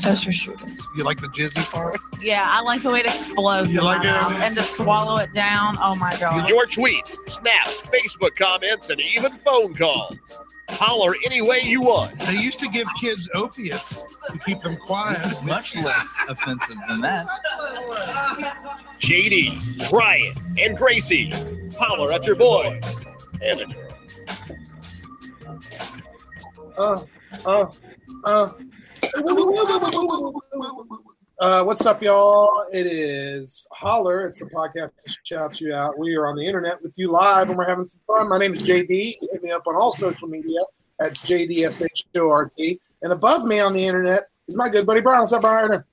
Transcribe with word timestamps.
toaster 0.00 0.30
strudels. 0.30 0.78
You 0.96 1.04
like 1.04 1.20
the 1.20 1.28
jizzy 1.28 1.70
part? 1.72 1.96
Yeah, 2.20 2.46
I 2.50 2.60
like 2.62 2.82
the 2.82 2.90
way 2.90 3.00
it 3.00 3.06
explodes 3.06 3.72
You 3.72 3.80
in 3.80 3.84
like 3.84 3.98
my 4.02 4.04
it? 4.08 4.12
mouth 4.12 4.32
and 4.42 4.54
to 4.56 4.62
swallow 4.62 5.18
it 5.18 5.32
down. 5.34 5.76
Oh 5.80 5.94
my 5.96 6.16
god! 6.18 6.48
Your 6.48 6.66
tweets, 6.66 7.16
snaps, 7.28 7.80
Facebook 7.86 8.36
comments, 8.36 8.90
and 8.90 9.00
even 9.00 9.32
phone 9.32 9.74
calls. 9.74 10.16
Holler 10.70 11.14
any 11.26 11.42
way 11.42 11.60
you 11.60 11.82
want. 11.82 12.18
They 12.20 12.38
used 12.40 12.58
to 12.60 12.68
give 12.68 12.88
kids 12.98 13.28
opiates 13.34 14.02
to 14.30 14.38
keep 14.38 14.62
them 14.62 14.76
quiet. 14.76 15.18
This 15.18 15.32
is 15.32 15.42
much 15.42 15.76
less 15.76 16.16
offensive 16.26 16.76
than 16.88 17.02
that. 17.02 17.26
JD, 19.00 19.90
Brian, 19.90 20.34
and 20.58 20.74
Gracie. 20.76 21.30
Holler 21.78 22.12
at 22.14 22.24
your 22.24 22.36
boys 22.36 23.04
and 23.42 23.60
a 23.60 23.66
girl. 26.76 27.08
Uh, 28.24 28.52
uh, 31.40 31.62
what's 31.64 31.84
up, 31.84 32.02
y'all? 32.02 32.48
It 32.72 32.86
is 32.86 33.66
Holler. 33.72 34.26
It's 34.26 34.38
the 34.38 34.46
podcast 34.46 34.92
that 35.04 35.16
shouts 35.24 35.60
you 35.60 35.74
out. 35.74 35.98
We 35.98 36.14
are 36.14 36.26
on 36.26 36.36
the 36.36 36.46
internet 36.46 36.82
with 36.82 36.94
you 36.96 37.10
live, 37.10 37.48
and 37.48 37.58
we're 37.58 37.68
having 37.68 37.84
some 37.84 38.00
fun. 38.06 38.28
My 38.28 38.38
name 38.38 38.54
is 38.54 38.62
JD. 38.62 39.16
Hit 39.20 39.42
me 39.42 39.50
up 39.50 39.66
on 39.66 39.74
all 39.74 39.92
social 39.92 40.28
media 40.28 40.60
at 41.00 41.14
JDSHORT. 41.14 42.78
And 43.02 43.12
above 43.12 43.44
me 43.44 43.60
on 43.60 43.72
the 43.74 43.84
internet 43.84 44.28
is 44.48 44.56
my 44.56 44.68
good 44.68 44.86
buddy 44.86 45.00
Brian. 45.00 45.20
What's 45.20 45.32
up, 45.32 45.42
Brian? 45.42 45.84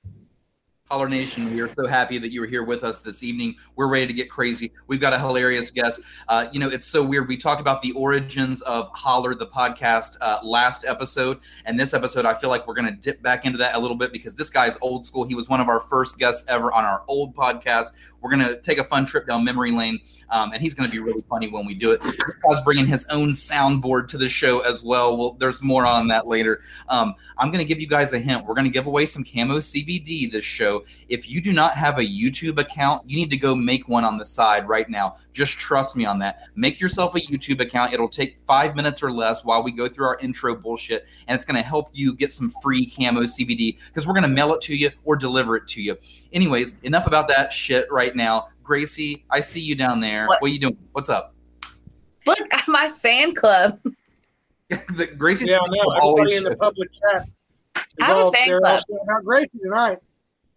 Holler 0.90 1.08
Nation, 1.08 1.54
we 1.54 1.60
are 1.60 1.72
so 1.72 1.86
happy 1.86 2.18
that 2.18 2.32
you 2.32 2.40
were 2.40 2.46
here 2.46 2.64
with 2.64 2.84
us 2.84 2.98
this 2.98 3.22
evening. 3.22 3.54
We're 3.76 3.88
ready 3.88 4.06
to 4.08 4.12
get 4.12 4.28
crazy. 4.28 4.72
We've 4.88 5.00
got 5.00 5.14
a 5.14 5.18
hilarious 5.18 5.70
guest. 5.70 6.02
Uh, 6.28 6.48
you 6.52 6.60
know, 6.60 6.68
it's 6.68 6.86
so 6.86 7.02
weird. 7.02 7.28
We 7.28 7.36
talked 7.38 7.60
about 7.62 7.80
the 7.80 7.92
origins 7.92 8.60
of 8.62 8.90
Holler, 8.92 9.34
the 9.34 9.46
podcast, 9.46 10.18
uh, 10.20 10.40
last 10.42 10.84
episode. 10.84 11.38
And 11.64 11.80
this 11.80 11.94
episode, 11.94 12.26
I 12.26 12.34
feel 12.34 12.50
like 12.50 12.66
we're 12.66 12.74
going 12.74 12.88
to 12.88 13.00
dip 13.00 13.22
back 13.22 13.46
into 13.46 13.56
that 13.58 13.74
a 13.74 13.78
little 13.78 13.96
bit 13.96 14.12
because 14.12 14.34
this 14.34 14.50
guy's 14.50 14.76
old 14.82 15.06
school. 15.06 15.24
He 15.24 15.34
was 15.34 15.48
one 15.48 15.60
of 15.62 15.68
our 15.68 15.80
first 15.80 16.18
guests 16.18 16.46
ever 16.48 16.72
on 16.72 16.84
our 16.84 17.04
old 17.06 17.34
podcast. 17.34 17.92
We're 18.22 18.30
going 18.30 18.46
to 18.46 18.56
take 18.60 18.78
a 18.78 18.84
fun 18.84 19.04
trip 19.04 19.26
down 19.26 19.44
memory 19.44 19.72
lane, 19.72 20.00
um, 20.30 20.52
and 20.52 20.62
he's 20.62 20.74
going 20.74 20.88
to 20.88 20.92
be 20.92 21.00
really 21.00 21.24
funny 21.28 21.48
when 21.48 21.66
we 21.66 21.74
do 21.74 21.90
it. 21.90 22.00
Guy's 22.02 22.60
bringing 22.62 22.86
his 22.86 23.06
own 23.08 23.30
soundboard 23.30 24.08
to 24.08 24.18
the 24.18 24.28
show 24.28 24.60
as 24.60 24.82
well. 24.82 25.16
Well, 25.16 25.36
there's 25.38 25.62
more 25.62 25.84
on 25.84 26.08
that 26.08 26.26
later. 26.26 26.62
Um, 26.88 27.14
I'm 27.38 27.48
going 27.48 27.58
to 27.58 27.64
give 27.64 27.80
you 27.80 27.86
guys 27.86 28.12
a 28.12 28.18
hint. 28.18 28.46
We're 28.46 28.54
going 28.54 28.66
to 28.66 28.72
give 28.72 28.86
away 28.86 29.06
some 29.06 29.24
camo 29.24 29.58
CBD 29.58 30.30
this 30.30 30.44
show. 30.44 30.84
If 31.08 31.28
you 31.28 31.40
do 31.40 31.52
not 31.52 31.74
have 31.74 31.98
a 31.98 32.02
YouTube 32.02 32.58
account, 32.58 33.02
you 33.08 33.16
need 33.16 33.30
to 33.30 33.36
go 33.36 33.54
make 33.54 33.88
one 33.88 34.04
on 34.04 34.18
the 34.18 34.24
side 34.24 34.68
right 34.68 34.88
now. 34.88 35.16
Just 35.32 35.58
trust 35.58 35.96
me 35.96 36.04
on 36.04 36.18
that. 36.20 36.42
Make 36.54 36.80
yourself 36.80 37.14
a 37.14 37.20
YouTube 37.20 37.60
account. 37.60 37.92
It'll 37.92 38.08
take 38.08 38.38
five 38.46 38.76
minutes 38.76 39.02
or 39.02 39.10
less 39.10 39.44
while 39.44 39.62
we 39.62 39.72
go 39.72 39.88
through 39.88 40.06
our 40.06 40.18
intro 40.20 40.54
bullshit, 40.54 41.06
and 41.26 41.34
it's 41.34 41.44
going 41.44 41.60
to 41.60 41.66
help 41.66 41.88
you 41.92 42.14
get 42.14 42.30
some 42.32 42.52
free 42.62 42.86
camo 42.86 43.22
CBD 43.22 43.78
because 43.88 44.06
we're 44.06 44.14
going 44.14 44.22
to 44.22 44.28
mail 44.28 44.54
it 44.54 44.60
to 44.62 44.76
you 44.76 44.90
or 45.04 45.16
deliver 45.16 45.56
it 45.56 45.66
to 45.68 45.82
you. 45.82 45.96
Anyways, 46.32 46.78
enough 46.82 47.06
about 47.06 47.28
that 47.28 47.52
shit 47.52 47.90
right 47.90 48.11
now. 48.14 48.48
Gracie, 48.62 49.24
I 49.30 49.40
see 49.40 49.60
you 49.60 49.74
down 49.74 50.00
there. 50.00 50.26
What, 50.26 50.40
What? 50.42 50.50
are 50.50 50.52
you 50.54 50.58
doing? 50.60 50.76
What's 50.92 51.08
up? 51.08 51.34
Look 52.26 52.38
at 52.52 52.66
my 52.68 52.88
fan 52.90 53.34
club. 53.34 53.80
the, 54.70 55.06
Gracie's 55.18 55.50
Yeah, 55.50 55.58
I 55.58 55.66
know. 55.68 55.82
always 56.00 56.32
Everybody 56.32 56.36
in 56.36 56.44
the 56.44 56.56
public 56.56 56.88
chat. 56.92 57.28
I 58.00 58.06
have 58.06 58.16
a 58.16 58.20
all- 58.20 58.32
fan 58.32 58.48
they're 58.48 58.64
all 58.66 58.80
club. 58.80 59.22
Gracie 59.24 59.58
tonight. 59.58 59.98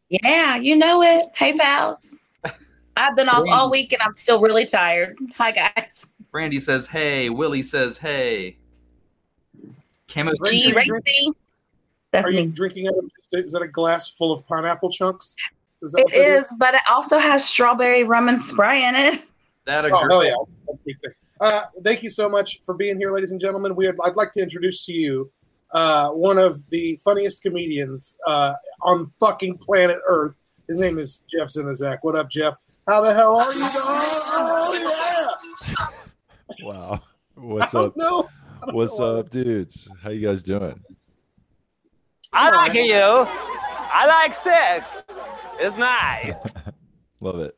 Yeah, 0.09 0.55
you 0.55 0.75
know 0.75 1.01
it. 1.01 1.25
Hey, 1.35 1.53
pals. 1.53 2.15
I've 2.97 3.15
been 3.15 3.27
off 3.27 3.45
all 3.49 3.69
week 3.71 3.91
and 3.91 4.01
I'm 4.01 4.13
still 4.13 4.39
really 4.39 4.65
tired. 4.65 5.17
Hi, 5.35 5.51
guys. 5.51 6.13
Brandy 6.31 6.59
says, 6.59 6.85
"Hey." 6.87 7.29
Willie 7.29 7.63
says, 7.63 7.97
"Hey." 7.97 8.57
Camo 10.07 10.31
Gracie, 10.39 10.57
G 10.61 10.67
you 10.67 10.73
drink- 10.73 10.91
Racy. 10.93 11.31
That's 12.11 12.25
Are 12.27 12.31
you 12.31 12.45
me. 12.45 12.51
drinking 12.51 12.87
out 12.87 12.93
of 12.97 13.05
is 13.33 13.51
that 13.53 13.61
a 13.61 13.67
glass 13.67 14.09
full 14.09 14.31
of 14.31 14.45
pineapple 14.47 14.89
chunks? 14.91 15.35
Is 15.85 15.91
that 15.93 15.99
It 15.99 16.03
what 16.05 16.13
that 16.13 16.37
is, 16.37 16.55
but 16.57 16.73
it 16.73 16.81
also 16.89 17.17
has 17.17 17.45
strawberry 17.45 18.03
rum 18.03 18.27
and 18.27 18.41
spray 18.41 18.87
in 18.87 18.95
it. 18.95 19.21
that 19.65 19.85
a 19.85 19.89
Oh, 19.93 20.07
hell 20.09 20.25
yeah. 20.25 20.33
That's. 20.85 21.03
Uh, 21.41 21.63
thank 21.83 22.03
you 22.03 22.09
so 22.09 22.27
much 22.27 22.59
for 22.65 22.75
being 22.75 22.97
here, 22.97 23.11
ladies 23.11 23.31
and 23.31 23.39
gentlemen. 23.39 23.75
We 23.75 23.87
I'd 23.87 24.15
like 24.15 24.31
to 24.31 24.41
introduce 24.41 24.85
to 24.85 24.93
you 24.93 25.31
uh, 25.73 26.09
one 26.09 26.37
of 26.37 26.67
the 26.69 26.99
funniest 27.03 27.43
comedians 27.43 28.17
uh, 28.27 28.53
on 28.81 29.11
fucking 29.19 29.57
planet 29.59 29.97
Earth. 30.07 30.37
His 30.67 30.77
name 30.77 30.97
is 30.97 31.21
Jeff 31.31 31.49
Zinazak. 31.49 31.99
What 32.01 32.15
up, 32.15 32.29
Jeff? 32.29 32.57
How 32.87 33.01
the 33.01 33.13
hell 33.13 33.35
are 33.37 33.53
you? 33.53 33.65
Oh, 34.27 34.79
yeah. 36.59 36.65
Wow. 36.65 37.01
What's 37.35 37.75
up? 37.75 37.95
know. 37.95 38.27
What's 38.71 38.97
know. 38.97 39.17
up, 39.17 39.29
dudes? 39.29 39.87
How 40.01 40.09
you 40.09 40.25
guys 40.25 40.43
doing? 40.43 40.81
I 42.33 42.49
like 42.49 42.73
you. 42.73 43.27
I 43.97 44.07
like 44.07 44.33
sex. 44.33 45.03
It's 45.57 45.77
nice. 45.77 46.33
Love 47.21 47.39
it. 47.39 47.57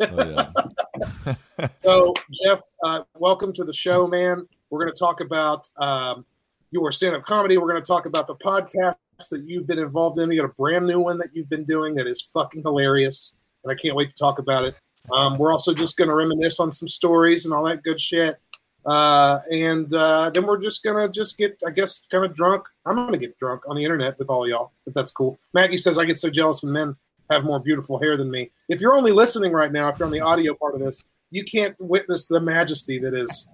Oh, 0.00 0.24
yeah. 0.24 1.34
So, 1.72 2.14
Jeff, 2.44 2.60
uh, 2.84 3.02
welcome 3.18 3.52
to 3.54 3.64
the 3.64 3.72
show, 3.72 4.06
man. 4.06 4.46
We're 4.70 4.80
going 4.80 4.92
to 4.92 4.98
talk 4.98 5.20
about 5.20 5.66
um, 5.76 6.26
your 6.70 6.92
stand 6.92 7.16
up 7.16 7.22
comedy. 7.22 7.56
We're 7.56 7.70
going 7.70 7.82
to 7.82 7.86
talk 7.86 8.06
about 8.06 8.26
the 8.26 8.34
podcast 8.36 8.96
that 9.30 9.44
you've 9.46 9.66
been 9.66 9.78
involved 9.78 10.18
in. 10.18 10.30
You 10.30 10.42
got 10.42 10.50
a 10.50 10.54
brand 10.54 10.86
new 10.86 11.00
one 11.00 11.18
that 11.18 11.30
you've 11.32 11.48
been 11.48 11.64
doing 11.64 11.94
that 11.94 12.06
is 12.06 12.20
fucking 12.20 12.62
hilarious, 12.62 13.34
and 13.62 13.72
I 13.72 13.76
can't 13.80 13.96
wait 13.96 14.10
to 14.10 14.14
talk 14.14 14.38
about 14.38 14.64
it. 14.64 14.74
Um, 15.12 15.38
we're 15.38 15.52
also 15.52 15.72
just 15.72 15.96
going 15.96 16.08
to 16.08 16.14
reminisce 16.14 16.60
on 16.60 16.72
some 16.72 16.88
stories 16.88 17.44
and 17.44 17.54
all 17.54 17.64
that 17.64 17.82
good 17.82 18.00
shit. 18.00 18.38
Uh, 18.84 19.40
and 19.50 19.92
uh, 19.94 20.30
then 20.30 20.46
we're 20.46 20.60
just 20.60 20.82
going 20.82 20.96
to 20.96 21.08
just 21.08 21.38
get, 21.38 21.60
I 21.66 21.70
guess, 21.70 22.02
kind 22.10 22.24
of 22.24 22.34
drunk. 22.34 22.66
I'm 22.84 22.96
going 22.96 23.12
to 23.12 23.18
get 23.18 23.38
drunk 23.38 23.62
on 23.68 23.76
the 23.76 23.84
internet 23.84 24.18
with 24.18 24.28
all 24.28 24.46
y'all, 24.46 24.72
if 24.86 24.92
that's 24.92 25.10
cool. 25.10 25.38
Maggie 25.54 25.78
says, 25.78 25.98
I 25.98 26.04
get 26.04 26.18
so 26.18 26.28
jealous 26.28 26.62
when 26.62 26.72
men 26.72 26.96
have 27.30 27.44
more 27.44 27.58
beautiful 27.60 27.98
hair 27.98 28.16
than 28.16 28.30
me. 28.30 28.50
If 28.68 28.80
you're 28.80 28.94
only 28.94 29.12
listening 29.12 29.52
right 29.52 29.72
now, 29.72 29.88
if 29.88 29.98
you're 29.98 30.06
on 30.06 30.12
the 30.12 30.20
audio 30.20 30.54
part 30.54 30.74
of 30.74 30.80
this, 30.80 31.04
you 31.30 31.44
can't 31.44 31.74
witness 31.80 32.26
the 32.26 32.40
majesty 32.40 32.98
that 32.98 33.14
is 33.14 33.48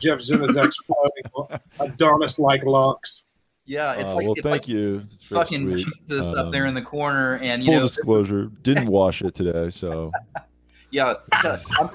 Jeff 0.00 0.18
Zinazek's 0.18 0.76
flowing 0.84 1.60
Adonis-like 1.80 2.64
locks. 2.64 3.24
Yeah, 3.64 3.92
it's 3.94 4.10
Uh, 4.12 4.16
like 4.16 4.24
well, 4.26 4.32
it's 4.32 4.42
thank 4.42 4.52
like 4.62 4.68
you. 4.68 5.02
It's 5.04 5.22
fucking 5.22 5.78
sweet. 5.78 5.86
Jesus 6.02 6.32
up 6.34 6.46
Um, 6.46 6.50
there 6.52 6.66
in 6.66 6.74
the 6.74 6.82
corner, 6.82 7.36
and 7.38 7.62
you 7.62 7.66
Full 7.70 7.74
know, 7.76 7.82
disclosure, 7.86 8.50
didn't 8.62 8.88
wash 8.88 9.22
it 9.22 9.34
today, 9.34 9.70
so 9.70 10.10
yeah, 10.90 11.14
I'm, 11.32 11.90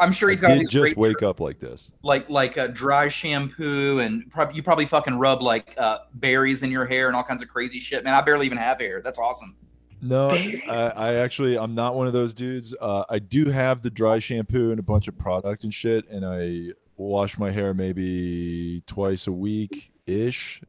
I'm 0.00 0.12
sure 0.12 0.30
he's 0.30 0.42
I 0.44 0.48
got 0.48 0.58
did 0.58 0.70
just 0.70 0.94
great 0.94 0.96
wake 0.96 1.22
up 1.24 1.40
like 1.40 1.58
this. 1.58 1.90
like 2.04 2.30
like 2.30 2.56
uh, 2.56 2.68
dry 2.68 3.08
shampoo, 3.08 3.98
and 3.98 4.30
prob- 4.30 4.52
you 4.52 4.62
probably 4.62 4.86
fucking 4.86 5.18
rub 5.18 5.42
like 5.42 5.74
uh, 5.78 5.98
berries 6.14 6.62
in 6.62 6.70
your 6.70 6.86
hair 6.86 7.08
and 7.08 7.16
all 7.16 7.24
kinds 7.24 7.42
of 7.42 7.48
crazy 7.48 7.80
shit. 7.80 8.04
Man, 8.04 8.14
I 8.14 8.20
barely 8.20 8.46
even 8.46 8.58
have 8.58 8.78
hair. 8.78 9.02
That's 9.02 9.18
awesome. 9.18 9.56
No, 10.02 10.30
I, 10.30 10.92
I 10.96 11.14
actually 11.16 11.58
I'm 11.58 11.74
not 11.74 11.94
one 11.94 12.06
of 12.06 12.12
those 12.12 12.32
dudes. 12.32 12.74
Uh, 12.80 13.04
I 13.10 13.18
do 13.18 13.46
have 13.46 13.82
the 13.82 13.90
dry 13.90 14.18
shampoo 14.18 14.70
and 14.70 14.78
a 14.78 14.82
bunch 14.82 15.08
of 15.08 15.18
product 15.18 15.64
and 15.64 15.74
shit, 15.74 16.08
and 16.08 16.24
I 16.24 16.74
wash 16.96 17.38
my 17.38 17.50
hair 17.50 17.74
maybe 17.74 18.82
twice 18.86 19.26
a 19.26 19.32
week 19.32 19.92
ish, 20.06 20.62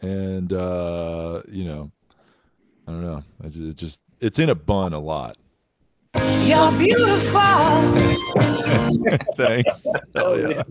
and 0.00 0.52
uh, 0.52 1.42
you 1.48 1.64
know, 1.64 1.90
I 2.86 2.92
don't 2.92 3.02
know. 3.02 3.24
I 3.42 3.48
ju- 3.48 3.70
it 3.70 3.76
just 3.76 4.02
it's 4.20 4.38
in 4.38 4.50
a 4.50 4.54
bun 4.54 4.92
a 4.92 5.00
lot. 5.00 5.36
You're 6.44 6.72
beautiful. 6.78 7.40
Thanks. 9.36 9.84
Hell 10.14 10.38
yeah. 10.38 10.62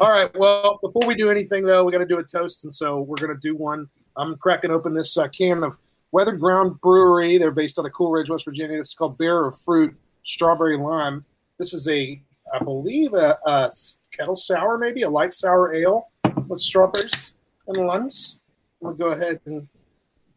All 0.00 0.10
right. 0.10 0.30
Well, 0.36 0.78
before 0.82 1.06
we 1.06 1.14
do 1.14 1.30
anything, 1.30 1.64
though, 1.64 1.84
we 1.84 1.92
got 1.92 1.98
to 1.98 2.06
do 2.06 2.18
a 2.18 2.24
toast, 2.24 2.64
and 2.64 2.72
so 2.72 3.00
we're 3.00 3.16
going 3.16 3.34
to 3.34 3.40
do 3.40 3.56
one. 3.56 3.88
I'm 4.16 4.36
cracking 4.36 4.70
open 4.70 4.94
this 4.94 5.16
uh, 5.16 5.28
can 5.28 5.64
of 5.64 5.78
Weathered 6.12 6.38
Ground 6.40 6.80
Brewery. 6.80 7.38
They're 7.38 7.50
based 7.50 7.78
out 7.78 7.86
of 7.86 7.92
Cool 7.92 8.10
Ridge, 8.10 8.30
West 8.30 8.44
Virginia. 8.44 8.76
This 8.76 8.88
is 8.88 8.94
called 8.94 9.18
Bear 9.18 9.46
of 9.46 9.58
Fruit 9.58 9.94
Strawberry 10.24 10.76
Lime. 10.76 11.24
This 11.58 11.72
is 11.72 11.88
a, 11.88 12.20
I 12.52 12.58
believe, 12.62 13.14
a, 13.14 13.38
a 13.46 13.70
kettle 14.14 14.36
sour, 14.36 14.78
maybe 14.78 15.02
a 15.02 15.10
light 15.10 15.32
sour 15.32 15.74
ale 15.74 16.08
with 16.48 16.60
strawberries 16.60 17.36
and 17.66 17.86
limes. 17.86 18.40
I'm 18.80 18.88
gonna 18.88 18.98
go 18.98 19.08
ahead 19.12 19.40
and 19.46 19.66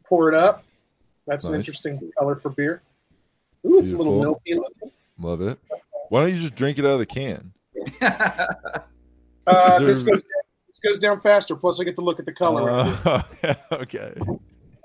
pour 0.03 0.29
it 0.29 0.35
up. 0.35 0.63
That's 1.27 1.45
an 1.45 1.55
interesting 1.55 2.11
color 2.17 2.35
for 2.35 2.49
beer. 2.49 2.81
Ooh, 3.65 3.79
it's 3.79 3.91
a 3.91 3.97
little 3.97 4.21
milky 4.21 4.53
looking. 4.53 4.91
Love 5.19 5.41
it. 5.41 5.59
Why 6.09 6.21
don't 6.21 6.33
you 6.33 6.39
just 6.39 6.55
drink 6.55 6.77
it 6.77 6.85
out 6.85 6.91
of 6.91 6.99
the 6.99 7.05
can? 7.05 7.51
Uh, 9.47 9.77
Is 9.79 10.01
this 10.01 10.01
goes 10.01 10.23
down, 10.23 10.41
this 10.67 10.79
goes 10.79 10.99
down 10.99 11.21
faster. 11.21 11.55
Plus, 11.55 11.79
I 11.79 11.83
get 11.83 11.95
to 11.97 12.01
look 12.01 12.19
at 12.19 12.25
the 12.25 12.33
color. 12.33 12.67
Uh, 12.69 13.21
okay. 13.73 14.13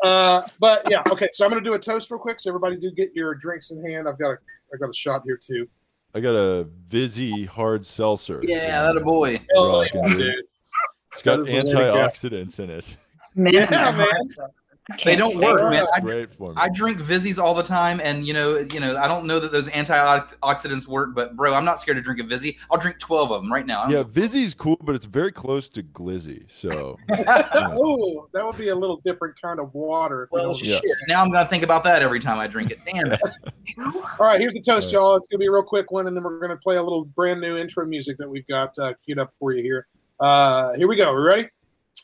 Uh, 0.02 0.42
but 0.58 0.90
yeah, 0.90 1.02
okay. 1.10 1.28
So 1.32 1.44
I'm 1.44 1.50
gonna 1.50 1.62
do 1.62 1.74
a 1.74 1.78
toast 1.78 2.10
real 2.10 2.20
quick. 2.20 2.40
So 2.40 2.50
everybody 2.50 2.76
do 2.76 2.90
get 2.90 3.14
your 3.14 3.34
drinks 3.34 3.70
in 3.70 3.84
hand. 3.84 4.08
I've 4.08 4.18
got 4.18 4.30
a 4.30 4.38
I 4.72 4.76
got 4.78 4.90
a 4.90 4.94
shot 4.94 5.22
here 5.24 5.36
too. 5.36 5.68
I 6.14 6.20
got 6.20 6.34
a 6.34 6.64
Vizzy 6.88 7.44
hard 7.44 7.84
seltzer. 7.84 8.40
Yeah, 8.42 8.82
that 8.82 8.96
a 8.96 9.00
boy. 9.00 9.40
Hell 9.54 9.68
Rocking, 9.68 10.02
yeah, 10.02 10.08
dude. 10.08 10.18
dude. 10.18 10.44
It's 11.12 11.22
got 11.22 11.36
that 11.36 11.42
is 11.42 11.48
the 11.48 11.54
way 11.76 11.86
to 11.86 11.92
go. 11.92 11.94
antioxidants 11.94 12.60
in 12.60 12.70
it. 12.70 12.96
Man, 13.34 13.52
Yeah, 13.52 13.92
man. 13.96 14.06
They 15.04 15.16
don't 15.16 15.36
work, 15.38 15.60
man. 15.70 15.84
I, 15.94 16.00
great 16.00 16.32
for 16.32 16.50
me. 16.54 16.60
I 16.60 16.68
drink 16.68 16.98
Vizzies 16.98 17.38
all 17.38 17.54
the 17.54 17.62
time, 17.62 18.00
and 18.02 18.26
you 18.26 18.32
know, 18.34 18.58
you 18.58 18.80
know, 18.80 18.96
I 18.96 19.06
don't 19.08 19.26
know 19.26 19.38
that 19.38 19.52
those 19.52 19.68
antioxidants 19.68 20.86
work, 20.86 21.14
but 21.14 21.36
bro, 21.36 21.54
I'm 21.54 21.64
not 21.64 21.78
scared 21.80 21.96
to 21.96 22.02
drink 22.02 22.20
a 22.20 22.24
Vizzy. 22.24 22.58
I'll 22.70 22.78
drink 22.78 22.98
12 22.98 23.30
of 23.32 23.42
them 23.42 23.52
right 23.52 23.66
now. 23.66 23.82
I 23.82 23.90
don't 23.90 23.92
yeah, 23.92 24.02
Vizzy's 24.02 24.54
cool, 24.54 24.76
but 24.82 24.94
it's 24.94 25.06
very 25.06 25.32
close 25.32 25.68
to 25.70 25.82
Glizzy. 25.82 26.50
So 26.50 26.96
oh, 27.10 28.28
that 28.32 28.44
would 28.44 28.58
be 28.58 28.68
a 28.68 28.74
little 28.74 29.00
different 29.04 29.40
kind 29.40 29.60
of 29.60 29.72
water. 29.74 30.28
Well, 30.30 30.48
know- 30.48 30.58
Yeah. 30.62 30.76
shit. 30.76 30.96
Now 31.08 31.22
I'm 31.22 31.30
gonna 31.30 31.46
think 31.48 31.62
about 31.64 31.84
that 31.84 32.02
every 32.02 32.20
time 32.20 32.38
I 32.38 32.46
drink 32.46 32.70
it. 32.70 32.78
Damn 32.84 33.12
it. 33.12 33.20
All 33.78 34.26
right, 34.26 34.40
here's 34.40 34.52
the 34.52 34.60
toast, 34.62 34.68
All 34.68 34.76
right. 34.76 34.92
y'all. 34.92 35.16
It's 35.16 35.28
gonna 35.28 35.38
be 35.38 35.46
a 35.46 35.52
real 35.52 35.62
quick 35.62 35.90
one, 35.90 36.06
and 36.06 36.16
then 36.16 36.24
we're 36.24 36.38
gonna 36.40 36.56
play 36.56 36.76
a 36.76 36.82
little 36.82 37.04
brand 37.04 37.40
new 37.40 37.56
intro 37.56 37.86
music 37.86 38.18
that 38.18 38.28
we've 38.28 38.46
got 38.46 38.78
uh, 38.78 38.94
queued 39.04 39.18
up 39.18 39.30
for 39.38 39.52
you 39.52 39.62
here. 39.62 39.86
Uh, 40.18 40.72
here 40.74 40.88
we 40.88 40.96
go. 40.96 41.14
We 41.14 41.20
ready? 41.22 41.48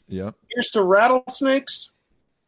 yeah. 0.08 0.30
Here's 0.54 0.70
to 0.70 0.82
rattlesnakes, 0.82 1.90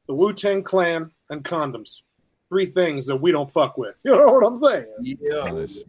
the 0.09 0.15
Wu 0.15 0.33
Tang 0.33 0.63
Clan, 0.63 1.13
and 1.31 1.45
condoms. 1.45 2.03
Three 2.49 2.67
things 2.67 3.07
that 3.07 3.17
we 3.17 3.31
don't 3.31 3.51
fuck 3.51 3.77
with. 3.77 3.95
You 4.05 4.17
know 4.17 4.33
what 4.33 4.45
I'm 4.45 4.57
saying? 4.57 4.87
Yeah. 5.03 5.51
Nice. 5.53 5.85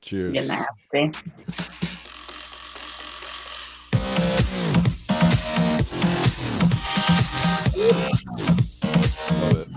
Cheers. 0.00 0.32
You're 0.32 0.44
nasty. 0.44 1.12
Love 9.40 9.56
it. 9.56 9.68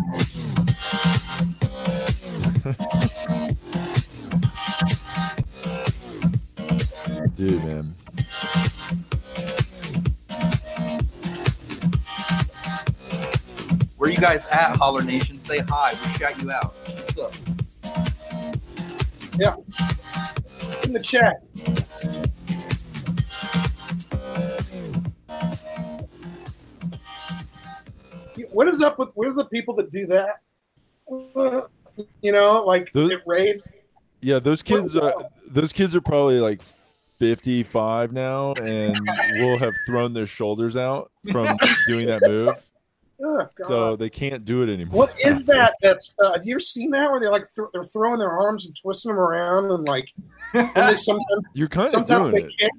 Dude, 7.35 7.65
man. 7.65 7.95
Where 14.03 14.11
you 14.11 14.17
guys 14.17 14.49
at, 14.49 14.75
Holler 14.75 15.01
Nation? 15.01 15.39
Say 15.39 15.59
hi. 15.59 15.91
We 15.91 16.13
shout 16.15 16.41
you 16.41 16.51
out. 16.51 16.75
What's 16.75 17.17
up? 17.17 17.33
Yeah. 19.39 19.55
In 20.83 20.91
the 20.91 20.99
chat. 21.01 21.35
What 28.51 28.67
is 28.67 28.81
up 28.81 28.99
with 28.99 29.11
what 29.13 29.29
is 29.29 29.37
the 29.37 29.45
people 29.45 29.73
that 29.75 29.89
do 29.89 30.05
that? 30.07 30.39
You 32.21 32.33
know, 32.33 32.61
like 32.67 32.91
Those- 32.91 33.11
it 33.11 33.21
raids. 33.25 33.71
Yeah, 34.21 34.39
those 34.39 34.61
kids 34.61 34.97
are 34.97 35.13
those 35.47 35.71
kids 35.71 35.95
are 35.95 36.01
probably 36.01 36.41
like 36.41 36.61
55 36.61 38.11
now 38.11 38.51
and 38.61 38.99
will 39.37 39.57
have 39.59 39.73
thrown 39.85 40.13
their 40.13 40.27
shoulders 40.27 40.75
out 40.75 41.09
from 41.31 41.57
doing 41.87 42.07
that 42.07 42.21
move. 42.27 42.69
Oh, 43.21 43.37
God. 43.37 43.67
So 43.67 43.95
they 43.95 44.09
can't 44.09 44.43
do 44.45 44.63
it 44.63 44.69
anymore. 44.73 44.97
What 44.97 45.19
is 45.25 45.43
that? 45.45 45.75
That's 45.81 46.13
uh, 46.23 46.33
have 46.33 46.45
you 46.45 46.53
ever 46.55 46.59
seen 46.59 46.91
that 46.91 47.09
where 47.11 47.19
they 47.19 47.27
like 47.27 47.45
th- 47.55 47.67
they're 47.73 47.83
throwing 47.83 48.19
their 48.19 48.31
arms 48.31 48.65
and 48.65 48.75
twisting 48.75 49.11
them 49.11 49.19
around 49.19 49.71
and 49.71 49.87
like 49.87 50.09
and 50.53 50.69
they 50.75 50.95
sometimes 50.95 51.43
You're 51.53 51.67
kind 51.67 51.85
of 51.87 51.91
sometimes 51.91 52.31
doing 52.31 52.43
they 52.47 52.49
it. 52.49 52.57
kick. 52.59 52.71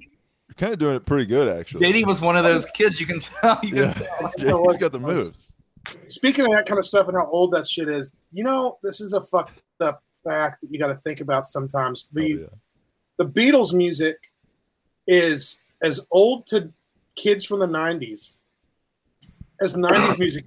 You're 0.47 0.55
kind 0.55 0.73
of 0.73 0.79
doing 0.79 0.95
it 0.95 1.05
pretty 1.05 1.25
good 1.25 1.47
actually. 1.47 1.91
JD 1.91 2.05
was 2.05 2.21
one 2.21 2.35
of 2.37 2.43
those 2.43 2.65
kids. 2.67 2.99
You 2.99 3.05
can 3.07 3.19
tell. 3.19 3.59
You 3.63 3.69
can 3.69 3.77
Yeah. 3.77 3.93
tell. 3.93 4.31
JD's 4.65 4.77
got 4.77 4.91
the 4.91 4.99
moves. 4.99 5.53
Speaking 6.07 6.45
of 6.45 6.51
that 6.51 6.65
kind 6.65 6.79
of 6.79 6.85
stuff 6.85 7.07
and 7.07 7.15
how 7.15 7.27
old 7.27 7.51
that 7.53 7.67
shit 7.67 7.87
is, 7.89 8.11
you 8.31 8.43
know, 8.43 8.77
this 8.83 8.99
is 9.01 9.13
a 9.13 9.21
fucked 9.21 9.61
up 9.81 10.01
fact 10.23 10.61
that 10.61 10.71
you 10.71 10.79
got 10.79 10.87
to 10.87 10.95
think 10.95 11.21
about 11.21 11.45
sometimes. 11.45 12.09
Oh, 12.11 12.19
The 12.19 12.27
yeah. 12.27 12.45
the 13.17 13.25
Beatles 13.25 13.73
music 13.73 14.15
is 15.07 15.61
as 15.81 15.99
old 16.11 16.45
to 16.47 16.71
kids 17.15 17.45
from 17.45 17.59
the 17.59 17.67
90s 17.67 18.35
as 19.61 19.73
90s 19.75 20.19
music 20.19 20.45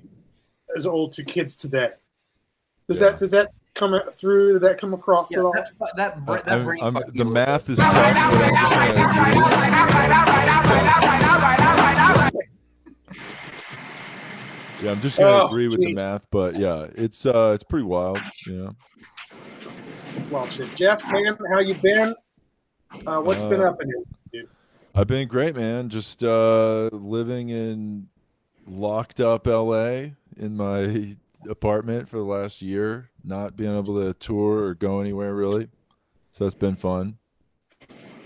is 0.74 0.86
old 0.86 1.12
to 1.12 1.24
kids 1.24 1.56
today. 1.56 1.90
Does 2.86 3.00
Yeah. 3.00 3.10
that 3.10 3.20
did 3.20 3.30
that 3.32 3.50
come 3.74 3.98
through? 4.12 4.54
Did 4.54 4.62
that 4.62 4.78
come 4.80 4.94
across 4.94 5.30
Yeah, 5.32 5.40
at 5.40 5.44
all? 5.44 5.52
that, 5.52 5.70
that, 5.96 6.24
bra- 6.26 6.36
that 6.42 6.48
I'm- 6.48 6.96
I'm- 6.96 7.04
the 7.14 7.24
math 7.24 7.68
is 7.70 7.78
tough, 7.78 7.92
but 7.92 8.04
I'm 8.04 8.54
just 8.54 8.72
gonna 8.72 9.28
agree. 9.30 10.48
Yeah, 14.80 14.92
I'm 14.92 15.00
just 15.00 15.18
gonna 15.18 15.42
Oh, 15.42 15.46
agree 15.46 15.66
with 15.66 15.80
the 15.80 15.92
math, 15.92 16.24
but 16.30 16.54
yeah, 16.56 16.86
it's 16.94 17.26
uh 17.26 17.50
it's 17.54 17.64
pretty 17.64 17.84
wild. 17.84 18.18
Yeah. 18.46 18.70
It's 20.16 20.30
wild 20.30 20.52
shit. 20.52 20.72
Jeff, 20.76 21.02
man, 21.12 21.36
how 21.52 21.58
you 21.58 21.74
been? 21.74 22.14
Uh, 23.04 23.20
what's 23.20 23.42
been 23.44 23.60
Uh, 23.60 23.70
up 23.70 23.82
in 23.82 23.90
here? 24.32 24.44
I've 24.94 25.08
been 25.08 25.26
great, 25.26 25.56
man. 25.56 25.88
Just 25.88 26.22
uh 26.22 26.90
living 26.92 27.48
in 27.48 28.08
locked 28.68 29.20
up 29.20 29.46
LA 29.46 30.10
in 30.36 30.56
my 30.56 31.16
apartment 31.48 32.08
for 32.08 32.18
the 32.18 32.24
last 32.24 32.62
year, 32.62 33.10
not 33.24 33.56
being 33.56 33.76
able 33.76 34.00
to 34.02 34.12
tour 34.14 34.64
or 34.64 34.74
go 34.74 35.00
anywhere 35.00 35.34
really. 35.34 35.68
So 36.32 36.44
that's 36.44 36.54
been 36.54 36.76
fun. 36.76 37.18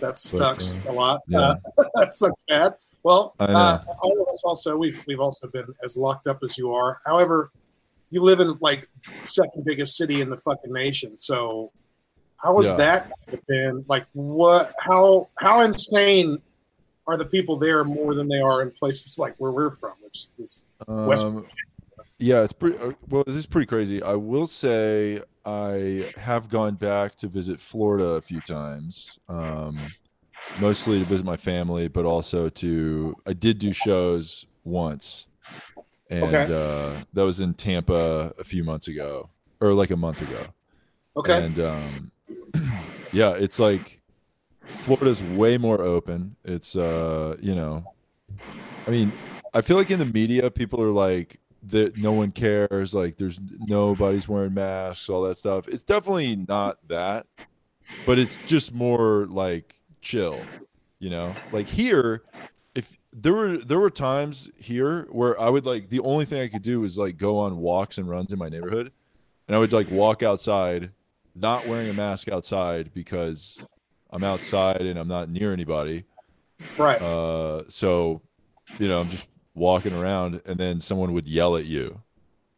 That 0.00 0.18
sucks 0.18 0.76
uh, 0.86 0.90
a 0.90 0.92
lot. 0.92 1.20
yeah. 1.28 1.54
Uh, 1.78 1.84
that 1.94 2.14
sucks 2.14 2.42
bad. 2.48 2.74
Well, 3.04 3.34
uh, 3.40 3.78
all 4.02 4.20
of 4.20 4.28
us 4.28 4.42
also 4.44 4.76
we've 4.76 5.02
we've 5.06 5.20
also 5.20 5.48
been 5.48 5.66
as 5.82 5.96
locked 5.96 6.26
up 6.26 6.38
as 6.42 6.56
you 6.56 6.72
are. 6.72 7.00
However, 7.04 7.50
you 8.10 8.22
live 8.22 8.40
in 8.40 8.56
like 8.60 8.86
second 9.18 9.64
biggest 9.64 9.96
city 9.96 10.20
in 10.20 10.28
the 10.30 10.36
fucking 10.38 10.72
nation. 10.72 11.18
So 11.18 11.72
how 12.36 12.56
has 12.58 12.70
Yeah. 12.70 12.76
that 12.76 13.12
been? 13.48 13.84
Like 13.88 14.06
what 14.12 14.72
how 14.78 15.28
how 15.36 15.62
insane 15.62 16.40
are 17.06 17.16
the 17.16 17.24
people 17.26 17.56
there 17.58 17.84
more 17.84 18.14
than 18.14 18.28
they 18.28 18.40
are 18.40 18.62
in 18.62 18.70
places 18.70 19.18
like 19.18 19.34
where 19.38 19.50
we're 19.50 19.70
from, 19.72 19.92
which 20.02 20.28
is 20.38 20.64
West- 20.86 21.24
Um, 21.24 21.46
yeah, 22.18 22.42
it's 22.42 22.52
pretty. 22.52 22.78
uh, 22.78 22.92
Well, 23.08 23.24
this 23.26 23.34
is 23.36 23.46
pretty 23.46 23.66
crazy. 23.66 24.02
I 24.02 24.14
will 24.14 24.46
say 24.46 25.22
I 25.44 26.06
have 26.16 26.48
gone 26.48 26.74
back 26.74 27.16
to 27.16 27.28
visit 27.28 27.60
Florida 27.60 28.04
a 28.10 28.20
few 28.20 28.40
times, 28.40 29.18
um, 29.28 29.92
mostly 30.60 31.00
to 31.00 31.04
visit 31.04 31.26
my 31.26 31.36
family, 31.36 31.88
but 31.88 32.04
also 32.04 32.48
to. 32.48 33.16
I 33.26 33.32
did 33.32 33.58
do 33.58 33.72
shows 33.72 34.46
once, 34.64 35.26
and 36.10 36.22
Okay. 36.22 36.52
uh, 36.52 37.00
that 37.12 37.24
was 37.24 37.40
in 37.40 37.54
Tampa 37.54 38.32
a 38.38 38.44
few 38.44 38.62
months 38.62 38.86
ago, 38.86 39.30
or 39.60 39.72
like 39.72 39.90
a 39.90 39.96
month 39.96 40.20
ago. 40.22 40.46
okay. 41.16 41.44
And 41.44 41.58
um, 41.58 42.12
yeah, 43.12 43.34
it's 43.34 43.58
like 43.58 44.01
Florida's 44.78 45.22
way 45.22 45.58
more 45.58 45.80
open. 45.80 46.36
It's 46.44 46.76
uh, 46.76 47.36
you 47.40 47.54
know, 47.54 47.84
I 48.86 48.90
mean, 48.90 49.12
I 49.54 49.60
feel 49.60 49.76
like 49.76 49.90
in 49.90 49.98
the 49.98 50.06
media, 50.06 50.50
people 50.50 50.82
are 50.82 50.90
like 50.90 51.38
that. 51.64 51.96
No 51.96 52.12
one 52.12 52.32
cares. 52.32 52.94
Like, 52.94 53.16
there's 53.16 53.40
nobody's 53.60 54.28
wearing 54.28 54.54
masks, 54.54 55.08
all 55.08 55.22
that 55.22 55.36
stuff. 55.36 55.68
It's 55.68 55.82
definitely 55.82 56.36
not 56.48 56.78
that, 56.88 57.26
but 58.06 58.18
it's 58.18 58.38
just 58.46 58.72
more 58.72 59.26
like 59.26 59.80
chill. 60.00 60.40
You 60.98 61.10
know, 61.10 61.34
like 61.50 61.66
here, 61.66 62.22
if 62.74 62.96
there 63.12 63.32
were 63.32 63.58
there 63.58 63.80
were 63.80 63.90
times 63.90 64.50
here 64.56 65.06
where 65.10 65.38
I 65.40 65.48
would 65.48 65.66
like 65.66 65.90
the 65.90 66.00
only 66.00 66.24
thing 66.24 66.40
I 66.40 66.48
could 66.48 66.62
do 66.62 66.80
was 66.80 66.96
like 66.96 67.16
go 67.16 67.38
on 67.38 67.58
walks 67.58 67.98
and 67.98 68.08
runs 68.08 68.32
in 68.32 68.38
my 68.38 68.48
neighborhood, 68.48 68.92
and 69.46 69.56
I 69.56 69.58
would 69.58 69.72
like 69.72 69.90
walk 69.90 70.22
outside, 70.22 70.90
not 71.34 71.66
wearing 71.66 71.90
a 71.90 71.92
mask 71.92 72.28
outside 72.28 72.94
because 72.94 73.66
I'm 74.12 74.22
outside 74.22 74.82
and 74.82 74.98
I'm 74.98 75.08
not 75.08 75.28
near 75.28 75.52
anybody. 75.52 76.04
right. 76.76 77.00
Uh, 77.00 77.64
so, 77.68 78.20
you 78.78 78.88
know, 78.88 79.00
I'm 79.00 79.10
just 79.10 79.26
walking 79.54 79.92
around, 79.94 80.40
and 80.46 80.58
then 80.58 80.80
someone 80.80 81.12
would 81.14 81.26
yell 81.26 81.56
at 81.56 81.64
you. 81.64 82.00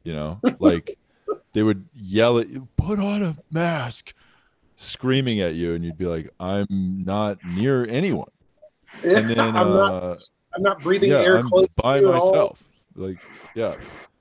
You 0.03 0.13
know, 0.13 0.41
like 0.59 0.99
they 1.53 1.63
would 1.63 1.87
yell 1.95 2.39
at 2.39 2.49
you, 2.49 2.69
"Put 2.77 2.99
on 2.99 3.23
a 3.23 3.37
mask," 3.51 4.13
screaming 4.77 5.41
at 5.41 5.55
you, 5.55 5.75
and 5.75 5.85
you'd 5.85 5.97
be 5.97 6.07
like, 6.07 6.29
"I'm 6.39 6.67
not 6.71 7.39
near 7.45 7.87
anyone." 7.87 8.31
And 9.03 9.29
then, 9.31 9.57
I'm 9.57 9.73
not 9.73 9.91
uh, 9.91 10.17
I'm 10.55 10.63
not 10.63 10.83
breathing 10.83 11.11
yeah, 11.11 11.21
air 11.21 11.39
I'm 11.39 11.49
close 11.49 11.67
by 11.77 12.01
to 12.01 12.07
you 12.07 12.13
all. 12.13 12.31
myself. 12.31 12.65
Like, 12.95 13.19
yeah, 13.55 13.77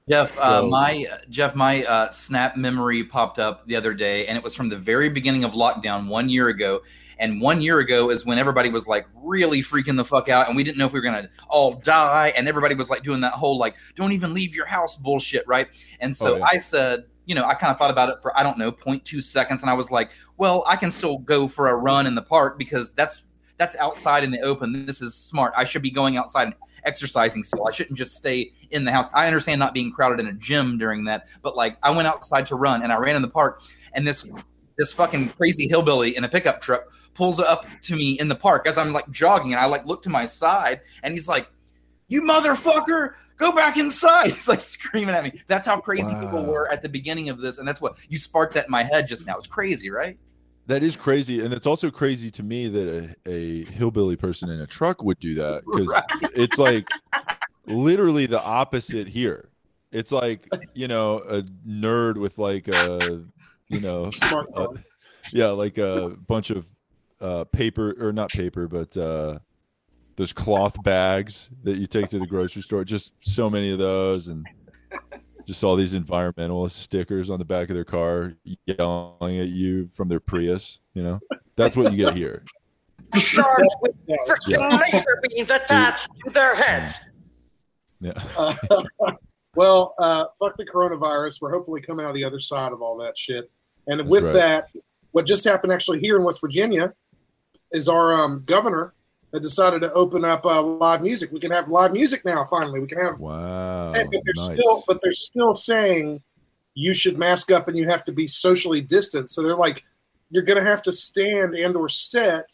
Jeff, 0.09 0.37
uh, 0.37 0.63
my 0.63 1.05
Jeff, 1.29 1.55
my 1.55 1.85
uh, 1.85 2.09
Snap 2.09 2.57
memory 2.57 3.03
popped 3.05 3.39
up 3.39 3.65
the 3.67 3.75
other 3.75 3.93
day, 3.93 4.27
and 4.27 4.37
it 4.37 4.43
was 4.43 4.53
from 4.53 4.67
the 4.67 4.77
very 4.77 5.07
beginning 5.09 5.45
of 5.45 5.51
lockdown 5.53 6.07
one 6.07 6.27
year 6.27 6.49
ago. 6.49 6.81
And 7.19 7.39
one 7.39 7.61
year 7.61 7.79
ago 7.79 8.09
is 8.09 8.25
when 8.25 8.37
everybody 8.37 8.69
was 8.69 8.85
like 8.85 9.07
really 9.15 9.61
freaking 9.61 9.95
the 9.95 10.03
fuck 10.03 10.27
out, 10.27 10.47
and 10.47 10.57
we 10.57 10.63
didn't 10.63 10.77
know 10.77 10.85
if 10.85 10.91
we 10.93 10.99
were 10.99 11.03
gonna 11.05 11.29
all 11.47 11.75
die, 11.75 12.33
and 12.35 12.49
everybody 12.49 12.75
was 12.75 12.89
like 12.89 13.03
doing 13.03 13.21
that 13.21 13.33
whole 13.33 13.57
like 13.57 13.77
"don't 13.95 14.11
even 14.11 14.33
leave 14.33 14.53
your 14.53 14.65
house" 14.65 14.97
bullshit, 14.97 15.47
right? 15.47 15.69
And 16.01 16.15
so 16.15 16.33
Oh, 16.33 16.37
yeah. 16.37 16.45
I 16.49 16.57
said, 16.57 17.05
you 17.25 17.35
know, 17.35 17.45
I 17.45 17.53
kind 17.53 17.71
of 17.71 17.77
thought 17.77 17.91
about 17.91 18.09
it 18.09 18.17
for 18.21 18.37
I 18.37 18.43
don't 18.43 18.57
know 18.57 18.73
0.2 18.73 19.23
seconds, 19.23 19.61
and 19.61 19.69
I 19.69 19.73
was 19.73 19.89
like, 19.89 20.11
well, 20.37 20.65
I 20.67 20.75
can 20.75 20.91
still 20.91 21.19
go 21.19 21.47
for 21.47 21.69
a 21.69 21.75
run 21.75 22.07
in 22.07 22.15
the 22.15 22.21
park 22.21 22.57
because 22.57 22.91
that's 22.91 23.23
that's 23.57 23.77
outside 23.77 24.25
in 24.25 24.31
the 24.31 24.41
open. 24.41 24.85
This 24.85 25.01
is 25.01 25.15
smart. 25.15 25.53
I 25.55 25.63
should 25.63 25.81
be 25.81 25.91
going 25.91 26.17
outside 26.17 26.47
and 26.47 26.55
exercising 26.85 27.43
still. 27.43 27.67
I 27.67 27.71
shouldn't 27.71 27.97
just 27.97 28.15
stay 28.15 28.51
in 28.71 28.85
the 28.85 28.91
house. 28.91 29.09
I 29.13 29.27
understand 29.27 29.59
not 29.59 29.73
being 29.73 29.91
crowded 29.91 30.19
in 30.19 30.27
a 30.27 30.33
gym 30.33 30.77
during 30.77 31.05
that, 31.05 31.27
but 31.41 31.55
like 31.55 31.77
I 31.83 31.91
went 31.91 32.07
outside 32.07 32.45
to 32.47 32.55
run 32.55 32.83
and 32.83 32.91
I 32.91 32.97
ran 32.97 33.15
in 33.15 33.21
the 33.21 33.27
park 33.27 33.61
and 33.93 34.07
this 34.07 34.29
this 34.77 34.91
fucking 34.93 35.29
crazy 35.29 35.67
hillbilly 35.67 36.15
in 36.15 36.23
a 36.23 36.29
pickup 36.29 36.61
truck 36.61 36.85
pulls 37.13 37.39
up 37.39 37.65
to 37.81 37.95
me 37.95 38.19
in 38.19 38.27
the 38.27 38.35
park 38.35 38.67
as 38.67 38.77
I'm 38.77 38.91
like 38.91 39.09
jogging, 39.11 39.53
and 39.53 39.61
I 39.61 39.65
like 39.65 39.85
look 39.85 40.01
to 40.03 40.09
my 40.09 40.25
side, 40.25 40.81
and 41.03 41.13
he's 41.13 41.27
like, 41.27 41.47
"You 42.07 42.21
motherfucker!" 42.23 43.13
Go 43.37 43.51
back 43.51 43.77
inside. 43.77 44.25
He's 44.31 44.47
like 44.47 44.61
screaming 44.61 45.15
at 45.15 45.23
me. 45.23 45.41
That's 45.47 45.65
how 45.65 45.79
crazy 45.79 46.13
people 46.13 46.45
were 46.45 46.71
at 46.71 46.83
the 46.83 46.87
beginning 46.87 47.29
of 47.29 47.39
this, 47.39 47.57
and 47.57 47.67
that's 47.67 47.81
what 47.81 47.95
you 48.07 48.19
sparked 48.19 48.53
that 48.53 48.65
in 48.65 48.71
my 48.71 48.83
head 48.83 49.07
just 49.07 49.25
now. 49.25 49.35
It's 49.37 49.47
crazy, 49.47 49.89
right? 49.89 50.17
That 50.67 50.81
is 50.81 50.95
crazy, 50.95 51.41
and 51.43 51.53
it's 51.53 51.67
also 51.67 51.91
crazy 51.91 52.31
to 52.31 52.43
me 52.43 52.69
that 52.69 53.15
a, 53.25 53.29
a 53.29 53.65
hillbilly 53.65 54.15
person 54.15 54.49
in 54.49 54.61
a 54.61 54.67
truck 54.67 55.03
would 55.03 55.19
do 55.19 55.35
that 55.35 55.63
because 55.65 55.93
it's 56.35 56.57
like 56.57 56.87
literally 57.65 58.27
the 58.27 58.41
opposite 58.41 59.07
here. 59.07 59.49
It's 59.91 60.11
like 60.11 60.47
you 60.73 60.87
know 60.87 61.17
a 61.17 61.41
nerd 61.67 62.17
with 62.17 62.37
like 62.37 62.69
a 62.69 63.25
you 63.67 63.81
know 63.81 64.07
Smart 64.09 64.49
uh, 64.55 64.67
yeah 65.33 65.47
like 65.47 65.77
a 65.77 66.15
bunch 66.27 66.49
of 66.49 66.67
uh, 67.19 67.43
paper 67.45 67.95
or 67.99 68.11
not 68.11 68.29
paper 68.29 68.67
but 68.67 68.95
uh, 68.97 69.39
those 70.15 70.31
cloth 70.31 70.81
bags 70.83 71.49
that 71.63 71.77
you 71.77 71.87
take 71.87 72.09
to 72.09 72.19
the 72.19 72.27
grocery 72.27 72.61
store. 72.61 72.83
Just 72.83 73.15
so 73.19 73.49
many 73.49 73.71
of 73.71 73.79
those 73.79 74.29
and. 74.29 74.45
Just 75.45 75.63
all 75.63 75.75
these 75.75 75.93
environmentalist 75.93 76.71
stickers 76.71 77.29
on 77.29 77.39
the 77.39 77.45
back 77.45 77.69
of 77.69 77.75
their 77.75 77.83
car 77.85 78.33
yelling 78.65 79.39
at 79.39 79.49
you 79.49 79.89
from 79.91 80.07
their 80.07 80.19
Prius. 80.19 80.79
You 80.93 81.03
know, 81.03 81.19
that's 81.57 81.75
what 81.75 81.91
you 81.91 81.97
get 82.05 82.15
here. 82.15 82.43
Sharks 83.15 83.75
with 83.81 83.95
Yeah. 84.07 84.15
freaking 84.27 84.81
laser 84.93 85.21
beams 85.29 85.51
attached 85.51 86.09
to 86.25 86.31
their 86.31 86.55
heads. 86.55 86.99
Yeah. 87.99 88.13
Uh, 88.37 88.53
well, 89.55 89.93
uh, 89.99 90.25
fuck 90.39 90.57
the 90.57 90.65
coronavirus. 90.65 91.41
We're 91.41 91.51
hopefully 91.51 91.81
coming 91.81 92.05
out 92.05 92.13
the 92.15 92.23
other 92.23 92.39
side 92.39 92.71
of 92.71 92.81
all 92.81 92.97
that 92.97 93.17
shit. 93.17 93.51
And 93.87 93.99
That's 93.99 94.09
with 94.09 94.23
right. 94.23 94.33
that, 94.33 94.67
what 95.11 95.25
just 95.27 95.43
happened 95.45 95.71
actually 95.73 95.99
here 95.99 96.15
in 96.17 96.23
West 96.23 96.41
Virginia 96.41 96.93
is 97.71 97.87
our 97.87 98.13
um, 98.13 98.43
governor 98.45 98.93
that 99.33 99.41
decided 99.41 99.81
to 99.81 99.91
open 99.93 100.23
up 100.23 100.45
uh, 100.45 100.61
live 100.61 101.01
music. 101.01 101.31
We 101.31 101.39
can 101.39 101.51
have 101.51 101.67
live 101.67 101.91
music 101.91 102.23
now. 102.23 102.45
Finally, 102.45 102.79
we 102.79 102.87
can 102.87 102.99
have. 102.99 103.19
Wow. 103.19 103.91
but 103.91 104.05
they're 104.11 104.21
nice. 104.35 104.45
still, 104.53 104.83
but 104.87 104.99
they're 105.03 105.11
still 105.11 105.55
saying 105.55 106.21
you 106.75 106.93
should 106.93 107.17
mask 107.17 107.51
up 107.51 107.67
and 107.67 107.75
you 107.77 107.87
have 107.89 108.03
to 108.05 108.11
be 108.11 108.27
socially 108.27 108.79
distant. 108.79 109.29
So 109.31 109.41
they're 109.41 109.55
like, 109.55 109.83
you're 110.29 110.43
going 110.43 110.57
to 110.59 110.65
have 110.65 110.81
to 110.83 110.91
stand 110.91 111.55
and 111.55 111.75
or 111.75 111.89
sit 111.89 112.45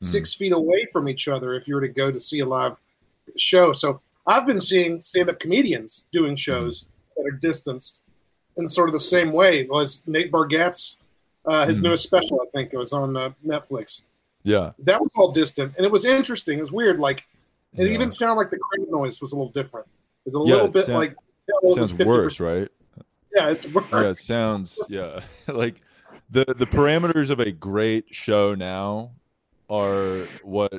Hmm. 0.00 0.06
six 0.08 0.34
feet 0.34 0.52
away 0.52 0.86
from 0.92 1.08
each 1.08 1.28
other 1.28 1.54
if 1.54 1.68
you 1.68 1.76
were 1.76 1.80
to 1.80 1.88
go 1.88 2.10
to 2.10 2.18
see 2.18 2.40
a 2.40 2.44
live 2.46 2.80
show. 3.36 3.72
So 3.72 4.00
I've 4.26 4.46
been 4.46 4.58
seeing 4.60 5.00
stand-up 5.00 5.38
comedians 5.38 6.06
doing 6.10 6.34
shows 6.34 6.88
that 7.16 7.24
are 7.24 7.30
distanced 7.38 8.02
in 8.56 8.66
sort 8.68 8.88
of 8.88 8.94
the 8.94 9.00
same 9.00 9.32
way. 9.32 9.64
Was 9.66 10.02
Nate 10.08 10.32
Bargatze's 10.32 10.98
uh, 11.46 11.66
his 11.66 11.78
Mhm. 11.78 11.84
newest 11.84 12.02
special? 12.04 12.40
I 12.40 12.46
think 12.52 12.72
it 12.72 12.78
was 12.78 12.92
on 12.92 13.16
uh, 13.16 13.30
Netflix. 13.46 14.02
Yeah. 14.42 14.72
That 14.80 15.00
was 15.00 15.12
all 15.16 15.32
distant, 15.32 15.74
and 15.76 15.84
it 15.86 15.92
was 15.92 16.04
interesting. 16.04 16.58
It 16.58 16.62
was 16.62 16.72
weird. 16.72 16.98
Like 16.98 17.26
it 17.76 17.86
yeah. 17.86 17.94
even 17.94 18.10
sounded 18.10 18.36
like 18.40 18.50
the 18.50 18.58
crowd 18.58 18.88
noise 18.90 19.20
was 19.20 19.32
a 19.32 19.36
little 19.36 19.52
different. 19.52 19.86
It 19.86 20.32
was 20.32 20.34
a 20.36 20.38
Yeah, 20.38 20.44
little 20.54 20.66
it 20.66 20.72
bit 20.72 20.84
sound- 20.86 20.98
like 20.98 21.16
it 21.48 21.74
sounds 21.76 21.94
worse, 21.94 22.38
right? 22.40 22.68
Yeah, 23.34 23.48
it's 23.48 23.66
worse. 23.68 23.84
Yeah, 23.92 24.08
it 24.08 24.14
sounds 24.16 24.78
yeah. 24.88 25.20
like 25.48 25.76
the 26.30 26.44
the 26.44 26.66
parameters 26.66 27.30
of 27.30 27.40
a 27.40 27.50
great 27.52 28.14
show 28.14 28.54
now 28.54 29.12
are 29.70 30.26
what 30.42 30.72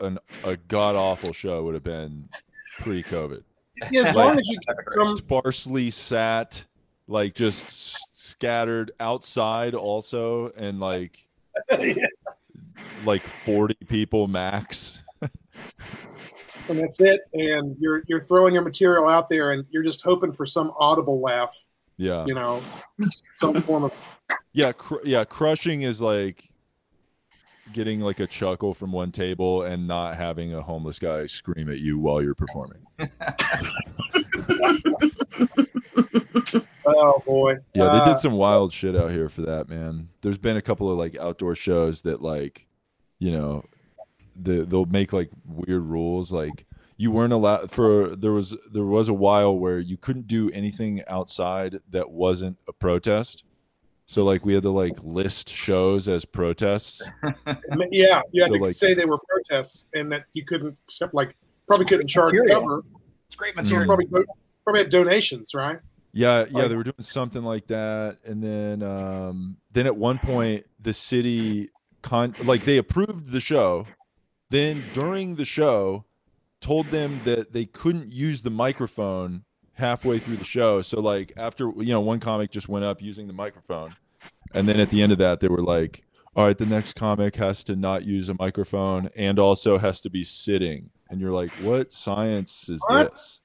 an 0.00 0.18
a 0.44 0.56
god 0.56 0.96
awful 0.96 1.32
show 1.32 1.62
would 1.64 1.74
have 1.74 1.84
been 1.84 2.28
pre-COVID. 2.80 3.42
Yeah, 3.92 4.00
as 4.00 4.06
Like- 4.06 4.26
long 4.26 4.38
as 4.40 4.48
you 4.48 4.58
come, 4.96 5.16
Sparsely 5.16 5.92
sat, 5.92 6.64
like 7.06 7.34
just 7.36 7.64
s- 7.66 7.96
scattered 8.12 8.90
outside 8.98 9.74
also, 9.76 10.50
and 10.56 10.80
like 10.80 11.18
like 13.04 13.26
forty 13.26 13.74
people 13.88 14.26
max. 14.28 15.00
and 16.68 16.78
that's 16.78 17.00
it. 17.00 17.20
And 17.32 17.76
you're 17.80 18.02
you're 18.06 18.20
throwing 18.20 18.54
your 18.54 18.62
material 18.62 19.08
out 19.08 19.28
there, 19.28 19.52
and 19.52 19.64
you're 19.70 19.82
just 19.82 20.02
hoping 20.04 20.32
for 20.32 20.46
some 20.46 20.72
audible 20.78 21.20
laugh. 21.20 21.54
Yeah. 21.96 22.24
You 22.26 22.34
know, 22.34 22.62
some 23.34 23.60
form 23.62 23.84
of 23.84 23.92
Yeah, 24.52 24.72
cr- 24.72 25.04
yeah, 25.04 25.24
crushing 25.24 25.82
is 25.82 26.00
like 26.00 26.48
getting 27.72 28.00
like 28.00 28.20
a 28.20 28.26
chuckle 28.26 28.72
from 28.72 28.92
one 28.92 29.10
table 29.10 29.62
and 29.62 29.86
not 29.88 30.14
having 30.16 30.54
a 30.54 30.62
homeless 30.62 30.98
guy 31.00 31.26
scream 31.26 31.68
at 31.68 31.80
you 31.80 31.98
while 31.98 32.22
you're 32.22 32.34
performing. 32.36 32.86
oh 36.86 37.22
boy. 37.26 37.56
Yeah, 37.74 37.84
they 37.92 37.98
Uh, 37.98 38.04
did 38.04 38.18
some 38.18 38.32
wild 38.34 38.72
shit 38.72 38.96
out 38.96 39.10
here 39.10 39.28
for 39.28 39.42
that, 39.42 39.68
man. 39.68 40.08
There's 40.22 40.38
been 40.38 40.56
a 40.56 40.62
couple 40.62 40.90
of 40.90 40.98
like 40.98 41.16
outdoor 41.16 41.54
shows 41.54 42.02
that 42.02 42.22
like, 42.22 42.67
you 43.18 43.30
know, 43.32 43.64
the, 44.36 44.64
they'll 44.64 44.84
make 44.86 45.12
like 45.12 45.30
weird 45.46 45.82
rules 45.82 46.30
like 46.30 46.64
you 46.96 47.10
weren't 47.10 47.32
allowed 47.32 47.70
for 47.70 48.14
there 48.16 48.32
was 48.32 48.56
there 48.72 48.84
was 48.84 49.08
a 49.08 49.14
while 49.14 49.56
where 49.56 49.78
you 49.78 49.96
couldn't 49.96 50.26
do 50.26 50.50
anything 50.50 51.02
outside 51.08 51.78
that 51.90 52.10
wasn't 52.10 52.56
a 52.68 52.72
protest. 52.72 53.44
So 54.06 54.24
like 54.24 54.44
we 54.44 54.54
had 54.54 54.62
to 54.62 54.70
like 54.70 54.96
list 55.02 55.48
shows 55.48 56.08
as 56.08 56.24
protests. 56.24 57.02
Yeah, 57.90 58.22
you 58.32 58.42
had 58.42 58.50
So, 58.50 58.56
to 58.58 58.62
like- 58.64 58.72
say 58.74 58.94
they 58.94 59.04
were 59.04 59.18
protests, 59.28 59.86
and 59.94 60.10
that 60.12 60.24
you 60.34 60.44
couldn't 60.44 60.76
accept 60.84 61.14
like 61.14 61.36
probably 61.66 61.86
couldn't 61.86 62.06
charge 62.08 62.32
material. 62.32 62.60
cover. 62.60 62.84
It's 63.26 63.36
great 63.36 63.54
Mm. 63.54 63.66
So 63.66 63.74
material. 63.76 63.86
probably 63.86 64.26
probably 64.64 64.82
had 64.82 64.90
donations, 64.90 65.52
right? 65.54 65.78
Yeah, 66.12 66.46
yeah, 66.50 66.58
Like- 66.60 66.68
they 66.70 66.76
were 66.76 66.84
doing 66.84 66.94
something 67.00 67.42
like 67.42 67.66
that, 67.68 68.18
and 68.24 68.42
then 68.42 68.82
um, 68.82 69.58
then 69.72 69.86
at 69.86 69.96
one 69.96 70.18
point 70.18 70.64
the 70.80 70.92
city 70.94 71.68
con 72.08 72.34
like 72.44 72.64
they 72.64 72.78
approved 72.78 73.30
the 73.30 73.40
show, 73.40 73.86
then 74.50 74.82
during 74.94 75.36
the 75.36 75.44
show 75.44 76.04
told 76.60 76.86
them 76.86 77.20
that 77.24 77.52
they 77.52 77.66
couldn't 77.66 78.08
use 78.12 78.40
the 78.42 78.50
microphone 78.50 79.44
halfway 79.74 80.18
through 80.18 80.36
the 80.36 80.44
show. 80.44 80.80
So 80.82 81.00
like 81.00 81.32
after 81.36 81.70
you 81.76 81.92
know 81.92 82.00
one 82.00 82.20
comic 82.20 82.50
just 82.50 82.68
went 82.68 82.84
up 82.84 83.02
using 83.02 83.26
the 83.26 83.32
microphone, 83.34 83.94
and 84.54 84.68
then 84.68 84.80
at 84.80 84.90
the 84.90 85.02
end 85.02 85.12
of 85.12 85.18
that 85.18 85.40
they 85.40 85.48
were 85.48 85.62
like, 85.62 86.02
all 86.34 86.46
right, 86.46 86.56
the 86.56 86.66
next 86.66 86.94
comic 86.96 87.36
has 87.36 87.62
to 87.64 87.76
not 87.76 88.04
use 88.04 88.28
a 88.28 88.34
microphone 88.38 89.08
and 89.14 89.38
also 89.38 89.76
has 89.78 90.00
to 90.00 90.10
be 90.10 90.24
sitting, 90.24 90.90
and 91.10 91.20
you're 91.20 91.32
like, 91.32 91.50
what 91.62 91.92
science 91.92 92.68
is 92.68 92.80
What? 92.88 93.10
this? 93.10 93.40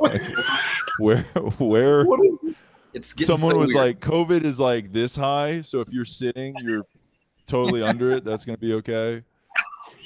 Where 1.00 1.22
where 1.58 2.04
What 2.04 2.20
is 2.24 2.38
this? 2.42 2.68
It's 2.94 3.12
getting 3.12 3.36
someone 3.36 3.54
so 3.54 3.58
was 3.60 3.68
weird. 3.68 3.86
like 3.86 4.00
covid 4.00 4.44
is 4.44 4.58
like 4.60 4.92
this 4.92 5.14
high 5.16 5.60
so 5.60 5.80
if 5.80 5.92
you're 5.92 6.04
sitting 6.04 6.54
you're 6.62 6.84
totally 7.48 7.82
under 7.82 8.12
it 8.12 8.24
that's 8.24 8.44
going 8.44 8.54
to 8.56 8.60
be 8.60 8.72
okay 8.74 9.22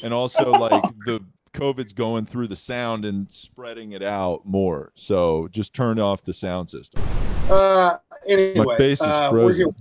and 0.02 0.14
also 0.14 0.50
like 0.52 0.82
the 1.04 1.22
covid's 1.52 1.92
going 1.92 2.24
through 2.24 2.46
the 2.48 2.56
sound 2.56 3.04
and 3.04 3.30
spreading 3.30 3.92
it 3.92 4.02
out 4.02 4.46
more 4.46 4.90
so 4.94 5.46
just 5.50 5.74
turn 5.74 5.98
off 5.98 6.24
the 6.24 6.32
sound 6.32 6.70
system 6.70 7.02
Uh, 7.50 7.98
anyway, 8.26 8.76
face 8.78 9.00
is 9.00 9.06
uh, 9.06 9.28
we're 9.30 9.52
frozen. 9.52 9.74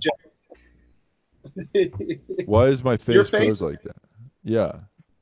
why 2.46 2.64
is 2.66 2.84
my 2.84 2.96
face, 2.96 3.28
face? 3.30 3.44
froze 3.44 3.62
like 3.62 3.82
that 3.82 3.96
yeah 4.44 4.72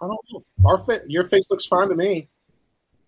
I 0.03 0.07
don't 0.07 0.19
know. 0.33 0.43
Our 0.65 0.79
fa- 0.79 1.03
your 1.07 1.25
face 1.25 1.51
looks 1.51 1.67
fine 1.67 1.89
to 1.89 1.95
me. 1.95 2.29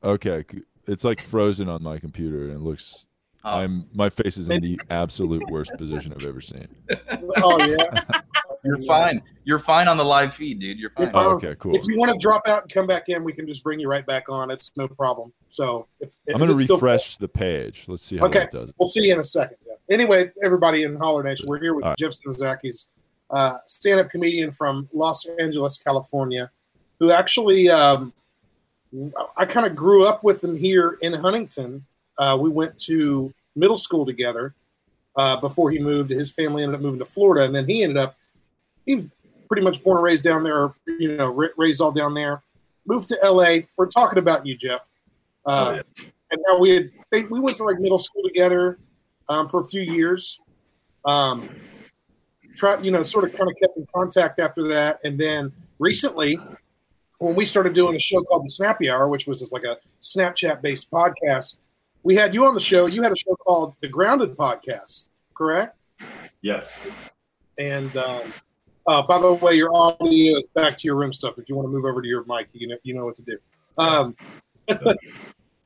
okay 0.04 0.44
it's 0.86 1.04
like 1.04 1.20
frozen 1.20 1.68
on 1.68 1.82
my 1.82 1.98
computer 1.98 2.44
and 2.44 2.52
it 2.52 2.60
looks 2.60 3.06
Oh. 3.44 3.58
i'm 3.58 3.88
my 3.92 4.08
face 4.08 4.36
is 4.36 4.48
in 4.48 4.60
the 4.62 4.80
absolute 4.88 5.42
worst 5.50 5.72
position 5.76 6.12
i've 6.14 6.24
ever 6.24 6.40
seen 6.40 6.68
Oh 7.38 7.66
yeah. 7.66 8.20
You're 8.64 8.82
fine. 8.82 9.22
You're 9.44 9.58
fine 9.58 9.88
on 9.88 9.96
the 9.96 10.04
live 10.04 10.34
feed, 10.34 10.60
dude. 10.60 10.78
You're 10.78 10.90
fine. 10.90 11.10
Oh, 11.14 11.30
Um, 11.30 11.32
okay 11.34 11.56
cool 11.58 11.74
If 11.74 11.84
you 11.86 11.98
want 11.98 12.12
to 12.12 12.18
drop 12.18 12.46
out 12.46 12.62
and 12.62 12.72
come 12.72 12.86
back 12.86 13.08
in, 13.08 13.24
we 13.24 13.32
can 13.32 13.46
just 13.46 13.64
bring 13.64 13.80
you 13.80 13.88
right 13.88 14.06
back 14.06 14.28
on. 14.28 14.50
It's 14.50 14.72
no 14.76 14.86
problem. 14.86 15.32
So 15.48 15.86
if 16.00 16.14
i'm 16.28 16.38
going 16.38 16.50
to 16.50 16.56
it 16.56 16.62
still- 16.62 16.76
refresh 16.76 17.16
the 17.16 17.28
page 17.28 17.84
let's 17.88 18.02
see 18.02 18.16
how 18.18 18.26
Okay. 18.26 18.40
that 18.40 18.50
does 18.52 18.72
We'll 18.78 18.88
see 18.88 19.02
you 19.02 19.12
in 19.14 19.20
a 19.20 19.24
second. 19.24 19.56
Yeah. 19.66 19.74
Anyway, 19.92 20.30
everybody 20.44 20.84
in 20.84 20.96
Holler 20.96 21.22
Nation, 21.24 21.48
we're 21.48 21.58
here 21.60 21.74
with 21.74 21.84
All 21.84 21.90
right. 21.90 21.98
Jeff 21.98 22.12
Sinzakis, 22.12 22.88
uh, 23.30 23.54
stand-up 23.66 24.10
comedian 24.10 24.52
from 24.52 24.88
Los 24.92 25.26
Angeles, 25.40 25.76
California, 25.78 26.50
who 27.00 27.10
actually 27.10 27.68
um, 27.68 28.12
I 29.36 29.44
kind 29.46 29.66
of 29.66 29.74
grew 29.74 30.06
up 30.06 30.22
with 30.22 30.44
him 30.44 30.56
here 30.56 30.98
in 31.02 31.12
Huntington. 31.14 31.84
Uh, 32.18 32.36
we 32.40 32.48
went 32.50 32.78
to 32.82 33.32
middle 33.56 33.76
school 33.76 34.04
together 34.06 34.54
uh, 35.16 35.36
before 35.40 35.70
he 35.70 35.78
moved. 35.78 36.10
His 36.10 36.30
family 36.32 36.62
ended 36.62 36.76
up 36.76 36.82
moving 36.82 36.98
to 37.00 37.04
Florida, 37.06 37.44
and 37.44 37.54
then 37.54 37.66
he 37.66 37.82
ended 37.82 37.96
up 37.96 38.16
he 38.86 38.94
was 38.94 39.06
pretty 39.48 39.62
much 39.62 39.82
born 39.82 39.98
and 39.98 40.04
raised 40.04 40.24
down 40.24 40.42
there. 40.42 40.72
You 40.86 41.16
know, 41.16 41.28
ra- 41.28 41.48
raised 41.56 41.80
all 41.80 41.92
down 41.92 42.14
there. 42.14 42.42
Moved 42.86 43.08
to 43.08 43.18
L.A. 43.22 43.68
We're 43.76 43.86
talking 43.86 44.18
about 44.18 44.46
you, 44.46 44.56
Jeff. 44.56 44.80
Uh, 45.44 45.82
and 45.98 46.38
how 46.48 46.58
we 46.58 46.70
had 46.70 46.90
they, 47.10 47.24
we 47.24 47.40
went 47.40 47.56
to 47.58 47.64
like 47.64 47.78
middle 47.78 47.98
school 47.98 48.22
together 48.24 48.78
um, 49.28 49.48
for 49.48 49.60
a 49.60 49.64
few 49.64 49.82
years. 49.82 50.40
Um, 51.04 51.48
tried, 52.56 52.84
you 52.84 52.90
know, 52.90 53.02
sort 53.02 53.24
of 53.24 53.32
kind 53.32 53.50
of 53.50 53.56
kept 53.60 53.76
in 53.76 53.86
contact 53.94 54.38
after 54.38 54.68
that, 54.68 55.00
and 55.04 55.18
then 55.18 55.52
recently, 55.78 56.38
when 57.18 57.34
we 57.34 57.44
started 57.44 57.74
doing 57.74 57.96
a 57.96 58.00
show 58.00 58.22
called 58.22 58.44
the 58.44 58.50
Snappy 58.50 58.90
Hour, 58.90 59.08
which 59.08 59.26
was 59.26 59.40
just 59.40 59.52
like 59.52 59.64
a 59.64 59.76
Snapchat-based 60.00 60.90
podcast, 60.90 61.60
we 62.02 62.14
had 62.14 62.34
you 62.34 62.44
on 62.46 62.54
the 62.54 62.60
show. 62.60 62.86
You 62.86 63.02
had 63.02 63.12
a 63.12 63.16
show 63.16 63.36
called 63.36 63.74
the 63.80 63.88
Grounded 63.88 64.36
Podcast, 64.36 65.08
correct? 65.34 65.76
Yes. 66.40 66.90
And 67.58 67.96
um, 67.96 68.32
uh, 68.86 69.02
by 69.02 69.18
the 69.18 69.34
way, 69.34 69.54
your 69.54 69.74
audio 69.74 70.38
is 70.38 70.46
back 70.54 70.76
to 70.78 70.86
your 70.86 70.96
room 70.96 71.12
stuff. 71.12 71.38
If 71.38 71.48
you 71.48 71.54
want 71.54 71.66
to 71.66 71.72
move 71.72 71.84
over 71.84 72.02
to 72.02 72.08
your 72.08 72.24
mic, 72.26 72.48
you 72.52 72.68
know 72.68 72.76
you 72.82 72.94
know 72.94 73.04
what 73.04 73.16
to 73.16 73.22
do. 73.22 73.38
Um, 73.78 74.16
but 74.66 74.96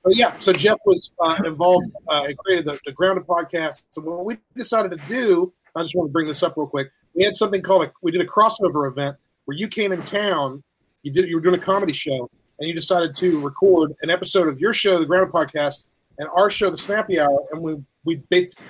yeah, 0.06 0.36
so 0.38 0.52
Jeff 0.52 0.78
was 0.84 1.12
uh, 1.20 1.38
involved 1.44 1.86
uh, 2.08 2.24
and 2.26 2.36
created 2.38 2.66
the, 2.66 2.78
the 2.84 2.92
Grounded 2.92 3.26
podcast. 3.26 3.86
So 3.90 4.02
what 4.02 4.24
we 4.24 4.38
decided 4.56 4.90
to 4.90 5.06
do, 5.06 5.52
I 5.74 5.82
just 5.82 5.94
want 5.94 6.08
to 6.08 6.12
bring 6.12 6.26
this 6.26 6.42
up 6.42 6.56
real 6.56 6.66
quick. 6.66 6.90
We 7.14 7.24
had 7.24 7.36
something 7.36 7.62
called 7.62 7.84
a, 7.84 7.92
we 8.02 8.12
did 8.12 8.20
a 8.20 8.26
crossover 8.26 8.88
event 8.88 9.16
where 9.46 9.56
you 9.56 9.68
came 9.68 9.92
in 9.92 10.02
town. 10.02 10.62
You 11.02 11.12
did 11.12 11.28
you 11.28 11.36
were 11.36 11.42
doing 11.42 11.54
a 11.54 11.62
comedy 11.62 11.92
show, 11.92 12.30
and 12.58 12.68
you 12.68 12.74
decided 12.74 13.14
to 13.16 13.40
record 13.40 13.94
an 14.02 14.10
episode 14.10 14.48
of 14.48 14.60
your 14.60 14.72
show, 14.72 14.98
the 14.98 15.06
Grounded 15.06 15.32
podcast, 15.32 15.86
and 16.18 16.28
our 16.36 16.50
show, 16.50 16.70
the 16.70 16.76
Snappy 16.76 17.18
Hour, 17.18 17.46
and 17.52 17.62
we 17.62 17.76
we 18.04 18.16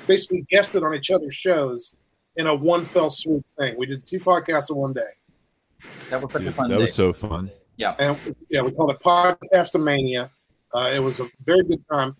basically 0.07 0.47
guested 0.49 0.85
on 0.85 0.95
each 0.95 1.11
other's 1.11 1.35
shows 1.35 1.97
in 2.37 2.47
a 2.47 2.55
one 2.55 2.85
fell 2.85 3.11
swoop 3.11 3.45
thing. 3.59 3.77
We 3.77 3.87
did 3.87 4.07
two 4.07 4.21
podcasts 4.21 4.71
in 4.71 4.77
one 4.77 4.93
day. 4.93 5.03
That 6.11 6.23
was 6.23 6.33
such 6.33 6.45
a 6.45 6.53
fun 6.53 6.69
that 6.71 6.77
day. 6.77 6.81
was 6.81 6.95
so 6.95 7.13
fun. 7.13 7.51
and 7.99 8.37
yeah, 8.49 8.63
we 8.63 8.73
called 8.73 8.91
it 8.91 9.01
Podcastomania. 9.01 10.31
Uh, 10.75 10.91
it 10.95 10.99
was 10.99 11.21
a 11.21 11.29
very 11.45 11.63
good 11.65 11.83
time. 11.93 12.17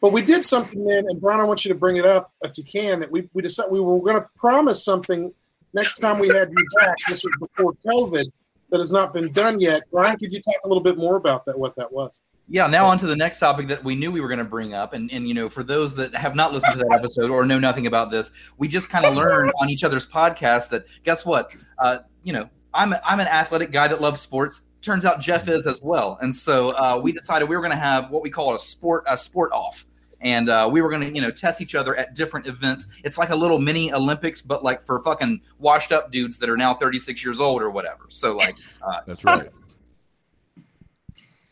But 0.00 0.12
we 0.12 0.22
did 0.22 0.44
something 0.44 0.84
then, 0.84 1.04
and 1.08 1.20
Brian, 1.20 1.40
I 1.40 1.44
want 1.44 1.64
you 1.64 1.68
to 1.72 1.78
bring 1.78 1.98
it 1.98 2.06
up 2.06 2.32
if 2.42 2.56
you 2.56 2.64
can. 2.64 3.00
That 3.00 3.10
we 3.10 3.28
we 3.34 3.42
decided 3.42 3.70
we 3.70 3.80
were 3.80 3.98
going 4.00 4.16
to 4.16 4.26
promise 4.36 4.84
something 4.84 5.32
next 5.74 5.98
time 5.98 6.18
we 6.18 6.28
had 6.28 6.50
you 6.50 6.66
back. 6.78 6.96
This 7.08 7.22
was 7.22 7.36
before 7.38 7.74
COVID. 7.86 8.24
That 8.70 8.78
has 8.78 8.92
not 8.92 9.12
been 9.12 9.32
done 9.32 9.58
yet. 9.58 9.82
Brian, 9.90 10.16
could 10.16 10.32
you 10.32 10.40
talk 10.40 10.54
a 10.64 10.68
little 10.68 10.82
bit 10.82 10.96
more 10.96 11.16
about 11.16 11.44
that? 11.46 11.58
What 11.58 11.74
that 11.74 11.92
was? 11.92 12.22
Yeah, 12.52 12.66
now 12.66 12.86
on 12.86 12.98
to 12.98 13.06
the 13.06 13.14
next 13.14 13.38
topic 13.38 13.68
that 13.68 13.84
we 13.84 13.94
knew 13.94 14.10
we 14.10 14.20
were 14.20 14.26
going 14.26 14.38
to 14.38 14.44
bring 14.44 14.74
up. 14.74 14.92
And, 14.92 15.10
and, 15.12 15.28
you 15.28 15.34
know, 15.34 15.48
for 15.48 15.62
those 15.62 15.94
that 15.94 16.12
have 16.16 16.34
not 16.34 16.52
listened 16.52 16.72
to 16.72 16.78
that 16.80 16.92
episode 16.92 17.30
or 17.30 17.46
know 17.46 17.60
nothing 17.60 17.86
about 17.86 18.10
this, 18.10 18.32
we 18.58 18.66
just 18.66 18.90
kind 18.90 19.06
of 19.06 19.14
learned 19.16 19.52
on 19.60 19.70
each 19.70 19.84
other's 19.84 20.04
podcast 20.04 20.68
that 20.70 20.84
guess 21.04 21.24
what? 21.24 21.54
Uh, 21.78 21.98
you 22.24 22.32
know, 22.32 22.50
I'm, 22.74 22.92
I'm 23.06 23.20
an 23.20 23.28
athletic 23.28 23.70
guy 23.70 23.86
that 23.86 24.00
loves 24.00 24.20
sports. 24.20 24.66
Turns 24.80 25.04
out 25.04 25.20
Jeff 25.20 25.48
is 25.48 25.68
as 25.68 25.80
well. 25.80 26.18
And 26.22 26.34
so 26.34 26.70
uh, 26.70 26.98
we 27.00 27.12
decided 27.12 27.48
we 27.48 27.54
were 27.54 27.62
going 27.62 27.70
to 27.70 27.78
have 27.78 28.10
what 28.10 28.20
we 28.20 28.30
call 28.30 28.52
a 28.52 28.58
sport, 28.58 29.04
a 29.06 29.16
sport 29.16 29.52
off. 29.52 29.86
And 30.20 30.48
uh, 30.48 30.68
we 30.70 30.82
were 30.82 30.90
going 30.90 31.02
to, 31.02 31.14
you 31.14 31.20
know, 31.20 31.30
test 31.30 31.60
each 31.60 31.76
other 31.76 31.94
at 31.94 32.16
different 32.16 32.48
events. 32.48 32.88
It's 33.04 33.16
like 33.16 33.30
a 33.30 33.36
little 33.36 33.60
mini 33.60 33.92
Olympics, 33.92 34.42
but 34.42 34.64
like 34.64 34.82
for 34.82 35.00
fucking 35.04 35.40
washed 35.60 35.92
up 35.92 36.10
dudes 36.10 36.36
that 36.40 36.50
are 36.50 36.56
now 36.56 36.74
36 36.74 37.24
years 37.24 37.38
old 37.38 37.62
or 37.62 37.70
whatever. 37.70 38.06
So 38.08 38.36
like, 38.36 38.54
uh, 38.82 39.02
That's 39.06 39.24
right. 39.24 39.50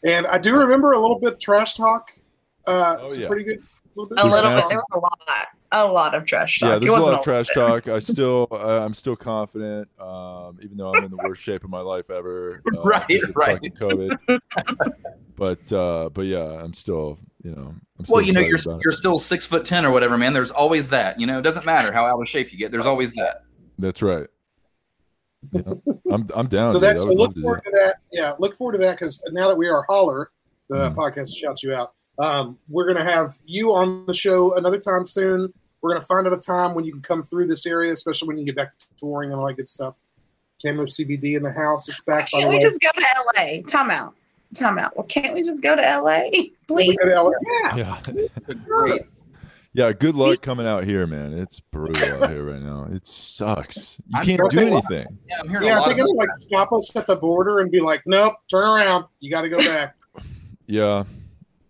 And 0.05 0.27
I 0.27 0.39
do 0.39 0.55
remember 0.55 0.93
a 0.93 1.01
little 1.01 1.19
bit 1.19 1.41
trash 1.41 1.75
talk. 1.75 2.13
Uh, 2.67 2.99
Oh, 3.01 3.07
some 3.09 3.23
yeah. 3.23 3.29
pretty 3.29 3.45
good. 3.45 3.63
little 3.95 4.09
bit 4.09 4.19
A 4.21 4.27
little 4.27 4.51
bit. 4.55 4.65
There 4.69 4.79
was 4.79 4.87
a 4.93 4.99
lot. 4.99 5.49
A 5.71 5.85
lot 5.87 6.15
of 6.15 6.25
trash 6.25 6.61
talk. 6.61 6.69
Yeah, 6.69 6.79
there's 6.79 6.91
a 6.99 7.03
lot 7.03 7.19
of 7.19 7.25
trash 7.25 7.49
bit. 7.49 7.67
talk. 7.67 7.89
I 7.89 7.99
still, 7.99 8.49
uh, 8.51 8.83
I'm 8.85 8.95
still 8.95 9.17
confident, 9.17 9.89
um, 10.01 10.59
even 10.63 10.79
though 10.79 10.95
I'm 10.95 11.05
in 11.05 11.11
the 11.11 11.19
worst 11.19 11.43
shape 11.43 11.63
of 11.65 11.69
my 11.71 11.81
life 11.81 12.09
ever. 12.11 12.63
Uh, 12.77 12.83
Right, 12.83 13.07
right. 13.35 13.61
COVID. 13.61 14.41
but, 15.37 15.73
uh, 15.73 16.09
but 16.11 16.25
yeah, 16.27 16.63
I'm 16.63 16.73
still, 16.73 17.19
you 17.43 17.51
know, 17.51 17.75
I'm 17.99 18.05
still 18.05 18.17
Well, 18.17 18.25
you 18.25 18.33
know, 18.33 18.41
you're 18.41 18.59
you're 18.83 18.93
still 18.93 19.19
six 19.19 19.45
foot 19.45 19.65
ten 19.65 19.85
or 19.85 19.91
whatever, 19.91 20.17
man. 20.17 20.33
There's 20.33 20.51
always 20.51 20.89
that. 20.91 21.21
You 21.21 21.27
know, 21.27 21.39
it 21.39 21.43
doesn't 21.43 21.67
matter 21.67 21.93
how 21.93 22.07
out 22.07 22.21
of 22.21 22.29
shape 22.29 22.51
you 22.53 22.59
get. 22.59 22.71
There's 22.71 22.87
always 22.87 23.13
that. 23.15 23.43
That's 23.79 24.01
right. 24.03 24.27
You 25.53 25.63
know, 25.63 26.01
I'm, 26.13 26.27
I'm 26.35 26.47
down. 26.49 26.71
so 26.71 26.79
that's 26.79 27.03
so 27.05 27.11
look 27.11 27.37
forward 27.37 27.63
it. 27.65 27.71
to 27.71 27.77
that. 27.77 27.97
Yeah, 28.13 28.33
look 28.39 28.55
forward 28.55 28.73
to 28.73 28.79
that 28.79 28.93
because 28.99 29.23
now 29.31 29.49
that 29.49 29.57
we 29.57 29.69
are 29.69 29.85
Holler, 29.89 30.31
the 30.69 30.91
Mhm. 30.91 30.95
podcast 30.97 31.35
shouts 31.37 31.63
you 31.63 31.73
out. 31.75 31.93
Um, 32.19 32.59
we're 32.69 32.87
gonna 32.87 33.05
have 33.09 33.39
you 33.47 33.73
on 33.73 34.05
the 34.07 34.15
show 34.15 34.55
another 34.57 34.79
time 34.79 35.07
soon. 35.07 35.53
We're 35.81 35.91
gonna 35.91 36.05
find 36.05 36.27
out 36.27 36.33
a 36.33 36.37
time 36.39 36.75
when 36.75 36.85
you 36.85 36.93
can 36.93 37.03
come 37.03 37.23
through 37.23 37.47
this 37.47 37.67
area, 37.67 37.93
especially 37.93 38.27
when 38.29 38.39
you 38.39 38.45
get 38.45 38.57
back 38.57 38.77
to 38.77 38.87
touring 38.97 39.31
and 39.31 39.41
all 39.41 39.47
that 39.47 39.55
good 39.55 39.69
stuff. 39.69 39.97
Camo 40.61 40.87
CBD 40.87 41.37
in 41.37 41.43
the 41.45 41.53
house. 41.53 41.89
It's 41.89 42.01
back 42.01 42.29
by 42.33 42.39
the 42.39 42.43
Can't 42.43 42.51
we 42.51 42.57
way. 42.57 42.63
just 42.63 42.81
go 42.81 42.89
to 42.93 43.07
LA? 43.37 43.63
Time 43.63 43.91
out. 43.93 44.15
Time 44.55 44.77
out. 44.79 44.97
Well, 44.97 45.07
can't 45.07 45.33
we 45.35 45.43
just 45.43 45.63
go 45.63 45.77
to 45.77 45.83
LA? 45.83 46.25
Please. 46.67 46.97
go 46.97 47.09
to 47.09 47.23
LA. 47.23 47.77
Yeah. 47.77 48.01
It's 48.09 48.49
a 48.49 48.55
great. 48.57 49.03
Yeah. 49.79 49.93
Good 49.93 50.15
luck 50.15 50.43
coming 50.43 50.67
out 50.67 50.85
here, 50.85 51.07
man. 51.07 51.33
It's 51.33 51.61
brutal 51.61 52.23
out 52.23 52.31
here 52.31 52.45
right 52.45 52.61
now. 52.63 52.87
It 52.91 53.07
sucks. 53.07 54.01
You 54.09 54.19
I'm 54.19 54.25
can't 54.25 54.39
sure 54.39 54.49
do 54.49 54.57
they 54.57 54.65
will. 54.67 54.79
anything. 54.91 55.19
Yeah, 55.29 55.37
I'm 55.41 55.49
hearing 55.49 55.67
Yeah, 55.67 55.73
a 55.73 55.77
I 55.77 55.79
lot 55.81 55.89
think 55.89 55.99
of 56.01 56.05
it'll 56.05 56.17
like 56.17 56.33
stop 56.39 56.73
us 56.73 56.95
at 56.97 57.07
the 57.07 57.17
border 57.17 57.61
and 57.61 57.71
be 57.71 57.81
like, 57.81 58.03
"Nope, 58.07 58.35
turn 58.51 58.65
around. 58.65 59.05
You 59.21 59.31
got 59.31 59.43
to 59.43 59.49
go 59.49 59.59
back." 59.59 59.97
Yeah. 60.71 61.05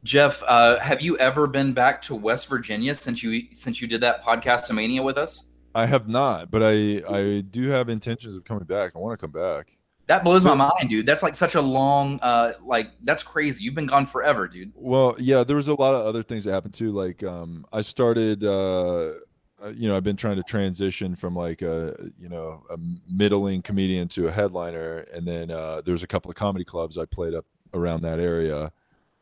Jeff, 0.03 0.42
uh, 0.49 0.81
have 0.81 1.03
you 1.03 1.16
ever 1.18 1.47
been 1.47 1.73
back 1.73 2.03
to 2.03 2.16
West 2.16 2.49
Virginia 2.49 2.94
since 2.97 3.23
you 3.23 3.42
since 3.53 3.81
you 3.81 3.87
did 3.87 4.01
that 4.01 4.25
podcast 4.25 4.73
mania 4.75 5.03
with 5.03 5.16
us? 5.18 5.44
I 5.75 5.87
have 5.87 6.09
not, 6.09 6.51
but 6.51 6.62
I 6.64 7.03
I 7.09 7.40
do 7.49 7.68
have 7.68 7.88
intentions 7.90 8.35
of 8.35 8.42
coming 8.44 8.64
back. 8.64 8.92
I 8.97 8.99
want 8.99 9.16
to 9.18 9.25
come 9.25 9.31
back. 9.31 9.77
That 10.09 10.25
blows 10.25 10.42
my 10.42 10.55
mind, 10.55 10.88
dude. 10.88 11.05
That's 11.05 11.23
like 11.23 11.35
such 11.35 11.55
a 11.55 11.61
long, 11.61 12.18
uh, 12.23 12.55
like 12.62 12.92
that's 13.05 13.23
crazy. 13.23 13.62
You've 13.62 13.75
been 13.75 13.87
gone 13.87 14.07
forever, 14.07 14.49
dude. 14.49 14.73
Well, 14.75 15.14
yeah, 15.18 15.44
there 15.44 15.57
was 15.57 15.68
a 15.68 15.75
lot 15.75 15.94
of 15.94 16.07
other 16.07 16.23
things 16.23 16.44
that 16.44 16.53
happened 16.53 16.73
too. 16.73 16.92
Like, 16.92 17.23
um, 17.23 17.66
I 17.75 17.83
started, 17.83 18.42
uh, 18.42 19.12
uh, 19.62 19.68
you 19.75 19.87
know, 19.87 19.97
I've 19.97 20.05
been 20.05 20.16
trying 20.16 20.37
to 20.37 20.42
transition 20.42 21.14
from 21.14 21.37
like 21.37 21.61
a, 21.61 21.94
you 22.18 22.31
know, 22.31 22.64
a 22.71 22.79
middling 23.07 23.61
comedian 23.61 24.09
to 24.09 24.29
a 24.29 24.33
headliner, 24.33 25.05
and 25.12 25.29
then 25.29 25.51
uh, 25.51 25.83
there's 25.85 26.03
a 26.03 26.07
couple 26.07 26.31
of 26.31 26.37
comedy 26.37 26.64
clubs 26.64 26.97
I 26.97 27.05
played 27.05 27.35
up 27.35 27.44
around 27.75 28.01
that 28.03 28.18
area. 28.18 28.73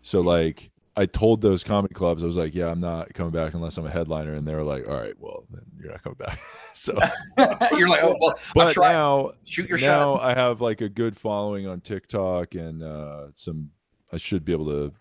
So 0.02 0.20
like, 0.20 0.70
I 0.98 1.04
told 1.06 1.42
those 1.42 1.62
comedy 1.62 1.92
clubs, 1.92 2.22
I 2.22 2.26
was 2.26 2.36
like, 2.38 2.54
yeah, 2.54 2.70
I'm 2.70 2.80
not 2.80 3.12
coming 3.12 3.32
back 3.32 3.52
unless 3.52 3.76
I'm 3.76 3.84
a 3.84 3.90
headliner, 3.90 4.32
and 4.34 4.48
they 4.48 4.54
were 4.54 4.62
like, 4.62 4.88
all 4.88 4.96
right, 4.96 5.12
well, 5.18 5.44
then 5.50 5.62
you're 5.78 5.90
not 5.90 6.02
coming 6.02 6.16
back. 6.18 6.38
so, 6.74 6.98
You're 7.76 7.88
like, 7.88 8.02
oh 8.02 8.16
well, 8.18 8.38
but 8.54 8.72
trying. 8.72 8.92
now 8.92 9.30
Shoot 9.44 9.68
your 9.68 9.76
shot. 9.78 9.86
now 9.86 10.16
shot. 10.16 10.24
I 10.24 10.34
have 10.34 10.60
like 10.60 10.80
a 10.80 10.88
good 10.88 11.16
following 11.16 11.66
on 11.66 11.80
TikTok 11.80 12.54
and 12.54 12.82
uh, 12.82 13.26
some. 13.34 13.70
I 14.12 14.16
should 14.16 14.44
be 14.44 14.52
able 14.52 14.66
to 14.66 14.92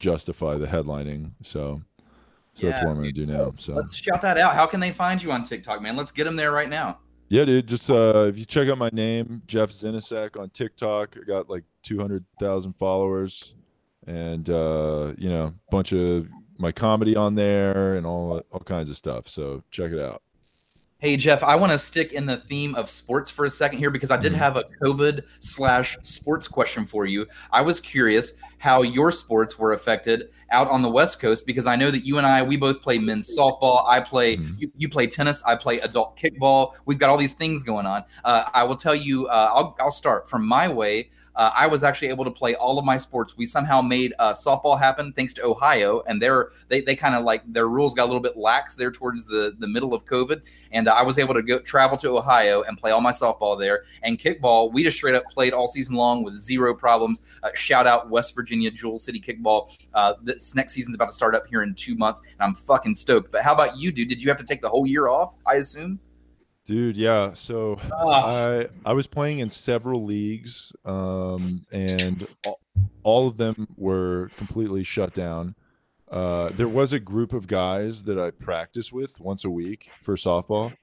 justify 0.00 0.56
the 0.56 0.66
headlining. 0.66 1.32
So, 1.42 1.80
so 2.54 2.66
that's 2.66 2.82
what 2.82 2.90
I'm 2.90 2.96
gonna 2.96 3.12
do 3.12 3.26
now. 3.26 3.52
So 3.58 3.74
Let's 3.74 3.96
shout 3.96 4.22
that 4.22 4.38
out. 4.38 4.54
How 4.54 4.66
can 4.66 4.80
they 4.80 4.90
find 4.90 5.22
you 5.22 5.30
on 5.30 5.44
TikTok, 5.44 5.80
man? 5.82 5.94
Let's 5.96 6.10
get 6.10 6.24
them 6.24 6.36
there 6.36 6.50
right 6.52 6.68
now. 6.68 6.98
yeah, 7.28 7.44
dude. 7.44 7.66
Just 7.68 7.88
uh, 7.90 8.26
if 8.28 8.38
you 8.38 8.44
check 8.44 8.68
out 8.68 8.78
my 8.78 8.90
name, 8.92 9.42
Jeff 9.46 9.70
Zinasek 9.70 10.40
on 10.40 10.50
TikTok, 10.50 11.16
I 11.20 11.24
got 11.24 11.48
like 11.50 11.64
200,000 11.82 12.72
followers, 12.72 13.54
and 14.06 14.48
uh, 14.50 15.12
you 15.18 15.28
know, 15.28 15.46
a 15.46 15.70
bunch 15.70 15.92
of 15.92 16.28
my 16.58 16.72
comedy 16.72 17.16
on 17.16 17.34
there 17.34 17.96
and 17.96 18.06
all 18.06 18.40
all 18.50 18.60
kinds 18.60 18.90
of 18.90 18.96
stuff. 18.96 19.28
So 19.28 19.62
check 19.70 19.92
it 19.92 20.00
out. 20.00 20.22
Hey 20.98 21.18
Jeff, 21.18 21.42
I 21.42 21.56
want 21.56 21.72
to 21.72 21.78
stick 21.78 22.14
in 22.14 22.24
the 22.24 22.38
theme 22.38 22.74
of 22.74 22.88
sports 22.88 23.30
for 23.30 23.44
a 23.44 23.50
second 23.50 23.78
here 23.80 23.90
because 23.90 24.10
I 24.10 24.16
did 24.16 24.32
Mhm. 24.32 24.36
have 24.36 24.56
a 24.56 24.64
COVID 24.82 25.24
slash 25.40 25.98
sports 26.02 26.48
question 26.48 26.86
for 26.86 27.04
you. 27.04 27.26
I 27.52 27.60
was 27.60 27.80
curious 27.80 28.32
how 28.56 28.80
your 28.80 29.12
sports 29.12 29.58
were 29.58 29.74
affected 29.74 30.30
out 30.50 30.70
on 30.70 30.80
the 30.80 30.88
West 30.88 31.20
Coast 31.20 31.46
because 31.46 31.66
I 31.66 31.76
know 31.76 31.90
that 31.90 32.06
you 32.06 32.16
and 32.16 32.26
I 32.26 32.42
we 32.42 32.56
both 32.56 32.80
play 32.80 32.98
men's 32.98 33.36
softball. 33.36 33.84
I 33.86 34.00
play 34.00 34.38
Mhm. 34.38 34.54
you, 34.58 34.72
you 34.78 34.88
play 34.88 35.06
tennis. 35.06 35.42
I 35.44 35.54
play 35.54 35.80
adult 35.80 36.16
kickball. 36.18 36.70
We've 36.86 36.98
got 36.98 37.10
all 37.10 37.18
these 37.18 37.34
things 37.34 37.62
going 37.62 37.84
on. 37.84 38.02
Uh, 38.24 38.44
I 38.54 38.64
will 38.64 38.76
tell 38.76 38.94
you. 38.94 39.26
Uh, 39.26 39.50
I'll 39.52 39.76
I'll 39.78 39.90
start 39.90 40.30
from 40.30 40.46
my 40.46 40.66
way. 40.66 41.10
Uh, 41.36 41.50
I 41.54 41.66
was 41.66 41.84
actually 41.84 42.08
able 42.08 42.24
to 42.24 42.30
play 42.30 42.54
all 42.54 42.78
of 42.78 42.84
my 42.84 42.96
sports. 42.96 43.36
We 43.36 43.46
somehow 43.46 43.82
made 43.82 44.14
uh, 44.18 44.32
softball 44.32 44.78
happen 44.78 45.12
thanks 45.12 45.34
to 45.34 45.44
Ohio, 45.44 46.02
and 46.06 46.20
their 46.20 46.50
they 46.68 46.80
they 46.80 46.96
kind 46.96 47.14
of 47.14 47.24
like 47.24 47.42
their 47.52 47.68
rules 47.68 47.94
got 47.94 48.04
a 48.04 48.06
little 48.06 48.20
bit 48.20 48.36
lax 48.36 48.74
there 48.74 48.90
towards 48.90 49.26
the 49.26 49.54
the 49.58 49.68
middle 49.68 49.94
of 49.94 50.04
COVID, 50.06 50.42
and 50.72 50.88
uh, 50.88 50.94
I 50.94 51.02
was 51.02 51.18
able 51.18 51.34
to 51.34 51.42
go 51.42 51.58
travel 51.58 51.96
to 51.98 52.16
Ohio 52.16 52.62
and 52.62 52.78
play 52.78 52.90
all 52.90 53.00
my 53.00 53.10
softball 53.10 53.58
there. 53.58 53.84
And 54.02 54.18
kickball, 54.18 54.72
we 54.72 54.82
just 54.82 54.96
straight 54.96 55.14
up 55.14 55.24
played 55.30 55.52
all 55.52 55.66
season 55.66 55.94
long 55.96 56.22
with 56.22 56.34
zero 56.34 56.74
problems. 56.74 57.22
Uh, 57.42 57.50
shout 57.54 57.86
out 57.86 58.08
West 58.08 58.34
Virginia 58.34 58.70
Jewel 58.70 58.98
City 58.98 59.20
Kickball. 59.20 59.76
Uh, 59.94 60.14
this 60.22 60.54
next 60.54 60.72
season's 60.72 60.94
about 60.94 61.10
to 61.10 61.14
start 61.14 61.34
up 61.34 61.46
here 61.46 61.62
in 61.62 61.74
two 61.74 61.94
months, 61.96 62.22
and 62.22 62.40
I'm 62.40 62.54
fucking 62.54 62.94
stoked. 62.94 63.30
But 63.30 63.42
how 63.42 63.52
about 63.52 63.76
you, 63.76 63.92
dude? 63.92 64.08
Did 64.08 64.22
you 64.22 64.28
have 64.30 64.38
to 64.38 64.44
take 64.44 64.62
the 64.62 64.68
whole 64.68 64.86
year 64.86 65.08
off? 65.08 65.34
I 65.46 65.56
assume. 65.56 66.00
Dude, 66.66 66.96
yeah. 66.96 67.32
So 67.34 67.78
Oh, 67.92 68.10
I 68.10 68.66
I 68.84 68.92
was 68.92 69.06
playing 69.06 69.38
in 69.38 69.50
several 69.50 70.04
leagues, 70.04 70.72
um, 70.84 71.62
and 71.72 72.26
all, 72.44 72.60
all 73.04 73.28
of 73.28 73.36
them 73.36 73.68
were 73.76 74.30
completely 74.36 74.82
shut 74.82 75.14
down. 75.14 75.54
Uh, 76.10 76.50
there 76.50 76.68
was 76.68 76.92
a 76.92 76.98
group 77.00 77.32
of 77.32 77.46
guys 77.46 78.02
that 78.04 78.18
I 78.18 78.32
practice 78.32 78.92
with 78.92 79.20
once 79.20 79.44
a 79.44 79.50
week 79.50 79.90
for 80.02 80.16
softball, 80.16 80.76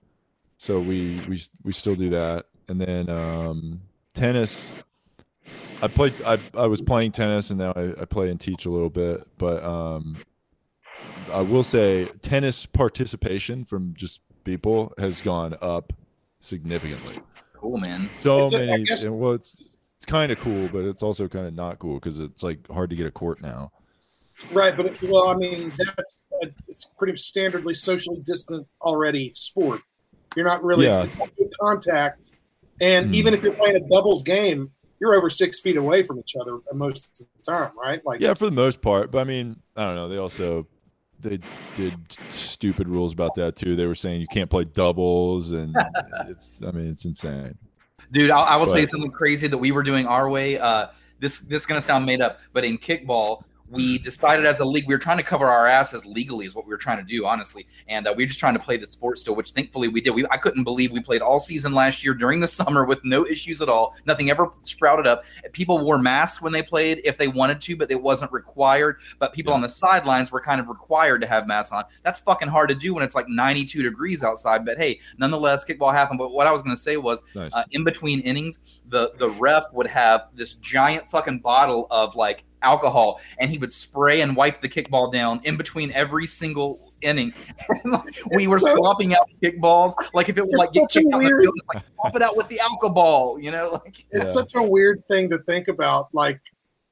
so 0.57 0.79
we 0.79 1.19
we 1.27 1.41
we 1.63 1.73
still 1.73 1.95
do 1.95 2.09
that. 2.11 2.45
And 2.69 2.79
then 2.79 3.09
um, 3.09 3.81
tennis, 4.13 4.73
I 5.81 5.89
played. 5.89 6.13
I 6.25 6.39
I 6.53 6.67
was 6.67 6.81
playing 6.81 7.11
tennis, 7.11 7.49
and 7.49 7.59
now 7.59 7.73
I, 7.75 7.93
I 8.01 8.05
play 8.05 8.29
and 8.29 8.39
teach 8.39 8.65
a 8.65 8.69
little 8.69 8.89
bit. 8.89 9.27
But 9.37 9.61
um, 9.65 10.15
I 11.33 11.41
will 11.41 11.63
say, 11.63 12.05
tennis 12.21 12.65
participation 12.65 13.65
from 13.65 13.93
just 13.97 14.21
people 14.43 14.93
has 14.97 15.21
gone 15.21 15.55
up 15.61 15.93
significantly. 16.39 17.19
cool, 17.53 17.77
man. 17.77 18.09
So 18.19 18.47
It's 18.47 18.55
a- 18.55 18.63
I 18.63 18.65
many. 18.65 18.83
guess- 18.83 19.05
and, 19.05 19.17
well, 19.17 19.31
it's 19.31 19.55
it's 19.95 20.05
kind 20.05 20.33
of 20.33 20.39
cool, 20.39 20.67
but 20.67 20.83
it's 20.83 21.01
also 21.01 21.29
kind 21.29 21.47
of 21.47 21.53
not 21.53 21.79
cool 21.79 21.93
because 21.95 22.19
it's 22.19 22.43
like 22.43 22.67
hard 22.69 22.89
to 22.89 22.95
get 22.97 23.05
a 23.05 23.11
court 23.11 23.41
now. 23.41 23.71
Right, 24.51 24.75
but 24.75 24.85
it, 24.87 25.01
well, 25.03 25.29
I 25.29 25.35
mean, 25.35 25.71
that's 25.77 26.25
a, 26.43 26.47
it's 26.67 26.91
pretty 26.97 27.13
standardly 27.13 27.73
socially 27.77 28.19
distant 28.25 28.67
already 28.81 29.29
sport. 29.29 29.79
You're 30.35 30.43
not 30.45 30.61
really. 30.61 30.87
Yeah. 30.87 31.03
It's 31.03 31.17
like 31.19 31.31
contact, 31.61 32.33
and 32.81 33.07
Hmm. 33.07 33.13
even 33.13 33.33
if 33.33 33.43
you're 33.43 33.53
playing 33.53 33.77
a 33.77 33.87
doubles 33.87 34.23
game, 34.23 34.71
you're 34.99 35.13
over 35.13 35.29
six 35.29 35.61
feet 35.61 35.77
away 35.77 36.03
from 36.03 36.19
each 36.19 36.33
other 36.41 36.57
most 36.73 37.21
of 37.21 37.27
the 37.37 37.51
time, 37.51 37.71
right? 37.81 38.05
Like, 38.05 38.19
Yeah, 38.19 38.33
for 38.33 38.45
the 38.45 38.51
most 38.51 38.81
part. 38.81 39.09
But 39.11 39.19
I 39.19 39.23
mean, 39.23 39.61
I 39.77 39.83
don't 39.85 39.95
know. 39.95 40.09
They 40.09 40.17
also 40.17 40.67
they 41.23 41.39
did 41.75 41.93
stupid 42.29 42.87
rules 42.87 43.13
about 43.13 43.35
that 43.35 43.55
too. 43.55 43.75
They 43.75 43.87
were 43.87 43.95
saying 43.95 44.21
you 44.21 44.27
can't 44.27 44.49
play 44.49 44.65
doubles, 44.65 45.51
and 45.51 45.75
it's. 46.27 46.61
I 46.63 46.71
mean, 46.71 46.87
it's 46.87 47.05
insane. 47.05 47.57
Dude, 48.11 48.29
I'll, 48.29 48.43
I 48.43 48.55
will 48.57 48.67
tell 48.67 48.79
you 48.79 48.85
something 48.85 49.11
crazy 49.11 49.47
that 49.47 49.57
we 49.57 49.71
were 49.71 49.83
doing 49.83 50.05
our 50.05 50.29
way. 50.29 50.59
Uh, 50.59 50.87
this 51.19 51.39
this 51.39 51.63
is 51.63 51.65
gonna 51.65 51.81
sound 51.81 52.05
made 52.05 52.21
up, 52.21 52.39
but 52.51 52.63
in 52.63 52.77
kickball, 52.77 53.43
we 53.73 53.97
decided 53.97 54.45
as 54.45 54.59
a 54.59 54.65
league 54.65 54.87
we 54.87 54.93
were 54.93 54.99
trying 54.99 55.17
to 55.17 55.23
cover 55.23 55.45
our 55.47 55.67
asses 55.67 56.05
legally 56.05 56.45
is 56.45 56.55
what 56.55 56.65
we 56.65 56.69
were 56.69 56.77
trying 56.77 56.97
to 56.97 57.03
do, 57.03 57.25
honestly, 57.25 57.65
and 57.87 58.07
uh, 58.07 58.13
we 58.15 58.23
were 58.23 58.27
just 58.27 58.39
trying 58.39 58.53
to 58.53 58.59
play 58.59 58.77
the 58.77 58.87
sport 58.87 59.17
still, 59.19 59.35
which 59.35 59.51
thankfully 59.51 59.87
we 59.87 59.99
did. 60.01 60.11
We 60.11 60.25
I 60.31 60.37
couldn't 60.37 60.63
believe 60.63 60.91
we 60.91 60.99
played 61.01 61.21
all 61.21 61.39
season 61.39 61.73
last 61.73 62.03
year 62.03 62.13
during 62.13 62.39
the 62.39 62.47
summer 62.59 62.85
with 62.85 63.03
no 63.03 63.25
issues 63.25 63.61
at 63.61 63.69
all. 63.69 63.95
Nothing 64.05 64.29
ever 64.29 64.51
sprouted 64.63 65.07
up. 65.07 65.23
People 65.51 65.79
wore 65.79 65.97
masks 65.97 66.41
when 66.41 66.53
they 66.53 66.63
played 66.63 67.01
if 67.03 67.17
they 67.17 67.27
wanted 67.27 67.59
to, 67.61 67.75
but 67.75 67.91
it 67.91 68.01
wasn't 68.01 68.31
required. 68.31 68.97
But 69.19 69.33
people 69.33 69.53
on 69.53 69.61
the 69.61 69.69
sidelines 69.69 70.31
were 70.31 70.41
kind 70.41 70.61
of 70.61 70.67
required 70.67 71.21
to 71.21 71.27
have 71.27 71.47
masks 71.47 71.71
on. 71.73 71.83
That's 72.03 72.19
fucking 72.19 72.47
hard 72.49 72.69
to 72.69 72.75
do 72.75 72.93
when 72.93 73.03
it's 73.03 73.15
like 73.15 73.27
92 73.27 73.83
degrees 73.83 74.23
outside. 74.23 74.65
But 74.65 74.77
hey, 74.77 74.99
nonetheless, 75.17 75.65
kickball 75.65 75.93
happened. 75.93 76.19
But 76.19 76.31
what 76.31 76.47
I 76.47 76.51
was 76.51 76.61
going 76.61 76.75
to 76.75 76.81
say 76.81 76.97
was 76.97 77.23
Nice. 77.35 77.53
uh, 77.55 77.63
in 77.71 77.83
between 77.83 78.19
innings, 78.21 78.59
the 78.89 79.11
the 79.17 79.29
ref 79.29 79.65
would 79.73 79.87
have 79.87 80.27
this 80.35 80.53
giant 80.53 81.09
fucking 81.09 81.39
bottle 81.39 81.87
of 81.91 82.15
like 82.15 82.43
alcohol, 82.63 83.19
and 83.39 83.51
he 83.51 83.57
would 83.57 83.71
spray 83.71 84.21
and 84.21 84.35
wipe 84.35 84.61
the 84.61 84.69
kickball 84.69 85.11
down 85.11 85.41
in 85.43 85.57
between 85.57 85.91
every 85.91 86.25
single 86.25 86.91
inning. 87.01 87.33
we 88.35 88.47
were 88.47 88.59
so- 88.59 88.75
swapping 88.75 89.13
out 89.13 89.29
kickballs, 89.41 89.93
like 90.13 90.29
if 90.29 90.37
it 90.37 90.41
would 90.41 90.51
It's 90.51 90.57
like 90.59 90.71
get 90.71 90.83
such 90.83 90.93
kicked 91.03 91.13
out 91.13 91.21
the 91.21 91.29
field, 91.41 91.55
like 91.73 91.83
swap 91.95 92.15
it 92.15 92.21
out 92.21 92.37
with 92.37 92.47
the 92.47 92.59
alcohol, 92.59 93.37
you 93.39 93.51
know? 93.51 93.71
Like 93.83 94.05
it's 94.11 94.23
Yeah. 94.23 94.27
such 94.41 94.51
a 94.55 94.63
weird 94.63 95.03
thing 95.07 95.29
to 95.29 95.37
think 95.39 95.67
about, 95.67 96.07
like 96.13 96.39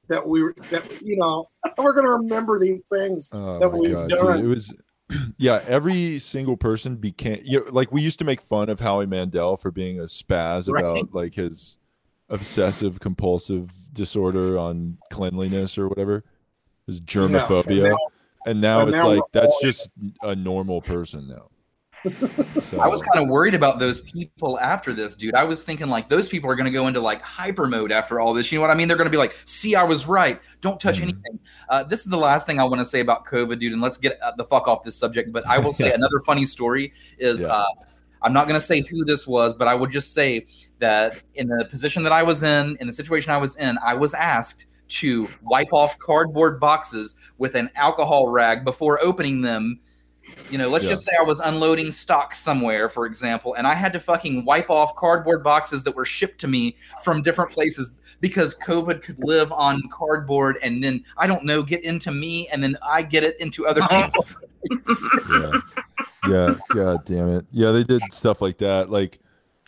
that 0.08 0.26
we 0.28 0.42
were 0.42 0.54
that 0.70 0.84
you 1.00 1.16
know 1.16 1.48
we're 1.78 1.92
gonna 1.94 2.10
remember 2.10 2.58
these 2.58 2.84
things. 2.92 3.30
Oh 3.32 3.58
that 3.58 3.68
we've 3.72 3.92
god, 3.92 4.10
done. 4.10 4.36
dude! 4.36 4.44
It 4.44 4.48
was, 4.48 4.74
yeah. 5.38 5.62
Every 5.66 6.18
single 6.18 6.56
person 6.56 6.96
became, 6.96 7.40
you 7.44 7.60
know, 7.60 7.66
like 7.70 7.92
we 7.92 8.02
used 8.02 8.18
to 8.18 8.24
make 8.24 8.42
fun 8.42 8.68
of 8.68 8.80
Howie 8.80 9.06
Mandel 9.06 9.56
for 9.56 9.70
being 9.70 9.98
a 10.00 10.04
spaz 10.04 10.68
Right. 10.70 10.84
about 10.84 11.14
like 11.14 11.34
his 11.34 11.78
obsessive 12.28 12.98
compulsive 13.00 13.70
disorder 13.92 14.58
on 14.58 14.98
cleanliness 15.10 15.76
or 15.78 15.88
whatever, 15.88 16.24
is 16.88 17.00
germophobia, 17.00 17.90
now- 17.90 17.98
and 18.46 18.60
now 18.60 18.80
and 18.80 18.88
it's 18.90 18.96
now 19.02 19.08
like 19.08 19.22
that's 19.32 19.52
all- 19.52 19.58
just 19.62 19.90
a 20.22 20.34
normal 20.34 20.80
person 20.82 21.28
now. 21.28 21.48
So, 22.60 22.80
I 22.80 22.88
was 22.88 23.00
kind 23.02 23.22
of 23.24 23.28
worried 23.28 23.54
about 23.54 23.78
those 23.78 24.00
people 24.00 24.58
after 24.58 24.92
this, 24.92 25.14
dude. 25.14 25.34
I 25.36 25.44
was 25.44 25.62
thinking 25.62 25.88
like 25.88 26.08
those 26.08 26.28
people 26.28 26.50
are 26.50 26.56
going 26.56 26.66
to 26.66 26.72
go 26.72 26.86
into 26.88 27.00
like 27.00 27.20
hyper 27.22 27.66
mode 27.68 27.92
after 27.92 28.18
all 28.18 28.34
this. 28.34 28.50
You 28.50 28.58
know 28.58 28.62
what 28.62 28.70
I 28.70 28.74
mean? 28.74 28.88
They're 28.88 28.96
going 28.96 29.06
to 29.06 29.10
be 29.12 29.16
like, 29.18 29.36
"See, 29.44 29.76
I 29.76 29.84
was 29.84 30.06
right. 30.06 30.40
Don't 30.60 30.80
touch 30.80 30.98
Mhm. 30.98 31.02
anything." 31.02 31.38
Uh, 31.68 31.84
this 31.84 32.00
is 32.00 32.06
the 32.06 32.16
last 32.16 32.44
thing 32.46 32.58
I 32.58 32.64
want 32.64 32.80
to 32.80 32.84
say 32.84 33.00
about 33.00 33.24
COVID, 33.26 33.58
dude. 33.60 33.72
And 33.72 33.80
let's 33.80 33.98
get 33.98 34.20
uh, 34.20 34.32
the 34.36 34.44
fuck 34.44 34.66
off 34.66 34.82
this 34.82 34.96
subject. 34.96 35.32
But 35.32 35.46
I 35.46 35.58
will 35.58 35.72
say 35.72 35.92
another 35.94 36.18
funny 36.26 36.44
story 36.44 36.92
is 37.18 37.42
Yeah. 37.42 37.48
uh, 37.48 37.66
I'm 38.22 38.32
not 38.32 38.46
going 38.48 38.58
to 38.58 38.64
say 38.66 38.80
who 38.80 39.04
this 39.04 39.26
was, 39.26 39.54
but 39.54 39.68
I 39.68 39.74
would 39.74 39.90
just 39.90 40.14
say 40.14 40.46
that 40.78 41.18
in 41.34 41.48
the 41.48 41.64
position 41.66 42.02
that 42.04 42.12
I 42.12 42.22
was 42.22 42.42
in, 42.42 42.76
in 42.80 42.86
the 42.86 42.92
situation 42.92 43.30
I 43.30 43.38
was 43.38 43.56
in, 43.56 43.78
I 43.84 43.94
was 43.94 44.14
asked 44.14 44.66
to 44.88 45.28
wipe 45.42 45.72
off 45.72 45.98
cardboard 45.98 46.60
boxes 46.60 47.14
with 47.38 47.54
an 47.54 47.70
alcohol 47.76 48.28
rag 48.28 48.64
before 48.64 49.02
opening 49.02 49.40
them 49.42 49.80
you 50.50 50.58
know, 50.58 50.68
let's 50.68 50.84
Yeah. 50.84 50.90
just 50.90 51.04
say 51.04 51.12
I 51.18 51.22
was 51.22 51.40
unloading 51.40 51.90
stock 51.90 52.34
somewhere, 52.34 52.88
for 52.88 53.06
example, 53.06 53.54
and 53.54 53.66
I 53.66 53.74
had 53.74 53.92
to 53.94 54.00
fucking 54.00 54.44
wipe 54.44 54.70
off 54.70 54.94
cardboard 54.96 55.42
boxes 55.42 55.82
that 55.84 55.94
were 55.96 56.04
shipped 56.04 56.38
to 56.42 56.48
me 56.48 56.76
from 57.02 57.22
different 57.22 57.50
places 57.50 57.90
because 58.20 58.54
COVID 58.56 59.02
could 59.02 59.16
live 59.24 59.50
on 59.52 59.82
cardboard 59.90 60.58
and 60.62 60.82
then 60.82 61.04
I 61.16 61.26
don't 61.26 61.44
know, 61.44 61.62
get 61.62 61.84
into 61.84 62.12
me 62.12 62.48
and 62.48 62.62
then 62.62 62.76
I 62.82 63.02
get 63.02 63.24
it 63.24 63.36
into 63.40 63.66
other 63.66 63.80
people. 63.90 64.26
yeah. 65.30 65.52
Yeah, 66.28 66.54
god 66.68 67.04
damn 67.04 67.28
it. 67.28 67.46
Yeah, 67.50 67.72
they 67.72 67.84
did 67.84 68.02
stuff 68.12 68.40
like 68.40 68.58
that. 68.58 68.90
Like 68.90 69.20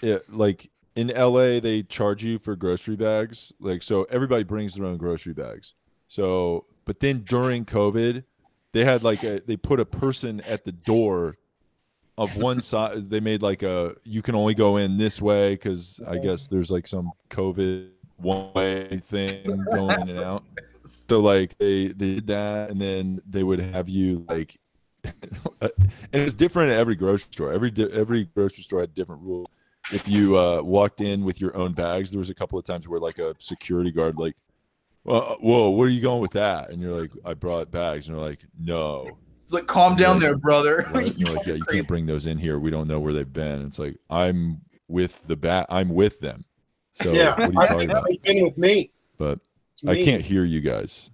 it 0.03 0.33
like 0.33 0.71
in 0.97 1.09
LA 1.09 1.61
they 1.61 1.83
charge 1.83 2.23
you 2.23 2.39
for 2.39 2.57
grocery 2.57 2.97
bags. 2.97 3.53
Like 3.61 3.83
so 3.83 4.05
everybody 4.05 4.45
brings 4.45 4.75
their 4.75 4.87
own 4.87 4.97
grocery 4.97 5.33
bags. 5.33 5.75
So 6.09 6.67
but 6.85 7.01
then 7.01 7.21
during 7.21 7.65
COVID, 7.65 8.25
they 8.73 8.85
had 8.85 9.03
like 9.03 9.23
a 9.25 9.41
they 9.41 9.57
put 9.57 9.81
a 9.81 9.85
person 9.85 10.41
at 10.43 10.65
the 10.65 10.73
door 10.73 11.39
of 12.17 12.37
one 12.37 12.61
side 12.61 13.11
they 13.11 13.19
made 13.19 13.43
like 13.43 13.65
a 13.65 13.95
you 14.05 14.23
can 14.23 14.37
only 14.37 14.55
go 14.55 14.77
in 14.77 14.97
this 14.97 15.21
way 15.21 15.57
cuz 15.57 16.01
I 16.07 16.19
guess 16.19 16.47
there's 16.47 16.71
like 16.71 16.87
some 16.87 17.11
COVID 17.31 17.91
one 18.19 18.53
way 18.55 19.01
thing 19.05 19.65
going 19.73 20.01
in 20.03 20.11
and 20.11 20.19
out. 20.21 20.45
So 21.09 21.21
like 21.21 21.59
they 21.59 21.89
they 21.89 22.15
did 22.15 22.29
that 22.29 22.71
and 22.71 22.81
then 22.81 23.21
they 23.27 23.43
would 23.43 23.59
have 23.59 23.89
you 23.89 24.25
like 24.29 24.57
and 25.61 25.73
it's 26.13 26.35
different 26.35 26.71
at 26.73 26.79
every 26.79 26.95
grocery 26.95 27.33
store. 27.33 27.53
Every 27.53 27.73
every 27.93 28.25
grocery 28.35 28.63
store 28.63 28.81
had 28.81 28.95
different 28.95 29.23
rules. 29.23 29.49
If 29.93 30.09
you 30.09 30.39
uh, 30.39 30.63
walked 30.63 31.01
in 31.01 31.25
with 31.25 31.41
your 31.41 31.57
own 31.57 31.73
bags, 31.73 32.11
there 32.11 32.19
was 32.19 32.31
a 32.31 32.35
couple 32.35 32.59
of 32.59 32.65
times 32.65 32.89
where 32.89 32.99
like 33.01 33.19
a 33.19 33.35
security 33.39 33.91
guard 33.91 34.17
like, 34.17 34.35
well, 35.05 35.37
"Whoa, 35.41 35.71
where 35.71 35.87
are 35.87 35.91
you 35.91 36.01
going 36.01 36.23
with 36.23 36.33
that?" 36.33 36.71
And 36.71 36.81
you're 36.81 36.99
like, 36.99 37.11
"I 37.25 37.35
brought 37.35 37.71
bags," 37.71 38.09
and 38.09 38.17
they're 38.17 38.25
like, 38.25 38.41
"No." 38.59 39.19
It's 39.43 39.53
like, 39.53 39.67
calm 39.67 39.95
down 39.95 40.19
there, 40.19 40.39
brother. 40.39 40.87
What? 40.91 41.05
And 41.05 41.19
you're 41.19 41.35
like, 41.35 41.47
"Yeah, 41.47 41.55
you 41.55 41.65
can't 41.65 41.87
bring 41.87 42.07
those 42.07 42.25
in 42.25 42.39
here. 42.39 42.59
We 42.59 42.71
don't 42.71 42.89
know 42.89 42.99
where 42.99 43.13
they've 43.13 43.31
been." 43.31 43.67
It's 43.67 43.79
like 43.79 43.99
I'm 44.09 44.63
with 44.89 45.27
the 45.27 45.37
bat. 45.37 45.67
I'm 45.69 45.91
with 45.91 46.21
them. 46.21 46.47
So 46.93 47.13
yeah, 47.13 47.31
what 47.39 47.41
are 47.41 47.53
you 47.53 47.61
I- 47.61 47.67
talking 47.67 47.91
about? 47.91 48.05
You've 48.11 48.23
been 48.23 48.45
with 48.45 48.57
me. 48.57 48.91
But 49.19 49.39
It's 49.73 49.85
I 49.87 50.03
can't 50.03 50.23
hear 50.23 50.45
you 50.45 50.61
guys. 50.61 51.11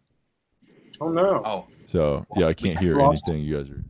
Oh 1.00 1.08
no. 1.10 1.42
Oh, 1.44 1.66
So 1.90 2.24
yeah, 2.36 2.46
I 2.46 2.54
can't 2.54 2.78
hear 2.78 3.00
anything 3.00 3.40
you 3.40 3.56
guys 3.56 3.68
are. 3.68 3.82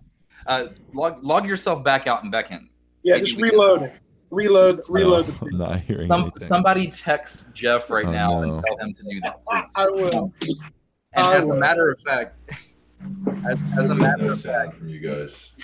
uh, 0.46 0.66
log, 0.94 1.22
log 1.22 1.46
yourself 1.46 1.84
back 1.84 2.06
out 2.06 2.22
and 2.22 2.32
back 2.32 2.50
in. 2.50 2.70
yeah, 3.02 3.14
maybe 3.16 3.26
just 3.26 3.38
we 3.40 3.50
can- 3.50 3.58
reload. 3.58 3.92
Reload. 4.30 4.80
Reload. 4.90 5.28
No, 5.28 5.34
I'm 5.42 5.58
not 5.58 5.80
hearing 5.80 6.06
Some, 6.06 6.20
anything. 6.22 6.48
somebody 6.48 6.86
text 6.90 7.44
Jeff 7.52 7.90
right 7.90 8.06
Oh, 8.06 8.10
now 8.12 8.40
no. 8.40 8.42
and 8.54 8.64
tell 8.64 8.76
him 8.86 8.94
to 8.94 9.02
do 9.02 9.20
that, 9.22 9.40
I, 9.50 9.60
please. 9.62 9.72
I 9.76 9.86
will. 9.90 10.32
And 11.12 11.26
I 11.26 11.34
as 11.36 11.48
a 11.50 11.54
matter 11.54 11.90
of 11.90 12.00
fact, 12.06 12.36
as, 13.44 13.58
as 13.78 13.90
a 13.90 13.94
matter 13.94 14.30
of 14.32 14.40
fact, 14.40 14.74
from 14.74 14.88
you 14.88 15.00
guys. 15.00 15.58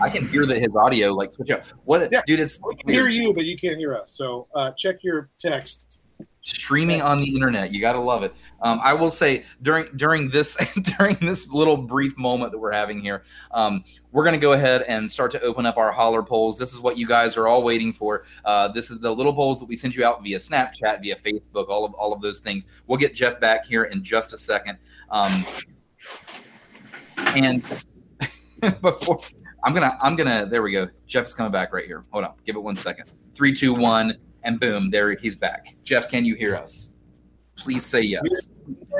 I 0.00 0.08
can 0.08 0.28
hear 0.28 0.46
that 0.46 0.58
his 0.58 0.68
audio 0.76 1.12
like 1.12 1.32
switch 1.32 1.50
out. 1.50 1.62
What, 1.84 2.08
Yeah. 2.12 2.22
dude? 2.26 2.40
It's 2.40 2.60
We 2.64 2.76
can 2.76 2.88
hear 2.88 3.08
you, 3.08 3.34
but 3.34 3.44
you 3.44 3.58
can't 3.58 3.76
hear 3.76 3.94
us. 3.94 4.12
So 4.12 4.46
uh, 4.54 4.70
check 4.78 5.02
your 5.02 5.28
text. 5.38 6.00
streaming 6.42 7.02
on 7.02 7.20
the 7.20 7.34
internet. 7.34 7.74
You 7.74 7.80
gotta 7.80 7.98
love 7.98 8.22
it. 8.22 8.32
Um, 8.62 8.80
I 8.82 8.94
will 8.94 9.10
say 9.10 9.44
during 9.62 9.94
during 9.96 10.30
this 10.30 10.56
during 10.98 11.16
this 11.20 11.48
little 11.48 11.76
brief 11.76 12.16
moment 12.16 12.52
that 12.52 12.58
we're 12.58 12.72
having 12.72 13.00
here, 13.00 13.24
um, 13.50 13.84
we're 14.12 14.24
gonna 14.24 14.38
go 14.38 14.52
ahead 14.52 14.82
and 14.82 15.10
start 15.10 15.30
to 15.32 15.40
open 15.42 15.66
up 15.66 15.76
our 15.76 15.92
holler 15.92 16.22
polls. 16.22 16.58
This 16.58 16.72
is 16.72 16.80
what 16.80 16.96
you 16.96 17.06
guys 17.06 17.36
are 17.36 17.46
all 17.46 17.62
waiting 17.62 17.92
for. 17.92 18.24
Uh, 18.44 18.68
this 18.68 18.90
is 18.90 19.00
the 19.00 19.10
little 19.10 19.34
polls 19.34 19.60
that 19.60 19.66
we 19.66 19.76
send 19.76 19.94
you 19.94 20.04
out 20.04 20.22
via 20.22 20.38
Snapchat, 20.38 21.02
via 21.02 21.16
Facebook, 21.16 21.68
all 21.68 21.84
of 21.84 21.94
all 21.94 22.12
of 22.12 22.20
those 22.20 22.40
things. 22.40 22.66
We'll 22.86 22.98
get 22.98 23.14
Jeff 23.14 23.40
back 23.40 23.64
here 23.64 23.84
in 23.84 24.02
just 24.02 24.32
a 24.32 24.38
second. 24.38 24.78
Um, 25.10 25.44
and 27.34 27.62
before 28.80 29.20
I'm 29.64 29.74
gonna 29.74 29.98
I'm 30.00 30.16
gonna 30.16 30.46
there 30.46 30.62
we 30.62 30.72
go. 30.72 30.88
Jeff's 31.06 31.34
coming 31.34 31.52
back 31.52 31.72
right 31.72 31.86
here. 31.86 32.04
Hold 32.10 32.24
on, 32.24 32.34
give 32.46 32.56
it 32.56 32.60
one 32.60 32.76
second. 32.76 33.10
Three, 33.34 33.52
two, 33.52 33.74
one, 33.74 34.16
and 34.44 34.58
boom, 34.58 34.90
there 34.90 35.14
he's 35.14 35.36
back. 35.36 35.76
Jeff, 35.84 36.08
can 36.08 36.24
you 36.24 36.34
hear 36.34 36.56
us? 36.56 36.95
Please 37.56 37.84
say 37.84 38.02
yes. 38.02 38.52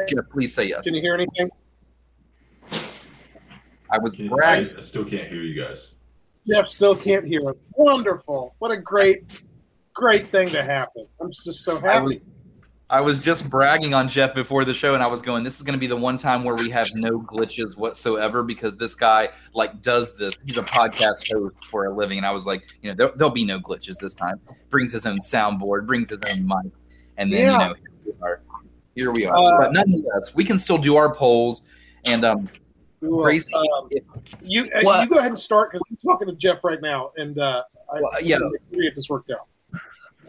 Jeff, 0.08 0.24
please 0.30 0.54
say 0.54 0.66
yes. 0.66 0.84
Can 0.84 0.94
you 0.94 1.00
hear 1.00 1.14
anything? 1.14 1.50
I 3.90 3.98
was 3.98 4.16
bragging. 4.16 4.76
I 4.76 4.80
still 4.80 5.04
can't 5.04 5.28
hear 5.28 5.42
you 5.42 5.60
guys. 5.60 5.96
Jeff 6.46 6.68
still 6.68 6.96
can't 6.96 7.26
hear 7.26 7.48
us. 7.48 7.56
Wonderful. 7.74 8.54
What 8.58 8.70
a 8.70 8.76
great, 8.76 9.42
great 9.94 10.26
thing 10.28 10.48
to 10.48 10.62
happen. 10.62 11.02
I'm 11.20 11.30
just 11.30 11.58
so 11.58 11.78
I 11.78 12.00
was, 12.00 12.14
happy. 12.14 12.20
I 12.88 13.00
was 13.00 13.18
just 13.18 13.50
bragging 13.50 13.94
on 13.94 14.08
Jeff 14.08 14.34
before 14.34 14.64
the 14.64 14.74
show, 14.74 14.94
and 14.94 15.02
I 15.02 15.08
was 15.08 15.22
going, 15.22 15.42
"This 15.42 15.56
is 15.56 15.62
going 15.62 15.74
to 15.74 15.80
be 15.80 15.88
the 15.88 15.96
one 15.96 16.18
time 16.18 16.44
where 16.44 16.54
we 16.54 16.70
have 16.70 16.88
no 16.96 17.20
glitches 17.20 17.76
whatsoever 17.76 18.42
because 18.44 18.76
this 18.76 18.94
guy 18.94 19.28
like 19.54 19.82
does 19.82 20.16
this. 20.16 20.36
He's 20.44 20.56
a 20.56 20.62
podcast 20.62 21.32
host 21.34 21.56
for 21.64 21.86
a 21.86 21.94
living." 21.94 22.18
And 22.18 22.26
I 22.26 22.30
was 22.30 22.46
like, 22.46 22.64
"You 22.82 22.90
know, 22.90 22.96
there, 22.96 23.16
there'll 23.16 23.32
be 23.32 23.44
no 23.44 23.58
glitches 23.58 23.98
this 23.98 24.14
time. 24.14 24.40
Brings 24.70 24.92
his 24.92 25.04
own 25.04 25.18
soundboard, 25.18 25.86
brings 25.86 26.10
his 26.10 26.22
own 26.30 26.46
mic, 26.46 26.72
and 27.16 27.32
then 27.32 27.40
Yeah. 27.40 27.68
you 28.06 28.14
know, 28.20 28.36
here 28.96 29.12
we 29.12 29.26
are. 29.26 29.34
Here 29.34 29.44
we 29.44 29.46
are. 29.46 29.60
Uh, 29.60 29.64
but 29.64 29.72
nonetheless, 29.72 30.34
we 30.34 30.44
can 30.44 30.58
still 30.58 30.78
do 30.78 30.96
our 30.96 31.14
polls. 31.14 31.62
And 32.04 32.24
um, 32.24 32.48
We 33.00 33.08
will. 33.08 33.22
Gracie, 33.22 33.54
Um, 33.54 33.88
you 34.42 34.62
uh, 34.62 34.80
What? 34.82 35.04
you 35.04 35.10
go 35.10 35.18
ahead 35.18 35.30
and 35.30 35.38
start 35.38 35.70
because 35.70 35.82
I'm 35.90 35.96
talking 35.98 36.28
to 36.28 36.34
Jeff 36.34 36.64
right 36.64 36.80
now, 36.80 37.12
and 37.16 37.38
uh, 37.38 37.62
I, 37.92 38.00
Well, 38.00 38.10
yeah. 38.22 38.38
Get 38.72 38.94
this 38.94 39.08
worked 39.08 39.30
out. 39.30 39.48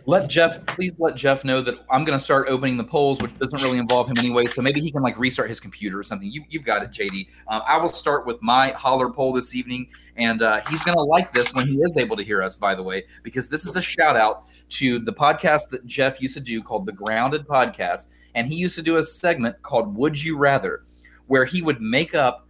Let 0.06 0.30
Jeff, 0.30 0.66
please 0.68 0.94
let 1.00 1.18
Jeff 1.18 1.44
know 1.44 1.60
that 1.60 1.80
I'm 1.92 2.06
going 2.06 2.18
to 2.18 2.24
start 2.24 2.48
opening 2.48 2.78
the 2.78 2.84
polls, 2.84 3.22
which 3.22 3.38
doesn't 3.40 3.62
really 3.62 3.78
involve 3.78 4.08
him 4.08 4.18
anyway. 4.18 4.46
So 4.46 4.62
maybe 4.62 4.80
he 4.80 4.90
can 4.90 5.02
like 5.02 5.20
restart 5.20 5.50
his 5.50 5.60
computer 5.60 6.00
or 6.00 6.04
something. 6.04 6.32
You, 6.32 6.46
you've 6.48 6.64
got 6.64 6.82
it, 6.82 6.92
JD. 6.92 7.28
Um, 7.50 7.62
I 7.68 7.78
will 7.78 7.92
start 7.92 8.26
with 8.26 8.42
my 8.42 8.70
holler 8.70 9.10
poll 9.10 9.34
this 9.34 9.54
evening, 9.54 9.90
and 10.16 10.42
uh, 10.42 10.62
he's 10.70 10.82
going 10.82 10.98
to 10.98 11.04
like 11.04 11.34
this 11.34 11.54
when 11.54 11.68
he 11.68 11.76
is 11.82 11.98
able 11.98 12.16
to 12.16 12.24
hear 12.24 12.42
us, 12.42 12.56
by 12.56 12.74
the 12.74 12.82
way, 12.82 13.04
because 13.22 13.50
this 13.50 13.66
is 13.66 13.76
a 13.76 13.82
shout 13.82 14.16
out 14.16 14.46
to 14.70 15.00
the 15.00 15.12
podcast 15.12 15.68
that 15.72 15.86
Jeff 15.86 16.22
used 16.22 16.36
to 16.36 16.42
do 16.42 16.64
called 16.64 16.86
the 16.86 16.94
Grounded 16.94 17.46
Podcast, 17.46 18.08
and 18.38 18.48
he 18.48 18.56
used 18.56 18.76
to 18.76 18.84
do 18.84 18.98
a 18.98 19.04
segment 19.04 19.60
called 19.64 19.98
Would 19.98 20.24
You 20.24 20.38
Rather, 20.38 20.84
where 21.26 21.44
he 21.44 21.64
would 21.64 21.82
make 21.82 22.14
up 22.14 22.48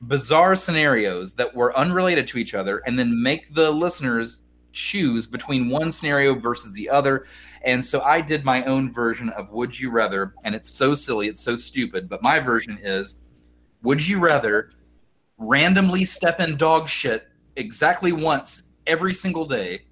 bizarre 0.00 0.56
scenarios 0.56 1.34
that 1.34 1.54
were 1.54 1.76
unrelated 1.76 2.26
to 2.28 2.38
each 2.38 2.54
other 2.54 2.78
and 2.86 2.98
then 2.98 3.22
make 3.22 3.52
the 3.54 3.70
listeners 3.70 4.44
choose 4.72 5.26
between 5.26 5.68
one 5.68 5.90
scenario 5.90 6.34
versus 6.34 6.72
the 6.72 6.88
other. 6.88 7.26
And 7.64 7.84
so 7.84 8.00
I 8.00 8.22
did 8.22 8.46
my 8.46 8.64
own 8.64 8.90
version 8.90 9.28
of 9.30 9.50
Would 9.50 9.78
You 9.78 9.90
Rather, 9.90 10.32
and 10.44 10.54
it's 10.54 10.70
so 10.70 10.94
silly, 10.94 11.28
it's 11.28 11.42
so 11.42 11.54
stupid. 11.54 12.08
But 12.08 12.22
my 12.22 12.40
version 12.40 12.78
is 12.82 13.20
Would 13.82 14.08
you 14.08 14.18
rather 14.18 14.70
randomly 15.36 16.06
step 16.06 16.40
in 16.40 16.56
dog 16.56 16.88
shit 16.88 17.28
exactly 17.56 18.12
once 18.12 18.70
every 18.86 19.12
single 19.12 19.44
day? 19.44 19.82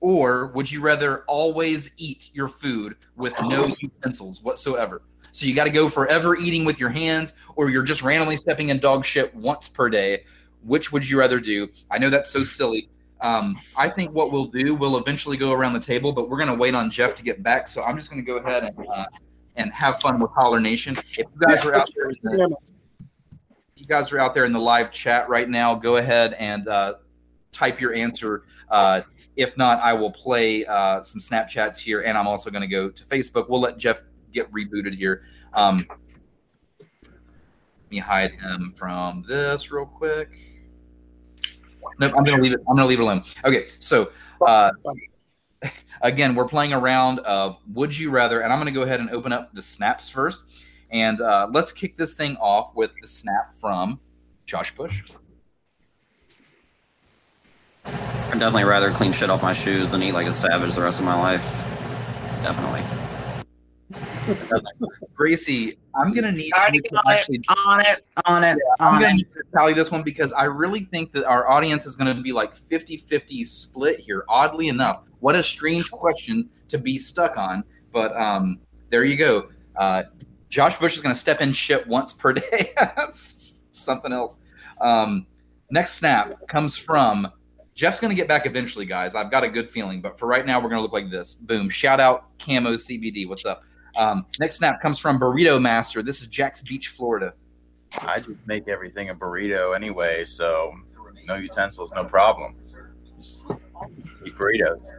Or 0.00 0.46
would 0.48 0.70
you 0.70 0.80
rather 0.80 1.24
always 1.24 1.94
eat 1.96 2.30
your 2.32 2.48
food 2.48 2.96
with 3.16 3.34
no 3.42 3.74
utensils 3.80 4.42
whatsoever? 4.42 5.02
So 5.32 5.46
you 5.46 5.54
got 5.54 5.64
to 5.64 5.70
go 5.70 5.88
forever 5.88 6.36
eating 6.36 6.64
with 6.64 6.78
your 6.80 6.90
hands, 6.90 7.34
or 7.56 7.70
you're 7.70 7.82
just 7.82 8.02
randomly 8.02 8.36
stepping 8.36 8.68
in 8.70 8.78
dog 8.78 9.04
shit 9.04 9.34
once 9.34 9.68
per 9.68 9.88
day. 9.88 10.24
Which 10.64 10.92
would 10.92 11.08
you 11.08 11.18
rather 11.18 11.40
do? 11.40 11.68
I 11.90 11.98
know 11.98 12.10
that's 12.10 12.30
so 12.30 12.42
silly. 12.42 12.88
Um, 13.20 13.60
I 13.76 13.88
think 13.88 14.12
what 14.12 14.32
we'll 14.32 14.46
do, 14.46 14.74
we'll 14.74 14.96
eventually 14.96 15.36
go 15.36 15.52
around 15.52 15.72
the 15.72 15.80
table, 15.80 16.12
but 16.12 16.28
we're 16.28 16.36
going 16.38 16.50
to 16.50 16.54
wait 16.54 16.74
on 16.74 16.90
Jeff 16.90 17.16
to 17.16 17.22
get 17.22 17.42
back. 17.42 17.66
So 17.66 17.82
I'm 17.82 17.96
just 17.96 18.10
going 18.10 18.24
to 18.24 18.26
go 18.26 18.38
ahead 18.38 18.64
and 18.64 18.86
uh, 18.88 19.06
and 19.56 19.72
have 19.72 20.00
fun 20.00 20.20
with 20.20 20.30
Holler 20.30 20.60
Nation. 20.60 20.96
If 20.96 21.18
you 21.18 21.24
guys 21.46 21.64
are 21.64 21.74
out 21.74 21.90
there, 21.96 22.12
the, 22.22 22.56
you 23.74 23.86
guys 23.86 24.12
are 24.12 24.20
out 24.20 24.34
there 24.34 24.44
in 24.44 24.52
the 24.52 24.60
live 24.60 24.92
chat 24.92 25.28
right 25.28 25.48
now, 25.48 25.74
go 25.74 25.96
ahead 25.96 26.34
and 26.34 26.68
uh, 26.68 26.94
type 27.50 27.80
your 27.80 27.92
answer. 27.92 28.44
Uh, 28.70 29.02
if 29.36 29.56
not, 29.56 29.80
I 29.80 29.92
will 29.92 30.10
play 30.10 30.64
uh, 30.66 31.02
some 31.02 31.20
Snapchats 31.20 31.78
here, 31.78 32.02
and 32.02 32.18
I'm 32.18 32.26
also 32.26 32.50
going 32.50 32.62
to 32.62 32.68
go 32.68 32.90
to 32.90 33.04
Facebook. 33.04 33.48
We'll 33.48 33.60
let 33.60 33.78
Jeff 33.78 34.02
get 34.32 34.50
rebooted 34.52 34.96
here. 34.96 35.22
Um, 35.54 35.86
let 37.08 37.90
me 37.90 37.98
hide 37.98 38.32
him 38.32 38.74
from 38.76 39.24
this 39.26 39.72
real 39.72 39.86
quick. 39.86 40.48
Nope, 41.98 42.12
I'm 42.16 42.24
gonna 42.24 42.42
leave 42.42 42.52
it. 42.52 42.60
I'm 42.68 42.76
gonna 42.76 42.86
leave 42.86 43.00
it 43.00 43.02
alone. 43.02 43.24
Okay, 43.44 43.68
so 43.78 44.12
uh, 44.46 44.70
again, 46.02 46.34
we're 46.34 46.46
playing 46.46 46.72
a 46.72 46.78
round 46.78 47.20
of 47.20 47.58
Would 47.72 47.96
You 47.96 48.10
Rather, 48.10 48.40
and 48.40 48.52
I'm 48.52 48.58
gonna 48.58 48.72
go 48.72 48.82
ahead 48.82 49.00
and 49.00 49.10
open 49.10 49.32
up 49.32 49.54
the 49.54 49.62
snaps 49.62 50.08
first, 50.08 50.42
and 50.90 51.20
uh, 51.20 51.48
let's 51.50 51.72
kick 51.72 51.96
this 51.96 52.14
thing 52.14 52.36
off 52.36 52.74
with 52.74 52.92
the 53.00 53.06
snap 53.06 53.54
from 53.54 54.00
Josh 54.46 54.74
Bush. 54.74 55.02
I'd 58.30 58.38
definitely 58.38 58.64
rather 58.64 58.90
clean 58.90 59.12
shit 59.12 59.30
off 59.30 59.42
my 59.42 59.52
shoes 59.52 59.90
than 59.90 60.02
eat 60.02 60.12
like 60.12 60.26
a 60.26 60.32
savage 60.32 60.74
the 60.74 60.82
rest 60.82 60.98
of 60.98 61.06
my 61.06 61.18
life. 61.18 61.42
Definitely. 62.42 62.82
Gracie, 65.14 65.76
I'm 65.94 66.12
gonna 66.12 66.32
need 66.32 66.52
Already 66.52 66.76
you 66.78 66.82
to 66.82 66.90
got 66.90 67.06
it. 67.06 67.18
actually 67.18 67.42
On 67.66 67.80
it. 67.80 68.04
On 68.26 68.44
it. 68.44 68.58
I'm 68.78 69.00
going 69.00 69.02
to 69.02 69.08
it. 69.08 69.16
need 69.16 69.34
to 69.34 69.42
tally 69.54 69.72
this 69.72 69.90
one 69.90 70.02
because 70.02 70.32
I 70.32 70.44
really 70.44 70.80
think 70.80 71.12
that 71.12 71.24
our 71.24 71.50
audience 71.50 71.86
is 71.86 71.96
going 71.96 72.14
to 72.14 72.22
be 72.22 72.32
like 72.32 72.54
50 72.54 72.98
50 72.98 73.44
split 73.44 73.98
here, 73.98 74.24
oddly 74.28 74.68
enough. 74.68 75.02
What 75.20 75.34
a 75.34 75.42
strange 75.42 75.90
question 75.90 76.48
to 76.68 76.78
be 76.78 76.98
stuck 76.98 77.36
on. 77.36 77.64
But 77.92 78.14
um, 78.16 78.58
there 78.90 79.04
you 79.04 79.16
go. 79.16 79.48
Uh, 79.76 80.04
Josh 80.50 80.78
Bush 80.78 80.94
is 80.94 81.00
going 81.00 81.14
to 81.14 81.18
step 81.18 81.40
in 81.40 81.52
shit 81.52 81.86
once 81.86 82.12
per 82.12 82.32
day. 82.34 82.72
That's 82.76 83.62
something 83.72 84.12
else. 84.12 84.40
Um, 84.80 85.26
next 85.70 85.94
snap 85.94 86.46
comes 86.48 86.76
from 86.76 87.32
Jeff's 87.78 88.00
going 88.00 88.10
to 88.10 88.16
get 88.16 88.26
back 88.26 88.44
eventually, 88.44 88.84
guys. 88.84 89.14
I've 89.14 89.30
got 89.30 89.44
a 89.44 89.48
good 89.48 89.70
feeling. 89.70 90.00
But 90.00 90.18
for 90.18 90.26
right 90.26 90.44
now, 90.44 90.58
we're 90.58 90.68
going 90.68 90.80
to 90.80 90.82
look 90.82 90.92
like 90.92 91.10
this. 91.10 91.36
Boom. 91.36 91.70
Shout 91.70 92.00
out 92.00 92.24
Camo 92.40 92.72
CBD. 92.72 93.28
What's 93.28 93.46
up? 93.46 93.62
Um, 93.96 94.26
next 94.40 94.56
snap 94.56 94.82
comes 94.82 94.98
from 94.98 95.20
Burrito 95.20 95.62
Master. 95.62 96.02
This 96.02 96.20
is 96.20 96.26
Jax 96.26 96.60
Beach, 96.60 96.88
Florida. 96.88 97.34
I 98.02 98.18
just 98.18 98.36
make 98.46 98.66
everything 98.66 99.10
a 99.10 99.14
burrito 99.14 99.76
anyway, 99.76 100.24
so 100.24 100.74
no 101.24 101.36
utensils, 101.36 101.92
no 101.94 102.04
problem. 102.04 102.56
Just 103.16 103.46
eat 104.26 104.34
burritos. 104.34 104.92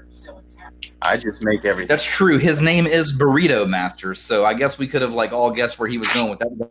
I 1.01 1.17
just 1.17 1.43
make 1.43 1.65
everything. 1.65 1.89
That's 1.89 2.05
true. 2.05 2.37
His 2.37 2.61
name 2.61 2.87
is 2.87 3.15
Burrito 3.15 3.67
Master, 3.67 4.15
so 4.15 4.45
I 4.45 4.53
guess 4.53 4.79
we 4.79 4.87
could 4.87 5.01
have 5.01 5.13
like 5.13 5.33
all 5.33 5.51
guessed 5.51 5.79
where 5.79 5.89
he 5.89 5.97
was 5.97 6.11
going 6.13 6.29
with 6.29 6.39
that. 6.39 6.69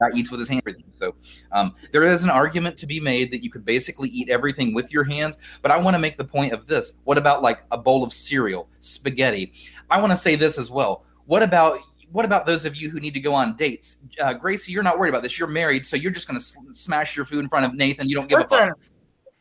Guy 0.00 0.08
eats 0.16 0.30
with 0.30 0.40
his 0.40 0.48
hands. 0.48 0.64
So 0.92 1.14
um, 1.52 1.74
there 1.92 2.04
is 2.04 2.24
an 2.24 2.30
argument 2.30 2.76
to 2.78 2.86
be 2.86 3.00
made 3.00 3.32
that 3.32 3.42
you 3.42 3.50
could 3.50 3.64
basically 3.64 4.08
eat 4.08 4.28
everything 4.28 4.74
with 4.74 4.92
your 4.92 5.04
hands. 5.04 5.38
But 5.62 5.70
I 5.70 5.78
want 5.78 5.94
to 5.94 5.98
make 5.98 6.16
the 6.16 6.24
point 6.24 6.52
of 6.52 6.66
this: 6.66 6.98
what 7.04 7.18
about 7.18 7.42
like 7.42 7.64
a 7.70 7.78
bowl 7.78 8.02
of 8.02 8.12
cereal, 8.12 8.68
spaghetti? 8.80 9.52
I 9.90 10.00
want 10.00 10.12
to 10.12 10.16
say 10.16 10.36
this 10.36 10.58
as 10.58 10.70
well. 10.70 11.04
What 11.26 11.42
about 11.42 11.78
what 12.12 12.24
about 12.24 12.46
those 12.46 12.64
of 12.64 12.76
you 12.76 12.90
who 12.90 13.00
need 13.00 13.14
to 13.14 13.20
go 13.20 13.34
on 13.34 13.56
dates? 13.56 13.98
Uh, 14.20 14.32
Gracie, 14.32 14.72
you're 14.72 14.82
not 14.82 14.98
worried 14.98 15.10
about 15.10 15.22
this. 15.22 15.38
You're 15.38 15.48
married, 15.48 15.86
so 15.86 15.96
you're 15.96 16.10
just 16.10 16.26
going 16.26 16.38
to 16.38 16.44
sl- 16.44 16.60
smash 16.72 17.16
your 17.16 17.24
food 17.24 17.44
in 17.44 17.48
front 17.48 17.66
of 17.66 17.74
Nathan. 17.74 18.08
You 18.08 18.16
don't 18.16 18.28
give 18.28 18.38
a 18.38 18.42
Listen, 18.42 18.68
fuck. 18.68 18.78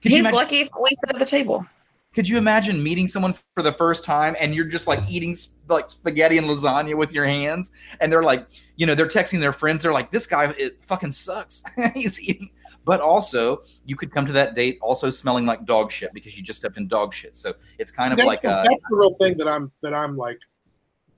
Could 0.01 0.11
you 0.11 0.23
he's 0.23 0.33
lucky 0.33 0.61
if 0.61 0.69
we 0.81 0.89
sit 0.91 1.09
at 1.09 1.19
the 1.19 1.25
table. 1.25 1.65
Could 2.13 2.27
you 2.27 2.37
imagine 2.37 2.81
meeting 2.81 3.07
someone 3.07 3.33
for 3.55 3.61
the 3.61 3.71
first 3.71 4.03
time 4.03 4.35
and 4.39 4.55
you're 4.55 4.65
just 4.65 4.87
like 4.87 4.99
eating 5.07 5.31
s- 5.31 5.55
like 5.67 5.89
spaghetti 5.91 6.37
and 6.37 6.47
lasagna 6.47 6.95
with 6.95 7.11
your 7.13 7.25
hands? 7.25 7.71
And 8.01 8.11
they're 8.11 8.23
like 8.23 8.47
you 8.77 8.85
know 8.85 8.95
they're 8.95 9.07
texting 9.07 9.39
their 9.39 9.53
friends. 9.53 9.83
They're 9.83 9.93
like 9.93 10.11
this 10.11 10.25
guy 10.25 10.53
it 10.57 10.83
fucking 10.83 11.11
sucks. 11.11 11.63
He's 11.93 12.19
eating. 12.21 12.49
But 12.83 12.99
also 12.99 13.63
you 13.85 13.95
could 13.95 14.11
come 14.11 14.25
to 14.25 14.31
that 14.31 14.55
date 14.55 14.79
also 14.81 15.11
smelling 15.11 15.45
like 15.45 15.65
dog 15.65 15.91
shit 15.91 16.11
because 16.13 16.35
you 16.35 16.43
just 16.43 16.59
stepped 16.59 16.77
in 16.77 16.87
dog 16.87 17.13
shit. 17.13 17.37
So 17.37 17.53
it's 17.77 17.91
kind 17.91 18.11
of 18.11 18.17
that's, 18.17 18.27
like 18.27 18.41
the, 18.41 18.49
uh 18.49 18.63
that's 18.63 18.83
the 18.89 18.95
real 18.95 19.13
thing 19.15 19.37
that 19.37 19.47
I'm 19.47 19.71
that 19.83 19.93
I'm 19.93 20.17
like 20.17 20.39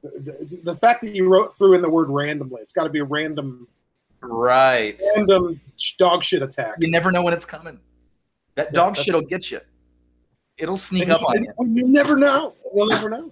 the, 0.03 0.09
the, 0.09 0.71
the 0.71 0.75
fact 0.75 1.03
that 1.03 1.15
you 1.15 1.29
wrote 1.29 1.57
through 1.57 1.75
in 1.75 1.81
the 1.81 1.89
word 1.89 2.09
randomly. 2.09 2.61
It's 2.61 2.73
got 2.73 2.83
to 2.83 2.89
be 2.89 2.99
a 2.99 3.05
random 3.05 3.67
right. 4.21 4.99
random 5.15 5.61
dog 5.97 6.23
shit 6.23 6.41
attack. 6.41 6.75
you 6.79 6.91
never 6.91 7.11
know 7.11 7.21
when 7.21 7.33
it's 7.33 7.45
coming. 7.45 7.79
That 8.55 8.67
Yeah, 8.67 8.71
dog 8.71 8.97
shit 8.97 9.13
will 9.13 9.21
get 9.21 9.51
you 9.51 9.61
it'll 10.61 10.77
sneak 10.77 11.03
And 11.03 11.11
up 11.13 11.21
you, 11.21 11.27
on 11.59 11.75
you 11.75 11.81
you 11.81 11.87
never 11.87 12.15
know. 12.15 12.55
You'll 12.73 12.87
never 12.87 13.09
know. 13.09 13.31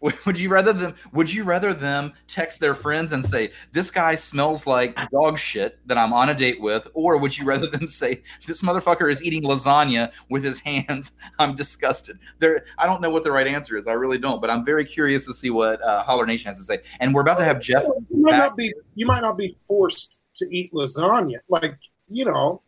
Would 0.00 0.26
would 0.26 0.38
you 0.38 0.50
rather 0.50 0.74
them? 0.74 0.94
Would 1.14 1.32
you 1.32 1.42
rather 1.42 1.72
them 1.72 2.12
text 2.28 2.60
their 2.60 2.74
friends 2.74 3.12
and 3.12 3.24
say, 3.24 3.50
"This 3.72 3.90
guy 3.90 4.14
smells 4.14 4.66
like 4.66 4.94
dog 5.10 5.38
shit 5.38 5.78
that 5.86 5.96
I'm 5.96 6.12
on 6.12 6.28
a 6.28 6.34
date 6.34 6.60
with," 6.60 6.86
or 6.92 7.18
would 7.18 7.36
you 7.36 7.46
rather 7.46 7.66
them 7.66 7.88
say, 7.88 8.22
"This 8.46 8.60
motherfucker 8.60 9.10
is 9.10 9.24
eating 9.24 9.42
lasagna 9.42 10.12
with 10.28 10.44
his 10.44 10.60
hands. 10.60 11.12
I'm 11.38 11.56
disgusted." 11.56 12.18
There, 12.40 12.66
I 12.76 12.86
don't 12.86 13.00
know 13.00 13.08
what 13.08 13.24
the 13.24 13.32
right 13.32 13.46
answer 13.46 13.78
is. 13.78 13.86
I 13.86 13.94
really 13.94 14.18
don't, 14.18 14.40
but 14.40 14.50
I'm 14.50 14.66
very 14.66 14.84
curious 14.84 15.24
to 15.26 15.32
see 15.32 15.48
what 15.48 15.82
uh, 15.82 16.02
Holler 16.02 16.26
Nation 16.26 16.48
has 16.50 16.58
to 16.58 16.64
say. 16.64 16.80
And 17.00 17.14
we're 17.14 17.22
about 17.22 17.38
to 17.38 17.44
have 17.44 17.58
Jeff. 17.58 17.84
You 18.10 18.20
might 18.20 18.32
back. 18.32 18.40
not 18.50 18.56
be 18.56 18.74
you 18.96 19.06
might 19.06 19.22
not 19.22 19.38
be 19.38 19.56
forced 19.66 20.20
to 20.36 20.46
eat 20.54 20.72
lasagna. 20.74 21.38
Like 21.48 21.78
you 22.10 22.26
know, 22.26 22.60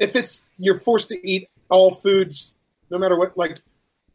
if 0.00 0.16
it's 0.16 0.48
you're 0.58 0.78
forced 0.78 1.08
to 1.10 1.28
eat 1.28 1.48
all 1.70 1.92
foods, 1.92 2.54
no 2.90 2.98
matter 2.98 3.16
what. 3.16 3.36
Like 3.36 3.58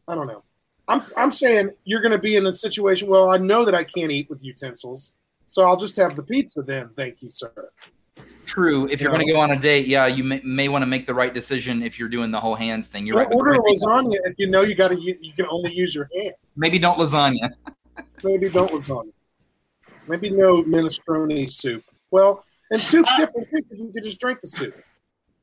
I 0.08 0.14
don't 0.14 0.26
know. 0.26 0.42
I'm 0.88 1.02
I'm 1.16 1.30
saying 1.30 1.70
you're 1.84 2.00
going 2.00 2.12
to 2.12 2.18
be 2.18 2.36
in 2.36 2.46
a 2.46 2.54
situation. 2.54 3.08
Well, 3.08 3.30
I 3.30 3.38
know 3.38 3.64
that 3.64 3.74
I 3.74 3.84
can't 3.84 4.12
eat 4.12 4.30
with 4.30 4.44
utensils, 4.44 5.14
so 5.46 5.62
I'll 5.62 5.76
just 5.76 5.96
have 5.96 6.16
the 6.16 6.22
pizza 6.22 6.62
then. 6.62 6.90
Thank 6.96 7.22
you, 7.22 7.30
sir. 7.30 7.70
True. 8.44 8.86
If 8.88 9.00
you're 9.00 9.10
You 9.10 9.16
going 9.16 9.26
to 9.26 9.32
go 9.32 9.40
on 9.40 9.50
a 9.50 9.58
date, 9.58 9.88
yeah, 9.88 10.06
you 10.06 10.22
may, 10.22 10.40
may 10.44 10.68
want 10.68 10.82
to 10.82 10.86
make 10.86 11.04
the 11.04 11.12
right 11.12 11.34
decision 11.34 11.82
if 11.82 11.98
you're 11.98 12.08
doing 12.08 12.30
the 12.30 12.38
whole 12.38 12.54
hands 12.54 12.86
thing. 12.86 13.04
You're 13.04 13.16
right. 13.16 13.32
Order 13.32 13.54
a 13.54 13.58
lasagna 13.58 14.14
if 14.24 14.38
you 14.38 14.46
know 14.46 14.62
you 14.62 14.76
got 14.76 14.88
to. 14.88 15.00
You 15.00 15.32
can 15.34 15.46
only 15.50 15.74
use 15.74 15.94
your 15.94 16.08
hands. 16.16 16.34
Maybe 16.56 16.78
don't 16.78 16.96
lasagna. 16.96 17.50
Maybe 18.22 18.48
don't 18.48 18.70
lasagna. 18.70 19.10
Maybe 20.06 20.30
no 20.30 20.62
minestrone 20.62 21.50
soup. 21.50 21.82
Well, 22.12 22.44
and 22.70 22.80
soup's 22.80 23.10
uh, 23.12 23.16
different 23.16 23.48
too 23.50 23.62
because 23.62 23.80
you 23.80 23.92
can 23.92 24.04
just 24.04 24.20
drink 24.20 24.40
the 24.40 24.46
soup. 24.46 24.76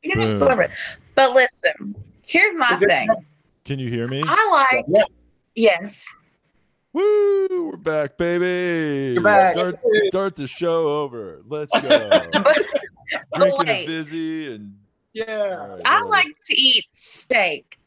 You 0.02 0.12
can 0.12 0.21
just 0.21 0.39
deliver 0.39 0.63
it. 0.63 0.71
But 1.15 1.34
listen, 1.34 1.95
here's 2.26 2.56
my 2.56 2.76
Okay. 2.76 2.86
thing. 2.88 3.10
Can 3.65 3.80
you 3.80 3.89
hear 3.89 4.08
me? 4.08 4.23
I 4.28 4.49
like 4.71 4.86
Yeah. 4.88 5.04
yes. 5.56 6.26
Woo! 6.93 7.69
We're 7.71 7.78
back, 7.78 8.17
baby. 8.17 9.13
You're 9.15 9.23
back. 9.23 9.54
Start, 9.54 9.80
start 10.08 10.36
the 10.36 10.47
show 10.47 10.88
over. 10.88 11.41
Let's 11.47 11.71
go. 11.82 12.21
Drinking 13.34 13.69
a 13.69 13.86
Vizzy 13.86 14.54
and 14.54 14.76
Yeah. 15.13 15.58
all 15.60 15.67
right, 15.67 15.82
I 15.86 15.93
whatever. 16.04 16.10
like 16.10 16.36
to 16.45 16.56
eat 16.56 16.86
steak. 16.91 17.78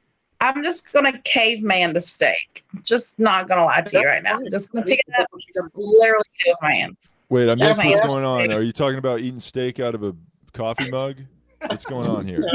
I'm 0.41 0.63
just 0.63 0.93
gonna 0.93 1.19
caveman 1.23 1.93
the 1.95 2.01
steak. 2.01 2.65
Just 2.83 3.19
not 3.19 3.49
gonna 3.49 3.65
lie 3.65 3.81
to 3.81 3.99
you 3.99 4.07
right 4.07 4.23
now. 4.23 4.39
Just 4.51 4.73
gonna 4.73 4.85
pick 4.85 5.01
it 5.07 5.15
up, 5.21 5.29
literally 5.75 6.23
do 6.45 6.51
it 6.51 6.53
with 6.53 6.57
my 6.61 6.75
hands. 6.75 7.15
Wait, 7.31 7.49
I 7.49 7.55
missed 7.55 7.83
what's 7.83 8.07
going 8.07 8.25
on. 8.25 8.53
Are 8.53 8.61
you 8.63 8.73
talking 8.73 8.99
about 8.99 9.21
eating 9.21 9.41
steak 9.41 9.81
out 9.81 9.95
of 9.95 10.03
a 10.05 10.15
coffee 10.53 10.91
mug? 10.91 11.17
What's 11.67 11.85
going 11.85 12.09
on 12.09 12.27
here? 12.27 12.45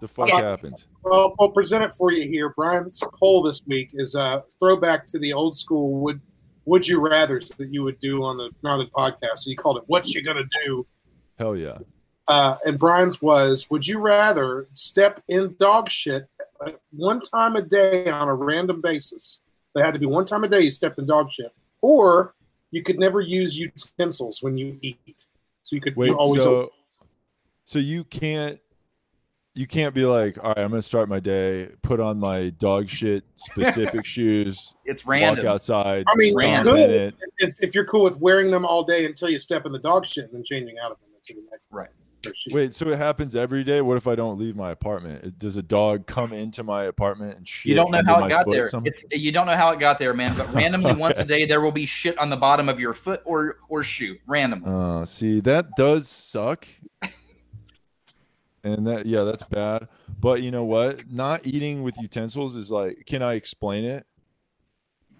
The 0.00 0.08
fuck 0.08 0.28
Yes. 0.28 0.44
happened? 0.44 0.84
Well, 1.02 1.34
I'll 1.38 1.50
present 1.50 1.84
it 1.84 1.94
for 1.94 2.10
you 2.10 2.28
here. 2.28 2.50
Brian's 2.56 3.02
poll 3.20 3.42
this 3.42 3.62
week 3.66 3.90
is 3.94 4.14
a 4.14 4.42
throwback 4.58 5.06
to 5.08 5.18
the 5.18 5.32
old 5.32 5.54
school 5.54 6.00
would 6.02 6.20
would 6.66 6.86
you 6.88 7.00
rather's 7.00 7.50
that 7.50 7.72
you 7.72 7.82
would 7.84 7.98
do 8.00 8.22
on 8.22 8.36
the 8.36 8.50
Northern 8.62 8.88
podcast. 8.88 9.38
So 9.38 9.50
you 9.50 9.56
called 9.56 9.76
it 9.78 9.84
"What 9.86 10.08
You 10.12 10.22
Gonna 10.22 10.42
Do," 10.64 10.86
Hell 11.38 11.56
yeah. 11.56 11.78
uh, 12.28 12.56
and 12.64 12.78
Brian's 12.78 13.22
was: 13.22 13.70
Would 13.70 13.86
you 13.86 13.98
rather 14.00 14.66
step 14.74 15.22
in 15.28 15.54
dog 15.58 15.88
shit 15.88 16.26
uh, 16.66 16.72
one 16.90 17.20
time 17.20 17.54
a 17.56 17.62
day 17.62 18.06
on 18.10 18.28
a 18.28 18.34
random 18.34 18.80
basis? 18.80 19.40
They 19.74 19.80
had 19.82 19.92
to 19.94 20.00
be 20.00 20.06
one 20.06 20.24
time 20.24 20.44
a 20.44 20.48
day 20.48 20.62
you 20.62 20.70
stepped 20.70 20.98
in 20.98 21.06
dog 21.06 21.30
shit, 21.30 21.52
or 21.82 22.34
you 22.72 22.82
could 22.82 22.98
never 22.98 23.20
use 23.20 23.56
utensils 23.56 24.42
when 24.42 24.58
you 24.58 24.76
eat. 24.82 25.26
So 25.62 25.76
you 25.76 25.80
could 25.80 25.96
Wait, 25.96 26.08
you 26.08 26.16
always 26.16 26.42
so 26.42 26.70
so 27.64 27.78
you 27.78 28.04
can't 28.04 28.58
you 29.56 29.68
can't 29.68 29.94
be 29.94 30.04
like, 30.04 30.36
all 30.42 30.48
right, 30.48 30.58
I'm 30.58 30.70
gonna 30.70 30.82
start 30.82 31.08
my 31.08 31.20
day, 31.20 31.68
put 31.82 32.00
on 32.00 32.18
my 32.18 32.50
dog 32.50 32.88
shit 32.88 33.22
specific 33.36 34.04
shoes, 34.06 34.74
It's 34.84 35.06
walk 35.06 35.38
outside, 35.44 36.04
I 36.08 36.16
mean, 36.16 36.32
you 36.36 36.74
in 36.74 36.90
it. 36.90 37.14
if, 37.38 37.54
if 37.60 37.74
you're 37.74 37.84
cool 37.84 38.02
with 38.02 38.18
wearing 38.20 38.50
them 38.50 38.66
all 38.66 38.82
day 38.82 39.06
until 39.06 39.28
you 39.30 39.38
step 39.38 39.64
in 39.64 39.70
the 39.72 39.78
dog 39.78 40.06
shit 40.06 40.24
and 40.24 40.32
then 40.34 40.42
changing 40.44 40.76
out 40.84 40.90
of 40.90 40.98
them 40.98 41.08
into 41.16 41.40
the 41.40 41.46
next 41.52 41.68
Right. 41.70 41.88
pair 42.24 42.32
of 42.32 42.36
shoes. 42.36 42.52
Wait, 42.52 42.74
so 42.74 42.88
it 42.88 42.98
happens 42.98 43.36
every 43.36 43.62
day? 43.62 43.80
What 43.80 43.96
if 43.96 44.08
I 44.08 44.16
don't 44.16 44.40
leave 44.40 44.56
my 44.56 44.72
apartment? 44.72 45.38
Does 45.38 45.56
a 45.56 45.62
dog 45.62 46.06
come 46.08 46.32
into 46.32 46.64
my 46.64 46.84
apartment 46.84 47.36
and 47.36 47.46
shit? 47.46 47.70
You 47.70 47.76
don't 47.76 47.92
know 47.92 48.00
how 48.04 48.24
it 48.26 48.28
got 48.28 48.50
there. 48.50 48.68
some- 48.68 48.84
It's 48.84 49.04
you 49.12 49.30
don't 49.30 49.46
know 49.46 49.54
how 49.56 49.70
it 49.70 49.78
got 49.78 50.00
there, 50.00 50.14
man. 50.14 50.34
But 50.36 50.52
randomly, 50.54 50.94
once 50.94 51.20
a 51.20 51.24
day, 51.24 51.46
there 51.46 51.60
will 51.60 51.70
be 51.70 51.86
shit 51.86 52.18
on 52.18 52.28
the 52.28 52.36
bottom 52.36 52.68
of 52.68 52.80
your 52.80 52.92
foot 52.92 53.20
or 53.24 53.58
or 53.68 53.84
shoe. 53.84 54.16
Randomly. 54.26 54.68
Uh, 54.68 55.04
see, 55.04 55.38
that 55.42 55.66
does 55.76 56.08
suck. 56.08 56.66
And 58.64 58.86
that, 58.86 59.04
yeah, 59.06 59.22
that's 59.24 59.42
bad. 59.42 59.88
But 60.20 60.42
you 60.42 60.50
know 60.50 60.64
what? 60.64 61.10
Not 61.12 61.46
eating 61.46 61.82
with 61.82 61.98
utensils 62.00 62.56
is 62.56 62.70
like, 62.70 63.04
can 63.06 63.22
I 63.22 63.34
explain 63.34 63.84
it? 63.84 64.06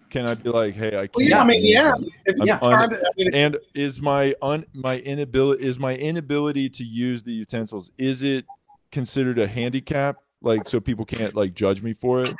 Can 0.09 0.26
I 0.26 0.35
be 0.35 0.48
like, 0.48 0.74
hey, 0.74 0.88
I 0.88 1.07
can't. 1.09 1.16
Well, 1.16 1.26
yeah, 1.26 1.40
I 1.40 1.44
mean, 1.44 1.64
use 1.64 1.74
yeah. 1.74 1.90
them. 1.90 2.07
If 2.24 2.40
I'm 2.40 2.46
you're 2.46 2.64
un- 2.64 2.94
I 2.94 2.98
mean, 3.16 3.35
and 3.35 3.57
is 3.74 4.00
my 4.00 4.35
un 4.40 4.64
my 4.72 4.98
inability 5.00 5.64
is 5.64 5.78
my 5.78 5.96
inability 5.96 6.68
to 6.70 6.85
use 6.85 7.24
the 7.24 7.33
utensils 7.33 7.90
is 7.98 8.22
it 8.22 8.46
considered 8.92 9.38
a 9.38 9.46
handicap? 9.48 10.16
Like, 10.40 10.68
so 10.68 10.78
people 10.78 11.04
can't 11.04 11.35
like 11.35 11.54
judge 11.54 11.83
me 11.83 11.94
for 11.94 12.22
it. 12.22 12.33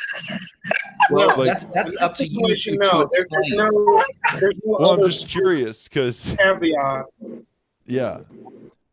Well, 1.11 1.37
like- 1.37 1.49
that's 1.49 1.65
that's 1.67 1.97
up 2.01 2.15
to 2.17 2.29
you 2.29 2.39
to, 2.41 2.59
situation, 2.59 2.81
to 2.81 3.09
there's 3.11 3.25
explain. 3.25 3.57
no, 3.57 4.05
there's 4.39 4.61
no 4.65 4.77
Well, 4.79 4.91
I'm 4.93 5.05
just 5.05 5.29
curious 5.29 5.89
because 5.89 6.37
caveat. 6.39 7.07
Yeah. 7.87 8.21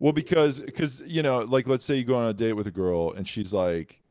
Well, 0.02 0.14
because 0.14 0.60
because 0.60 1.02
you 1.06 1.22
know, 1.22 1.42
like 1.42 1.68
let's 1.68 1.86
say 1.86 1.96
you 1.96 2.04
go 2.04 2.16
on 2.16 2.28
a 2.28 2.34
date 2.34 2.54
with 2.54 2.66
a 2.66 2.72
girl 2.72 3.12
and 3.12 3.28
she's 3.28 3.54
like, 3.54 4.02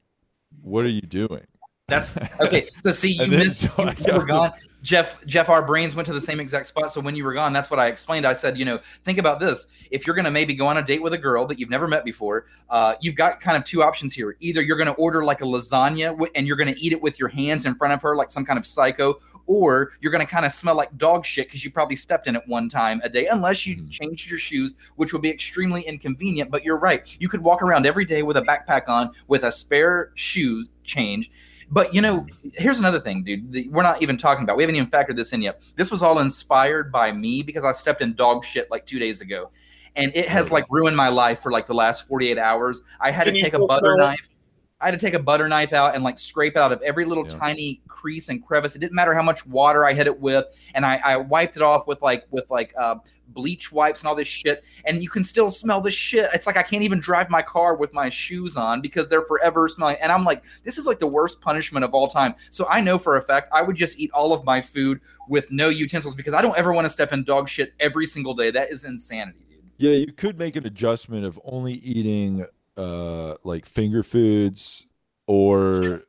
"What 0.62 0.85
are 0.85 0.88
you 0.88 1.00
doing?" 1.00 1.48
That's 1.90 2.16
okay. 2.40 2.68
So 2.83 2.90
see, 2.90 3.12
you 3.12 3.26
missed. 3.26 3.61
so 3.62 3.70
you 3.79 3.85
were 4.14 4.20
to- 4.20 4.26
gone. 4.26 4.53
Jeff, 4.83 5.24
Jeff, 5.26 5.50
our 5.50 5.62
brains 5.62 5.94
went 5.94 6.07
to 6.07 6.14
the 6.14 6.20
same 6.22 6.40
exact 6.40 6.66
spot. 6.66 6.90
So 6.90 7.03
when 7.03 7.14
you 7.14 7.22
were 7.22 7.35
gone, 7.35 7.53
that's 7.53 7.70
what 7.70 7.79
I 7.79 7.88
explained. 7.88 8.26
I 8.26 8.33
said, 8.33 8.57
you 8.57 8.64
know, 8.64 8.81
think 9.05 9.18
about 9.18 9.38
this. 9.38 9.66
If 9.90 10.07
you're 10.07 10.16
going 10.16 10.24
to 10.24 10.31
maybe 10.31 10.55
go 10.55 10.66
on 10.66 10.79
a 10.79 10.83
date 10.83 11.03
with 11.03 11.12
a 11.12 11.18
girl 11.18 11.46
that 11.48 11.59
you've 11.59 11.68
never 11.68 11.87
met 11.87 12.03
before, 12.03 12.46
uh, 12.70 12.94
you've 12.98 13.14
got 13.14 13.42
kind 13.42 13.59
of 13.59 13.64
two 13.64 13.83
options 13.83 14.14
here. 14.14 14.38
Either 14.40 14.62
you're 14.62 14.79
going 14.79 14.87
to 14.87 14.94
order 14.94 15.22
like 15.22 15.42
a 15.42 15.44
lasagna 15.44 16.05
wi- 16.12 16.31
and 16.35 16.46
you're 16.46 16.57
going 16.57 16.72
to 16.72 16.81
eat 16.81 16.92
it 16.94 17.03
with 17.03 17.18
your 17.20 17.29
hands 17.29 17.66
in 17.66 17.74
front 17.74 17.92
of 17.92 18.00
her, 18.00 18.16
like 18.16 18.31
some 18.31 18.42
kind 18.42 18.59
of 18.59 18.64
psycho, 18.64 19.20
or 19.46 19.92
you're 20.00 20.12
going 20.12 20.24
to 20.26 20.33
kind 20.33 20.46
of 20.46 20.53
smell 20.53 20.76
like 20.76 20.96
dog 20.96 21.26
shit 21.26 21.48
because 21.48 21.62
you 21.62 21.70
probably 21.70 21.96
stepped 21.96 22.26
in 22.26 22.35
it 22.35 22.42
one 22.46 22.70
time 22.70 23.03
a 23.05 23.09
day, 23.11 23.26
unless 23.26 23.66
you 23.66 23.87
changed 23.90 24.31
your 24.31 24.38
shoes, 24.38 24.76
which 24.96 25.12
would 25.12 25.20
be 25.20 25.29
extremely 25.29 25.83
inconvenient. 25.83 26.50
But 26.50 26.64
you're 26.64 26.79
right. 26.79 27.14
You 27.20 27.29
could 27.29 27.42
walk 27.42 27.61
around 27.62 27.85
every 27.85 28.07
day 28.07 28.22
with 28.22 28.38
a 28.38 28.42
backpack 28.42 28.88
on 28.88 29.11
with 29.29 29.44
a 29.44 29.53
spare 29.53 30.11
shoes 30.14 30.70
change. 30.85 31.31
But 31.70 31.94
you 31.94 32.02
know, 32.02 32.26
here's 32.54 32.80
another 32.80 33.00
thing, 33.00 33.22
dude. 33.22 33.72
We're 33.72 33.83
not 33.83 34.02
even 34.02 34.16
talking 34.16 34.44
about. 34.44 34.56
We 34.56 34.62
haven't 34.64 34.76
even 34.76 34.90
factored 34.90 35.16
this 35.16 35.33
in 35.33 35.40
yet. 35.40 35.62
This 35.76 35.90
was 35.90 36.02
all 36.02 36.18
inspired 36.18 36.90
by 36.90 37.12
me 37.12 37.42
because 37.42 37.64
I 37.64 37.72
stepped 37.72 38.02
in 38.02 38.14
dog 38.14 38.44
shit 38.44 38.70
like 38.70 38.87
two 38.87 38.98
days 38.98 39.20
ago, 39.20 39.50
and 39.94 40.11
it 40.14 40.28
has 40.28 40.50
like 40.50 40.66
ruined 40.68 40.96
my 40.96 41.09
life 41.09 41.40
for 41.40 41.52
like 41.52 41.66
the 41.66 41.74
last 41.74 42.09
48 42.09 42.38
hours. 42.38 42.83
I 43.00 43.11
had 43.11 43.26
Can 43.26 43.35
to 43.35 43.42
take 43.42 43.54
a 43.54 43.64
butter 43.64 43.96
knife. 43.96 44.18
it? 44.20 44.26
I 44.81 44.87
had 44.87 44.99
to 44.99 45.05
take 45.05 45.14
a 45.14 45.19
butter 45.19 45.47
knife 45.49 45.73
out 45.73 45.95
and 45.95 46.03
like 46.03 46.19
scrape 46.19 46.57
out 46.57 46.73
of 46.73 46.81
every 46.83 47.05
little 47.05 47.25
tiny 47.25 47.83
crease 47.87 48.31
and 48.31 48.45
crevice. 48.45 48.75
It 48.75 48.79
didn't 48.79 48.95
matter 48.95 49.12
how 49.14 49.23
much 49.23 49.47
water 49.47 49.85
I 49.85 49.93
hit 49.93 50.07
it 50.07 50.19
with, 50.19 50.47
and 50.75 50.87
I, 50.87 51.01
I 51.05 51.16
wiped 51.19 51.57
it 51.57 51.62
off 51.62 51.87
with 51.87 52.01
like 52.01 52.27
with 52.31 52.49
like 52.49 52.73
uh, 52.81 52.97
bleach 53.29 53.71
wipes 53.71 54.01
and 54.01 54.09
all 54.09 54.14
this 54.14 54.29
shit. 54.29 54.64
And 54.87 55.03
you 55.03 55.11
can 55.11 55.23
still 55.23 55.51
smell 55.51 55.81
the 55.81 55.90
shit. 55.90 56.31
It's 56.33 56.47
like 56.47 56.57
I 56.57 56.62
can't 56.62 56.83
even 56.83 56.99
drive 56.99 57.29
my 57.29 57.43
car 57.43 57.77
with 57.77 57.93
my 57.93 58.09
shoes 58.09 58.57
on 58.57 58.81
because 58.81 59.09
they're 59.09 59.23
forever 59.23 59.69
smelling. 59.69 59.97
And 60.01 60.11
I'm 60.11 60.25
like, 60.25 60.45
this 60.64 60.79
is 60.79 60.87
like 60.87 60.99
the 60.99 61.07
worst 61.07 61.40
punishment 61.43 61.85
of 61.85 61.93
all 61.93 62.09
time. 62.09 62.35
So 62.51 62.66
I 62.69 62.81
know 62.81 62.99
for 62.99 63.16
a 63.16 63.23
fact 63.23 63.51
I 63.53 63.62
would 63.62 63.77
just 63.77 63.99
eat 63.99 64.11
all 64.12 64.33
of 64.33 64.45
my 64.45 64.61
food 64.61 65.01
with 65.29 65.51
no 65.51 65.69
utensils 65.69 66.14
because 66.14 66.35
I 66.35 66.43
don't 66.43 66.57
ever 66.57 66.73
want 66.73 66.87
to 66.87 66.90
step 66.90 67.12
in 67.12 67.25
dog 67.25 67.49
shit 67.49 67.75
every 67.81 68.07
single 68.07 68.35
day. 68.35 68.51
That 68.51 68.71
is 68.71 68.85
insanity. 68.85 69.40
Dude. 69.51 69.59
Yeah, 69.77 69.93
you 69.93 70.12
could 70.12 70.38
make 70.38 70.57
an 70.57 70.66
adjustment 70.66 71.25
of 71.25 71.38
only 71.45 71.75
eating 71.75 72.47
uh 72.81 73.35
like 73.45 73.66
finger 73.66 74.03
foods 74.03 74.87
or 75.27 76.03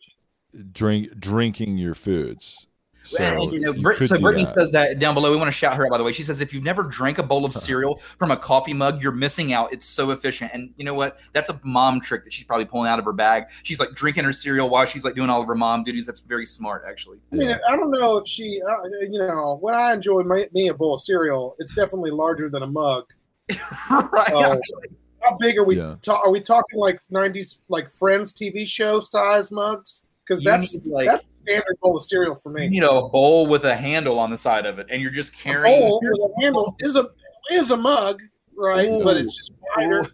drink 0.72 1.20
drinking 1.20 1.78
your 1.78 1.96
foods. 1.96 2.68
So 3.04 3.24
And, 3.24 3.42
you 3.52 3.60
know, 3.60 3.74
Brit- 3.74 3.98
could 3.98 4.10
so 4.10 4.20
Brittany 4.20 4.46
that. 4.46 4.54
says 4.54 4.72
that 4.72 5.00
down 5.00 5.16
below. 5.16 5.32
We 5.32 5.38
want 5.38 5.48
to 5.48 5.52
shout 5.52 5.76
her 5.76 5.86
out, 5.86 5.90
by 5.90 5.98
the 5.98 6.04
way. 6.04 6.12
She 6.12 6.24
says, 6.24 6.40
if 6.40 6.54
you've 6.54 6.64
never 6.64 6.84
drank 6.84 7.18
a 7.18 7.24
bowl 7.24 7.46
of 7.46 7.54
cereal 7.54 8.00
from 8.20 8.30
a 8.30 8.38
coffee 8.38 8.74
mug, 8.74 9.02
you're 9.02 9.12
missing 9.12 9.54
out. 9.54 9.74
It's 9.74 9.88
so 9.88 10.12
efficient. 10.12 10.52
And 10.54 10.72
you 10.78 10.86
know 10.86 10.94
what? 10.94 11.20
That's 11.34 11.50
a 11.50 11.60
mom 11.64 12.00
trick 12.00 12.24
that 12.26 12.34
she's 12.34 12.46
probably 12.46 12.66
pulling 12.66 12.90
out 12.90 13.00
of 13.00 13.06
her 13.06 13.14
bag. 13.14 13.46
She's 13.64 13.80
like 13.80 13.94
drinking 13.96 14.26
her 14.26 14.34
cereal 14.34 14.70
while 14.70 14.86
she's 14.86 15.04
like 15.04 15.16
doing 15.16 15.32
all 15.32 15.42
of 15.42 15.48
her 15.48 15.56
mom 15.56 15.84
duties. 15.84 16.06
That's 16.06 16.20
very 16.20 16.46
smart, 16.46 16.84
actually. 16.88 17.18
I 17.34 17.36
mean, 17.36 17.58
I 17.68 17.76
don't 17.76 17.90
know 17.90 18.18
if 18.18 18.28
she, 18.28 18.62
uh, 18.62 18.84
you 19.02 19.18
know, 19.20 19.58
when 19.62 19.74
I 19.74 19.94
enjoy 19.94 20.22
my, 20.22 20.48
me 20.54 20.68
a 20.68 20.74
bowl 20.74 20.94
of 20.94 21.02
cereal, 21.02 21.56
it's 21.58 21.74
definitely 21.74 22.12
larger 22.12 22.50
than 22.50 22.62
a 22.62 22.68
mug. 22.68 23.06
right. 23.90 24.34
Uh, 24.34 24.58
how 25.24 25.38
big 25.40 25.58
are 25.58 25.64
we? 25.64 25.78
Yeah. 25.78 25.96
Ta- 26.02 26.22
are 26.24 26.32
we 26.32 26.42
talking 26.42 26.80
like 26.80 27.00
'90s, 27.12 27.60
like 27.70 27.90
Friends 27.90 28.34
TV 28.34 28.66
show 28.68 29.00
size 29.00 29.52
mugs? 29.52 30.06
Because 30.26 30.44
that's 30.44 30.76
need, 30.76 30.86
like- 30.86 31.08
that's 31.08 31.26
the 31.26 31.34
standard 31.38 31.78
bowl 31.82 31.98
of 31.98 32.04
cereal 32.04 32.36
for 32.36 32.52
me. 32.52 32.68
You 32.68 32.82
know, 32.82 33.06
a 33.06 33.10
bowl 33.10 33.48
with 33.48 33.66
a 33.66 33.76
handle 33.76 34.20
on 34.20 34.30
the 34.30 34.38
side 34.38 34.66
of 34.66 34.80
it, 34.80 34.88
and 34.90 35.02
you're 35.02 35.12
just 35.12 35.38
carrying. 35.38 35.82
bowl 35.82 36.00
with 36.02 36.20
a 36.20 36.42
handle 36.44 36.76
is 36.80 36.96
a 36.96 37.10
is 37.52 37.72
a 37.72 37.78
mug, 37.78 38.22
right? 38.56 38.88
But 39.04 39.18
it's 39.18 39.38
just 39.38 39.52
wider. 39.76 40.08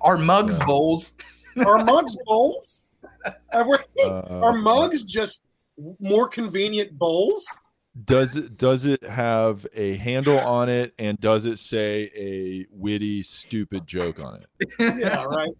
Are 0.00 0.18
mugs 0.18 0.58
bowls? 0.64 1.14
Are 1.64 1.84
mugs 1.84 2.16
bowls? 2.26 2.82
Are, 3.52 3.68
we- 3.68 3.78
Uh, 4.04 4.40
are 4.42 4.52
mugs 4.52 5.04
just 5.04 5.42
more 6.00 6.28
convenient 6.28 6.98
bowls? 6.98 7.44
Does 8.04 8.36
it 8.36 8.56
does 8.56 8.86
it 8.86 9.02
have 9.04 9.66
a 9.74 9.96
handle 9.96 10.38
on 10.38 10.70
it 10.70 10.94
and 10.98 11.20
does 11.20 11.44
it 11.44 11.58
say 11.58 12.10
a 12.16 12.66
witty 12.70 13.22
stupid 13.22 13.86
joke 13.86 14.18
on 14.18 14.36
it? 14.40 14.46
Yeah, 14.98 15.24
right. 15.24 15.50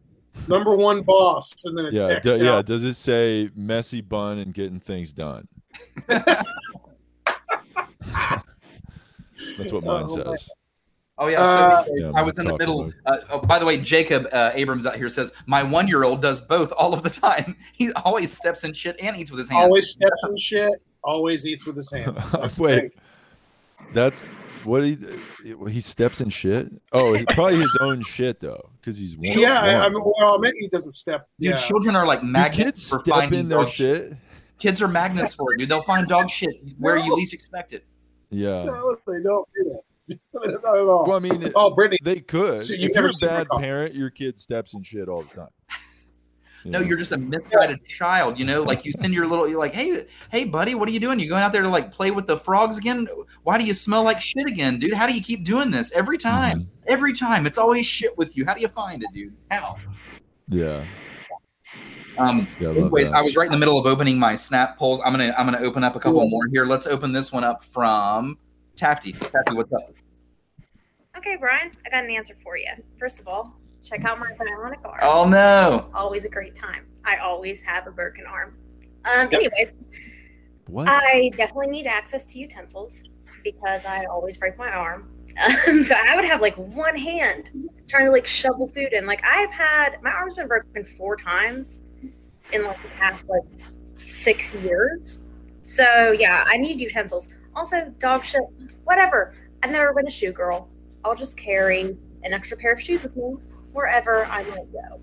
Number 0.48 0.74
one 0.74 1.02
boss, 1.02 1.52
and 1.66 1.76
then 1.76 1.84
it's 1.86 2.00
yeah, 2.00 2.06
X'd 2.06 2.38
do- 2.38 2.44
yeah. 2.44 2.62
Does 2.62 2.84
it 2.84 2.94
say 2.94 3.50
messy 3.54 4.00
bun 4.00 4.38
and 4.38 4.54
getting 4.54 4.80
things 4.80 5.12
done? 5.12 5.46
That's 9.58 9.72
what 9.72 9.84
mine 9.84 10.06
Oh, 10.08 10.16
says. 10.34 10.48
Oh 11.18 11.26
yeah, 11.28 11.42
Uh, 11.42 11.84
so, 11.84 11.94
Yeah, 11.96 12.12
I 12.14 12.22
was 12.22 12.38
in 12.38 12.46
the 12.46 12.56
middle. 12.56 12.90
Uh, 13.04 13.18
oh, 13.30 13.40
by 13.40 13.58
the 13.58 13.66
way, 13.66 13.76
Jacob 13.76 14.26
uh, 14.32 14.52
Abrams 14.54 14.86
out 14.86 14.96
here 14.96 15.10
says 15.10 15.32
my 15.46 15.62
one-year-old 15.62 16.22
does 16.22 16.40
both 16.40 16.72
all 16.72 16.94
of 16.94 17.02
the 17.02 17.10
time. 17.10 17.56
He 17.74 17.92
always 17.92 18.32
steps 18.32 18.64
in 18.64 18.72
shit 18.72 18.98
and 19.02 19.16
eats 19.16 19.30
with 19.30 19.38
his 19.38 19.50
hands. 19.50 19.64
Always 19.64 19.90
steps 19.90 20.16
in 20.28 20.38
shit. 20.38 20.72
Always 21.04 21.46
eats 21.46 21.66
with 21.66 21.76
his 21.76 21.90
hands. 21.90 22.18
Wait, 22.58 22.92
that's 23.92 24.28
what 24.64 24.84
he 24.84 24.96
he 25.68 25.80
steps 25.80 26.20
in 26.20 26.28
shit. 26.28 26.70
Oh, 26.92 27.14
he- 27.14 27.24
probably 27.26 27.56
his 27.56 27.76
own 27.80 28.02
shit 28.02 28.40
though, 28.40 28.70
because 28.80 28.98
he's 28.98 29.16
one. 29.16 29.26
Yeah, 29.26 29.60
I, 29.60 29.86
I 29.86 29.88
mean, 29.88 30.02
well, 30.04 30.38
maybe 30.38 30.58
he 30.60 30.68
doesn't 30.68 30.92
step. 30.92 31.28
Dude, 31.40 31.50
yeah. 31.50 31.56
children 31.56 31.96
are 31.96 32.06
like 32.06 32.20
Do 32.20 32.26
magnets 32.26 32.56
kids 32.56 32.88
for 32.88 33.00
step 33.02 33.14
finding 33.14 33.40
in 33.40 33.48
their 33.48 33.58
dog 33.58 33.68
shit? 33.68 34.14
Kids 34.58 34.80
are 34.80 34.88
magnets 34.88 35.34
for 35.34 35.52
it, 35.52 35.58
dude. 35.58 35.68
They'll 35.68 35.82
find 35.82 36.06
dog 36.06 36.30
shit 36.30 36.54
where 36.78 36.96
you 36.96 37.14
least 37.14 37.34
expect 37.34 37.72
it. 37.72 37.84
Yeah. 38.30 38.64
No, 38.64 38.96
they 39.06 39.20
don't 39.22 39.48
do 39.54 39.70
that. 39.70 39.82
Not 40.34 40.48
at 40.48 40.64
all. 40.64 41.06
Well, 41.06 41.16
I 41.16 41.20
mean, 41.20 41.52
oh, 41.54 41.74
Brittany, 41.74 41.98
they 42.02 42.20
could. 42.20 42.60
So 42.60 42.74
you 42.74 42.88
if 42.88 42.94
you're 42.94 43.08
a 43.08 43.12
bad 43.20 43.48
parent, 43.58 43.94
your 43.94 44.10
kid 44.10 44.38
steps 44.38 44.74
in 44.74 44.82
shit 44.82 45.08
all 45.08 45.22
the 45.22 45.34
time. 45.34 45.48
No, 46.64 46.80
you're 46.80 46.96
just 46.96 47.12
a 47.12 47.16
misguided 47.16 47.84
child. 47.84 48.38
You 48.38 48.44
know, 48.44 48.62
like 48.62 48.84
you 48.84 48.92
send 48.92 49.14
your 49.14 49.26
little, 49.26 49.48
you're 49.48 49.58
like, 49.58 49.74
hey, 49.74 50.04
hey, 50.30 50.44
buddy, 50.44 50.74
what 50.74 50.88
are 50.88 50.92
you 50.92 51.00
doing? 51.00 51.18
You 51.18 51.28
going 51.28 51.42
out 51.42 51.52
there 51.52 51.62
to 51.62 51.68
like 51.68 51.90
play 51.92 52.10
with 52.10 52.26
the 52.26 52.36
frogs 52.36 52.78
again? 52.78 53.06
Why 53.42 53.58
do 53.58 53.64
you 53.64 53.74
smell 53.74 54.02
like 54.02 54.20
shit 54.20 54.46
again, 54.46 54.78
dude? 54.78 54.94
How 54.94 55.06
do 55.06 55.14
you 55.14 55.22
keep 55.22 55.44
doing 55.44 55.70
this 55.70 55.92
every 55.92 56.18
time? 56.18 56.68
Every 56.86 57.12
time, 57.12 57.46
it's 57.46 57.58
always 57.58 57.86
shit 57.86 58.16
with 58.16 58.36
you. 58.36 58.44
How 58.44 58.54
do 58.54 58.60
you 58.60 58.68
find 58.68 59.02
it, 59.02 59.08
dude? 59.12 59.34
How? 59.50 59.76
Yeah. 60.48 60.84
Um, 62.18 62.46
Yeah, 62.60 62.68
I 62.68 62.72
anyways, 62.72 63.10
that. 63.10 63.18
I 63.18 63.22
was 63.22 63.36
right 63.36 63.46
in 63.46 63.52
the 63.52 63.58
middle 63.58 63.78
of 63.78 63.86
opening 63.86 64.18
my 64.18 64.36
snap 64.36 64.78
polls. 64.78 65.00
I'm 65.04 65.12
gonna 65.12 65.34
I'm 65.38 65.46
gonna 65.46 65.64
open 65.64 65.82
up 65.82 65.96
a 65.96 66.00
couple 66.00 66.28
more 66.28 66.46
here. 66.46 66.66
Let's 66.66 66.86
open 66.86 67.12
this 67.12 67.32
one 67.32 67.44
up 67.44 67.64
from 67.64 68.38
Tafty. 68.76 69.12
Tafty, 69.12 69.54
what's 69.54 69.72
up? 69.72 69.94
Okay, 71.16 71.36
Brian, 71.38 71.70
I 71.86 71.90
got 71.90 72.04
an 72.04 72.10
answer 72.10 72.36
for 72.42 72.56
you. 72.56 72.68
First 72.98 73.20
of 73.20 73.28
all, 73.28 73.54
check 73.82 74.04
out 74.04 74.18
my 74.18 74.32
bionic 74.32 74.84
arm. 74.84 74.98
Oh 75.02 75.28
no. 75.28 75.90
Always 75.94 76.24
a 76.24 76.28
great 76.28 76.54
time. 76.54 76.86
I 77.04 77.16
always 77.16 77.62
have 77.62 77.86
a 77.86 77.90
broken 77.90 78.24
arm. 78.26 78.56
Um, 79.04 79.28
Yep. 79.30 79.40
Anyway, 79.40 79.72
What? 80.68 80.88
I 80.88 81.30
definitely 81.36 81.68
need 81.68 81.86
access 81.86 82.24
to 82.26 82.38
utensils 82.38 83.04
because 83.42 83.84
I 83.84 84.04
always 84.04 84.36
break 84.36 84.56
my 84.56 84.70
arm. 84.70 85.08
Um, 85.66 85.82
so 85.82 85.94
I 85.98 86.14
would 86.14 86.24
have 86.24 86.40
like 86.42 86.54
one 86.56 86.96
hand 86.96 87.50
trying 87.88 88.04
to 88.04 88.10
like 88.12 88.26
shovel 88.26 88.68
food 88.68 88.92
in. 88.92 89.06
Like 89.06 89.22
I've 89.24 89.50
had 89.50 89.96
my 90.02 90.10
arm's 90.10 90.34
been 90.36 90.46
broken 90.46 90.84
four 90.84 91.16
times 91.16 91.80
in 92.52 92.64
like 92.64 92.80
the 92.82 92.88
past 92.98 93.24
like 93.28 93.42
six 93.96 94.54
years. 94.54 95.24
So 95.62 96.12
yeah, 96.12 96.44
I 96.46 96.56
need 96.56 96.80
utensils. 96.80 97.32
Also, 97.56 97.92
dog 97.98 98.24
shit, 98.24 98.42
whatever. 98.84 99.34
I've 99.62 99.70
never 99.70 99.92
been 99.94 100.06
a 100.06 100.10
shoe 100.10 100.32
girl. 100.32 100.68
I'll 101.04 101.14
just 101.14 101.36
carry 101.36 101.96
an 102.24 102.32
extra 102.32 102.56
pair 102.56 102.72
of 102.72 102.80
shoes 102.80 103.04
with 103.04 103.16
me 103.16 103.34
wherever 103.72 104.26
I 104.26 104.42
might 104.44 104.72
go. 104.72 105.00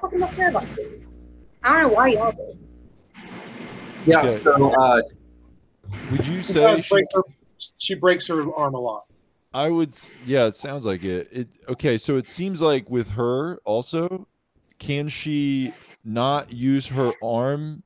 Fucking 0.00 0.20
don't 0.20 0.32
care 0.34 0.50
about 0.50 0.66
shoes. 0.74 1.06
I 1.62 1.72
don't 1.72 1.88
know 1.88 1.94
why 1.94 2.08
y'all 2.08 2.32
do. 2.32 2.58
Yeah. 4.06 4.18
Okay. 4.18 4.28
So 4.28 4.74
uh, 4.80 5.02
Would 6.10 6.26
you 6.26 6.42
say 6.42 6.80
she, 6.80 6.94
break 6.94 7.06
her, 7.14 7.22
she 7.76 7.94
breaks 7.94 8.26
her 8.28 8.52
arm 8.54 8.74
a 8.74 8.80
lot. 8.80 9.06
I 9.52 9.70
would 9.70 9.94
yeah, 10.26 10.46
it 10.46 10.54
sounds 10.54 10.84
like 10.84 11.02
it. 11.02 11.28
It 11.32 11.48
okay, 11.68 11.96
so 11.98 12.16
it 12.16 12.28
seems 12.28 12.60
like 12.60 12.90
with 12.90 13.12
her 13.12 13.56
also 13.64 14.28
can 14.78 15.08
she 15.08 15.72
not 16.04 16.52
use 16.52 16.88
her 16.88 17.12
arm 17.22 17.82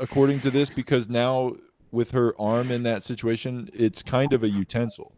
according 0.00 0.40
to 0.40 0.50
this 0.50 0.70
because 0.70 1.08
now 1.08 1.54
with 1.90 2.10
her 2.10 2.34
arm 2.40 2.70
in 2.70 2.82
that 2.82 3.02
situation, 3.02 3.68
it's 3.72 4.02
kind 4.02 4.32
of 4.32 4.42
a 4.42 4.48
utensil. 4.48 5.13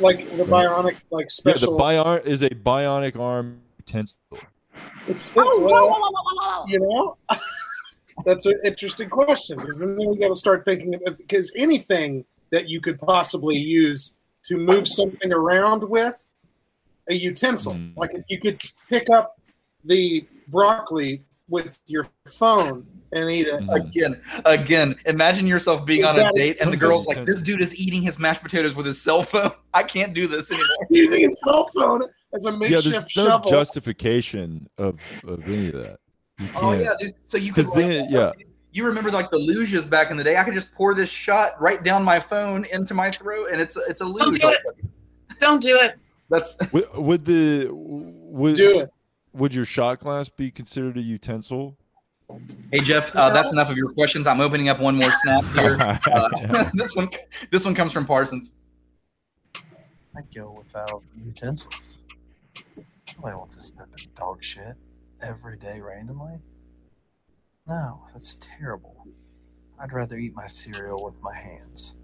Like 0.00 0.18
the 0.36 0.44
bionic, 0.44 0.96
like 1.10 1.30
special. 1.30 1.48
Yeah, 1.50 1.52
the 1.52 1.58
special. 1.58 1.76
bion 1.76 2.20
is 2.26 2.42
a 2.42 2.50
bionic 2.50 3.18
arm 3.18 3.60
utensil. 3.78 4.18
It's 5.06 5.34
well, 5.34 6.64
you 6.68 6.78
know, 6.80 7.16
that's 8.24 8.46
an 8.46 8.58
interesting 8.64 9.08
question 9.10 9.58
because 9.58 9.80
then 9.80 9.96
we 9.96 10.16
got 10.18 10.28
to 10.28 10.34
start 10.36 10.64
thinking 10.64 10.94
because 11.18 11.52
anything 11.56 12.24
that 12.50 12.68
you 12.68 12.80
could 12.80 12.98
possibly 12.98 13.56
use 13.56 14.14
to 14.44 14.56
move 14.56 14.88
something 14.88 15.32
around 15.32 15.84
with 15.88 16.30
a 17.08 17.14
utensil, 17.14 17.72
Mhm. 17.74 17.96
like 17.96 18.14
if 18.14 18.24
you 18.28 18.40
could 18.40 18.60
pick 18.88 19.10
up 19.10 19.38
the 19.84 20.26
broccoli 20.48 21.22
with 21.50 21.78
your 21.86 22.06
phone 22.38 22.86
and 23.12 23.28
eat 23.28 23.48
it. 23.48 23.54
Mhm. 23.60 23.74
again, 23.74 24.22
again, 24.44 24.94
imagine 25.04 25.46
yourself 25.46 25.84
being 25.84 26.00
Is 26.02 26.06
on 26.10 26.18
a 26.18 26.22
that- 26.22 26.34
date 26.34 26.58
and 26.60 26.72
the 26.72 26.76
girl's 26.76 27.06
like, 27.08 27.24
"This 27.26 27.40
dude 27.40 27.60
is 27.60 27.76
eating 27.76 28.02
his 28.02 28.18
mashed 28.18 28.42
potatoes 28.42 28.74
with 28.76 28.86
his 28.86 29.00
cell 29.02 29.22
phone. 29.22 29.50
I 29.74 29.82
can't 29.82 30.14
do 30.14 30.26
this 30.28 30.50
anymore." 30.50 30.66
Using 30.90 31.26
a 31.26 31.34
cell 31.44 31.66
phone 31.74 32.02
as 32.32 32.46
a 32.46 32.52
makeshift 32.52 32.84
Yeah, 32.86 32.90
there's 32.92 33.16
no 33.16 33.22
shovel. 33.30 33.50
justification 33.50 34.68
of 34.78 35.00
of 35.26 35.42
any 35.46 35.68
of 35.68 35.74
that. 35.74 35.98
You 36.38 36.48
Oh 36.56 36.60
can't. 36.70 36.80
yeah, 36.82 36.92
dude. 37.00 37.14
So 37.24 37.36
you 37.36 37.52
could 37.52 37.66
Because 37.66 37.74
then, 37.74 38.08
yeah, 38.10 38.32
You 38.72 38.86
remember 38.86 39.10
like 39.10 39.30
the 39.32 39.38
luges 39.38 39.90
back 39.90 40.12
in 40.12 40.16
the 40.16 40.22
day? 40.22 40.36
I 40.36 40.44
could 40.44 40.54
just 40.54 40.72
pour 40.74 40.94
this 40.94 41.10
shot 41.10 41.60
right 41.60 41.82
down 41.82 42.04
my 42.04 42.20
phone 42.20 42.64
into 42.72 42.94
my 42.94 43.10
throat, 43.10 43.48
and 43.50 43.60
it's 43.60 43.76
it's 43.88 44.00
a 44.00 44.04
luge. 44.04 44.40
Don't 44.40 44.40
do 44.40 44.48
it. 44.50 45.38
Don't 45.40 45.60
do 45.62 45.76
it. 45.80 45.96
That's 46.30 46.56
would, 46.72 46.84
would 46.94 47.24
the 47.24 47.66
would 47.72 48.54
Do 48.54 48.78
it. 48.80 48.90
Would 49.32 49.54
your 49.54 49.64
shot 49.64 50.00
glass 50.00 50.28
be 50.28 50.50
considered 50.50 50.96
a 50.96 51.02
utensil? 51.02 51.76
hey 52.70 52.80
Jeff. 52.80 53.14
Uh, 53.14 53.30
that's 53.30 53.52
enough 53.52 53.70
of 53.70 53.76
your 53.76 53.92
questions. 53.92 54.26
I'm 54.26 54.40
opening 54.40 54.68
up 54.68 54.80
one 54.80 54.96
more 54.96 55.10
snap 55.22 55.44
here. 55.54 55.76
Uh, 56.10 56.70
this 56.74 56.94
one, 56.94 57.08
this 57.50 57.64
one 57.64 57.74
comes 57.74 57.92
from 57.92 58.06
Parsons. 58.06 58.52
I'd 60.16 60.34
go 60.34 60.54
without 60.56 61.02
utensils. 61.24 61.98
Nobody 63.16 63.36
wants 63.36 63.56
to 63.56 63.62
step 63.62 63.88
in 63.98 64.10
dog 64.14 64.42
shit 64.42 64.74
every 65.22 65.56
day 65.56 65.80
randomly. 65.80 66.38
No, 67.66 68.02
that's 68.12 68.36
terrible. 68.36 69.06
I'd 69.78 69.92
rather 69.92 70.16
eat 70.18 70.34
my 70.34 70.46
cereal 70.46 71.04
with 71.04 71.22
my 71.22 71.34
hands. 71.34 71.96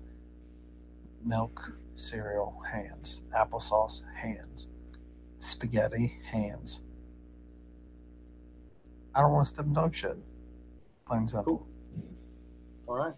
Milk, 1.24 1.78
cereal, 1.94 2.62
hands. 2.70 3.22
Applesauce, 3.34 4.02
hands. 4.14 4.70
Spaghetti, 5.38 6.18
hands. 6.24 6.82
I 9.16 9.22
don't 9.22 9.32
want 9.32 9.44
to 9.44 9.48
step 9.48 9.64
in 9.64 9.72
dog 9.72 9.94
shit. 9.94 10.16
Plain 11.06 11.20
and 11.20 11.30
simple. 11.30 11.66
All 12.86 12.96
right. 12.96 13.14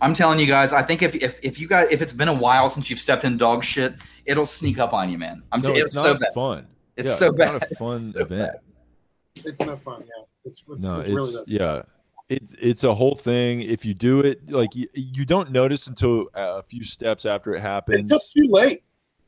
I'm 0.00 0.14
telling 0.14 0.40
you 0.40 0.46
guys, 0.46 0.72
I 0.72 0.82
think 0.82 1.02
if, 1.02 1.14
if 1.14 1.38
if 1.42 1.60
you 1.60 1.68
guys 1.68 1.88
if 1.90 2.02
it's 2.02 2.12
been 2.12 2.28
a 2.28 2.34
while 2.34 2.68
since 2.68 2.90
you've 2.90 2.98
stepped 2.98 3.24
in 3.24 3.36
dog 3.36 3.62
shit, 3.62 3.94
it'll 4.24 4.46
sneak 4.46 4.78
up 4.78 4.92
on 4.92 5.10
you, 5.10 5.18
man. 5.18 5.42
I'm 5.52 5.60
No, 5.60 5.72
t- 5.72 5.78
it's, 5.80 5.86
it's, 5.86 5.94
so 5.94 6.12
not 6.12 6.20
bad. 6.20 6.34
fun. 6.34 6.66
It's 6.96 7.08
Yeah, 7.08 7.14
so 7.14 7.26
it's 7.28 7.36
bad. 7.36 7.52
not 7.52 7.62
a 7.70 7.74
fun 7.78 7.94
It's 8.06 8.12
so 8.14 8.20
event. 8.20 8.50
It's 9.44 9.60
no 9.60 9.76
fun. 9.76 10.00
Yeah. 10.02 10.24
It's, 10.44 10.62
it's, 10.68 10.84
No, 10.84 11.00
it 11.00 11.02
it's 11.02 11.10
really 11.10 11.44
yeah. 11.46 11.82
It's 12.28 12.54
it's 12.54 12.84
a 12.84 12.94
whole 12.94 13.14
thing. 13.14 13.60
If 13.62 13.84
you 13.84 13.92
do 13.94 14.20
it, 14.20 14.50
like 14.50 14.74
you, 14.74 14.88
you 14.94 15.24
don't 15.26 15.50
notice 15.50 15.86
until 15.86 16.28
a 16.34 16.62
few 16.62 16.82
steps 16.82 17.26
after 17.26 17.54
it 17.54 17.60
happens. 17.60 18.10
It's 18.10 18.32
too 18.32 18.48
late. 18.48 18.82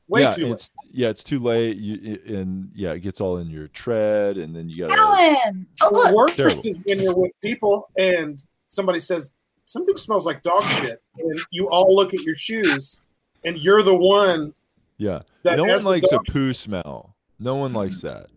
Way 0.08 0.22
yeah, 0.22 0.30
too 0.30 0.44
late. 0.44 0.52
it's 0.52 0.70
yeah, 0.92 1.08
it's 1.08 1.24
too 1.24 1.40
late. 1.40 1.76
You 1.76 2.20
and 2.26 2.70
yeah, 2.74 2.92
it 2.92 3.00
gets 3.00 3.20
all 3.20 3.38
in 3.38 3.50
your 3.50 3.66
tread, 3.68 4.36
and 4.36 4.54
then 4.54 4.68
you 4.68 4.86
gotta. 4.86 4.94
Alan. 4.94 5.66
Oh, 5.82 5.90
look. 5.92 6.14
worst 6.14 6.38
is 6.38 6.76
when 6.84 7.00
you're 7.00 7.14
with 7.14 7.32
people 7.42 7.88
and 7.98 8.42
somebody 8.68 9.00
says 9.00 9.32
something 9.64 9.96
smells 9.96 10.24
like 10.24 10.42
dog 10.42 10.64
shit, 10.64 11.02
and 11.18 11.40
you 11.50 11.68
all 11.70 11.94
look 11.94 12.14
at 12.14 12.22
your 12.22 12.36
shoes, 12.36 13.00
and 13.44 13.58
you're 13.58 13.82
the 13.82 13.94
one 13.94 14.54
Yeah, 14.98 15.22
that 15.42 15.56
no 15.56 15.64
one 15.64 15.70
has 15.70 15.82
the 15.82 15.88
likes 15.88 16.12
a 16.12 16.20
poo 16.30 16.52
smell. 16.52 17.16
No 17.38 17.56
one 17.56 17.72
likes 17.72 18.00
that. 18.02 18.28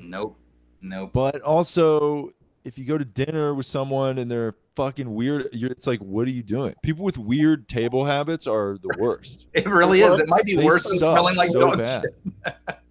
Nope. 0.00 0.38
Nope. 0.80 1.10
But 1.12 1.40
also, 1.42 2.30
if 2.64 2.78
you 2.78 2.84
go 2.84 2.98
to 2.98 3.04
dinner 3.04 3.54
with 3.54 3.66
someone 3.66 4.18
and 4.18 4.30
they're 4.30 4.54
fucking 4.76 5.12
weird, 5.12 5.48
you're, 5.52 5.70
it's 5.70 5.86
like, 5.86 6.00
what 6.00 6.26
are 6.26 6.30
you 6.30 6.42
doing? 6.42 6.74
People 6.82 7.04
with 7.04 7.18
weird 7.18 7.68
table 7.68 8.04
habits 8.04 8.46
are 8.46 8.78
the 8.80 8.94
worst. 8.98 9.46
It 9.54 9.66
really 9.66 10.00
is. 10.00 10.18
It 10.18 10.28
might 10.28 10.44
be 10.44 10.56
They 10.56 10.64
worse 10.64 10.84
than 10.84 10.98
suck 10.98 11.12
smelling 11.14 11.36
like 11.36 11.50
so 11.50 11.60
dog 11.60 11.78
bad. 11.78 12.02
shit. 12.02 12.54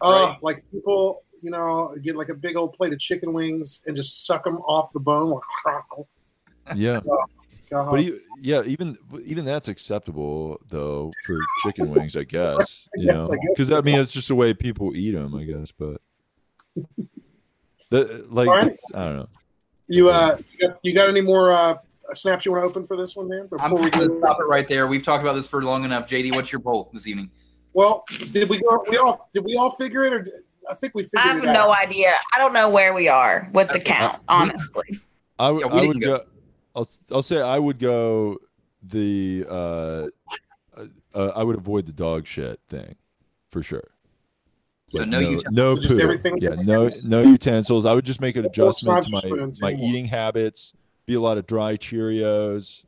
Uh, 0.00 0.36
like 0.42 0.62
people, 0.70 1.24
you 1.42 1.50
know, 1.50 1.92
get 2.04 2.14
like 2.14 2.28
a 2.28 2.34
big 2.34 2.56
old 2.56 2.72
plate 2.74 2.92
of 2.92 3.00
chicken 3.00 3.32
wings 3.32 3.82
and 3.86 3.96
just 3.96 4.26
suck 4.26 4.44
them 4.44 4.58
off 4.58 4.92
the 4.92 5.00
bone. 5.00 5.40
Yeah. 6.76 7.00
God. 7.68 7.90
But 7.90 8.04
yeah, 8.40 8.62
even 8.64 8.96
even 9.24 9.44
that's 9.44 9.66
acceptable 9.66 10.60
though 10.68 11.10
for 11.26 11.36
chicken 11.64 11.90
wings, 11.90 12.14
I 12.16 12.22
guess. 12.22 12.88
You 12.94 13.06
Yes, 13.06 13.14
know, 13.16 13.36
because 13.50 13.72
I 13.72 13.80
mean 13.80 13.98
it's 13.98 14.12
just 14.12 14.28
the 14.28 14.36
way 14.36 14.54
people 14.54 14.96
eat 14.96 15.10
them, 15.12 15.34
I 15.34 15.42
guess. 15.42 15.72
But 15.72 16.00
the 17.90 18.24
like, 18.30 18.48
All 18.48 18.54
right. 18.54 18.66
it's, 18.68 18.82
I 18.94 19.04
don't 19.04 19.16
know. 19.16 19.28
You 19.88 20.10
uh, 20.10 20.36
you 20.52 20.68
got, 20.68 20.78
you 20.82 20.94
got 20.94 21.08
any 21.08 21.20
more 21.20 21.52
uh, 21.52 21.76
snaps 22.14 22.44
you 22.46 22.52
want 22.52 22.62
to 22.62 22.68
open 22.68 22.86
for 22.86 22.96
this 22.96 23.16
one, 23.16 23.28
man? 23.28 23.48
I'm 23.60 23.70
Before 23.70 23.78
we 23.78 23.90
just 23.90 23.94
gonna 23.94 24.18
stop 24.18 24.38
it 24.40 24.44
right 24.44 24.68
there. 24.68 24.86
We've 24.86 25.02
talked 25.02 25.22
about 25.22 25.34
this 25.34 25.48
for 25.48 25.62
long 25.62 25.84
enough. 25.84 26.08
JD, 26.08 26.34
what's 26.34 26.52
your 26.52 26.60
poll 26.60 26.90
this 26.92 27.06
evening? 27.06 27.30
well, 27.78 28.04
did 28.32 28.48
we 28.48 28.60
go? 28.60 28.84
We 28.88 28.96
all 28.96 29.28
did 29.32 29.44
we 29.44 29.56
all 29.56 29.70
figure 29.70 30.02
it, 30.04 30.12
or 30.12 30.22
did, 30.22 30.34
I 30.68 30.74
think 30.74 30.94
we 30.94 31.02
figured 31.02 31.24
I 31.24 31.28
have 31.28 31.42
it 31.44 31.48
out. 31.48 31.52
no 31.52 31.72
idea. 31.72 32.12
I 32.34 32.38
don't 32.38 32.52
know 32.52 32.68
where 32.68 32.92
we 32.92 33.08
are 33.08 33.48
with 33.52 33.68
the 33.70 33.80
count, 33.80 34.18
honestly. 34.28 34.98
I 35.38 35.50
would 35.50 35.60
Yeah, 35.60 35.72
I 35.72 35.86
would 35.86 36.00
go. 36.00 36.18
go. 36.18 36.24
I'll 36.74 36.88
I'll 37.12 37.22
say 37.22 37.40
I 37.40 37.58
would 37.58 37.78
go 37.78 38.38
the 38.82 39.46
uh, 39.48 40.08
uh, 40.76 40.86
uh 41.14 41.32
I 41.36 41.42
would 41.42 41.56
avoid 41.56 41.86
the 41.86 41.92
dog 41.92 42.26
shit 42.26 42.60
thing 42.68 42.96
for 43.50 43.62
sure. 43.62 43.84
So 44.88 45.00
Like, 45.00 45.08
no 45.08 45.20
no, 45.20 45.30
utensils. 45.30 45.54
no 45.54 45.74
So 45.74 45.80
just 45.82 46.00
everything 46.00 46.38
Yeah, 46.40 46.54
no 46.62 46.88
no 47.04 47.22
utensils. 47.22 47.84
I 47.86 47.92
would 47.94 48.04
just 48.04 48.20
make 48.20 48.36
an 48.36 48.44
adjustment 48.46 49.04
to 49.04 49.10
my 49.10 49.50
my 49.60 49.72
eating 49.72 50.06
habits. 50.06 50.74
Be 51.06 51.14
a 51.14 51.20
lot 51.20 51.38
of 51.38 51.46
dry 51.46 51.76
Cheerios, 51.76 52.84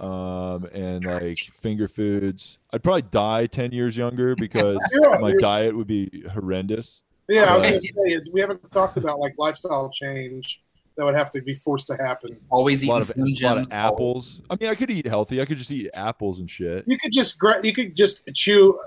um, 0.00 0.64
and 0.72 1.04
like 1.04 1.38
finger 1.60 1.88
foods. 1.88 2.58
I'd 2.72 2.82
probably 2.82 3.02
die 3.02 3.46
ten 3.46 3.72
years 3.72 3.96
younger 3.96 4.34
because 4.38 4.78
Yeah, 5.00 5.18
my 5.18 5.28
you're- 5.30 5.40
diet 5.40 5.76
would 5.76 5.86
be 5.86 6.24
horrendous. 6.32 7.02
Yeah, 7.28 7.44
I 7.44 7.56
was 7.56 7.64
going 7.64 7.80
to 7.80 7.92
say 8.06 8.30
we 8.32 8.40
haven't 8.42 8.70
talked 8.70 8.98
about 8.98 9.18
like 9.18 9.34
lifestyle 9.38 9.88
change 9.90 10.60
that 10.96 11.04
would 11.04 11.14
have 11.14 11.30
to 11.32 11.42
be 11.42 11.54
forced 11.54 11.86
to 11.88 11.96
happen. 11.96 12.36
Always 12.50 12.82
A 12.84 12.86
lot 12.86 13.02
of, 13.02 13.12
a 13.16 13.34
lot 13.44 13.58
of 13.58 13.72
apples. 13.72 14.40
I 14.48 14.56
mean, 14.60 14.70
I 14.70 14.74
could 14.74 14.90
eat 14.90 15.06
healthy. 15.06 15.40
I 15.40 15.44
could 15.44 15.58
just 15.58 15.70
eat 15.70 15.90
apples 15.94 16.40
and 16.40 16.50
shit. 16.50 16.84
You 16.86 16.98
could 16.98 17.12
just 17.12 17.38
you 17.62 17.72
could 17.72 17.96
just 17.96 18.28
chew, 18.34 18.78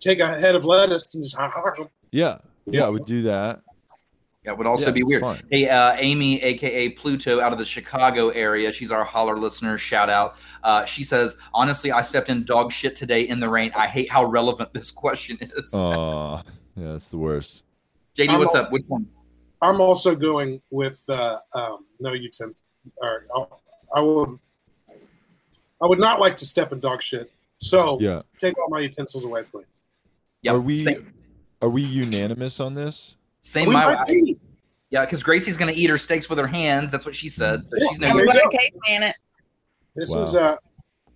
take 0.00 0.20
a 0.20 0.26
head 0.26 0.54
of 0.54 0.64
lettuce 0.64 1.14
and 1.14 1.22
just. 1.22 1.36
Yeah, 2.10 2.38
yeah, 2.66 2.84
I 2.84 2.88
would 2.88 3.06
do 3.06 3.22
that. 3.22 3.62
That 4.44 4.58
would 4.58 4.66
also 4.66 4.86
Yeah, 4.86 4.94
be 4.94 5.02
weird. 5.04 5.20
fun. 5.20 5.40
Hey, 5.52 5.68
uh, 5.68 5.94
Amy, 5.98 6.42
aka 6.42 6.88
Pluto, 6.90 7.40
out 7.40 7.52
of 7.52 7.58
the 7.58 7.64
Chicago 7.64 8.30
area. 8.30 8.72
She's 8.72 8.90
our 8.90 9.04
holler 9.04 9.38
listener. 9.38 9.78
Shout 9.78 10.10
out. 10.10 10.34
Uh, 10.64 10.84
she 10.84 11.04
says, 11.04 11.36
honestly, 11.54 11.92
I 11.92 12.02
stepped 12.02 12.28
in 12.28 12.44
dog 12.44 12.72
shit 12.72 12.96
today 12.96 13.22
in 13.22 13.38
the 13.38 13.48
rain. 13.48 13.70
I 13.76 13.86
hate 13.86 14.10
how 14.10 14.24
relevant 14.24 14.72
this 14.74 14.90
question 14.90 15.38
is. 15.40 15.72
Oh, 15.74 16.42
yeah, 16.76 16.90
that's 16.92 17.08
the 17.08 17.18
worst. 17.18 17.62
JD, 18.18 18.30
I'm 18.30 18.40
what's 18.40 18.56
up? 18.56 18.72
Which 18.72 18.82
one? 18.88 19.06
I'm 19.62 19.80
also 19.80 20.14
going 20.14 20.60
with 20.70 21.02
uh, 21.08 21.38
um, 21.54 21.86
no 22.00 22.12
utensil. 22.12 22.54
Or 22.96 23.26
I'll- 23.34 23.60
I 23.94 24.00
would. 24.00 24.38
I 25.82 25.86
would 25.86 25.98
not 25.98 26.18
like 26.20 26.36
to 26.38 26.46
step 26.46 26.72
in 26.72 26.80
dog 26.80 27.02
shit. 27.02 27.30
So 27.58 27.98
Yeah. 28.00 28.22
take 28.38 28.56
all 28.58 28.68
my 28.70 28.80
utensils 28.80 29.24
away, 29.24 29.42
please. 29.44 29.82
Yep. 30.42 30.54
Are 30.54 30.60
we? 30.60 30.84
Same. 30.84 31.12
Are 31.60 31.68
we 31.68 31.82
unanimous 31.82 32.58
on 32.60 32.74
this? 32.74 33.16
Same 33.42 33.68
We 33.68 33.74
my 33.74 33.94
might 33.94 34.08
be. 34.08 34.36
yeah, 34.90 35.04
because 35.04 35.22
Gracie's 35.22 35.56
gonna 35.56 35.72
eat 35.72 35.90
her 35.90 35.98
steaks 35.98 36.28
with 36.30 36.38
her 36.38 36.46
hands. 36.46 36.90
That's 36.90 37.04
what 37.06 37.14
she 37.14 37.28
said. 37.28 37.62
So 37.64 37.76
Yeah, 37.78 37.86
she's 37.88 37.98
no 37.98 38.06
there 38.06 38.10
I'm 38.14 38.18
you 38.20 38.26
gonna 38.26 38.40
go. 38.40 38.48
it. 39.06 39.16
This 39.94 40.10
Wow. 40.14 40.20
is 40.22 40.34
a 40.34 40.58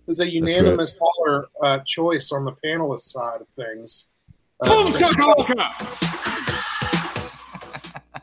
this 0.05 0.15
is 0.15 0.19
a 0.21 0.31
unanimous 0.31 0.97
holler 1.01 1.47
uh, 1.63 1.79
choice 1.85 2.31
on 2.31 2.45
the 2.45 2.53
panelist 2.63 2.99
side 3.11 3.41
of 3.41 3.47
things. 3.49 4.07
Uh, 4.61 6.43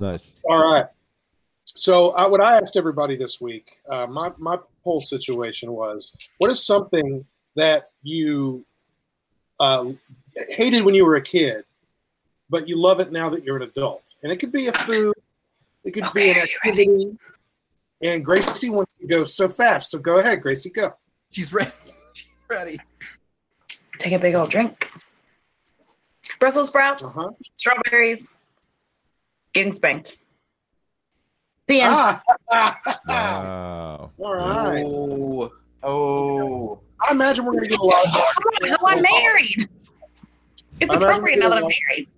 Nice. 0.04 0.42
All 0.48 0.72
right. 0.72 0.84
So, 1.64 2.10
uh, 2.10 2.28
what 2.28 2.42
I 2.42 2.58
asked 2.58 2.76
everybody 2.76 3.16
this 3.16 3.40
week, 3.40 3.76
uh, 3.88 4.06
my 4.06 4.30
my 4.38 4.58
whole 4.82 5.00
situation 5.00 5.72
was, 5.72 6.14
what 6.38 6.50
is 6.50 6.64
something 6.64 7.24
that 7.56 7.90
you 8.02 8.66
uh, 9.58 9.86
hated 10.50 10.84
when 10.84 10.94
you 10.94 11.06
were 11.06 11.16
a 11.16 11.22
kid, 11.22 11.64
but 12.50 12.68
you 12.68 12.78
love 12.78 13.00
it 13.00 13.12
now 13.12 13.30
that 13.30 13.44
you're 13.44 13.56
an 13.56 13.62
adult? 13.62 14.14
And 14.22 14.30
it 14.30 14.36
could 14.36 14.52
be 14.52 14.66
a 14.66 14.72
food, 14.72 15.14
it 15.84 15.92
could 15.92 16.12
be 16.14 16.30
an 16.32 16.36
activity. 16.38 17.16
And 18.02 18.22
Gracie 18.22 18.68
wants 18.68 18.94
to 19.00 19.06
go 19.06 19.24
so 19.24 19.48
fast, 19.48 19.90
so 19.90 19.98
go 19.98 20.18
ahead, 20.18 20.42
Gracie, 20.42 20.68
go. 20.68 20.90
She's 21.30 21.50
ready. 21.52 21.70
She's 22.12 22.28
ready. 22.50 22.78
Take 23.98 24.12
a 24.12 24.18
big 24.18 24.34
old 24.34 24.50
drink. 24.50 24.90
Brussels 26.40 26.66
sprouts, 26.66 27.16
Uh-huh. 27.16 27.30
strawberries, 27.54 28.34
getting 29.54 29.72
spanked. 29.72 30.18
The 31.66 31.80
end. 31.80 31.94
Ah, 31.96 32.22
Wow. 33.08 34.10
all 34.18 34.34
right. 34.34 34.84
Oh, 34.84 35.50
oh. 35.82 36.80
I 37.00 37.12
imagine 37.12 37.44
we're 37.44 37.52
going 37.52 37.64
to 37.64 37.70
get 37.70 37.78
a 37.78 37.82
lot 37.84 38.04
of. 38.04 38.12
Hell, 38.68 38.78
I'm 38.86 39.02
married. 39.02 39.68
It's 40.80 40.92
I'm 40.92 40.98
appropriate 41.02 41.38
now 41.38 41.48
that 41.48 41.58
I'm 41.58 41.62
married. 41.62 42.08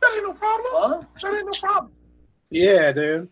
That 0.00 0.12
ain't 0.14 0.24
no 0.24 0.32
problem. 0.34 1.06
That 1.20 1.34
ain't 1.34 1.46
no 1.46 1.52
problem. 1.60 1.92
Yeah, 2.50 2.92
dude. 2.92 3.28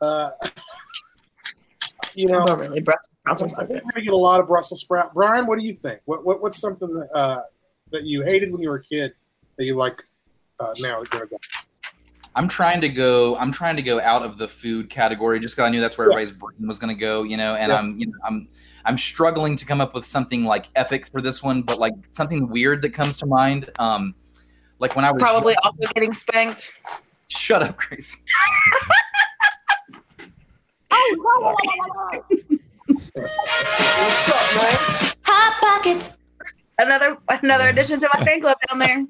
Uh, 0.00 0.30
you 2.14 2.26
know, 2.26 2.40
Although 2.40 2.56
really, 2.56 2.80
Brussels 2.80 3.16
sprouts 3.16 3.42
I 3.42 3.44
are 3.44 3.48
so 3.48 3.66
think 3.66 3.82
good. 3.82 3.90
we're 3.94 4.02
get 4.02 4.12
a 4.12 4.16
lot 4.16 4.40
of 4.40 4.48
Brussels 4.48 4.80
sprout. 4.80 5.14
Brian, 5.14 5.46
what 5.46 5.58
do 5.58 5.64
you 5.64 5.72
think? 5.74 6.00
What, 6.04 6.24
what 6.24 6.42
what's 6.42 6.58
something 6.58 6.92
that, 6.92 7.08
uh, 7.16 7.42
that 7.92 8.04
you 8.04 8.22
hated 8.22 8.52
when 8.52 8.60
you 8.60 8.68
were 8.70 8.76
a 8.76 8.82
kid 8.84 9.14
that 9.56 9.64
you 9.64 9.76
like 9.76 10.02
uh, 10.60 10.72
now 10.80 11.00
that 11.00 11.12
you're 11.12 11.22
a 11.22 11.26
adult? 11.26 11.42
I'm 12.34 12.48
trying 12.48 12.80
to 12.80 12.88
go. 12.88 13.36
I'm 13.36 13.52
trying 13.52 13.76
to 13.76 13.82
go 13.82 14.00
out 14.00 14.22
of 14.22 14.38
the 14.38 14.48
food 14.48 14.88
category 14.88 15.38
just 15.38 15.54
because 15.54 15.66
I 15.66 15.70
knew 15.70 15.80
that's 15.80 15.98
where 15.98 16.06
everybody's 16.06 16.32
brain 16.32 16.66
was 16.66 16.78
going 16.78 16.94
to 16.94 16.98
go. 16.98 17.22
You 17.24 17.36
know, 17.36 17.54
and 17.56 17.70
Yeah. 17.70 17.78
I'm, 17.78 17.98
you 17.98 18.06
know, 18.06 18.18
I'm, 18.24 18.48
I'm 18.86 18.96
struggling 18.96 19.54
to 19.56 19.66
come 19.66 19.80
up 19.80 19.94
with 19.94 20.06
something 20.06 20.44
like 20.44 20.70
epic 20.74 21.06
for 21.08 21.20
this 21.20 21.42
one, 21.42 21.62
but 21.62 21.78
like 21.78 21.92
something 22.12 22.48
weird 22.48 22.80
that 22.82 22.90
comes 22.90 23.16
to 23.18 23.26
mind. 23.26 23.70
Um, 23.78 24.14
like 24.78 24.96
when 24.96 25.04
I 25.04 25.12
was 25.12 25.22
Probably 25.22 25.54
also 25.62 25.78
getting 25.94 26.12
spanked. 26.12 26.80
Shut 27.28 27.62
up, 27.62 27.76
Grace. 27.76 28.16
Hot 35.24 35.60
pockets. 35.60 36.16
Another 36.78 37.16
another 37.28 37.68
addition 37.68 38.00
to 38.00 38.08
my 38.14 38.24
fan 38.24 38.40
club 38.40 38.56
down 38.68 38.78
there. 38.78 39.06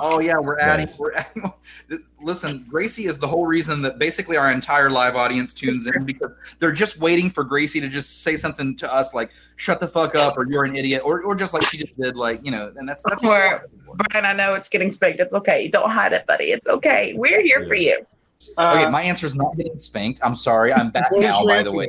Oh 0.00 0.20
yeah, 0.20 0.38
we're 0.38 0.58
adding. 0.58 0.86
Nice. 0.86 0.98
We're 0.98 1.12
adding. 1.14 1.52
This, 1.88 2.10
listen, 2.20 2.64
Gracie 2.68 3.04
is 3.06 3.18
the 3.18 3.26
whole 3.26 3.46
reason 3.46 3.82
that 3.82 3.98
basically 3.98 4.36
our 4.36 4.50
entire 4.50 4.90
live 4.90 5.16
audience 5.16 5.52
tunes 5.52 5.86
in 5.86 6.04
because 6.04 6.30
they're 6.58 6.72
just 6.72 6.98
waiting 6.98 7.30
for 7.30 7.44
Gracie 7.44 7.80
to 7.80 7.88
just 7.88 8.22
say 8.22 8.36
something 8.36 8.74
to 8.76 8.92
us 8.92 9.14
like 9.14 9.30
"shut 9.56 9.80
the 9.80 9.88
fuck 9.88 10.14
up" 10.14 10.36
or 10.36 10.46
"you're 10.46 10.64
an 10.64 10.76
idiot" 10.76 11.02
or, 11.04 11.22
or 11.22 11.34
just 11.34 11.54
like 11.54 11.64
she 11.64 11.78
just 11.78 11.96
did, 12.00 12.16
like 12.16 12.40
you 12.44 12.50
know. 12.50 12.72
And 12.76 12.88
that's 12.88 13.02
that's 13.04 13.22
what 13.22 13.30
Where- 13.30 13.66
Brian, 14.10 14.26
I 14.26 14.32
know 14.32 14.54
it's 14.54 14.68
getting 14.68 14.90
spanked. 14.90 15.20
It's 15.20 15.34
okay. 15.34 15.68
Don't 15.68 15.90
hide 15.90 16.12
it, 16.12 16.26
buddy. 16.26 16.52
It's 16.52 16.68
okay. 16.68 17.14
We're 17.14 17.40
here 17.40 17.62
for 17.66 17.74
you. 17.74 18.04
Uh, 18.58 18.74
Okay, 18.80 18.90
my 18.90 19.02
answer 19.02 19.26
is 19.26 19.34
not 19.36 19.56
getting 19.56 19.78
spanked. 19.78 20.20
I'm 20.22 20.34
sorry. 20.34 20.72
I'm 20.72 20.90
back 20.90 21.10
now, 21.12 21.44
by 21.44 21.62
the 21.62 21.72
way. 21.72 21.88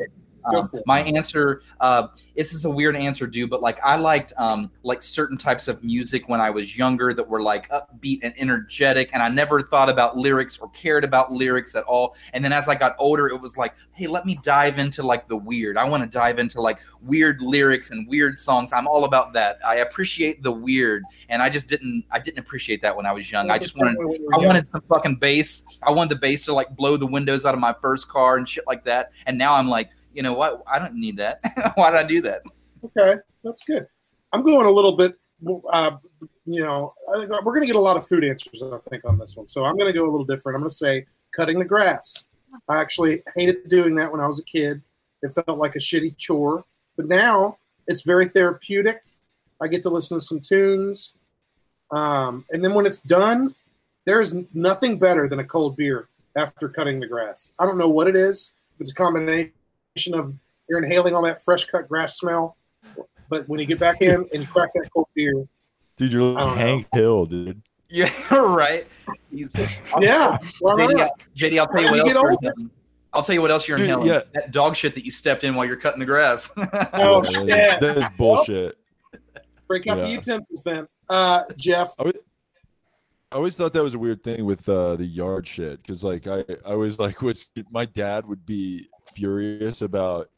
Um, 0.56 0.70
my 0.86 1.02
answer, 1.02 1.62
uh, 1.80 2.08
this 2.36 2.54
is 2.54 2.66
a 2.66 2.70
weird 2.70 2.96
answer, 2.96 3.28
dude, 3.28 3.50
but 3.50 3.62
like 3.62 3.80
I 3.84 3.96
liked 3.96 4.34
um, 4.38 4.72
like 4.84 5.04
certain 5.04 5.38
types 5.38 5.68
of 5.68 5.84
music 5.84 6.30
when 6.30 6.42
I 6.42 6.50
was 6.50 6.78
younger 6.78 7.14
that 7.14 7.28
were 7.28 7.42
like 7.42 7.70
upbeat 7.70 8.20
and 8.24 8.34
energetic, 8.38 9.10
and 9.14 9.22
I 9.22 9.30
never 9.30 9.62
thought 9.62 9.90
about 9.90 10.18
lyrics 10.18 10.58
or 10.58 10.70
cared 10.70 11.04
about 11.04 11.32
lyrics 11.32 11.76
at 11.76 11.84
all. 11.84 12.16
And 12.34 12.44
then 12.44 12.54
as 12.54 12.68
I 12.68 12.76
got 12.76 12.96
older, 13.00 13.28
it 13.28 13.40
was 13.40 13.58
like, 13.58 13.76
hey, 13.94 14.08
let 14.08 14.26
me 14.26 14.40
dive 14.44 14.80
into 14.80 15.04
like 15.04 15.28
the 15.28 15.38
weird. 15.38 15.78
I 15.78 15.86
want 15.86 16.04
to 16.04 16.10
dive 16.10 16.40
into 16.40 16.62
like 16.62 16.80
weird 17.02 17.42
lyrics 17.42 17.92
and 17.92 18.08
weird 18.08 18.38
songs. 18.38 18.74
I'm 18.74 18.88
all 18.88 19.06
about 19.06 19.34
that. 19.34 19.60
I 19.66 19.78
appreciate 19.78 20.44
the 20.44 20.52
weird, 20.52 21.04
and 21.30 21.42
I 21.42 21.50
just 21.50 21.68
didn't. 21.68 22.06
I 22.12 22.20
didn't 22.20 22.40
appreciate 22.40 22.82
that 22.82 22.96
when 22.96 23.06
I 23.06 23.12
was 23.12 23.32
young. 23.32 23.50
I 23.50 23.58
just 23.58 23.78
wanted 23.78 23.98
When 23.98 24.12
you 24.12 24.26
were 24.26 24.36
I 24.36 24.46
wanted 24.46 24.68
some 24.68 24.82
fucking 24.82 25.16
bass. 25.16 25.66
I 25.84 25.92
wanted 25.92 26.12
the 26.12 26.20
bass 26.20 26.46
to 26.46 26.54
like 26.54 26.76
blow 26.76 26.98
the 26.98 27.08
windows 27.08 27.46
out 27.46 27.54
of 27.54 27.60
my 27.60 27.74
first 27.82 28.08
car 28.08 28.38
and 28.38 28.48
shit 28.48 28.66
like 28.68 28.84
that. 28.86 29.12
And 29.26 29.38
now 29.38 29.54
I'm 29.54 29.68
like, 29.68 29.90
you 30.18 30.24
know 30.24 30.34
what? 30.34 30.64
I 30.66 30.80
don't 30.80 30.96
need 30.96 31.18
that. 31.18 31.40
Why 31.76 31.92
did 31.92 32.00
I 32.00 32.04
do 32.04 32.22
that? 32.22 32.42
Okay, 32.84 33.20
that's 33.44 33.64
good. 33.64 33.86
I'm 34.34 34.42
going 34.42 34.66
a 34.66 34.72
little 34.72 34.98
bit. 34.98 35.16
Uh, 35.72 35.92
you 36.48 36.64
know, 36.64 36.96
we're 37.08 37.54
going 37.54 37.62
to 37.62 37.68
get 37.68 37.76
a 37.76 37.80
lot 37.80 37.98
of 37.98 38.08
food 38.08 38.26
answers, 38.26 38.64
I 38.64 38.80
think, 38.90 39.06
on 39.06 39.20
this 39.20 39.38
one. 39.38 39.48
So 39.48 39.64
I'm 39.64 39.78
going 39.78 39.86
to 39.86 39.98
go 39.98 40.10
a 40.10 40.10
little 40.10 40.26
different. 40.26 40.56
I'm 40.56 40.62
going 40.62 40.70
to 40.70 40.76
say 40.76 41.06
cutting 41.36 41.60
the 41.60 41.66
grass. 41.66 42.26
I 42.68 42.82
actually 42.82 43.22
hated 43.36 43.70
doing 43.70 43.94
that 43.98 44.12
when 44.12 44.20
I 44.20 44.26
was 44.26 44.40
a 44.40 44.44
kid. 44.44 44.82
It 45.22 45.34
felt 45.34 45.60
like 45.60 45.76
a 45.76 45.80
shitty 45.80 46.18
chore, 46.18 46.66
but 46.96 47.08
now 47.08 47.60
it's 47.86 48.02
very 48.02 48.28
therapeutic. 48.28 49.04
I 49.62 49.68
get 49.68 49.84
to 49.84 49.90
listen 49.90 50.18
to 50.18 50.24
some 50.24 50.40
tunes, 50.40 51.14
um, 51.92 52.44
and 52.50 52.66
then 52.66 52.74
when 52.74 52.88
it's 52.88 53.02
done, 53.02 53.54
there 54.06 54.20
is 54.20 54.36
nothing 54.54 54.98
better 54.98 55.30
than 55.30 55.40
a 55.40 55.44
cold 55.44 55.78
beer 55.78 56.10
after 56.36 56.70
cutting 56.70 57.00
the 57.00 57.08
grass. 57.08 57.52
I 57.60 57.66
don't 57.66 57.78
know 57.78 57.90
what 57.90 58.08
it 58.08 58.16
is. 58.16 58.54
If 58.76 58.82
it's 58.82 58.92
a 58.92 58.96
combination 58.96 59.52
of 60.14 60.34
you're 60.70 60.84
inhaling 60.84 61.16
all 61.16 61.24
that 61.24 61.42
fresh 61.44 61.66
cut 61.66 61.88
grass 61.88 62.18
smell, 62.18 62.58
but 63.30 63.48
when 63.50 63.60
you 63.60 63.66
get 63.66 63.80
back 63.80 64.02
in 64.02 64.28
and 64.34 64.42
you 64.42 64.48
crack 64.48 64.70
that 64.74 64.90
cold 64.94 65.08
beer, 65.16 65.48
Dude, 65.96 66.14
you're 66.14 66.22
like 66.22 66.44
don't 66.44 66.50
know. 66.52 66.56
Hank 66.56 66.88
Hill, 66.94 67.26
dude. 67.26 67.62
Yeah, 67.90 68.10
right. 68.32 68.86
He's, 69.32 69.54
yeah, 70.00 70.38
JD, 70.62 70.78
not? 70.94 71.02
I'll- 71.02 71.18
JD, 71.36 71.60
I'll 71.60 71.68
tell 71.68 71.82
you 71.82 71.90
what 71.92 72.00
else. 72.00 72.08
You 72.10 72.18
older. 72.18 72.30
inhaling. 72.42 72.72
I'll 73.14 73.24
tell 73.24 73.34
you 73.34 73.42
what 73.42 73.50
else 73.52 73.68
you're 73.68 73.78
Dude, 73.78 73.86
inhaling. 73.86 74.08
yeah. 74.08 74.22
That 74.34 74.52
dog 74.52 74.76
shit 74.76 74.94
that 74.94 75.04
you 75.06 75.10
stepped 75.12 75.44
in 75.44 75.56
while 75.56 75.66
you're 75.66 75.78
cutting 75.78 76.00
the 76.00 76.06
grass. 76.06 76.52
Oh, 76.94 77.24
Yeah, 77.24 77.30
shit. 77.30 77.48
that 77.50 77.60
is- 77.60 77.80
that 77.80 77.98
is 77.98 78.10
bullshit. 78.18 78.78
break 79.68 79.88
out 79.88 79.96
the 79.98 80.10
utensils 80.10 80.62
then. 80.64 80.88
Uh, 81.10 81.44
Jeff, 81.56 81.94
I 81.98 82.04
always, 82.04 82.16
I 83.32 83.36
always 83.36 83.56
thought 83.58 83.74
that 83.74 83.84
was 83.84 83.94
a 83.94 84.00
weird 84.00 84.24
thing 84.24 84.46
with 84.46 84.68
uh, 84.70 84.96
the 84.96 85.06
yard 85.06 85.46
shit 85.46 85.82
because 85.82 86.04
like 86.04 86.28
I, 86.28 86.46
I 86.66 86.76
was 86.76 86.98
like 87.06 87.22
was 87.22 87.50
my 87.72 87.86
dad 87.86 88.26
would 88.26 88.46
be 88.46 88.88
furious 89.14 89.82
about 89.82 90.30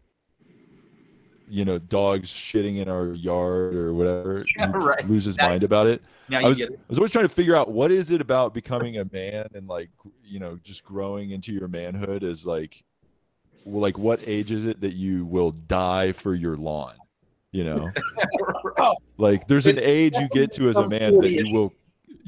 you 1.47 1.65
know 1.65 1.79
dogs 1.79 2.29
shitting 2.29 2.77
in 2.77 2.87
our 2.89 3.13
yard 3.13 3.75
or 3.75 3.93
whatever 3.93 4.43
Yeah, 4.57 4.71
right. 4.71 5.07
lose 5.07 5.25
his 5.25 5.37
Now- 5.37 5.49
mind 5.49 5.63
about 5.63 5.87
it 5.87 6.01
now 6.29 6.37
I 6.37 6.41
you 6.41 6.47
was, 6.49 6.57
get 6.57 6.69
it. 6.71 6.79
I 6.79 6.85
was 6.89 6.97
always 6.99 7.11
trying 7.11 7.25
to 7.25 7.33
figure 7.33 7.55
out 7.55 7.71
what 7.71 7.89
is 7.91 8.11
it 8.11 8.21
about 8.21 8.53
becoming 8.53 8.97
a 8.99 9.05
man 9.11 9.47
and 9.55 9.67
like 9.67 9.89
you 10.23 10.39
know 10.39 10.57
just 10.63 10.83
growing 10.83 11.31
into 11.31 11.51
your 11.51 11.67
manhood 11.67 12.23
is 12.23 12.45
like 12.45 12.83
well, 13.65 13.81
like 13.81 13.97
what 13.97 14.23
age 14.27 14.51
is 14.51 14.65
it 14.65 14.79
that 14.81 14.93
you 14.93 15.25
will 15.25 15.51
die 15.51 16.11
for 16.11 16.35
your 16.35 16.55
lawn 16.55 16.93
you 17.51 17.63
know 17.63 17.89
like 19.17 19.47
there's 19.47 19.65
an 19.65 19.79
age 19.79 20.15
you 20.17 20.27
get 20.29 20.51
to 20.51 20.69
as 20.69 20.77
a 20.77 20.87
man 20.87 21.19
that 21.19 21.31
you 21.31 21.51
will 21.51 21.73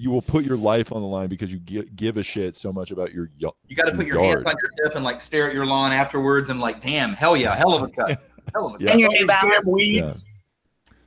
you 0.02 0.10
will 0.10 0.22
put 0.22 0.44
your 0.44 0.58
life 0.58 0.92
on 0.92 1.02
the 1.02 1.08
line 1.08 1.30
because 1.30 1.54
you 1.54 1.60
gi- 1.60 1.90
give 1.96 2.18
a 2.18 2.24
shit 2.24 2.56
so 2.56 2.74
much 2.74 2.90
about 2.90 3.14
your 3.14 3.30
y- 3.40 3.50
You 3.68 3.76
got 3.76 3.86
to 3.86 3.96
put 3.96 4.08
your 4.08 4.16
yard. 4.24 4.38
hands 4.40 4.48
on 4.48 4.56
your 4.78 4.88
hip 4.88 4.96
and 4.96 5.04
like 5.06 5.22
stare 5.22 5.48
at 5.48 5.54
your 5.54 5.66
lawn 5.68 5.92
afterwards 5.92 6.50
and 6.50 6.60
like, 6.60 6.82
damn, 6.82 7.14
hell 7.14 7.38
yeah, 7.38 7.56
hell 7.56 7.76
of 7.76 7.84
a 7.84 7.88
cut. 7.88 8.24
Hell 8.56 8.68
of 8.74 8.82
a 8.82 8.84
Yeah. 8.84 8.88
cut. 8.88 8.92
And 8.94 9.00
your 9.02 9.12
New 9.12 9.28
damn 9.28 9.28
Balance. 9.50 9.74
weeds. 9.76 10.26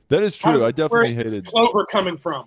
that 0.07 0.23
is 0.23 0.37
true 0.37 0.63
i 0.65 0.71
definitely 0.71 1.13
where's 1.13 1.15
this 1.15 1.33
hated 1.33 1.45
clover 1.47 1.85
coming 1.85 2.17
from. 2.17 2.45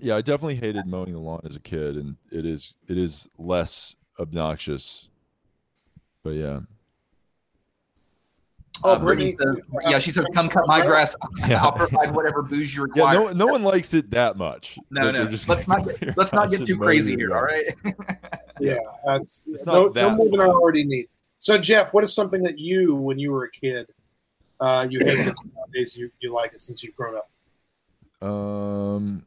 yeah 0.00 0.16
i 0.16 0.20
definitely 0.20 0.56
hated 0.56 0.84
mowing 0.86 1.12
the 1.12 1.18
lawn 1.20 1.40
as 1.44 1.54
a 1.54 1.60
kid 1.60 1.96
and 1.96 2.16
it 2.32 2.44
is 2.44 2.76
it 2.88 2.98
is 2.98 3.28
less 3.38 3.94
obnoxious 4.18 5.08
but 6.24 6.30
yeah 6.34 6.60
Oh, 8.84 8.92
Uh, 8.92 8.98
Brittany 8.98 9.34
Brittany- 9.34 9.60
says, 9.62 9.90
yeah, 9.90 9.98
she 9.98 10.10
says, 10.10 10.26
come 10.34 10.48
cut 10.48 10.66
my 10.66 10.84
grass. 10.84 11.16
Yeah. 11.48 11.62
I'll 11.62 11.72
provide 11.72 12.14
whatever 12.14 12.42
booze 12.42 12.74
you 12.74 12.86
yeah 12.94 13.02
require. 13.12 13.34
no, 13.34 13.44
no 13.44 13.46
one 13.46 13.62
likes 13.62 13.94
it 13.94 14.10
that 14.10 14.36
much 14.36 14.78
No, 14.90 15.04
that 15.06 15.12
no. 15.12 15.26
just 15.26 15.48
Let's 15.48 15.66
not 15.68 15.84
get- 15.84 16.16
Let's 16.16 16.32
not 16.32 16.50
get 16.50 16.66
too 16.66 16.76
crazy 16.78 17.14
here, 17.16 17.34
all 17.34 17.42
right? 17.42 17.64
Yeah, 18.60 18.78
that's 19.04 19.44
It's 19.48 19.64
no, 19.66 19.72
not 19.72 19.94
no 19.94 20.08
that 20.08 20.16
more 20.16 20.28
than 20.30 20.40
I 20.40 20.44
already 20.46 20.84
need. 20.84 21.08
So, 21.38 21.58
Jeff, 21.58 21.92
what 21.92 22.02
is 22.04 22.14
something 22.14 22.42
that 22.44 22.58
you, 22.58 22.94
when 22.94 23.18
you 23.18 23.30
were 23.32 23.44
a 23.44 23.50
kid, 23.50 23.86
uh, 24.60 24.86
you 24.88 24.98
hated 25.00 25.34
nowadays 25.54 25.94
you, 25.96 26.10
you 26.20 26.32
like 26.34 26.54
it 26.54 26.62
since 26.62 26.82
you've 26.82 26.96
grown 26.96 27.16
up? 27.16 28.26
Um, 28.26 29.26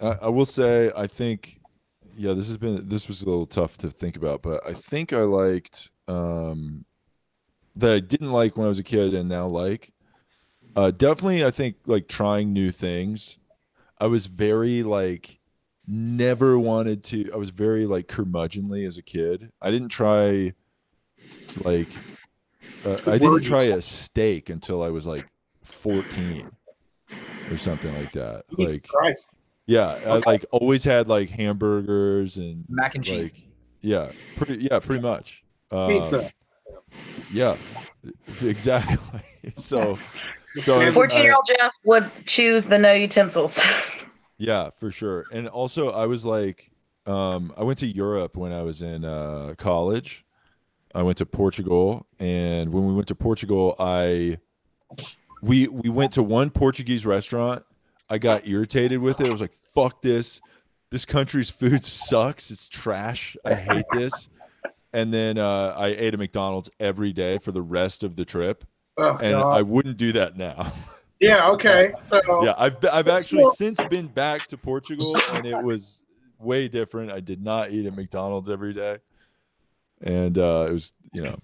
I, 0.00 0.16
I 0.22 0.28
will 0.28 0.46
say 0.46 0.90
I 0.96 1.06
think, 1.06 1.60
yeah, 2.16 2.32
this 2.32 2.48
has 2.48 2.56
been 2.56 2.88
this 2.88 3.06
was 3.08 3.22
a 3.22 3.26
little 3.26 3.46
tough 3.46 3.78
to 3.78 3.90
think 3.90 4.16
about, 4.16 4.42
but 4.42 4.60
I 4.66 4.72
think 4.72 5.12
I 5.12 5.22
liked 5.22 5.90
um 6.08 6.84
that 7.76 7.92
I 7.92 8.00
didn't 8.00 8.32
like 8.32 8.56
when 8.56 8.66
I 8.66 8.68
was 8.68 8.78
a 8.78 8.84
kid 8.84 9.14
and 9.14 9.28
now 9.28 9.46
like 9.46 9.92
Uh, 10.76 10.90
definitely, 10.90 11.44
I 11.44 11.50
think 11.52 11.76
like 11.86 12.08
trying 12.08 12.52
new 12.52 12.70
things. 12.70 13.38
I 14.00 14.06
was 14.08 14.26
very 14.26 14.82
like 14.82 15.38
never 15.86 16.58
wanted 16.58 17.04
to. 17.04 17.30
I 17.32 17.36
was 17.36 17.50
very 17.50 17.86
like 17.86 18.08
curmudgeonly 18.08 18.86
as 18.86 18.96
a 18.96 19.02
kid. 19.02 19.52
I 19.62 19.70
didn't 19.70 19.90
try 19.90 20.52
like 21.64 21.88
uh, 22.84 22.96
I 23.06 23.18
didn't 23.18 23.42
try 23.42 23.62
a 23.64 23.80
steak 23.80 24.50
until 24.50 24.82
I 24.82 24.90
was 24.90 25.06
like 25.06 25.26
fourteen 25.62 26.50
or 27.50 27.56
something 27.56 27.94
like 27.94 28.12
that. 28.12 28.44
Jesus 28.56 28.74
Like 28.74 28.82
Christ. 28.88 29.30
yeah, 29.66 29.98
I 30.04 30.18
like 30.26 30.44
always 30.50 30.84
had 30.84 31.08
like 31.08 31.30
hamburgers 31.30 32.36
and 32.36 32.64
Mac 32.68 32.94
and 32.96 33.04
cheese. 33.04 33.22
like 33.32 33.42
yeah, 33.80 34.10
pretty 34.36 34.66
yeah, 34.70 34.80
pretty 34.80 35.02
much. 35.02 35.44
Um, 35.70 35.90
Pizza. 35.90 36.32
Yeah, 37.32 37.56
exactly. 38.42 39.20
So, 39.56 39.98
so 40.62 40.90
14 40.90 41.22
year 41.22 41.34
old 41.34 41.46
Jeff 41.46 41.74
would 41.84 42.10
choose 42.24 42.64
the 42.64 42.78
no 42.78 42.92
utensils. 42.92 43.60
Yeah, 44.38 44.70
for 44.70 44.90
sure. 44.90 45.26
And 45.32 45.46
also 45.48 45.90
I 45.92 46.06
was 46.06 46.24
like 46.24 46.72
um 47.06 47.52
I 47.56 47.62
went 47.62 47.78
to 47.80 47.86
Europe 47.86 48.36
when 48.36 48.52
I 48.52 48.62
was 48.62 48.82
in 48.82 49.04
uh 49.04 49.54
college. 49.58 50.24
I 50.94 51.02
went 51.02 51.18
to 51.18 51.26
Portugal 51.26 52.06
and 52.18 52.72
when 52.72 52.86
we 52.86 52.94
went 52.94 53.06
to 53.08 53.14
Portugal 53.14 53.76
I 53.78 54.38
we 55.40 55.68
we 55.68 55.88
went 55.90 56.12
to 56.14 56.22
one 56.22 56.50
Portuguese 56.50 57.04
restaurant. 57.06 57.64
I 58.08 58.18
got 58.18 58.48
irritated 58.48 59.00
with 59.00 59.20
it. 59.20 59.28
I 59.28 59.30
was 59.30 59.40
like, 59.40 59.54
"Fuck 59.74 60.02
this. 60.02 60.40
This 60.90 61.04
country's 61.04 61.50
food 61.50 61.84
sucks. 61.84 62.50
It's 62.50 62.68
trash. 62.68 63.36
I 63.44 63.54
hate 63.54 63.84
this." 63.92 64.28
And 64.94 65.12
then 65.12 65.36
uh 65.38 65.74
I 65.76 65.88
ate 65.88 66.14
at 66.14 66.18
McDonald's 66.18 66.70
every 66.80 67.12
day 67.12 67.38
for 67.38 67.52
the 67.52 67.62
rest 67.62 68.02
of 68.02 68.16
the 68.16 68.24
trip. 68.24 68.64
Oh, 68.96 69.10
and 69.20 69.32
God. 69.32 69.56
I 69.56 69.62
wouldn't 69.62 69.96
do 69.96 70.12
that 70.12 70.36
now. 70.36 70.72
Yeah. 71.20 71.48
Okay. 71.50 71.90
So 72.00 72.20
yeah, 72.42 72.54
I've 72.58 72.76
I've 72.92 73.08
actually 73.08 73.44
go. 73.44 73.52
since 73.56 73.80
been 73.84 74.08
back 74.08 74.46
to 74.48 74.58
Portugal, 74.58 75.16
and 75.32 75.46
it 75.46 75.62
was 75.62 76.02
way 76.38 76.68
different. 76.68 77.12
I 77.12 77.20
did 77.20 77.42
not 77.42 77.70
eat 77.70 77.86
at 77.86 77.96
McDonald's 77.96 78.50
every 78.50 78.74
day, 78.74 78.98
and 80.02 80.36
uh, 80.36 80.66
it 80.68 80.72
was 80.72 80.92
you 81.14 81.22
know, 81.22 81.38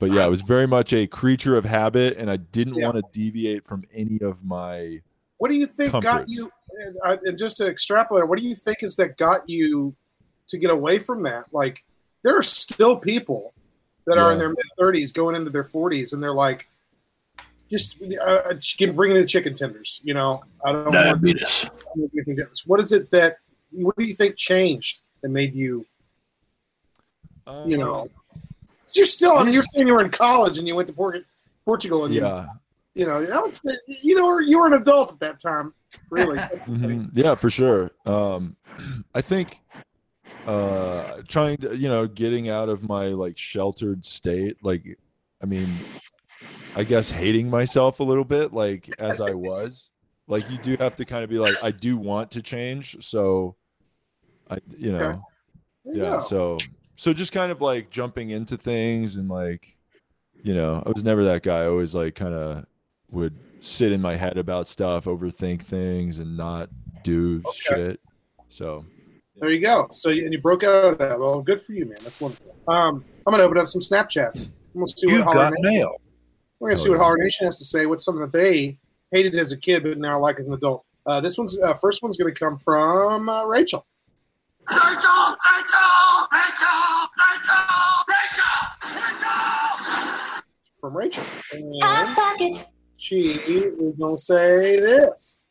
but 0.00 0.10
yeah, 0.10 0.26
it 0.26 0.30
was 0.30 0.40
very 0.40 0.66
much 0.66 0.92
a 0.92 1.06
creature 1.06 1.56
of 1.56 1.64
habit, 1.64 2.16
and 2.16 2.30
I 2.30 2.38
didn't 2.38 2.74
Yeah. 2.76 2.86
want 2.86 2.96
to 2.96 3.04
deviate 3.12 3.68
from 3.68 3.84
any 3.92 4.18
of 4.20 4.42
my. 4.42 5.00
What 5.36 5.50
do 5.50 5.54
you 5.54 5.66
think 5.66 5.92
got 6.02 6.28
you? 6.28 6.50
And, 7.04 7.20
and 7.24 7.38
just 7.38 7.58
to 7.58 7.68
extrapolate, 7.68 8.26
what 8.26 8.38
do 8.38 8.44
you 8.44 8.56
think 8.56 8.82
is 8.82 8.96
that 8.96 9.16
got 9.16 9.48
you 9.48 9.94
to 10.48 10.58
get 10.58 10.70
away 10.70 10.98
from 10.98 11.22
that? 11.24 11.44
Like, 11.52 11.84
there 12.24 12.36
are 12.36 12.42
still 12.42 12.96
people 12.96 13.54
that 14.06 14.18
are 14.18 14.32
in 14.32 14.38
their 14.38 14.48
mid 14.48 14.66
thirties, 14.78 15.12
going 15.12 15.36
into 15.36 15.50
their 15.50 15.62
forties, 15.62 16.12
and 16.12 16.22
they're 16.22 16.34
like, 16.34 16.68
just 17.70 17.96
uh, 18.02 18.54
chicken, 18.60 18.96
bring 18.96 19.12
in 19.12 19.18
the 19.18 19.26
chicken 19.26 19.54
tenders. 19.54 20.00
You 20.04 20.14
know, 20.14 20.42
I 20.64 20.72
don't 20.72 20.92
Diabetes. 20.92 21.66
Want, 21.94 22.48
what 22.66 22.80
is 22.80 22.92
it 22.92 23.10
that? 23.12 23.36
What 23.70 23.96
do 23.96 24.04
you 24.04 24.14
think 24.14 24.36
changed 24.36 25.02
that 25.22 25.28
made 25.28 25.54
you? 25.54 25.86
you 27.66 27.76
know, 27.76 28.08
you're 28.94 29.06
still. 29.06 29.36
I 29.36 29.44
mean, 29.44 29.52
you're 29.52 29.62
saying 29.62 29.86
you 29.86 29.94
were 29.94 30.04
in 30.04 30.10
college 30.10 30.58
and 30.58 30.66
you 30.66 30.74
went 30.74 30.88
to 30.88 30.94
Port- 30.94 31.24
Portugal, 31.64 32.04
and 32.06 32.14
you, 32.14 32.22
Yeah, 32.22 32.46
you 32.94 33.06
know, 33.06 33.24
that 33.24 33.42
was 33.42 33.60
the, 33.62 33.78
you 34.02 34.14
know, 34.14 34.38
you 34.38 34.58
were 34.58 34.66
an 34.66 34.74
adult 34.74 35.12
at 35.12 35.20
that 35.20 35.38
time, 35.40 35.74
really. 36.10 36.38
Mhm. 36.66 37.10
yeah, 37.12 37.34
for 37.34 37.50
sure. 37.50 37.90
Um, 38.06 38.56
I 39.14 39.20
think 39.20 39.60
uh 40.46 41.22
trying 41.26 41.56
to 41.56 41.76
you 41.76 41.88
know 41.88 42.06
getting 42.06 42.50
out 42.50 42.68
of 42.68 42.86
my 42.88 43.08
like 43.08 43.38
sheltered 43.38 44.04
state 44.04 44.56
like 44.62 44.98
i 45.42 45.46
mean 45.46 45.78
i 46.76 46.84
guess 46.84 47.10
hating 47.10 47.48
myself 47.48 48.00
a 48.00 48.02
little 48.02 48.24
bit 48.24 48.52
like 48.52 48.90
as 48.98 49.20
i 49.20 49.32
was. 49.32 49.90
Like 50.26 50.50
you 50.50 50.56
do 50.56 50.76
have 50.78 50.96
to 50.96 51.04
kind 51.04 51.22
of 51.22 51.28
be 51.28 51.38
like 51.38 51.54
i 51.62 51.70
do 51.70 51.96
want 51.98 52.30
to 52.32 52.42
change 52.42 52.96
so 53.04 53.56
i 54.50 54.58
you 54.76 54.92
know. 54.92 55.22
You 55.84 56.02
yeah 56.02 56.18
so 56.18 56.56
so 56.96 57.12
just 57.12 57.32
kind 57.32 57.52
of 57.52 57.60
like 57.60 57.90
jumping 57.90 58.30
into 58.30 58.56
things 58.56 59.16
and 59.16 59.28
like 59.28 59.76
you 60.42 60.54
know 60.54 60.82
i 60.86 60.90
was 60.90 61.04
never 61.04 61.24
that 61.24 61.42
guy. 61.42 61.64
I 61.64 61.66
always 61.66 61.94
like 61.94 62.14
kind 62.14 62.32
of 62.32 62.64
would 63.10 63.38
sit 63.60 63.92
in 63.92 64.00
my 64.00 64.16
head 64.16 64.38
about 64.38 64.66
stuff 64.66 65.04
overthink 65.04 65.62
things 65.62 66.18
and 66.18 66.36
not 66.36 66.70
do 67.02 67.42
shit 67.52 68.00
so 68.48 68.84
There 69.36 69.50
you 69.50 69.60
go. 69.60 69.88
So 69.92 70.10
you, 70.10 70.24
and 70.24 70.32
you 70.32 70.40
broke 70.40 70.62
out 70.62 70.84
of 70.84 70.98
that. 70.98 71.18
Well, 71.18 71.42
good 71.42 71.60
for 71.60 71.72
you, 71.72 71.86
man. 71.86 71.98
That's 72.04 72.20
wonderful. 72.20 72.54
Um, 72.68 73.04
I'm 73.26 73.32
gonna 73.32 73.42
open 73.42 73.58
up 73.58 73.68
some 73.68 73.80
Snapchats. 73.80 74.52
We'll 74.74 74.86
see 74.86 75.08
You 75.08 75.18
what 75.18 75.24
Holler 75.24 75.36
got 75.36 75.52
Nation, 75.58 75.74
nailed. 75.78 76.00
We're 76.60 76.70
gonna 76.70 76.78
see 76.78 76.90
what 76.90 76.98
Holler 76.98 77.16
Nation 77.18 77.46
has 77.46 77.58
to 77.58 77.64
say. 77.64 77.86
What's 77.86 78.04
something 78.04 78.22
that 78.22 78.32
they 78.32 78.78
hated 79.10 79.34
as 79.34 79.52
a 79.52 79.56
kid 79.56 79.82
but 79.82 79.98
now 79.98 80.20
like 80.20 80.38
as 80.38 80.46
an 80.46 80.52
adult? 80.52 80.84
Uh, 81.06 81.20
this 81.20 81.36
one's 81.36 81.58
uh, 81.60 81.74
first 81.74 82.02
one's 82.02 82.16
gonna 82.16 82.32
come 82.32 82.58
from 82.58 83.28
uh, 83.28 83.44
Rachel. 83.44 83.84
Rachel, 84.70 84.86
Rachel, 84.86 86.28
Rachel, 86.32 86.78
Rachel, 87.18 87.64
Rachel, 88.08 88.54
From 90.80 90.96
Rachel. 90.96 91.24
And 91.52 92.64
she 92.96 93.32
is 93.32 93.96
gonna 93.98 94.16
say 94.16 94.78
this. 94.80 95.44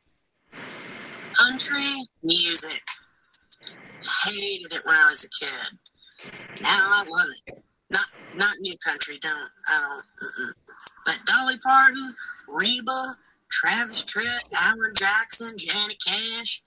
Country 1.33 1.83
music. 2.23 2.81
Hated 4.03 4.73
it 4.73 4.81
when 4.85 4.95
I 4.95 5.05
was 5.07 5.23
a 5.23 5.29
kid. 5.29 5.79
Now 6.61 6.69
I 6.69 7.03
love 7.07 7.27
it. 7.47 7.63
Not 7.89 8.05
not 8.35 8.53
new 8.59 8.75
country. 8.85 9.17
Don't 9.21 9.49
I 9.69 9.79
don't. 9.79 10.05
Mm-mm. 10.27 10.53
But 11.05 11.19
Dolly 11.25 11.55
Parton, 11.63 12.13
Reba, 12.47 13.01
Travis 13.49 14.03
Tritt, 14.03 14.43
Alan 14.65 14.93
Jackson, 14.95 15.55
Johnny 15.57 15.95
Cash. 16.05 16.61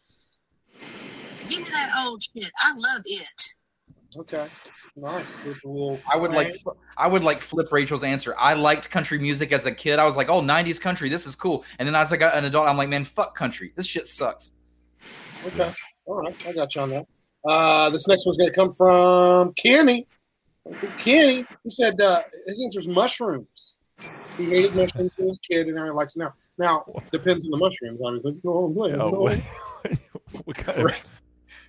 Give 1.49 1.59
me 1.59 1.65
that 1.65 2.05
old 2.07 2.23
shit. 2.23 2.51
I 2.63 2.71
love 2.73 3.03
it. 3.05 3.55
Okay. 4.19 4.49
Nice. 4.97 5.39
Little 5.45 6.01
I 6.11 6.17
would 6.17 6.33
like 6.33 6.57
I 6.97 7.07
would 7.07 7.23
like 7.23 7.43
flip 7.43 7.71
Rachel's 7.71 8.03
answer. 8.03 8.35
I 8.39 8.55
liked 8.55 8.91
country 8.91 9.19
music 9.19 9.53
as 9.53 9.67
a 9.67 9.73
kid. 9.73 9.99
I 9.99 10.07
was 10.07 10.17
like, 10.17 10.31
"Oh, 10.31 10.41
90s 10.41 10.81
country, 10.81 11.11
this 11.11 11.27
is 11.27 11.35
cool." 11.35 11.65
And 11.79 11.87
then 11.87 11.95
as 11.95 12.15
I 12.15 12.17
got 12.17 12.35
an 12.35 12.47
adult, 12.47 12.67
I'm 12.67 12.79
like, 12.79 12.89
"Man, 12.89 13.05
fuck 13.05 13.35
country. 13.35 13.73
This 13.77 13.85
shit 13.85 14.07
sucks." 14.07 14.53
Okay. 15.45 15.71
All 16.07 16.17
right. 16.17 16.47
I 16.47 16.53
got 16.53 16.75
you 16.75 16.81
on 16.81 16.91
that. 16.91 17.07
Uh, 17.49 17.91
this 17.91 18.09
next 18.09 18.25
one's 18.27 18.37
going 18.37 18.51
to 18.51 18.55
come 18.55 18.73
from 18.73 19.53
Kenny. 19.55 20.07
Kenny, 20.99 21.45
he 21.63 21.71
said 21.71 22.01
uh, 22.01 22.23
his 22.47 22.61
answer 22.61 22.81
is 22.81 22.89
mushrooms. 22.89 23.75
He 24.37 24.45
hated 24.47 24.75
mushrooms 24.75 25.13
when 25.17 25.25
he 25.25 25.25
was 25.25 25.39
a 25.39 25.55
kid, 25.55 25.67
and 25.69 25.77
now 25.77 25.85
he 25.85 25.91
likes 25.91 26.15
them 26.15 26.25
now. 26.59 26.85
Now, 26.87 27.03
depends 27.11 27.47
on 27.47 27.51
the 27.53 27.57
mushrooms. 27.57 28.01
Obviously. 28.05 28.37
Oh, 28.47 28.69
man, 28.69 29.01
Oh, 29.01 29.11
no. 29.11 29.21
what, 29.21 29.39
what 30.45 30.57
kind 30.57 30.79
of 30.91 31.07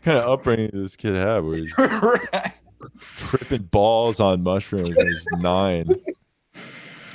kind 0.04 0.18
of 0.18 0.28
upbringing 0.30 0.70
did 0.72 0.84
this 0.84 0.96
kid 0.96 1.16
have? 1.16 1.46
Where 1.46 1.58
he's 1.58 1.74
tripping 3.16 3.64
balls 3.64 4.20
on 4.20 4.42
mushrooms 4.44 4.90
when 4.96 5.08
he's 5.08 5.26
nine. 5.40 5.88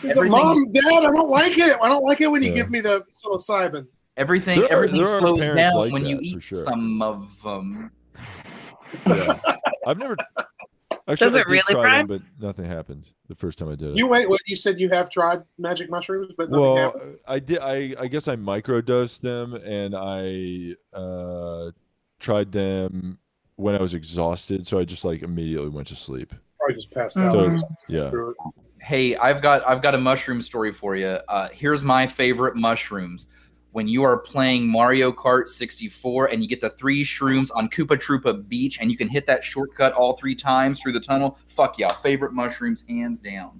He's 0.01 0.17
like, 0.17 0.31
Mom, 0.31 0.71
Dad, 0.73 0.83
I 0.87 1.01
don't 1.01 1.31
like 1.31 1.59
it. 1.59 1.77
I 1.83 1.89
don't 1.89 2.05
like 2.05 2.21
it 2.21 2.31
when 2.31 2.43
you 2.43 2.49
Yeah. 2.51 2.55
give 2.57 2.71
me 2.71 2.81
the 2.81 3.03
psilocybin. 3.13 3.87
Everything 4.17 4.61
There 4.61 4.73
everything 4.73 5.03
there 5.05 5.13
are 5.15 5.19
slows 5.21 5.47
down 5.49 5.75
like 5.75 5.93
when 5.93 6.05
you 6.05 6.17
that, 6.17 6.31
for 6.33 6.39
eat 6.39 6.43
sure. 6.43 6.65
some 6.65 7.01
of 7.03 7.43
them. 7.43 7.91
Yeah. 9.07 9.39
I've 9.87 9.99
never. 9.99 10.17
Actually, 11.09 11.27
Does 11.27 11.37
I 11.37 11.41
it 11.41 11.49
did 11.49 11.51
really, 11.51 11.83
try 11.83 11.99
them, 11.99 12.07
but 12.07 12.23
nothing 12.41 12.65
happened 12.65 13.09
the 13.29 13.35
first 13.35 13.59
time 13.59 13.69
I 13.69 13.75
did 13.75 13.91
it. 13.91 13.97
You 13.97 14.07
wait. 14.07 14.29
What 14.29 14.41
you 14.47 14.55
said? 14.55 14.79
You 14.79 14.89
have 14.91 15.11
tried 15.11 15.43
magic 15.59 15.91
mushrooms, 15.91 16.33
but 16.37 16.49
nothing 16.49 16.61
well, 16.61 16.77
happened. 16.77 17.19
I 17.27 17.39
did. 17.41 17.59
I 17.59 17.95
I 17.99 18.07
guess 18.07 18.29
I 18.29 18.37
microdosed 18.37 19.21
them, 19.21 19.55
and 19.55 19.97
I 19.97 20.77
uh, 20.97 21.73
tried 22.21 22.53
them 22.53 23.19
when 23.57 23.75
I 23.75 23.83
was 23.83 23.95
exhausted. 23.95 24.65
So 24.67 24.79
I 24.79 24.85
just 24.85 25.05
like 25.05 25.23
immediately 25.23 25.71
went 25.71 25.89
to 25.89 25.97
sleep. 25.97 26.35
Probably 26.59 26.77
just 26.77 26.93
passed 26.93 27.17
out. 27.17 27.33
So, 27.33 27.69
yeah. 27.89 28.11
Hey, 28.81 29.17
I've 29.17 29.43
got 29.43 29.67
I've 29.67 29.83
got 29.83 29.97
a 29.97 29.99
mushroom 29.99 30.41
story 30.41 30.73
for 30.73 30.95
you. 30.95 31.19
Uh, 31.29 31.49
here's 31.53 31.83
my 31.83 32.07
favorite 32.07 32.55
mushrooms. 32.55 33.27
When 33.73 33.89
you 33.89 34.03
are 34.03 34.19
playing 34.19 34.69
Mario 34.69 35.11
Kart 35.11 35.49
64 35.49 36.27
and 36.27 36.43
you 36.43 36.49
get 36.49 36.61
the 36.61 36.69
three 36.69 37.03
shrooms 37.03 37.51
on 37.55 37.71
Koopa 37.71 37.97
Troopa 37.97 38.47
Beach 38.47 38.79
and 38.79 38.91
you 38.91 38.99
can 38.99 39.09
hit 39.09 39.27
that 39.27 39.43
shortcut 39.43 39.95
all 39.95 40.15
three 40.19 40.35
times 40.35 40.79
through 40.83 40.93
the 40.93 41.01
tunnel, 41.01 41.39
fuck 41.49 41.79
y'all. 41.79 41.89
favorite 41.89 42.35
mushrooms 42.35 42.85
hands 42.87 43.19
down. 43.19 43.59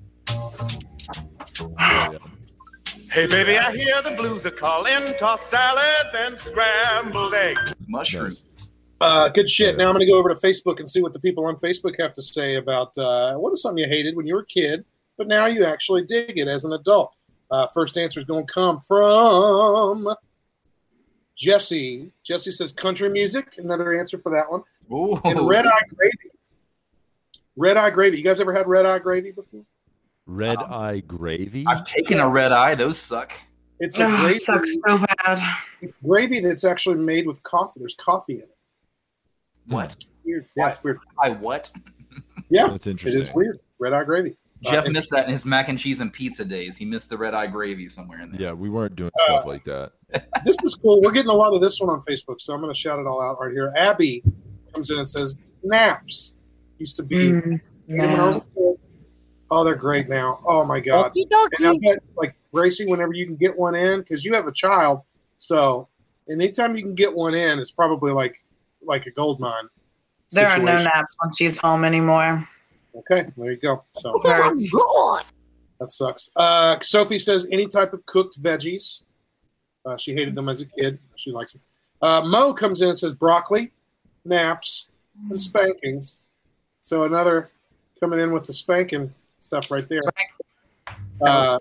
Hey, 3.11 3.27
baby, 3.27 3.57
I 3.57 3.75
hear 3.75 4.03
the 4.03 4.15
blues 4.15 4.45
are 4.45 4.51
calling. 4.51 5.15
Toss 5.19 5.47
salads 5.47 6.15
and 6.15 6.39
scrambled 6.39 7.33
eggs. 7.33 7.75
Mushrooms. 7.89 8.75
Uh, 9.01 9.31
good 9.31 9.49
shit. 9.49 9.79
Now 9.79 9.89
I'm 9.89 9.95
going 9.95 10.07
to 10.07 10.13
go 10.13 10.19
over 10.19 10.29
to 10.29 10.35
Facebook 10.35 10.79
and 10.79 10.89
see 10.89 11.01
what 11.01 11.15
the 11.15 11.21
people 11.21 11.47
on 11.47 11.57
Facebook 11.57 11.99
have 11.99 12.13
to 12.15 12.23
say 12.23 12.57
about 12.57 12.97
uh, 12.99 13.37
what 13.37 13.55
is 13.55 13.63
something 13.63 13.83
you 13.83 13.89
hated 13.89 14.15
when 14.15 14.27
you 14.27 14.35
were 14.35 14.43
a 14.43 14.47
kid, 14.47 14.85
but 15.17 15.27
now 15.27 15.47
you 15.47 15.65
actually 15.65 16.05
dig 16.05 16.39
it 16.39 16.49
as 16.49 16.65
an 16.65 16.75
adult. 16.75 17.15
Uh, 17.53 17.67
first 17.69 17.97
answer 17.99 18.19
is 18.19 18.25
going 18.25 18.47
to 18.47 18.53
come 18.53 18.79
from 18.81 20.09
Jesse. 21.37 22.11
Jesse 22.25 22.51
says 22.51 22.73
country 22.73 23.09
music. 23.11 23.55
Another 23.59 23.93
answer 23.99 24.19
for 24.19 24.31
that 24.33 24.51
one. 24.51 24.63
Ooh. 24.91 25.21
And 25.25 25.47
red 25.47 25.67
eye 25.67 25.81
gravy. 25.95 26.31
Red 27.57 27.77
eye 27.77 27.91
gravy. 27.91 28.17
You 28.17 28.25
guys 28.25 28.41
ever 28.41 28.53
had 28.55 28.67
red 28.67 28.87
eye 28.87 28.99
gravy 28.99 29.33
before? 29.33 29.65
Red 30.27 30.59
eye 30.59 31.01
gravy. 31.07 31.65
I've 31.67 31.85
taken 31.85 32.21
a 32.21 32.29
red 32.29 32.53
eye. 32.53 32.75
Those 32.75 32.99
suck. 32.99 33.33
It's 33.81 33.99
a 33.99 34.05
Oh, 34.07 34.17
gravy, 34.21 34.39
sucks 34.39 34.75
so 34.87 34.99
bad. 34.99 35.39
gravy 36.07 36.41
that's 36.41 36.65
actually 36.65 36.97
made 36.97 37.27
with 37.27 37.43
coffee. 37.43 37.81
There's 37.81 37.97
coffee 37.97 38.35
in 38.35 38.41
it. 38.43 38.57
What? 39.67 39.97
Weird. 40.25 40.47
Yeah, 40.57 40.69
it's 40.71 40.83
weird. 40.83 41.01
I 41.23 41.31
what? 41.31 41.71
Yeah, 42.49 42.69
That's 42.69 42.87
interesting. 42.87 43.27
is 43.27 43.35
weird. 43.35 43.59
Red 43.79 43.93
eye 43.93 44.05
gravy. 44.05 44.37
Jeff 44.63 44.87
Uh, 44.87 44.91
missed 44.91 45.11
that 45.11 45.27
in 45.27 45.33
his 45.33 45.45
mac 45.45 45.69
and 45.69 45.79
cheese 45.79 46.01
and 46.01 46.13
pizza 46.13 46.45
days. 46.45 46.77
He 46.77 46.85
missed 46.85 47.09
the 47.11 47.19
red 47.19 47.35
eye 47.35 47.47
gravy 47.49 47.89
somewhere 47.89 48.21
in 48.21 48.31
there. 48.31 48.41
Yeah, 48.41 48.53
we 48.53 48.71
weren't 48.71 48.95
doing 48.97 49.11
Uh, 49.21 49.25
stuff 49.25 49.47
like 49.47 49.65
that. 49.65 49.93
this 50.45 50.57
is 50.63 50.75
cool. 50.77 51.01
We're 51.03 51.13
getting 51.13 51.31
a 51.31 51.35
lot 51.35 51.53
of 51.55 51.61
this 51.61 51.81
one 51.81 51.91
on 51.91 52.01
Facebook, 52.03 52.41
so 52.41 52.55
I'm 52.55 52.61
going 52.61 52.73
to 52.73 52.79
shout 52.79 52.99
it 52.99 53.07
all 53.07 53.21
out 53.21 53.41
right 53.41 53.53
here. 53.53 53.73
Abby 53.77 54.23
comes 54.73 54.91
in 54.91 54.99
and 54.99 55.09
says, 55.09 55.37
"Naps 55.63 56.35
used 56.79 56.97
to 56.97 57.03
be 57.03 57.33
Mm, 57.33 57.61
when 57.89 58.01
I 58.01 58.29
was 58.29 58.43
a. 58.59 58.75
Oh, 59.51 59.65
they're 59.65 59.75
great 59.75 60.09
now. 60.09 60.41
Oh 60.47 60.65
my 60.65 60.81
god! 60.81 61.13
And 61.15 61.67
I 61.67 61.73
bet, 61.79 61.99
like 62.17 62.35
Gracie, 62.55 62.87
whenever 62.87 63.13
you 63.13 63.27
can 63.27 63.37
get 63.37 63.57
one 63.57 63.75
in, 63.75 64.01
because 64.01 64.25
you 64.25 64.33
have 64.33 64.47
a 64.47 64.53
child, 64.53 65.03
so 65.37 65.89
anytime 66.31 66.75
you 66.75 66.83
can 66.83 66.95
get 66.95 67.13
one 67.15 67.35
in, 67.35 67.59
it's 67.59 67.71
probably 67.71 68.13
like 68.13 68.37
like 68.83 69.07
a 69.07 69.11
gold 69.11 69.41
mine. 69.41 69.65
There 70.31 70.49
are 70.49 70.59
no 70.59 70.83
naps 70.83 71.15
when 71.23 71.35
she's 71.35 71.59
home 71.59 71.85
anymore. 71.85 72.49
Okay, 72.95 73.27
there 73.37 73.51
you 73.51 73.57
go. 73.57 73.85
So 73.93 74.21
Hurts. 74.25 74.75
that 75.81 75.91
sucks. 75.91 76.31
Uh, 76.37 76.79
Sophie 76.81 77.19
says 77.19 77.47
any 77.51 77.67
type 77.67 77.93
of 77.93 78.05
cooked 78.07 78.41
veggies. 78.43 79.03
Uh, 79.85 79.97
she 79.97 80.13
hated 80.13 80.35
them 80.35 80.49
as 80.49 80.61
a 80.61 80.67
kid. 80.67 80.99
She 81.17 81.33
likes 81.33 81.53
them. 81.53 81.63
Uh, 82.01 82.23
Mo 82.25 82.53
comes 82.53 82.83
in 82.83 82.89
and 82.89 82.99
says 82.99 83.15
broccoli, 83.15 83.73
naps, 84.25 84.89
and 85.31 85.41
spankings. 85.41 86.19
So 86.81 87.05
another 87.05 87.51
coming 88.01 88.19
in 88.19 88.33
with 88.33 88.47
the 88.47 88.53
spanking 88.53 89.15
stuff 89.39 89.71
right 89.71 89.89
there. 89.89 90.01
Uh, 91.25 91.59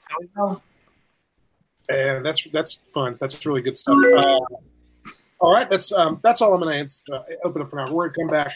and 1.90 2.26
that's 2.26 2.48
that's 2.50 2.80
fun. 2.94 3.18
That's 3.20 3.46
really 3.46 3.62
good 3.62 3.78
stuff. 3.78 3.98
Uh, 4.18 4.40
all 5.40 5.54
right, 5.54 5.70
that's 5.70 5.92
um, 5.92 6.20
that's 6.24 6.42
all 6.42 6.54
I'm 6.54 6.62
going 6.62 6.86
to 6.86 7.14
uh, 7.14 7.24
open 7.44 7.62
up 7.62 7.70
for 7.70 7.78
now. 7.78 7.92
We're 7.92 8.10
going 8.10 8.14
to 8.14 8.20
come 8.22 8.28
back 8.30 8.54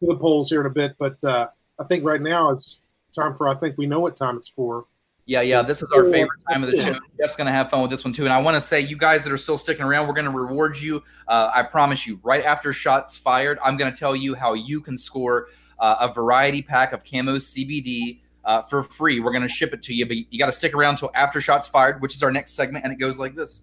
to 0.00 0.06
the 0.06 0.16
polls 0.16 0.50
here 0.50 0.60
in 0.60 0.66
a 0.66 0.70
bit, 0.70 0.94
but 0.98 1.22
uh, 1.24 1.48
I 1.82 1.84
think 1.84 2.04
right 2.04 2.20
now 2.20 2.52
is 2.52 2.80
time 3.12 3.34
for. 3.36 3.48
I 3.48 3.54
think 3.54 3.76
we 3.76 3.86
know 3.86 3.98
what 3.98 4.14
time 4.14 4.36
it's 4.36 4.48
for. 4.48 4.86
Yeah, 5.26 5.40
yeah. 5.40 5.62
This 5.62 5.82
is 5.82 5.90
our 5.92 6.04
favorite 6.04 6.40
time 6.48 6.62
of 6.64 6.70
the 6.70 6.76
show. 6.76 6.98
Jeff's 7.20 7.36
gonna 7.36 7.52
have 7.52 7.70
fun 7.70 7.82
with 7.82 7.90
this 7.90 8.04
one 8.04 8.12
too. 8.12 8.24
And 8.24 8.32
I 8.32 8.40
want 8.40 8.56
to 8.56 8.60
say, 8.60 8.80
you 8.80 8.96
guys 8.96 9.24
that 9.24 9.32
are 9.32 9.38
still 9.38 9.58
sticking 9.58 9.84
around, 9.84 10.06
we're 10.06 10.14
gonna 10.14 10.30
reward 10.30 10.80
you. 10.80 11.02
Uh, 11.26 11.50
I 11.52 11.62
promise 11.62 12.06
you. 12.06 12.20
Right 12.22 12.44
after 12.44 12.72
shots 12.72 13.18
fired, 13.18 13.58
I'm 13.64 13.76
gonna 13.76 13.94
tell 13.94 14.14
you 14.14 14.34
how 14.34 14.54
you 14.54 14.80
can 14.80 14.96
score 14.96 15.48
uh, 15.78 15.96
a 16.00 16.12
variety 16.12 16.62
pack 16.62 16.92
of 16.92 17.04
camo 17.04 17.36
CBD 17.36 18.20
uh, 18.44 18.62
for 18.62 18.82
free. 18.82 19.20
We're 19.20 19.32
gonna 19.32 19.48
ship 19.48 19.72
it 19.72 19.82
to 19.84 19.94
you, 19.94 20.06
but 20.06 20.16
you 20.16 20.38
got 20.38 20.46
to 20.46 20.52
stick 20.52 20.74
around 20.74 20.96
till 20.96 21.10
after 21.14 21.40
shots 21.40 21.68
fired, 21.68 22.00
which 22.00 22.14
is 22.14 22.22
our 22.22 22.32
next 22.32 22.52
segment, 22.52 22.84
and 22.84 22.92
it 22.92 22.98
goes 22.98 23.18
like 23.18 23.34
this. 23.34 23.60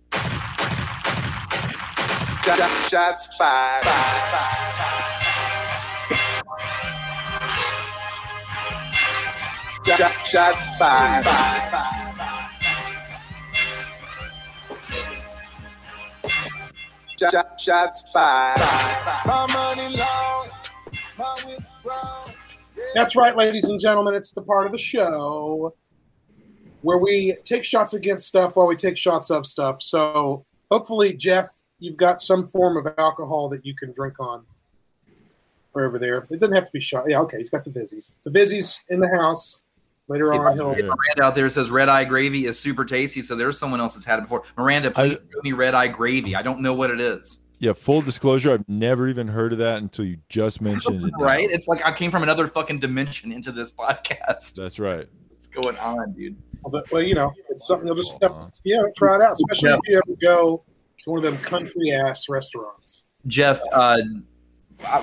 Shots 2.89 3.27
fired. 3.37 4.78
Shots 9.97 10.67
fired. 10.77 11.25
Shots 17.57 18.03
fired. 18.13 18.59
My 19.25 19.47
money 19.53 19.97
long, 19.97 20.49
my. 21.17 21.35
That's 22.93 23.15
right, 23.15 23.35
ladies 23.35 23.65
and 23.65 23.79
gentlemen. 23.79 24.13
It's 24.13 24.33
the 24.33 24.41
part 24.41 24.65
of 24.65 24.71
the 24.71 24.77
show 24.77 25.73
where 26.81 26.97
we 26.97 27.35
take 27.43 27.63
shots 27.63 27.93
against 27.93 28.27
stuff 28.27 28.55
while 28.55 28.67
we 28.67 28.75
take 28.75 28.95
shots 28.95 29.31
of 29.31 29.45
stuff. 29.45 29.81
So 29.81 30.45
hopefully, 30.69 31.13
Jeff, 31.13 31.47
you've 31.79 31.97
got 31.97 32.21
some 32.21 32.47
form 32.47 32.77
of 32.77 32.93
alcohol 32.97 33.49
that 33.49 33.65
you 33.65 33.75
can 33.75 33.91
drink 33.93 34.19
on. 34.19 34.45
Or 35.73 35.85
over 35.85 35.99
there. 35.99 36.27
It 36.31 36.39
doesn't 36.39 36.55
have 36.55 36.65
to 36.65 36.71
be 36.71 36.81
shot. 36.81 37.05
Yeah, 37.07 37.19
okay. 37.21 37.37
He's 37.37 37.51
got 37.51 37.63
the 37.63 37.69
Vizzies. 37.69 38.13
The 38.23 38.31
Vizzies 38.31 38.81
in 38.89 38.99
the 38.99 39.07
house. 39.09 39.63
Later 40.09 40.33
on, 40.33 40.55
he'll. 40.55 40.69
Miranda 40.71 41.23
out 41.23 41.35
there 41.35 41.47
says 41.49 41.69
red 41.71 41.87
eye 41.87 42.03
gravy 42.03 42.45
is 42.45 42.59
super 42.59 42.83
tasty. 42.83 43.21
So 43.21 43.35
there's 43.35 43.57
someone 43.57 43.79
else 43.79 43.93
that's 43.93 44.05
had 44.05 44.19
it 44.19 44.23
before. 44.23 44.43
Miranda, 44.57 44.91
please 44.91 45.13
show 45.13 45.41
me 45.43 45.53
red 45.53 45.75
eye 45.75 45.87
gravy. 45.87 46.35
I 46.35 46.41
don't 46.41 46.61
know 46.61 46.73
what 46.73 46.89
it 46.91 46.99
is. 46.99 47.41
Yeah, 47.59 47.73
full 47.73 48.01
disclosure, 48.01 48.53
I've 48.53 48.67
never 48.69 49.07
even 49.09 49.27
heard 49.27 49.51
of 49.51 49.59
that 49.59 49.81
until 49.81 50.05
you 50.05 50.17
just 50.29 50.61
mentioned 50.61 51.05
it. 51.05 51.13
Right? 51.19 51.47
It's 51.51 51.67
like 51.67 51.85
I 51.85 51.91
came 51.91 52.09
from 52.09 52.23
another 52.23 52.47
fucking 52.47 52.79
dimension 52.79 53.31
into 53.33 53.51
this 53.51 53.71
podcast. 53.71 54.55
That's 54.55 54.79
right. 54.79 55.07
What's 55.29 55.47
going 55.47 55.77
on, 55.77 56.13
dude? 56.13 56.37
But, 56.71 56.89
well, 56.91 57.01
you 57.01 57.15
know, 57.15 57.33
it's 57.49 57.67
something 57.67 57.85
you'll 57.85 57.97
just 57.97 58.13
have 58.21 58.31
to, 58.51 58.61
yeah, 58.63 58.81
try 58.97 59.15
it 59.15 59.21
out, 59.21 59.33
especially 59.33 59.71
if 59.71 59.79
you 59.87 59.95
ever 59.97 60.17
go 60.21 60.63
to 61.03 61.09
one 61.09 61.19
of 61.19 61.23
them 61.23 61.37
country 61.39 61.91
ass 61.91 62.29
restaurants. 62.29 63.03
Jeff, 63.27 63.59
uh, 63.73 63.97
I- 63.97 64.01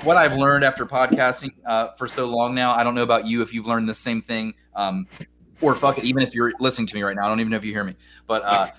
what 0.03 0.17
I've 0.17 0.35
learned 0.35 0.63
after 0.63 0.85
podcasting 0.85 1.51
uh, 1.65 1.89
for 1.97 2.07
so 2.07 2.25
long 2.25 2.55
now, 2.55 2.73
I 2.73 2.83
don't 2.83 2.95
know 2.95 3.03
about 3.03 3.25
you 3.25 3.41
if 3.41 3.53
you've 3.53 3.67
learned 3.67 3.87
the 3.87 3.93
same 3.93 4.21
thing, 4.21 4.53
um, 4.75 5.07
or 5.61 5.75
fuck 5.75 5.97
it, 5.97 6.05
even 6.05 6.23
if 6.23 6.33
you're 6.33 6.53
listening 6.59 6.87
to 6.87 6.95
me 6.95 7.03
right 7.03 7.15
now, 7.15 7.25
I 7.25 7.29
don't 7.29 7.39
even 7.39 7.51
know 7.51 7.57
if 7.57 7.65
you 7.65 7.73
hear 7.73 7.83
me, 7.83 7.95
but 8.25 8.43
uh, 8.43 8.69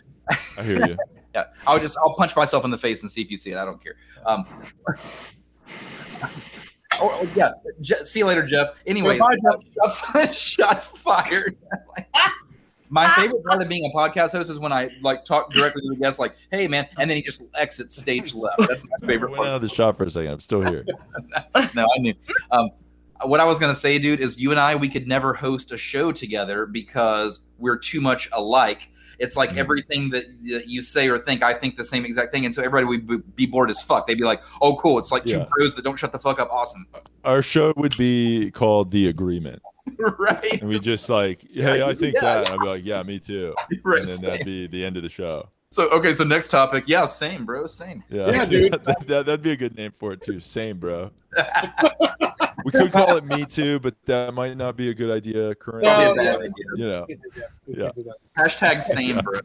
I 0.59 0.63
hear 0.63 0.87
you. 0.87 0.97
yeah, 1.35 1.45
I'll 1.67 1.79
just 1.79 1.97
I'll 1.99 2.15
punch 2.15 2.35
myself 2.37 2.65
in 2.65 2.71
the 2.71 2.79
face 2.79 3.03
and 3.03 3.11
see 3.11 3.21
if 3.21 3.31
you 3.31 3.37
see 3.37 3.51
it. 3.53 3.57
I 3.57 3.65
don't 3.65 3.83
care. 3.83 3.95
Um, 4.27 4.47
oh, 6.23 6.29
oh, 7.01 7.29
yeah, 7.35 7.51
Je- 7.81 8.05
see 8.05 8.21
you 8.21 8.27
later, 8.27 8.45
Jeff. 8.45 8.71
Anyways, 8.87 9.21
bye, 9.21 9.37
shots, 10.33 10.39
shots 10.39 10.89
fired. 10.89 11.57
My 12.91 13.09
favorite 13.14 13.45
part 13.45 13.61
of 13.62 13.68
being 13.68 13.91
a 13.93 13.97
podcast 13.97 14.32
host 14.32 14.51
is 14.51 14.59
when 14.59 14.72
I 14.72 14.89
like 15.03 15.24
talk 15.24 15.53
directly 15.53 15.82
to 15.82 15.89
the 15.91 15.97
guest, 16.01 16.18
like, 16.18 16.34
"Hey, 16.51 16.66
man," 16.68 16.86
and 16.99 17.09
then 17.11 17.16
he 17.16 17.22
just 17.22 17.43
exits 17.55 17.97
stage 17.97 18.34
left. 18.34 18.57
That's 18.68 18.82
my 18.84 19.07
favorite 19.07 19.30
Went 19.30 19.36
part. 19.39 19.49
out 19.51 19.55
of 19.57 19.62
the 19.62 19.68
shop 19.68 19.97
for 19.99 20.05
a 20.05 20.11
second. 20.11 20.30
I'm 20.32 20.41
still 20.41 20.62
here. 20.62 20.84
no, 21.74 21.84
I 21.95 21.99
knew. 21.99 22.14
Um, 22.51 22.70
what 23.24 23.41
I 23.41 23.45
was 23.45 23.59
gonna 23.59 23.74
say, 23.74 23.99
dude, 23.99 24.20
is 24.20 24.39
you 24.39 24.51
and 24.53 24.61
I 24.61 24.76
we 24.76 24.89
could 24.89 25.07
never 25.09 25.34
host 25.34 25.72
a 25.72 25.76
show 25.76 26.12
together 26.12 26.66
because 26.66 27.41
we're 27.59 27.76
too 27.76 28.01
much 28.01 28.28
alike. 28.32 28.89
It's 29.18 29.36
like 29.36 29.57
everything 29.57 30.11
that 30.11 30.26
that 30.45 30.68
you 30.68 30.80
say 30.80 31.09
or 31.09 31.18
think, 31.18 31.43
I 31.43 31.53
think 31.53 31.76
the 31.76 31.82
same 31.84 32.05
exact 32.05 32.32
thing, 32.32 32.45
and 32.45 32.55
so 32.55 32.62
everybody 32.62 32.86
would 32.86 33.07
be- 33.07 33.16
be 33.34 33.47
bored 33.47 33.68
as 33.68 33.82
fuck. 33.82 34.07
They'd 34.07 34.14
be 34.16 34.22
like, 34.24 34.41
"Oh, 34.62 34.76
cool! 34.76 34.99
It's 35.01 35.11
like 35.11 35.24
two 35.24 35.39
Yeah. 35.39 35.47
bros 35.51 35.74
that 35.74 35.82
don't 35.82 35.97
shut 35.99 36.12
the 36.12 36.20
fuck 36.20 36.39
up. 36.41 36.49
Awesome, 36.53 36.86
Our 37.24 37.43
show 37.43 37.72
would 37.76 37.97
be 37.99 38.53
called 38.53 38.93
The 38.93 39.09
Agreement. 39.09 39.61
right?" 40.18 40.61
And 40.61 40.68
we 40.68 40.78
just 40.78 41.09
like, 41.09 41.45
hey, 41.53 41.82
I 41.82 41.95
think 41.95 42.14
Yeah, 42.14 42.20
that. 42.20 42.47
yeah. 42.47 42.53
I'd 42.55 42.61
be 42.61 42.66
like, 42.66 42.84
yeah, 42.84 43.03
me 43.03 43.18
too. 43.18 43.55
Right, 43.84 44.01
and 44.01 44.09
then 44.09 44.16
same. 44.16 44.30
that'd 44.30 44.47
be 44.47 44.66
the 44.66 44.84
end 44.84 44.97
of 44.97 45.03
the 45.03 45.09
show. 45.09 45.49
So, 45.70 45.89
okay, 45.91 46.14
so 46.14 46.24
next 46.24 46.49
topic, 46.49 46.84
yeah, 46.86 47.05
same, 47.05 47.45
bro, 47.45 47.66
same. 47.66 48.03
Yeah, 48.09 48.30
Yeah, 48.30 48.45
dude. 48.47 48.72
that, 48.72 49.07
that, 49.07 49.26
would 49.26 49.43
be 49.43 49.51
a 49.51 49.57
good 49.57 49.76
name 49.76 49.93
for 49.99 50.12
it 50.14 50.22
too. 50.22 50.41
Same, 50.41 50.78
bro. 50.78 51.11
we 52.64 52.72
could 52.72 52.91
call 52.91 53.16
it 53.16 53.24
Me 53.26 53.45
Too, 53.45 53.78
but 53.80 53.95
that 54.07 54.32
might 54.32 54.57
not 54.57 54.76
be 54.76 54.89
a 54.89 54.95
good 54.95 55.11
idea 55.11 55.55
currently. 55.57 55.89
No, 55.91 56.14
Probably 56.14 56.24
bad 56.24 56.32
yeah. 56.32 56.36
idea. 56.39 56.53
You 56.76 56.86
know, 56.86 57.07
yeah, 57.66 57.91
Hashtag 58.39 58.82
same, 58.82 59.18
bro. 59.18 59.41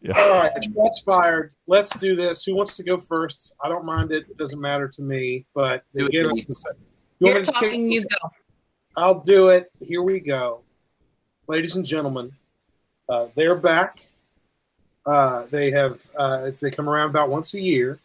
yeah. 0.00 0.18
All 0.18 0.32
right, 0.42 0.50
shots 0.64 1.00
fired. 1.06 1.54
Let's 1.68 1.94
do 1.96 2.16
this. 2.16 2.44
Who 2.44 2.56
wants 2.56 2.76
to 2.78 2.82
go 2.82 2.96
first? 2.96 3.54
I 3.62 3.68
don't 3.68 3.84
mind 3.84 4.10
it. 4.10 4.24
It 4.28 4.36
doesn't 4.38 4.60
matter 4.60 4.88
to 4.88 5.02
me. 5.02 5.46
But 5.54 5.84
again, 5.94 6.08
baby. 6.28 6.40
you 6.40 6.44
You're 7.20 7.34
want 7.34 7.46
me 7.46 7.52
talking, 7.52 7.92
you 7.92 8.00
go. 8.02 8.30
I'll 8.96 9.20
do 9.20 9.48
it. 9.48 9.70
Here 9.80 10.02
we 10.02 10.20
go. 10.20 10.60
Ladies 11.46 11.76
and 11.76 11.84
gentlemen, 11.84 12.32
uh, 13.08 13.28
they're 13.34 13.54
back. 13.56 14.00
Uh, 15.06 15.46
they 15.50 15.70
have 15.70 16.00
uh, 16.16 16.42
it's, 16.46 16.60
they 16.60 16.70
come 16.70 16.88
around 16.88 17.10
about 17.10 17.28
once 17.28 17.54
a 17.54 17.60
year, 17.60 17.98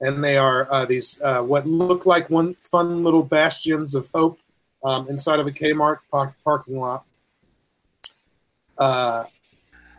and 0.00 0.22
they 0.24 0.36
are 0.38 0.72
uh, 0.72 0.84
these 0.86 1.20
uh, 1.22 1.42
what 1.42 1.66
look 1.66 2.06
like 2.06 2.30
one 2.30 2.54
fun 2.54 3.04
little 3.04 3.22
bastions 3.22 3.94
of 3.94 4.08
hope 4.14 4.38
um, 4.84 5.08
inside 5.08 5.40
of 5.40 5.46
a 5.46 5.50
Kmart 5.50 5.98
par- 6.10 6.34
parking 6.44 6.78
lot. 6.78 7.04
Uh, 8.78 9.24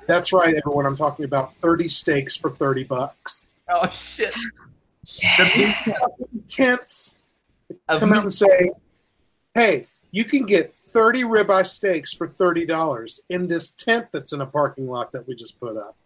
that's 0.08 0.34
right, 0.34 0.56
everyone. 0.56 0.86
I'm 0.86 0.98
talking 0.98 1.26
about 1.26 1.54
30 1.54 1.88
steaks 1.88 2.36
for 2.36 2.50
30 2.50 2.84
bucks. 2.86 3.48
Oh 3.70 3.88
shit! 3.92 4.34
Tents 6.48 7.16
Of 7.88 8.00
come 8.00 8.10
me- 8.10 8.18
out 8.18 8.24
and 8.24 8.34
say, 8.34 8.72
"Hey, 9.54 9.88
you 10.14 10.24
can 10.24 10.46
get 10.46 10.74
30 10.76 11.24
ribeye 11.24 11.66
steaks 11.66 12.14
for 12.14 12.30
$30 12.30 13.20
in 13.30 13.48
this 13.48 13.72
tent 13.72 14.08
that's 14.14 14.32
in 14.32 14.40
a 14.40 14.46
parking 14.46 14.88
lot 14.88 15.12
that 15.12 15.28
we 15.28 15.36
just 15.36 15.60
put 15.60 15.76
up." 15.76 15.98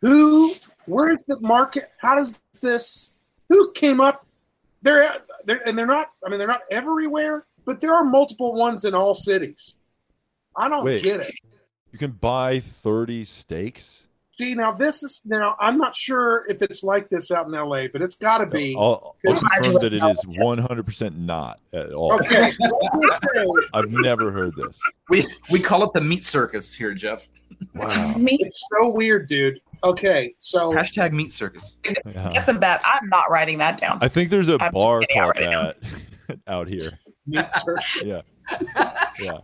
Who? 0.00 0.50
Where's 0.86 1.18
the 1.28 1.38
market? 1.40 1.84
How 1.98 2.16
does 2.16 2.38
this? 2.60 3.12
Who 3.48 3.70
came 3.72 4.00
up? 4.00 4.26
They're, 4.82 5.14
they're 5.44 5.66
and 5.68 5.78
they're 5.78 5.86
not. 5.86 6.08
I 6.24 6.30
mean, 6.30 6.38
they're 6.38 6.48
not 6.48 6.62
everywhere, 6.70 7.46
but 7.64 7.80
there 7.80 7.94
are 7.94 8.04
multiple 8.04 8.54
ones 8.54 8.84
in 8.84 8.94
all 8.94 9.14
cities. 9.14 9.76
I 10.56 10.68
don't 10.68 10.84
Wait. 10.84 11.02
get 11.02 11.20
it. 11.20 11.30
You 11.92 11.98
can 11.98 12.12
buy 12.12 12.60
30 12.60 13.24
steaks. 13.24 14.08
See 14.38 14.54
now, 14.54 14.70
this 14.70 15.02
is 15.02 15.22
now. 15.24 15.56
I'm 15.60 15.78
not 15.78 15.94
sure 15.94 16.44
if 16.48 16.60
it's 16.60 16.84
like 16.84 17.08
this 17.08 17.30
out 17.30 17.46
in 17.46 17.52
LA, 17.52 17.86
but 17.90 18.02
it's 18.02 18.16
got 18.16 18.38
to 18.38 18.46
be. 18.46 18.76
I'll, 18.78 19.16
I'll 19.26 19.34
confirm 19.34 19.74
that 19.74 19.94
it 19.94 20.02
is 20.02 20.20
100% 20.26 21.16
not 21.16 21.58
at 21.72 21.92
all. 21.92 22.12
Okay. 22.14 22.50
I've 23.72 23.88
never 23.88 24.30
heard 24.30 24.54
this. 24.56 24.78
We 25.08 25.26
we 25.50 25.58
call 25.58 25.84
it 25.84 25.92
the 25.94 26.02
meat 26.02 26.22
circus 26.22 26.74
here, 26.74 26.92
Jeff. 26.92 27.28
Wow. 27.74 28.14
It's 28.18 28.68
so 28.78 28.90
weird, 28.90 29.26
dude. 29.26 29.58
Okay, 29.84 30.34
so 30.38 30.70
hashtag 30.72 31.12
meat 31.12 31.32
circus. 31.32 31.78
Get 31.82 32.44
the 32.44 32.54
bet. 32.54 32.82
I'm 32.84 33.08
not 33.08 33.30
writing 33.30 33.56
that 33.58 33.80
down. 33.80 33.98
I 34.02 34.08
think 34.08 34.28
there's 34.28 34.48
a 34.48 34.58
I'm 34.60 34.72
bar 34.72 35.00
kidding, 35.00 35.22
called 35.22 35.36
wrote 35.38 35.76
it 35.82 35.82
that 36.28 36.38
out 36.46 36.68
here. 36.68 36.98
Meat 37.26 37.50
circus. 37.50 37.84
Yeah. 38.04 38.20
Yeah. 39.20 39.38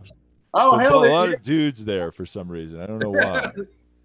Oh, 0.53 0.71
So 0.73 0.77
hell, 0.77 1.05
a 1.05 1.09
lot 1.11 1.29
of 1.29 1.41
dudes 1.41 1.83
there 1.83 2.11
for 2.11 2.25
some 2.25 2.47
reason. 2.47 2.79
I 2.79 2.85
don't 2.85 2.99
know 2.99 3.09
why. 3.09 3.51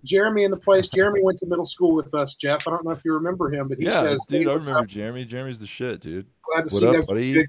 Jeremy 0.05 0.44
in 0.44 0.51
the 0.51 0.57
place. 0.57 0.88
Jeremy 0.88 1.22
went 1.22 1.38
to 1.38 1.46
middle 1.46 1.66
school 1.66 1.94
with 1.94 2.14
us, 2.14 2.34
Jeff. 2.34 2.66
I 2.66 2.70
don't 2.70 2.84
know 2.84 2.92
if 2.92 3.05
you 3.05 3.12
remember 3.14 3.53
him, 3.53 3.68
but 3.68 3.78
he 3.78 3.84
yeah, 3.84 3.90
says, 3.90 4.24
dude, 4.28 4.42
"Hey, 4.42 4.51
I 4.51 4.55
remember 4.55 4.80
up? 4.80 4.86
Jeremy. 4.86 5.24
Jeremy's 5.24 5.59
the 5.59 5.66
shit, 5.66 6.01
dude. 6.01 6.26
Glad 6.42 6.57
to 6.57 6.61
what 6.62 6.68
see 6.68 6.80
you 6.80 6.88
up, 6.88 6.94
guys. 6.96 7.07
buddy? 7.07 7.46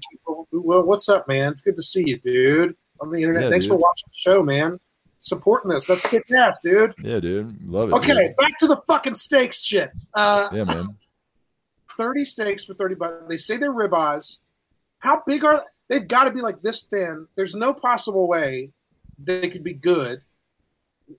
Well, 0.52 0.82
what's 0.82 1.08
up, 1.08 1.28
man? 1.28 1.52
It's 1.52 1.60
good 1.60 1.76
to 1.76 1.82
see 1.82 2.04
you, 2.06 2.18
dude. 2.18 2.76
On 3.00 3.10
the 3.10 3.22
internet. 3.22 3.44
Yeah, 3.44 3.50
Thanks 3.50 3.66
for 3.66 3.76
watching 3.76 4.08
the 4.08 4.30
show, 4.30 4.42
man. 4.42 4.78
Supporting 5.18 5.72
us. 5.72 5.86
That's 5.86 6.08
good 6.10 6.22
ass, 6.32 6.58
dude. 6.62 6.94
Yeah, 7.02 7.20
dude. 7.20 7.56
Love 7.66 7.90
it. 7.90 7.94
Okay, 7.94 8.28
dude. 8.28 8.36
back 8.36 8.58
to 8.58 8.66
the 8.66 8.76
fucking 8.86 9.14
steaks 9.14 9.62
shit. 9.62 9.90
Uh, 10.14 10.48
Yeah, 10.52 10.64
man. 10.64 10.96
30 11.96 12.24
steaks 12.24 12.64
for 12.64 12.74
30 12.74 12.94
bucks. 12.94 13.14
They 13.28 13.36
say 13.36 13.56
they're 13.58 13.72
ribeyes. 13.72 14.38
How 15.00 15.22
big 15.26 15.44
are 15.44 15.56
they? 15.56 15.98
they've 15.98 16.08
got 16.08 16.24
to 16.24 16.32
be 16.32 16.40
like 16.40 16.62
this 16.62 16.84
thin? 16.84 17.26
There's 17.34 17.54
no 17.54 17.74
possible 17.74 18.26
way 18.26 18.70
they 19.18 19.48
could 19.50 19.64
be 19.64 19.74
good. 19.74 20.22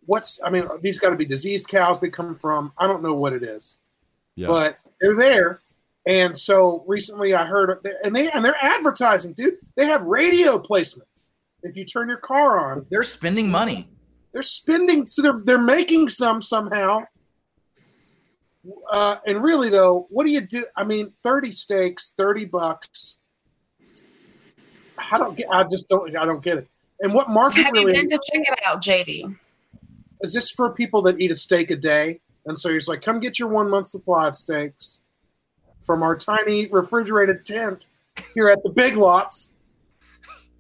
What's 0.06 0.40
I 0.44 0.50
mean, 0.50 0.68
these 0.82 1.00
got 1.00 1.10
to 1.12 1.16
be 1.16 1.26
diseased 1.26 1.68
cows 1.68 2.00
they 2.00 2.10
come 2.10 2.36
from. 2.36 2.72
I 2.78 2.88
don't 2.88 3.04
know 3.04 3.14
what 3.14 3.34
it 3.34 3.44
is. 3.44 3.78
Yeah. 4.36 4.48
But 4.48 4.78
they're 5.00 5.16
there. 5.16 5.62
And 6.08 6.36
so 6.38 6.84
recently 6.88 7.34
I 7.34 7.46
heard 7.46 7.86
and 8.04 8.16
they 8.16 8.30
and 8.32 8.44
they're 8.44 8.56
advertising, 8.62 9.34
dude. 9.34 9.58
They 9.76 9.86
have 9.86 10.02
radio 10.04 10.58
placements. 10.60 11.30
If 11.64 11.76
you 11.78 11.86
turn 11.86 12.10
your 12.10 12.18
car 12.18 12.72
on, 12.72 12.86
They're 12.90 13.04
spending 13.04 13.50
money. 13.52 13.88
they're 14.34 14.42
spending 14.42 15.06
so 15.06 15.22
they're 15.22 15.42
they're 15.44 15.62
making 15.62 16.10
some 16.10 16.42
somehow 16.42 17.04
uh, 18.92 19.18
and 19.28 19.44
really 19.44 19.70
though 19.70 20.08
what 20.10 20.24
do 20.26 20.32
you 20.32 20.42
do 20.42 20.66
i 20.78 20.84
mean 20.84 21.12
30 21.24 21.52
steaks 21.52 22.14
30 22.18 22.46
bucks 22.46 23.18
i 25.12 25.18
don't 25.18 25.36
get 25.36 25.48
i 25.52 25.64
just 25.64 25.88
don't 25.90 26.16
i 26.16 26.26
don't 26.26 26.44
get 26.44 26.58
it 26.60 26.68
and 27.02 27.14
what 27.14 27.30
market 27.30 27.66
Have 27.66 27.76
you 27.76 27.82
really 27.88 27.94
been 27.94 28.10
to 28.10 28.20
check 28.32 28.42
it 28.48 28.60
out, 28.66 28.82
JD? 28.84 29.36
Is 30.22 30.34
this 30.34 30.50
for 30.52 30.72
people 30.74 31.02
that 31.02 31.20
eat 31.20 31.32
a 31.32 31.36
steak 31.36 31.72
a 31.72 31.76
day 31.76 32.20
and 32.46 32.58
so 32.58 32.72
he's 32.72 32.88
like 32.88 33.02
come 33.02 33.20
get 33.20 33.40
your 33.40 33.48
one 33.50 33.70
month 33.70 33.88
supply 33.88 34.28
of 34.28 34.36
steaks 34.36 35.04
from 35.80 36.04
our 36.04 36.16
tiny 36.16 36.68
refrigerated 36.68 37.44
tent 37.46 37.88
here 38.34 38.48
at 38.50 38.62
the 38.64 38.70
big 38.70 38.96
lots 38.98 39.54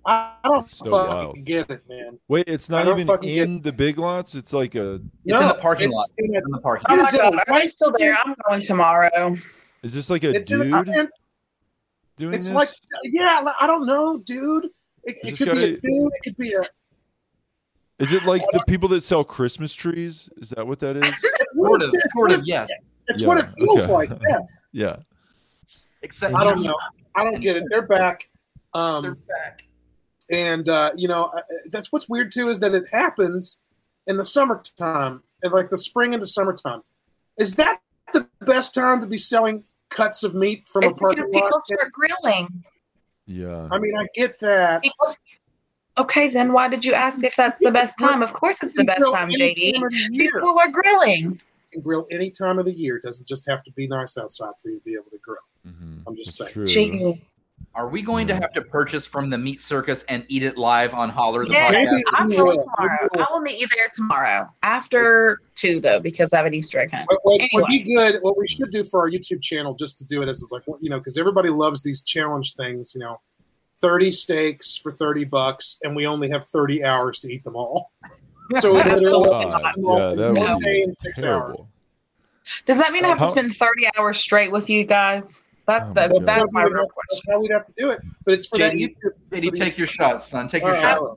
i, 0.05 0.33
I 0.43 0.47
don't 0.47 0.67
So 0.69 0.85
fucking 0.89 1.15
wild. 1.17 1.45
get 1.45 1.69
it 1.69 1.83
man 1.87 2.17
Wait, 2.27 2.45
it's 2.47 2.69
not 2.69 2.87
even 2.87 3.07
in 3.23 3.61
the 3.61 3.71
big 3.71 3.97
lots. 3.99 4.35
It's 4.35 4.53
like 4.53 4.75
a. 4.75 4.93
It's 4.95 5.03
in 5.03 5.33
No, 5.33 5.47
the 5.49 5.53
parking 5.55 5.89
it's 5.89 5.97
lot. 5.97 6.09
in 6.17 6.33
It's 6.33 6.45
in 6.45 6.51
the 6.51 6.57
parking 6.59 6.85
Oh 6.89 6.95
lot. 6.95 7.01
my 7.01 7.07
Is 7.07 7.13
it 7.13 7.17
god, 7.21 7.35
are 7.47 7.59
they 7.59 7.67
still 7.67 7.93
there? 7.97 8.17
I'm 8.23 8.35
going 8.47 8.61
tomorrow. 8.61 9.35
Is 9.83 9.93
this 9.93 10.09
like 10.09 10.23
a 10.23 10.29
it's 10.35 10.49
dude 10.49 10.61
in 10.61 10.73
a, 10.73 11.09
doing 12.17 12.33
It's 12.33 12.47
this? 12.47 12.53
like, 12.55 12.69
yeah, 13.03 13.41
I 13.59 13.67
don't 13.67 13.85
know, 13.85 14.17
dude. 14.19 14.65
It, 15.03 15.17
it 15.23 15.31
This 15.31 15.37
could 15.39 15.51
be 15.53 15.63
a 15.63 15.67
dude. 15.71 15.81
It 15.83 16.23
could 16.23 16.37
be 16.37 16.53
a. 16.53 16.61
Is 18.01 18.13
it 18.13 18.25
like 18.25 18.41
the 18.51 18.63
people 18.67 18.89
that 18.89 19.01
sell 19.03 19.23
Christmas 19.23 19.73
trees? 19.73 20.29
Is 20.37 20.49
that 20.49 20.65
what 20.65 20.79
that 20.79 20.97
is? 20.97 21.21
Sort 21.55 21.83
of, 21.83 21.93
sort 22.15 22.31
of, 22.31 22.41
yes. 22.45 22.69
It's 23.07 23.21
Yeah, 23.21 23.27
what 23.27 23.37
it 23.37 23.45
feels 23.57 23.83
okay. 23.83 23.91
like. 23.93 24.09
Yeah. 24.09 24.39
yeah. 24.71 24.95
Except 26.01 26.33
I 26.33 26.43
don't 26.43 26.63
know. 26.63 26.73
I 27.15 27.23
don't 27.23 27.41
get 27.41 27.55
it. 27.57 27.63
They're 27.69 27.81
back. 27.87 28.27
Um, 28.73 29.03
They're 29.03 29.15
back. 29.15 29.63
and 30.31 30.67
uh, 30.69 30.91
you 30.95 31.07
know 31.07 31.31
that's 31.71 31.91
what's 31.91 32.07
weird 32.09 32.31
too 32.31 32.47
is 32.49 32.59
that 32.61 32.73
it 32.73 32.85
happens 32.91 33.59
in 34.07 34.17
the 34.17 34.25
summertime, 34.25 35.21
in 35.43 35.51
like 35.51 35.69
the 35.69 35.77
spring 35.77 36.13
into 36.13 36.25
summertime. 36.25 36.81
Is 37.37 37.55
that 37.55 37.81
the 38.13 38.27
best 38.41 38.73
time 38.73 39.01
to 39.01 39.07
be 39.07 39.17
selling 39.17 39.63
cuts 39.89 40.23
of 40.23 40.33
meat 40.33 40.67
from 40.67 40.83
It's 40.85 40.97
a 40.97 41.01
parking 41.01 41.17
because 41.23 41.33
lot? 41.33 41.43
people 41.43 41.59
start 41.59 41.91
grilling. 41.91 42.63
Yeah. 43.27 43.67
I 43.71 43.77
mean, 43.77 43.93
I 43.97 44.07
get 44.15 44.39
that. 44.39 44.81
People. 44.83 45.05
S- 45.97 46.01
Okay, 46.01 46.27
then 46.29 46.53
why 46.53 46.67
did 46.67 46.83
you 46.85 46.93
ask 46.93 47.23
if 47.23 47.35
that's 47.35 47.59
the 47.59 47.71
best 47.71 47.99
time? 47.99 48.21
Of 48.23 48.33
course, 48.33 48.63
it's 48.63 48.73
the 48.73 48.83
best 48.85 49.01
time, 49.01 49.29
JD. 49.29 49.73
time 49.75 49.83
of 49.83 49.91
the 49.91 50.07
year. 50.11 50.31
People 50.33 50.57
are 50.59 50.69
grilling. 50.69 51.21
You 51.31 51.37
can 51.73 51.81
grill 51.81 52.07
any 52.11 52.29
time 52.31 52.59
of 52.59 52.65
the 52.65 52.73
year. 52.73 52.97
It 52.97 53.03
doesn't 53.03 53.27
just 53.27 53.47
have 53.49 53.63
to 53.63 53.71
be 53.73 53.87
nice 53.87 54.17
outside 54.17 54.53
for 54.61 54.69
you 54.69 54.79
to 54.79 54.83
be 54.85 54.93
able 54.93 55.11
to 55.11 55.17
grill. 55.17 55.37
Mhm. 55.67 56.03
I'm 56.07 56.15
just 56.15 56.37
That's 56.39 56.53
saying. 56.73 56.97
true. 56.99 57.17
Are 57.75 57.87
we 57.87 58.01
going 58.01 58.27
to 58.27 58.33
have 58.33 58.51
to 58.53 58.61
purchase 58.61 59.05
from 59.05 59.29
the 59.29 59.37
meat 59.37 59.61
circus 59.61 60.03
and 60.09 60.25
eat 60.27 60.43
it 60.43 60.57
live 60.57 60.93
on 60.93 61.09
Holler 61.09 61.45
the 61.45 61.53
Yes, 61.53 61.71
podcast? 61.71 61.91
Maybe- 61.91 62.03
I'm 62.13 62.29
going 62.29 62.57
will. 62.57 62.65
tomorrow. 62.75 63.07
I 63.17 63.27
will 63.31 63.39
meet 63.41 63.61
you 63.61 63.67
there 63.75 63.87
tomorrow 63.93 64.49
after 64.63 65.39
two, 65.55 65.79
though, 65.79 65.99
because 65.99 66.33
I 66.33 66.37
have 66.37 66.45
an 66.47 66.53
Easter 66.53 66.79
egg 66.79 66.91
hunt. 66.91 67.05
What, 67.07 67.19
what 67.23 67.41
would 67.53 67.65
Anyway. 67.65 67.83
be 67.83 67.95
good, 67.95 68.17
what 68.21 68.37
we 68.37 68.47
should 68.47 68.71
do 68.71 68.83
for 68.83 68.99
our 69.01 69.09
YouTube 69.09 69.41
channel, 69.41 69.73
just 69.75 69.97
to 69.99 70.05
do 70.05 70.21
it 70.21 70.27
as 70.27 70.45
like, 70.51 70.63
you 70.81 70.89
know, 70.89 70.97
because 70.97 71.17
everybody 71.17 71.49
loves 71.49 71.83
these 71.83 72.01
challenge 72.03 72.55
things, 72.55 72.93
you 72.95 72.99
know, 72.99 73.21
30 73.81 74.11
steaks 74.11 74.77
for 74.77 74.91
30 74.91 75.25
bucks, 75.25 75.77
and 75.83 75.95
we 75.95 76.05
only 76.05 76.29
have 76.29 76.45
30 76.45 76.83
hours 76.83 77.17
to 77.19 77.31
eat 77.31 77.43
them 77.43 77.55
all. 77.55 77.91
So 78.57 78.73
we 78.73 78.79
literally 78.79 79.05
Absolutely 79.05 79.29
God, 79.29 79.73
yeah, 79.77 80.13
that 80.13 80.33
one 80.33 80.55
would 80.55 80.63
day 80.63 80.73
be 80.73 80.83
in 80.83 80.95
six 80.95 81.23
hours. 81.23 81.55
Does 82.65 82.77
that 82.79 82.91
mean 82.91 83.05
I 83.05 83.09
have 83.09 83.19
to 83.19 83.29
spend 83.29 83.55
30 83.55 83.87
hours 83.97 84.17
straight 84.17 84.51
with 84.51 84.69
you 84.69 84.83
guys? 84.83 85.47
That's 85.67 85.87
Oh 85.89 85.93
the, 85.93 86.09
my 86.19 86.25
that's 86.25 86.51
my 86.51 86.63
That's 86.63 86.73
real 86.73 86.81
how 86.81 86.87
question. 86.87 87.41
we'd 87.41 87.51
have 87.51 87.65
to 87.67 87.73
do 87.77 87.91
it. 87.91 87.99
But 88.25 88.33
it's 88.33 88.47
for 88.47 88.57
that 88.57 88.73
JD, 88.73 88.81
YouTube. 88.81 89.11
it's 89.31 89.45
JD, 89.45 89.49
for 89.51 89.55
take 89.55 89.77
your 89.77 89.87
shots, 89.87 90.27
son. 90.27 90.49
Take 90.49 90.63
your 90.63 90.75
All 90.75 90.83
right. 90.83 90.97
shots. 90.97 91.15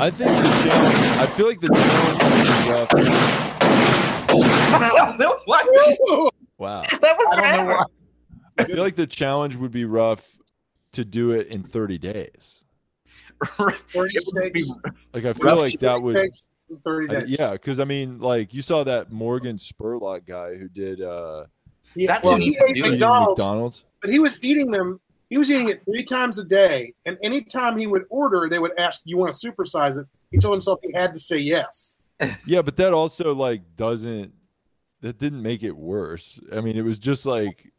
I 0.00 0.10
think 0.10 0.36
the 0.36 0.68
challenge. 0.68 0.98
I 1.18 1.26
feel 1.28 1.46
like 1.46 1.60
the 1.60 1.68
challenge 1.68 2.22
would 2.22 2.44
be 2.44 2.70
rough. 2.70 2.90
Wow. 6.56 6.82
That 7.00 7.18
was 7.18 7.32
I 7.32 7.40
don't 7.40 7.66
know 7.66 7.74
why. 7.74 7.84
I 8.58 8.64
feel 8.64 8.82
like 8.82 8.94
the 8.94 9.08
challenge 9.08 9.56
would 9.56 9.72
be 9.72 9.84
rough 9.84 10.38
to 10.94 11.04
do 11.04 11.32
it 11.32 11.54
in 11.54 11.62
30 11.62 11.98
days. 11.98 12.64
30 13.58 13.76
It 13.94 14.24
would 14.34 14.52
be- 14.52 14.62
steaks, 14.62 14.76
Like 15.12 15.24
I 15.24 15.32
feel 15.32 15.44
rough 15.44 15.58
like 15.60 15.80
that 15.80 16.00
would. 16.00 16.16
steaks 16.16 16.48
in 16.70 16.78
30 16.78 17.16
I- 17.16 17.24
yeah, 17.26 17.52
because 17.52 17.78
I 17.80 17.84
mean, 17.84 18.18
like 18.20 18.54
you 18.54 18.62
saw 18.62 18.84
that 18.84 19.12
Morgan 19.12 19.56
Spurlock 19.56 20.26
guy 20.26 20.54
who 20.56 20.68
did 20.68 21.00
uh 21.02 21.44
Yeah, 21.94 22.08
That's 22.08 22.24
well, 22.24 22.34
who 22.34 22.40
he 22.40 22.44
needs 22.46 22.60
ate 22.66 22.76
eating 22.76 22.90
McDonald's, 22.92 23.38
McDonald's. 23.40 23.84
but 24.00 24.10
he 24.10 24.18
was 24.18 24.38
eating 24.42 24.70
them. 24.70 25.00
He 25.30 25.38
was 25.38 25.50
eating 25.50 25.68
it 25.68 25.82
three 25.84 26.04
times 26.04 26.38
a 26.38 26.44
day, 26.44 26.92
and 27.06 27.18
anytime 27.22 27.76
he 27.76 27.86
would 27.86 28.04
order, 28.08 28.46
they 28.48 28.58
would 28.60 28.78
ask, 28.78 29.00
"You 29.04 29.16
want 29.16 29.34
to 29.34 29.50
supersize 29.50 29.98
it?" 29.98 30.06
He 30.30 30.38
told 30.38 30.54
himself 30.54 30.78
he 30.82 30.92
had 30.92 31.12
to 31.14 31.20
say 31.20 31.38
yes. 31.38 31.96
Yeah, 32.46 32.62
but 32.62 32.76
that 32.76 32.92
also 32.92 33.34
like 33.34 33.62
doesn't 33.76 34.32
that 35.00 35.18
didn't 35.18 35.42
make 35.42 35.62
it 35.62 35.76
worse. 35.76 36.38
I 36.52 36.60
mean, 36.60 36.76
it 36.76 36.84
was 36.84 36.98
just 36.98 37.26
like 37.26 37.72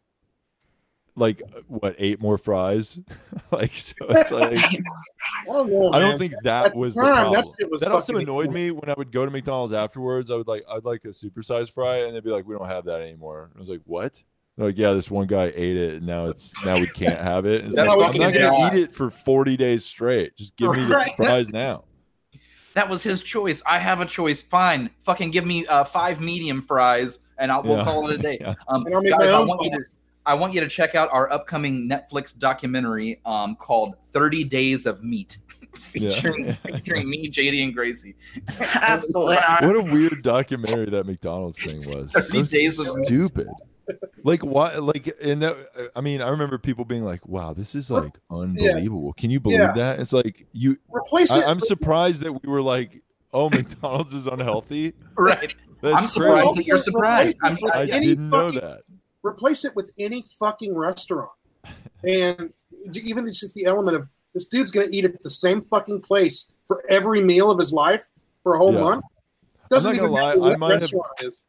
like 1.15 1.41
what 1.67 1.95
eight 1.97 2.21
more 2.21 2.37
fries, 2.37 2.99
like 3.51 3.73
so 3.75 3.95
it's 4.09 4.31
like 4.31 4.59
I 4.63 5.45
don't. 5.47 5.95
I 5.95 5.99
don't 5.99 6.19
think 6.19 6.33
that 6.43 6.73
the 6.73 6.77
was 6.77 6.95
the 6.95 7.01
time, 7.01 7.15
that 7.15 7.33
problem. 7.33 7.55
shit 7.59 7.71
was 7.71 7.81
That 7.81 7.91
also 7.91 8.17
annoyed 8.17 8.51
me 8.51 8.71
when 8.71 8.89
I 8.89 8.93
would 8.97 9.11
go 9.11 9.25
to 9.25 9.31
McDonald's 9.31 9.73
afterwards. 9.73 10.29
I 10.31 10.35
would 10.35 10.47
like 10.47 10.63
I'd 10.69 10.83
like 10.85 11.05
a 11.05 11.09
supersized 11.09 11.71
fry, 11.71 11.97
and 11.99 12.15
they'd 12.15 12.23
be 12.23 12.31
like, 12.31 12.45
"We 12.47 12.55
don't 12.55 12.67
have 12.67 12.85
that 12.85 13.01
anymore." 13.01 13.51
I 13.55 13.59
was 13.59 13.69
like, 13.69 13.81
"What?" 13.85 14.21
They're 14.57 14.67
like, 14.67 14.77
"Yeah, 14.77 14.93
this 14.93 15.11
one 15.11 15.27
guy 15.27 15.51
ate 15.55 15.77
it, 15.77 15.95
and 15.95 16.05
now 16.05 16.25
it's 16.27 16.53
now 16.65 16.77
we 16.79 16.87
can't 16.87 17.19
have 17.19 17.45
it." 17.45 17.65
It's 17.65 17.75
like, 17.77 17.89
I'm 17.89 17.97
not 17.99 18.13
gonna 18.33 18.39
God. 18.39 18.73
eat 18.75 18.83
it 18.83 18.91
for 18.91 19.09
forty 19.09 19.55
days 19.57 19.85
straight. 19.85 20.35
Just 20.35 20.55
give 20.57 20.71
me 20.71 20.83
the 20.85 21.11
fries 21.17 21.49
now. 21.49 21.83
That 22.73 22.89
was 22.89 23.03
his 23.03 23.21
choice. 23.21 23.61
I 23.65 23.79
have 23.79 24.01
a 24.01 24.05
choice. 24.05 24.41
Fine. 24.41 24.89
Fucking 25.03 25.31
give 25.31 25.45
me 25.45 25.65
uh, 25.67 25.85
five 25.85 26.19
medium 26.19 26.61
fries, 26.61 27.19
and 27.37 27.49
I'll, 27.49 27.63
we'll 27.63 27.77
Yeah. 27.77 27.83
call 27.85 28.09
it 28.09 28.15
a 28.15 28.17
day. 28.17 28.37
Yeah. 28.41 28.55
Um, 28.67 28.85
And 28.85 28.93
I'll 28.95 29.01
make 29.01 29.17
guys, 29.17 29.29
I 29.29 29.39
want 29.39 29.61
you 29.63 29.69
to 29.71 29.77
fries. 29.77 29.97
I 30.25 30.33
want 30.33 30.53
you 30.53 30.61
to 30.61 30.67
check 30.67 30.95
out 30.95 31.09
our 31.11 31.31
upcoming 31.31 31.89
Netflix 31.89 32.37
documentary 32.37 33.19
um, 33.25 33.55
called 33.55 33.95
"30 34.11 34.43
Days 34.45 34.85
of 34.85 35.03
Meat," 35.03 35.37
featuring 35.75 36.45
Yeah. 36.47 36.55
featuring 36.65 37.09
me, 37.09 37.29
JD, 37.29 37.63
and 37.63 37.73
Gracie. 37.73 38.15
Absolutely. 38.59 39.35
What 39.35 39.75
a 39.75 39.81
weird 39.83 40.21
documentary 40.23 40.89
that 40.89 41.05
McDonald's 41.05 41.61
thing 41.61 41.77
was. 41.87 42.11
30 42.13 42.43
So 42.43 42.51
days 42.57 42.79
of- 42.79 42.87
stupid. 43.05 43.47
Like 44.23 44.41
why? 44.43 44.75
Like 44.77 45.13
and 45.21 45.43
that, 45.43 45.91
I 45.95 46.01
mean, 46.01 46.19
I 46.23 46.29
remember 46.29 46.57
people 46.57 46.85
being 46.85 47.03
like, 47.05 47.27
"Wow, 47.27 47.53
this 47.53 47.75
is 47.75 47.91
like 47.91 48.17
unbelievable." 48.31 49.13
Can 49.13 49.29
you 49.29 49.39
believe 49.39 49.59
Yeah. 49.59 49.73
that? 49.73 49.99
It's 49.99 50.11
like 50.11 50.47
you. 50.53 50.77
Replace 50.89 51.29
I, 51.29 51.41
it. 51.41 51.47
I'm 51.47 51.59
surprised 51.59 52.23
that 52.23 52.33
we 52.33 52.49
were 52.49 52.63
like, 52.63 53.03
"Oh, 53.31 53.47
McDonald's 53.51 54.11
is 54.15 54.25
unhealthy." 54.25 54.93
Right. 55.15 55.53
That's 55.81 55.95
I'm 56.01 56.07
surprised 56.07 56.45
crazy. 56.47 56.55
that 56.55 56.65
you're 56.65 56.77
surprised. 56.79 57.37
I'm 57.43 57.53
Replace 57.53 57.73
I 57.75 57.85
didn't 57.99 58.27
know 58.27 58.49
that. 58.49 58.81
Replace 59.29 59.65
it 59.65 59.75
with 59.75 59.91
any 59.97 60.23
fucking 60.39 60.77
restaurant, 60.77 61.31
and 62.03 62.53
even 62.93 63.27
it's 63.27 63.39
just 63.39 63.55
the 63.55 63.65
element 63.65 63.97
of 63.97 64.07
this 64.35 64.45
dude's 64.45 64.69
gonna 64.69 64.87
eat 64.91 65.03
at 65.03 65.21
the 65.23 65.29
same 65.31 65.61
fucking 65.63 66.01
place 66.01 66.47
for 66.67 66.83
every 66.89 67.23
meal 67.23 67.49
of 67.49 67.57
his 67.57 67.73
life 67.73 68.03
for 68.43 68.53
a 68.53 68.57
whole 68.59 68.73
Yeah. 68.73 68.81
month. 68.81 69.03
Doesn't 69.69 69.89
I'm 69.89 69.95
not 69.97 70.03
even 70.03 70.13
gonna 70.15 70.23
lie. 70.23 70.35
what 70.35 70.53
I 70.53 70.57
might 70.57 70.71
have. 70.73 70.81
restaurant 70.81 71.05
it 71.21 71.25
is. 71.27 71.41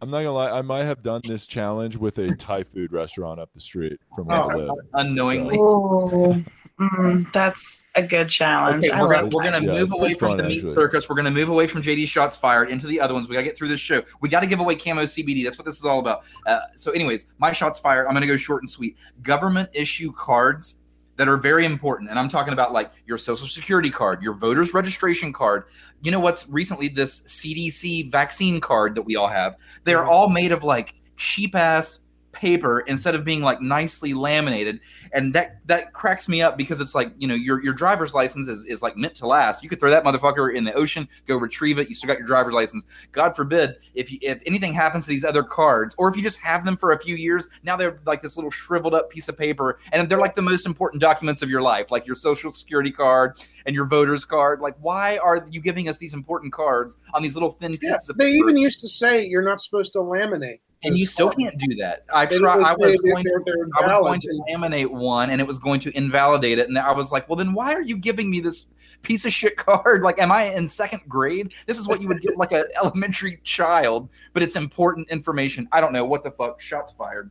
I'm 0.00 0.08
not 0.10 0.18
gonna 0.18 0.32
lie. 0.32 0.50
I 0.58 0.62
might 0.62 0.84
have 0.84 1.02
done 1.02 1.20
this 1.24 1.44
challenge 1.44 1.96
with 1.98 2.16
a 2.18 2.34
Thai 2.36 2.62
food 2.62 2.92
restaurant 2.92 3.40
up 3.40 3.52
the 3.52 3.60
street 3.60 4.00
from 4.14 4.28
where 4.28 4.38
I 4.38 4.44
Oh, 4.44 4.56
live. 4.56 4.70
unknowingly. 4.94 5.58
Oh, 5.60 6.42
mm, 6.78 7.32
that's 7.32 7.84
a 7.94 8.02
good 8.02 8.28
challenge. 8.28 8.84
Okay, 8.84 9.00
we're 9.00 9.12
gonna, 9.12 9.28
we're 9.32 9.42
gonna. 9.44 9.60
Yeah, 9.60 9.80
move 9.80 9.92
away 9.92 10.14
from 10.14 10.28
fun, 10.28 10.36
the 10.38 10.42
meat 10.44 10.58
actually. 10.58 10.74
circus. 10.74 11.08
We're 11.08 11.16
gonna 11.16 11.30
move 11.30 11.48
away 11.48 11.66
from 11.66 11.82
JD 11.82 12.06
shots 12.06 12.36
fired 12.36 12.70
into 12.70 12.86
the 12.86 13.00
other 13.00 13.14
ones. 13.14 13.28
We 13.28 13.34
gotta 13.34 13.44
get 13.44 13.56
through 13.56 13.68
this 13.68 13.80
show. 13.80 14.02
We 14.20 14.28
gotta 14.28 14.46
give 14.46 14.60
away 14.60 14.76
camo 14.76 15.02
CBD. 15.02 15.44
That's 15.44 15.58
what 15.58 15.64
this 15.64 15.76
is 15.76 15.84
all 15.84 15.98
about. 15.98 16.24
Uh, 16.46 16.60
so, 16.76 16.92
anyways, 16.92 17.26
my 17.38 17.52
shots 17.52 17.78
fired. 17.78 18.06
I'm 18.06 18.14
gonna 18.14 18.26
go 18.26 18.36
short 18.36 18.62
and 18.62 18.70
sweet. 18.70 18.96
Government 19.22 19.68
issue 19.72 20.12
cards 20.12 20.80
that 21.16 21.28
are 21.28 21.36
very 21.36 21.64
important, 21.64 22.10
and 22.10 22.18
I'm 22.18 22.28
talking 22.28 22.52
about 22.52 22.72
like 22.72 22.92
your 23.06 23.18
social 23.18 23.46
security 23.46 23.90
card, 23.90 24.22
your 24.22 24.34
voter's 24.34 24.72
registration 24.72 25.32
card. 25.32 25.64
You 26.02 26.12
know 26.12 26.20
what's 26.20 26.48
recently 26.48 26.88
this 26.88 27.22
CDC 27.22 28.10
vaccine 28.10 28.60
card 28.60 28.94
that 28.94 29.02
we 29.02 29.16
all 29.16 29.26
have? 29.26 29.56
They're 29.84 30.04
all 30.04 30.28
made 30.28 30.52
of 30.52 30.62
like 30.62 30.94
cheap 31.16 31.56
ass 31.56 32.04
paper 32.38 32.80
instead 32.80 33.14
of 33.14 33.24
being 33.24 33.42
like 33.42 33.60
nicely 33.60 34.14
laminated. 34.14 34.80
And 35.12 35.34
that 35.34 35.58
that 35.66 35.92
cracks 35.92 36.28
me 36.28 36.40
up 36.40 36.56
because 36.56 36.80
it's 36.80 36.94
like 36.94 37.12
you 37.18 37.26
know 37.26 37.34
your 37.34 37.62
your 37.62 37.74
driver's 37.74 38.14
license 38.14 38.48
is, 38.48 38.64
is 38.66 38.82
like 38.82 38.96
meant 38.96 39.14
to 39.16 39.26
last. 39.26 39.62
You 39.62 39.68
could 39.68 39.80
throw 39.80 39.90
that 39.90 40.04
motherfucker 40.04 40.54
in 40.54 40.64
the 40.64 40.72
ocean 40.72 41.08
go 41.26 41.36
retrieve 41.36 41.78
it. 41.78 41.88
You 41.88 41.94
still 41.94 42.08
got 42.08 42.18
your 42.18 42.26
driver's 42.26 42.54
license. 42.54 42.86
God 43.12 43.34
forbid 43.34 43.76
if 43.94 44.12
you, 44.12 44.18
if 44.22 44.40
anything 44.46 44.72
happens 44.72 45.04
to 45.04 45.10
these 45.10 45.24
other 45.24 45.42
cards 45.42 45.94
or 45.98 46.08
if 46.08 46.16
you 46.16 46.22
just 46.22 46.40
have 46.40 46.64
them 46.64 46.76
for 46.76 46.92
a 46.92 46.98
few 46.98 47.16
years 47.16 47.48
now 47.62 47.76
they're 47.76 48.00
like 48.06 48.22
this 48.22 48.36
little 48.36 48.50
shriveled 48.50 48.94
up 48.94 49.10
piece 49.10 49.28
of 49.28 49.36
paper 49.36 49.80
and 49.92 50.08
they're 50.08 50.18
like 50.18 50.34
the 50.34 50.42
most 50.42 50.66
important 50.66 51.00
documents 51.00 51.42
of 51.42 51.50
your 51.50 51.62
life 51.62 51.90
like 51.90 52.06
your 52.06 52.16
social 52.16 52.52
security 52.52 52.90
card 52.90 53.38
and 53.66 53.74
your 53.74 53.86
voter's 53.86 54.24
card. 54.24 54.60
Like 54.60 54.76
why 54.80 55.18
are 55.18 55.46
you 55.50 55.60
giving 55.60 55.88
us 55.88 55.98
these 55.98 56.14
important 56.14 56.52
cards 56.52 56.96
on 57.14 57.22
these 57.22 57.34
little 57.34 57.52
thin 57.52 57.72
Yeah, 57.82 57.92
pieces 57.92 58.10
of 58.10 58.16
they 58.16 58.30
even 58.30 58.56
used 58.56 58.80
to 58.80 58.88
say 58.88 59.24
you're 59.26 59.42
not 59.42 59.60
supposed 59.60 59.92
to 59.94 59.98
laminate. 59.98 60.60
And 60.84 60.96
you 60.96 61.06
still 61.06 61.30
can't 61.30 61.58
do 61.58 61.74
that. 61.76 62.04
I 62.12 62.26
try. 62.26 62.54
I 62.58 62.74
was 62.74 63.00
going 63.00 63.24
to. 63.24 63.70
I 63.80 63.86
was 63.86 63.96
going 63.98 64.20
to 64.20 64.42
laminate 64.48 64.90
one, 64.90 65.30
and 65.30 65.40
it 65.40 65.46
was 65.46 65.58
going 65.58 65.80
to 65.80 65.96
invalidate 65.96 66.58
it. 66.58 66.68
And 66.68 66.78
I 66.78 66.92
was 66.92 67.10
like, 67.12 67.28
"Well, 67.28 67.36
then 67.36 67.52
why 67.52 67.72
are 67.72 67.82
you 67.82 67.96
giving 67.96 68.30
me 68.30 68.40
this 68.40 68.68
piece 69.02 69.24
of 69.24 69.32
shit 69.32 69.56
card? 69.56 70.02
Like, 70.02 70.20
am 70.20 70.30
I 70.30 70.44
in 70.54 70.68
second 70.68 71.02
grade? 71.08 71.52
This 71.66 71.78
is 71.78 71.88
what 71.88 72.00
you 72.00 72.08
would 72.08 72.20
give 72.20 72.36
like 72.36 72.52
an 72.52 72.64
elementary 72.82 73.40
child, 73.44 74.08
but 74.32 74.42
it's 74.42 74.56
important 74.56 75.08
information. 75.10 75.68
I 75.72 75.80
don't 75.80 75.92
know 75.92 76.04
what 76.04 76.24
the 76.24 76.30
fuck. 76.30 76.60
Shots 76.60 76.92
fired. 76.92 77.30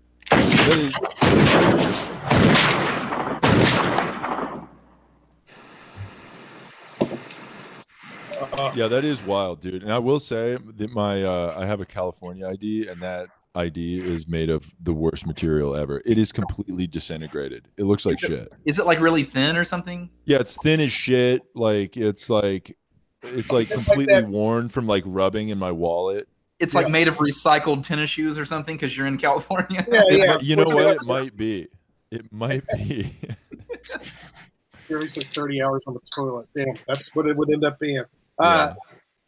Yeah, 8.75 8.87
that 8.87 9.03
is 9.05 9.23
wild, 9.23 9.61
dude. 9.61 9.83
And 9.83 9.91
I 9.91 9.99
will 9.99 10.19
say 10.19 10.57
that 10.75 10.91
my 10.93 11.23
uh, 11.23 11.55
I 11.57 11.65
have 11.65 11.81
a 11.81 11.85
California 11.85 12.47
ID, 12.47 12.87
and 12.87 13.01
that 13.01 13.27
ID 13.55 13.99
is 13.99 14.27
made 14.27 14.49
of 14.49 14.71
the 14.81 14.93
worst 14.93 15.25
material 15.25 15.75
ever. 15.75 16.01
It 16.05 16.17
is 16.17 16.31
completely 16.31 16.85
disintegrated. 16.87 17.67
It 17.77 17.83
looks 17.83 18.05
like 18.05 18.19
shit. 18.19 18.49
Is 18.65 18.77
it 18.79 18.85
like 18.85 18.99
really 18.99 19.23
thin 19.23 19.57
or 19.57 19.65
something? 19.65 20.09
Yeah, 20.25 20.37
it's 20.37 20.57
thin 20.61 20.79
as 20.79 20.91
shit. 20.91 21.41
Like 21.55 21.97
it's 21.97 22.29
like 22.29 22.77
it's 23.23 23.51
like 23.51 23.69
completely 23.69 24.21
worn 24.23 24.69
from 24.69 24.85
like 24.87 25.03
rubbing 25.05 25.49
in 25.49 25.57
my 25.57 25.71
wallet. 25.71 26.27
It's 26.59 26.73
like 26.73 26.89
made 26.89 27.07
of 27.07 27.17
recycled 27.17 27.83
tennis 27.83 28.09
shoes 28.09 28.37
or 28.39 28.45
something 28.45 28.75
because 28.75 28.95
you're 28.97 29.07
in 29.07 29.17
California. 29.17 29.85
It 29.87 30.27
might- 30.27 30.43
you 30.43 30.55
know 30.55 30.65
what? 30.65 30.95
It 30.95 31.03
might 31.03 31.35
be. 31.37 31.67
It 32.11 32.31
might 32.31 32.63
be. 32.75 33.11
Jerry 34.87 35.09
says 35.09 35.27
30 35.29 35.61
hours 35.61 35.83
on 35.87 35.93
the 35.95 35.99
toilet. 36.15 36.47
Damn, 36.55 36.73
that's 36.87 37.13
what 37.13 37.27
it 37.27 37.35
would 37.35 37.51
end 37.51 37.65
up 37.65 37.77
being. 37.79 38.03
Uh, 38.39 38.73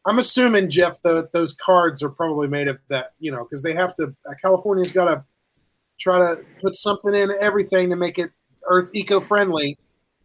I'm 0.06 0.20
assuming, 0.20 0.70
Jeff, 0.70 1.02
that 1.04 1.32
those 1.34 1.54
cards 1.54 2.02
are 2.04 2.10
probably 2.10 2.48
made 2.48 2.68
of 2.68 2.78
that, 2.90 3.12
you 3.20 3.32
know, 3.32 3.44
because 3.44 3.62
they 3.62 3.74
have 3.74 3.94
to, 3.96 4.14
uh, 4.30 4.34
California's 4.42 4.92
got 4.92 5.06
to 5.06 5.24
try 6.00 6.18
to 6.20 6.44
put 6.62 6.76
something 6.76 7.14
in 7.14 7.30
everything 7.42 7.90
to 7.90 7.96
make 7.96 8.18
it 8.18 8.32
earth 8.68 8.90
eco 8.94 9.20
friendly. 9.20 9.78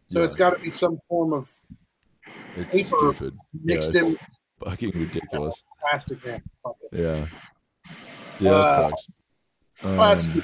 So 0.06 0.22
it's 0.22 0.36
got 0.36 0.50
to 0.50 0.58
be 0.60 0.70
some 0.70 0.96
form 1.08 1.32
of 1.32 1.50
It's 2.56 2.72
paper 2.72 3.14
stupid. 3.14 3.36
mixed 3.62 3.94
yeah, 3.94 4.02
in 4.02 4.16
fucking 4.64 4.90
ridiculous. 4.94 5.64
plastic. 5.80 6.24
Man. 6.24 6.42
Yeah. 6.92 7.26
Yeah, 8.38 8.50
that 8.50 8.50
Uh, 8.52 8.76
sucks. 8.90 9.06
Well, 9.82 9.96
that's 9.96 10.26
Um, 10.28 10.42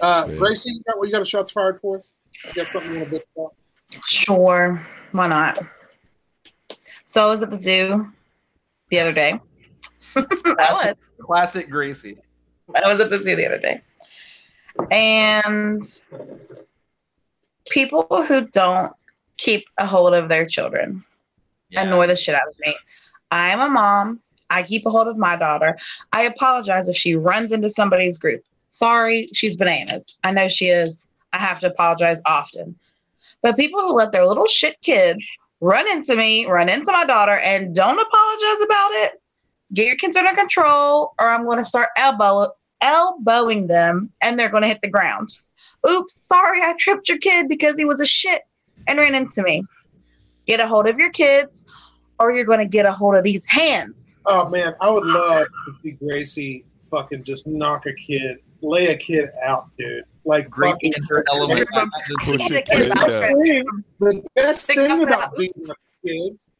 uh, 0.00 0.26
yeah. 0.28 0.36
Gracie, 0.36 0.70
you 0.72 0.82
got, 0.86 1.06
you 1.06 1.12
got 1.12 1.22
a 1.22 1.24
shots 1.24 1.52
fired 1.52 1.78
for 1.78 1.96
us? 1.98 2.12
You 2.46 2.52
got 2.54 2.68
something 2.68 2.92
you 2.92 2.98
want 2.98 3.10
to 3.10 3.16
bitch 3.18 3.22
about? 3.36 3.54
Sure, 4.06 4.84
why 5.12 5.26
not? 5.28 5.58
So 7.06 7.24
I 7.24 7.30
was 7.30 7.42
at 7.42 7.50
the 7.50 7.56
zoo 7.56 8.12
the 8.90 9.00
other 9.00 9.12
day. 9.12 9.40
I 10.16 10.24
was. 10.70 10.94
Classic 11.20 11.70
Gracie. 11.70 12.18
I 12.74 12.88
was 12.88 13.00
at 13.00 13.10
the 13.10 13.22
zoo 13.22 13.36
the 13.36 13.46
other 13.46 13.58
day. 13.58 13.80
And 14.90 15.82
people 17.70 18.06
who 18.26 18.46
don't 18.48 18.92
keep 19.38 19.66
a 19.78 19.86
hold 19.86 20.14
of 20.14 20.28
their 20.28 20.46
children 20.46 21.04
annoy 21.72 22.06
the 22.06 22.16
shit 22.16 22.34
out 22.34 22.48
of 22.48 22.54
me. 22.60 22.74
I 23.30 23.48
am 23.50 23.60
a 23.60 23.68
mom. 23.68 24.20
I 24.50 24.62
keep 24.62 24.86
a 24.86 24.90
hold 24.90 25.08
of 25.08 25.18
my 25.18 25.36
daughter. 25.36 25.76
I 26.12 26.22
apologize 26.22 26.88
if 26.88 26.96
she 26.96 27.16
runs 27.16 27.52
into 27.52 27.70
somebody's 27.70 28.18
group. 28.18 28.42
Sorry, 28.68 29.28
she's 29.32 29.56
bananas. 29.56 30.18
I 30.24 30.32
know 30.32 30.48
she 30.48 30.66
is. 30.66 31.08
I 31.32 31.38
have 31.38 31.60
to 31.60 31.68
apologize 31.68 32.20
often. 32.26 32.76
But 33.42 33.56
people 33.56 33.80
who 33.80 33.94
let 33.94 34.12
their 34.12 34.26
little 34.26 34.46
shit 34.46 34.80
kids 34.82 35.30
run 35.60 35.88
into 35.90 36.16
me, 36.16 36.46
run 36.46 36.68
into 36.68 36.92
my 36.92 37.04
daughter, 37.04 37.38
and 37.38 37.74
don't 37.74 37.98
apologize 37.98 38.64
about 38.64 38.90
it, 38.92 39.22
get 39.72 39.86
your 39.86 39.96
kids 39.96 40.16
under 40.16 40.34
control, 40.34 41.14
or 41.18 41.28
I'm 41.28 41.44
going 41.44 41.58
to 41.58 41.64
start 41.64 41.88
elbow 41.96 42.48
elbowing 42.82 43.66
them, 43.68 44.10
and 44.22 44.38
they're 44.38 44.50
going 44.50 44.62
to 44.62 44.68
hit 44.68 44.82
the 44.82 44.90
ground. 44.90 45.28
Oops, 45.88 46.12
sorry, 46.12 46.60
I 46.62 46.74
tripped 46.78 47.08
your 47.08 47.18
kid 47.18 47.48
because 47.48 47.78
he 47.78 47.84
was 47.84 48.00
a 48.00 48.06
shit 48.06 48.42
and 48.86 48.98
ran 48.98 49.14
into 49.14 49.42
me. 49.42 49.62
Get 50.46 50.60
a 50.60 50.66
hold 50.66 50.86
of 50.86 50.98
your 50.98 51.10
kids, 51.10 51.66
or 52.20 52.32
you're 52.32 52.44
going 52.44 52.58
to 52.58 52.66
get 52.66 52.86
a 52.86 52.92
hold 52.92 53.16
of 53.16 53.24
these 53.24 53.46
hands. 53.46 54.18
Oh 54.26 54.48
man, 54.48 54.74
I 54.80 54.90
would 54.90 55.06
love 55.06 55.46
to 55.64 55.74
see 55.82 55.92
Gracie 55.92 56.64
fucking 56.80 57.24
just 57.24 57.46
knock 57.46 57.86
a 57.86 57.94
kid, 57.94 58.38
lay 58.60 58.88
a 58.88 58.96
kid 58.96 59.28
out, 59.42 59.68
dude. 59.76 60.04
Like 60.26 60.50
Gracie 60.50 60.72
fucking 60.72 60.92
in 60.96 61.02
her 61.04 61.22
element. 61.32 61.68
The 61.70 62.54
a 62.56 62.62
kid, 62.62 62.92
yeah. 62.94 63.62
The 64.00 64.22
best 64.34 64.62
Stick 64.64 64.76
thing 64.76 65.02
about 65.04 65.22
out. 65.22 65.36
beating 65.36 65.62
up 65.70 65.76
kids, 66.04 66.50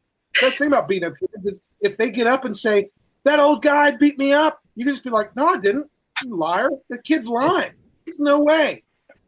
best 0.41 0.57
thing 0.57 0.67
about 0.67 0.87
beating 0.87 1.09
up 1.09 1.13
kids 1.19 1.45
is 1.45 1.59
if 1.81 1.97
they 1.97 2.09
get 2.09 2.27
up 2.27 2.45
and 2.45 2.55
say, 2.55 2.89
"That 3.25 3.39
old 3.39 3.61
guy 3.61 3.91
beat 3.91 4.17
me 4.17 4.31
up," 4.31 4.61
you 4.75 4.85
can 4.85 4.93
just 4.93 5.03
be 5.03 5.09
like, 5.09 5.35
"No, 5.35 5.47
I 5.49 5.57
didn't, 5.57 5.91
you 6.23 6.35
liar! 6.37 6.69
The 6.89 7.01
kid's 7.01 7.27
lying. 7.27 7.73
There's 8.05 8.19
no 8.19 8.39
way." 8.39 8.83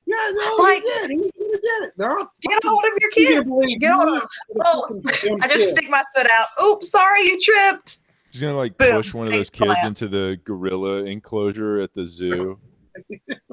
Yeah, 0.06 0.16
no, 0.34 0.56
Like- 0.64 0.82
he 0.82 0.90
did. 0.90 1.10
He, 1.12 1.18
he 1.18 1.44
did 1.52 1.64
it. 1.84 1.94
No, 1.98 2.28
Get 2.42 2.64
a 2.64 2.68
hold 2.68 2.84
of 2.84 2.92
your 3.00 3.10
You 3.36 3.44
kids. 3.44 3.80
Get 3.80 3.92
a 3.92 3.94
hold 3.94 4.18
of 4.24 4.30
Oh, 4.66 5.38
I 5.42 5.48
just 5.50 5.76
stick 5.76 5.88
my 5.90 6.02
foot 6.16 6.28
out. 6.32 6.48
Oops, 6.66 6.90
sorry, 6.90 7.24
you 7.26 7.40
tripped. 7.40 8.00
She's 8.32 8.42
gonna 8.42 8.58
like 8.58 8.78
Boom. 8.78 8.94
push 8.94 9.14
one 9.14 9.28
of 9.28 9.34
those 9.34 9.50
kids 9.50 9.74
into 9.84 10.08
the 10.08 10.40
gorilla 10.46 11.04
enclosure 11.04 11.80
at 11.82 11.94
the 11.94 12.08
zoo. 12.08 12.58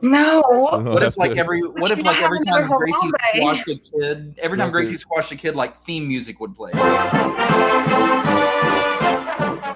No. 0.03 0.43
What 0.49 1.03
if 1.03 1.17
like 1.17 1.33
to- 1.33 1.39
every 1.39 1.61
what 1.63 1.91
if 1.91 2.03
like 2.05 2.21
every 2.23 2.41
time 2.45 2.69
Gracie 2.69 2.93
Harambe. 2.99 3.37
squashed 3.37 3.69
a 3.69 3.77
kid, 3.79 4.35
every 4.43 4.59
time 4.59 4.71
Gracie 4.71 4.97
squashed 4.97 5.33
a 5.33 5.37
kid, 5.37 5.57
like 5.57 5.77
theme 5.77 6.07
music 6.09 6.39
would 6.41 6.55
play. 6.55 6.71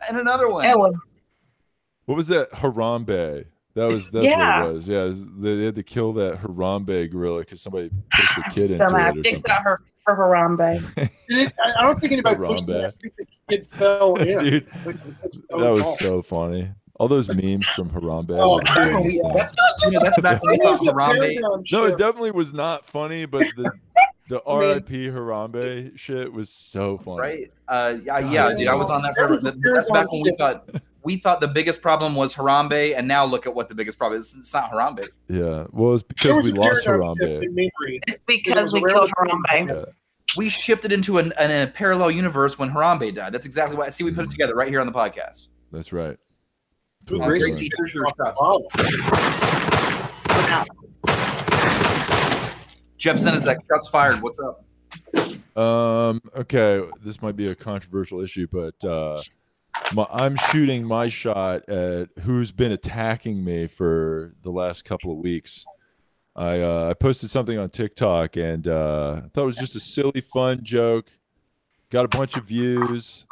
And 0.09 0.19
another 0.19 0.49
one. 0.51 0.65
It 0.65 0.79
was 0.79 0.95
What 2.07 2.17
was 2.17 2.29
that 2.29 2.51
Harambe? 2.53 3.45
That 3.75 3.87
was 3.87 4.11
that's 4.11 4.27
Yeah. 4.27 4.63
what 4.63 4.71
it 4.71 4.73
was. 4.75 4.89
Yeah, 4.89 5.03
it 5.05 5.07
was- 5.07 5.25
they 5.39 5.57
they 5.57 5.65
had 5.67 5.75
to 5.77 5.83
kill 5.85 6.13
that 6.15 6.41
Harambe 6.43 7.11
gorilla 7.11 7.41
because 7.41 7.61
somebody 7.63 7.91
pushed 8.13 8.39
a 8.39 8.43
kid 8.51 8.61
so 8.67 8.85
into 8.85 8.93
mad. 8.97 9.17
it 9.17 9.19
or 9.19 9.21
Dicks 9.21 9.47
out 9.47 9.63
her 9.63 9.77
for 10.01 10.17
Harambe. 10.17 10.83
I 10.99 11.73
I 11.79 11.83
don't 11.83 12.01
think 12.01 12.13
anybody 12.13 12.35
pushed 12.37 12.67
Harambe. 12.67 12.81
him. 12.81 12.87
I 12.87 12.93
think 13.01 13.15
the 13.17 13.27
kid 13.49 13.67
fell 13.67 14.15
in. 14.17 14.45
Dude, 14.45 14.67
Which 14.85 14.97
is- 14.97 15.13
so 15.51 15.59
That 15.59 15.71
was 15.71 15.81
wrong. 15.83 15.97
so 16.01 16.23
funny. 16.23 16.71
All 17.01 17.09
those 17.09 17.35
memes 17.35 17.67
from 17.69 17.89
Harambe. 17.89 18.39
Oh, 18.39 18.57
were 18.57 18.61
the 18.61 18.73
yeah, 18.77 19.21
thing. 19.21 19.33
That's 19.35 19.55
you 19.85 19.91
know 19.93 20.01
that's 20.01 20.21
back 20.21 20.43
when 20.43 20.53
we 20.53 20.59
thought 20.59 20.81
Harambe. 20.81 21.41
paradigm 21.41 21.65
No, 21.73 21.87
it 21.87 21.97
definitely 21.97 22.31
was 22.31 22.53
not 22.53 22.85
funny, 22.85 23.25
but 23.25 23.47
the 23.57 23.73
the 24.29 24.37
RIP 24.47 24.89
Harambe 25.11 25.99
shit 25.99 26.31
was 26.31 26.51
so 26.51 26.99
funny. 26.99 27.19
Right? 27.19 27.49
Uh, 27.69 27.97
yeah, 28.05 28.19
yeah, 28.19 28.55
dude. 28.55 28.69
I 28.69 28.75
was 28.75 28.91
on 28.91 29.01
that 29.01 29.15
That 29.17 29.31
was 29.31 29.43
That's 29.43 29.91
back 29.91 30.13
when 30.13 30.21
we 30.21 30.33
thought 30.37 30.69
we 31.03 31.17
thought 31.17 31.41
the 31.41 31.49
biggest 31.49 31.81
problem 31.81 32.15
was 32.15 32.35
Harambe, 32.35 32.95
and 32.95 33.09
now 33.09 33.25
look 33.25 33.47
at 33.47 33.55
what 33.55 33.71
the 33.71 33.75
biggest 33.75 33.97
problem 33.97 34.21
is. 34.21 34.37
It's 34.39 34.53
not 34.53 34.71
Harambe. 34.71 35.09
Yeah. 35.29 35.69
Well, 35.71 35.95
it's 35.95 36.03
because 36.03 36.37
was 36.37 36.53
we 36.53 36.59
lost 36.59 36.87
Harambe. 36.87 37.17
It's 38.07 38.21
because 38.27 38.73
was 38.73 38.73
we 38.75 38.85
killed 38.85 39.11
Harambe. 39.19 39.69
Yeah. 39.69 39.85
We 40.37 40.51
shifted 40.51 40.93
into 40.93 41.17
an, 41.17 41.33
an, 41.41 41.51
a 41.51 41.67
parallel 41.67 42.11
universe 42.11 42.59
when 42.59 42.71
Harambe 42.71 43.15
died. 43.15 43.33
That's 43.33 43.47
exactly 43.47 43.79
why. 43.79 43.89
See, 43.89 44.05
we 44.05 44.13
put 44.13 44.27
it 44.27 44.31
together 44.31 44.55
right 44.55 44.69
here 44.69 44.81
on 44.81 44.87
the 44.87 44.93
podcast. 44.93 45.49
That's 45.73 45.95
right. 45.95 46.19
Ooh, 47.13 47.19
Gracie 47.19 47.51
Gracie, 47.51 47.71
here's 47.77 47.95
your 47.95 48.07
shots. 48.07 48.41
bottle. 48.41 48.69
Jeff 52.99 53.17
Senizek, 53.17 53.57
shots 53.67 53.89
fired. 53.89 54.21
What's 54.23 54.39
up? 54.39 54.65
Um. 55.61 56.21
Okay. 56.37 56.83
This 57.03 57.21
might 57.21 57.35
be 57.35 57.47
a 57.47 57.55
controversial 57.55 58.21
issue, 58.21 58.47
but 58.51 58.85
uh, 58.85 59.21
my, 59.93 60.07
I'm 60.11 60.37
shooting 60.37 60.85
my 60.85 61.09
shot 61.09 61.69
at 61.69 62.11
who's 62.23 62.53
been 62.53 62.71
attacking 62.71 63.43
me 63.45 63.67
for 63.67 64.35
the 64.43 64.51
last 64.51 64.85
couple 64.85 65.11
of 65.11 65.19
weeks. 65.19 65.65
I 66.37 66.61
uh, 66.61 66.89
I 66.91 66.95
posted 66.95 67.31
something 67.31 67.59
on 67.59 67.71
TikTok 67.71 68.37
and 68.37 68.69
uh, 68.69 69.23
I 69.25 69.29
thought 69.31 69.43
it 69.43 69.47
was 69.47 69.57
just 69.57 69.75
a 69.75 69.81
silly, 69.81 70.21
fun 70.21 70.61
joke. 70.63 71.11
Got 71.91 72.05
a 72.05 72.17
bunch 72.17 72.37
of 72.37 72.45
views, 72.45 73.27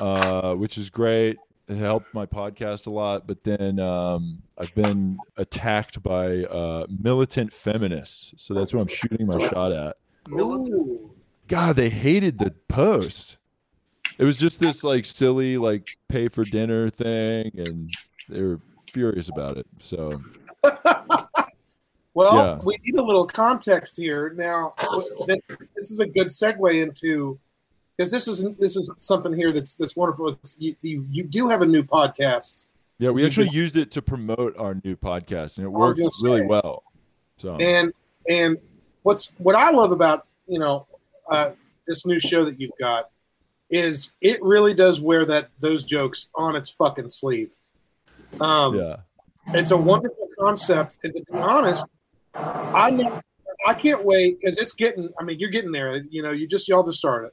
uh, 0.00 0.54
which 0.54 0.78
is 0.78 0.88
great. 0.88 1.36
It 1.68 1.76
helped 1.76 2.12
my 2.12 2.26
podcast 2.26 2.86
a 2.86 2.90
lot. 2.90 3.26
But 3.26 3.42
then 3.44 3.80
um, 3.80 4.42
I've 4.58 4.74
been 4.74 5.18
attacked 5.36 6.02
by 6.02 6.44
uh, 6.44 6.86
militant 7.02 7.52
feminists, 7.52 8.34
so 8.36 8.54
that's 8.54 8.74
what 8.74 8.80
I'm 8.82 8.86
shooting 8.88 9.26
my 9.26 9.38
shot 9.48 9.72
at. 9.72 9.96
Militant. 10.28 11.00
God, 11.48 11.76
they 11.76 11.90
hated 11.90 12.38
the 12.38 12.50
post. 12.68 13.38
It 14.18 14.24
was 14.24 14.36
just 14.36 14.60
this 14.60 14.84
like 14.84 15.04
silly 15.06 15.56
like 15.58 15.88
pay 16.08 16.28
for 16.28 16.44
dinner 16.44 16.88
thing, 16.90 17.50
and 17.56 17.90
they 18.28 18.42
were 18.42 18.60
furious 18.92 19.28
about 19.28 19.56
it. 19.56 19.66
So 19.80 20.10
Well, 22.14 22.34
Yeah. 22.36 22.58
we 22.64 22.78
need 22.84 22.94
a 22.94 23.02
little 23.02 23.26
context 23.26 23.96
here. 23.96 24.32
Now, 24.36 24.74
this 25.26 25.48
this 25.74 25.90
is 25.90 25.98
a 26.00 26.06
good 26.06 26.28
segue 26.28 26.80
into 26.80 27.38
because 27.96 28.10
this 28.10 28.28
is 28.28 28.42
this 28.58 28.76
is 28.76 28.92
something 28.98 29.32
here 29.32 29.52
that's 29.52 29.74
that's 29.74 29.96
wonderful. 29.96 30.28
It's, 30.28 30.56
you, 30.58 30.76
you 30.82 31.06
you 31.10 31.24
do 31.24 31.48
have 31.48 31.62
a 31.62 31.66
new 31.66 31.82
podcast, 31.82 32.66
yeah, 32.98 33.10
we 33.10 33.26
actually 33.26 33.48
used 33.48 33.76
it 33.76 33.90
to 33.92 34.02
promote 34.02 34.56
our 34.56 34.80
new 34.84 34.96
podcast, 34.96 35.58
and 35.58 35.66
it 35.66 35.70
worked 35.70 36.00
really 36.22 36.46
well. 36.46 36.84
So 37.38 37.56
and 37.56 37.92
and 38.28 38.56
what's 39.02 39.32
what 39.38 39.56
I 39.56 39.70
love 39.70 39.90
about 39.90 40.26
you 40.46 40.58
know 40.58 40.86
uh, 41.30 41.50
this 41.86 42.06
new 42.06 42.20
show 42.20 42.44
that 42.44 42.60
you've 42.60 42.76
got 42.78 43.10
is 43.70 44.14
it 44.20 44.42
really 44.42 44.74
does 44.74 45.00
wear 45.00 45.26
that 45.26 45.50
those 45.58 45.84
jokes 45.84 46.30
on 46.36 46.54
its 46.54 46.70
fucking 46.70 47.08
sleeve. 47.08 47.54
Um, 48.40 48.76
yeah, 48.76 48.96
It's 49.48 49.72
a 49.72 49.76
wonderful 49.76 50.28
concept, 50.38 50.98
and 51.02 51.12
to 51.14 51.20
be 51.20 51.38
honest, 51.38 51.84
I 52.34 53.20
I 53.66 53.74
can't 53.74 54.04
wait 54.04 54.40
because 54.40 54.58
it's 54.58 54.72
getting. 54.72 55.08
I 55.18 55.24
mean, 55.24 55.40
you're 55.40 55.50
getting 55.50 55.72
there. 55.72 55.96
You 55.96 56.22
know, 56.22 56.30
you 56.30 56.46
just 56.46 56.68
y'all 56.68 56.84
just 56.84 56.98
started. 56.98 57.32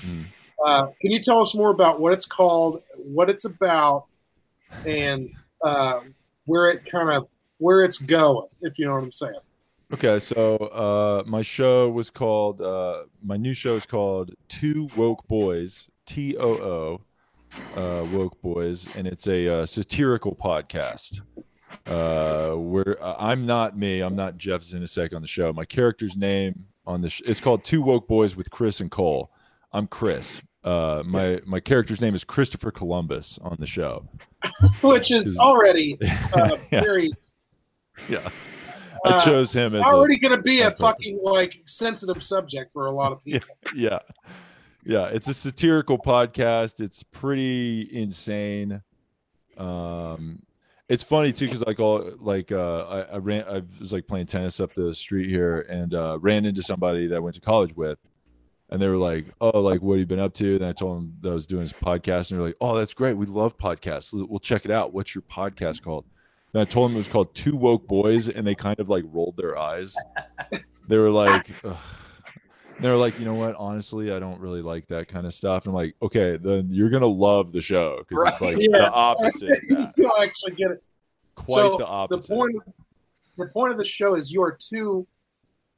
Mm. 0.00 0.26
Uh, 0.64 0.86
can 1.00 1.10
you 1.10 1.20
tell 1.20 1.40
us 1.40 1.54
more 1.54 1.70
about 1.70 2.00
what 2.00 2.12
it's 2.12 2.26
called, 2.26 2.82
what 2.96 3.28
it's 3.28 3.44
about, 3.44 4.06
and 4.86 5.30
uh, 5.62 6.00
where 6.46 6.68
it 6.68 6.84
kind 6.90 7.10
of 7.10 7.28
where 7.58 7.82
it's 7.82 7.98
going? 7.98 8.48
If 8.62 8.78
you 8.78 8.86
know 8.86 8.94
what 8.94 9.04
I'm 9.04 9.12
saying. 9.12 9.34
Okay, 9.92 10.18
so 10.18 10.56
uh, 10.56 11.22
my 11.26 11.42
show 11.42 11.88
was 11.88 12.10
called 12.10 12.60
uh, 12.60 13.04
my 13.22 13.36
new 13.36 13.54
show 13.54 13.76
is 13.76 13.86
called 13.86 14.32
Two 14.48 14.88
Woke 14.96 15.28
Boys, 15.28 15.88
T 16.06 16.36
O 16.36 16.48
O, 16.48 17.00
uh, 17.76 18.04
Woke 18.06 18.40
Boys, 18.42 18.88
and 18.96 19.06
it's 19.06 19.28
a 19.28 19.62
uh, 19.62 19.66
satirical 19.66 20.34
podcast. 20.34 21.20
Uh, 21.86 22.54
where 22.56 22.96
uh, 23.00 23.14
I'm 23.18 23.46
not 23.46 23.78
me, 23.78 24.00
I'm 24.00 24.16
not 24.16 24.38
Jeff 24.38 24.62
Zinasek 24.62 25.14
on 25.14 25.22
the 25.22 25.28
show. 25.28 25.52
My 25.52 25.64
character's 25.64 26.16
name 26.16 26.66
on 26.84 27.02
the 27.02 27.08
sh- 27.08 27.22
it's 27.24 27.40
called 27.40 27.62
Two 27.62 27.82
Woke 27.82 28.08
Boys 28.08 28.34
with 28.34 28.50
Chris 28.50 28.80
and 28.80 28.90
Cole. 28.90 29.30
I'm 29.76 29.86
Chris. 29.86 30.40
Uh, 30.64 31.02
my 31.04 31.38
my 31.44 31.60
character's 31.60 32.00
name 32.00 32.14
is 32.14 32.24
Christopher 32.24 32.70
Columbus 32.70 33.38
on 33.42 33.58
the 33.60 33.66
show. 33.66 34.08
which 34.80 35.12
is 35.12 35.36
already 35.38 35.98
uh, 36.32 36.56
Yeah. 36.70 36.80
very 36.80 37.12
Yeah, 38.08 38.30
I 39.04 39.10
uh, 39.10 39.20
chose 39.20 39.52
him 39.52 39.74
as 39.74 39.82
already 39.82 40.18
going 40.18 40.34
to 40.34 40.42
be 40.42 40.62
a 40.62 40.70
fucking 40.70 41.20
like 41.22 41.60
sensitive 41.66 42.22
subject 42.22 42.72
for 42.72 42.86
a 42.86 42.90
lot 42.90 43.12
of 43.12 43.22
people. 43.22 43.50
yeah 43.74 43.98
yeah 44.84 45.08
it's 45.08 45.28
a 45.28 45.34
satirical 45.34 45.98
podcast 45.98 46.80
it's 46.80 47.02
pretty 47.02 47.88
insane 47.92 48.80
um 49.58 50.40
it's 50.88 51.02
funny 51.02 51.32
too 51.32 51.46
because 51.46 51.66
like 51.66 51.80
all 51.80 52.12
like 52.18 52.50
uh 52.50 52.86
I, 52.86 53.00
I 53.14 53.16
ran 53.18 53.44
i 53.48 53.62
was 53.80 53.92
like 53.92 54.06
playing 54.06 54.26
tennis 54.26 54.60
up 54.60 54.72
the 54.74 54.94
street 54.94 55.28
here 55.28 55.66
and 55.68 55.92
uh 55.92 56.18
ran 56.20 56.46
into 56.46 56.62
somebody 56.62 57.08
that 57.08 57.16
I 57.16 57.18
went 57.18 57.34
to 57.34 57.40
college 57.40 57.74
with 57.74 57.98
and 58.70 58.80
they 58.82 58.88
were 58.88 58.96
like 58.96 59.26
oh 59.40 59.60
like 59.60 59.80
what 59.82 59.94
have 59.94 60.00
you 60.00 60.06
been 60.06 60.18
up 60.18 60.34
to? 60.34 60.56
And 60.56 60.64
i 60.64 60.72
told 60.72 60.98
them 60.98 61.14
that 61.20 61.30
i 61.30 61.34
was 61.34 61.46
doing 61.46 61.62
this 61.62 61.72
podcast 61.72 62.30
and 62.30 62.38
they're 62.40 62.46
like 62.46 62.56
oh 62.60 62.76
that's 62.76 62.94
great. 62.94 63.16
We 63.16 63.26
love 63.26 63.56
podcasts. 63.58 64.12
We'll 64.12 64.38
check 64.38 64.64
it 64.64 64.70
out. 64.70 64.92
What's 64.92 65.14
your 65.14 65.22
podcast 65.22 65.82
called? 65.82 66.04
And 66.52 66.60
i 66.60 66.64
told 66.64 66.90
them 66.90 66.94
it 66.96 66.98
was 66.98 67.08
called 67.08 67.34
two 67.34 67.54
woke 67.56 67.86
boys 67.86 68.28
and 68.28 68.46
they 68.46 68.54
kind 68.54 68.78
of 68.80 68.88
like 68.88 69.04
rolled 69.12 69.36
their 69.36 69.56
eyes. 69.58 69.94
They 70.88 70.98
were 70.98 71.10
like 71.10 71.48
they 72.78 72.88
were 72.88 72.96
like 72.96 73.18
you 73.18 73.24
know 73.24 73.34
what? 73.34 73.56
Honestly 73.56 74.12
i 74.12 74.18
don't 74.20 74.40
really 74.40 74.62
like 74.62 74.86
that 74.88 75.08
kind 75.08 75.26
of 75.26 75.34
stuff. 75.34 75.64
And 75.64 75.70
i'm 75.72 75.74
like 75.76 75.96
okay 76.02 76.36
then 76.36 76.68
you're 76.70 76.90
gonna 76.90 77.06
love 77.06 77.52
the 77.52 77.60
show 77.60 78.04
because 78.08 78.24
it's 78.32 78.40
like 78.40 78.56
Yeah. 78.60 78.78
the 78.78 78.92
opposite. 78.92 79.58
You'll 79.96 80.12
actually 80.22 80.52
get 80.54 80.70
it. 80.70 80.82
quite 81.34 81.54
So, 81.56 81.76
the 81.78 81.86
opposite. 81.86 82.28
The 82.28 82.34
point, 82.36 82.56
the 83.36 83.46
point 83.48 83.72
of 83.72 83.78
the 83.78 83.84
show 83.84 84.14
is 84.14 84.32
you're 84.32 84.56
two 84.58 85.06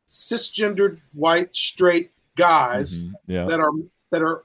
cisgendered 0.09 1.01
white 1.13 1.55
straight 1.55 2.11
guys 2.39 3.05
Mhm. 3.05 3.13
Yeah. 3.27 3.45
that 3.45 3.61
are 3.61 3.71
that 4.11 4.23
are 4.23 4.45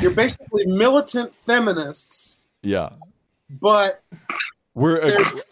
you're 0.00 0.12
basically 0.14 0.66
militant 0.84 1.34
feminists, 1.34 2.38
yeah 2.62 2.90
but 3.60 4.02
we're 4.74 5.00
ag- 5.00 5.16
there's, 5.18 5.42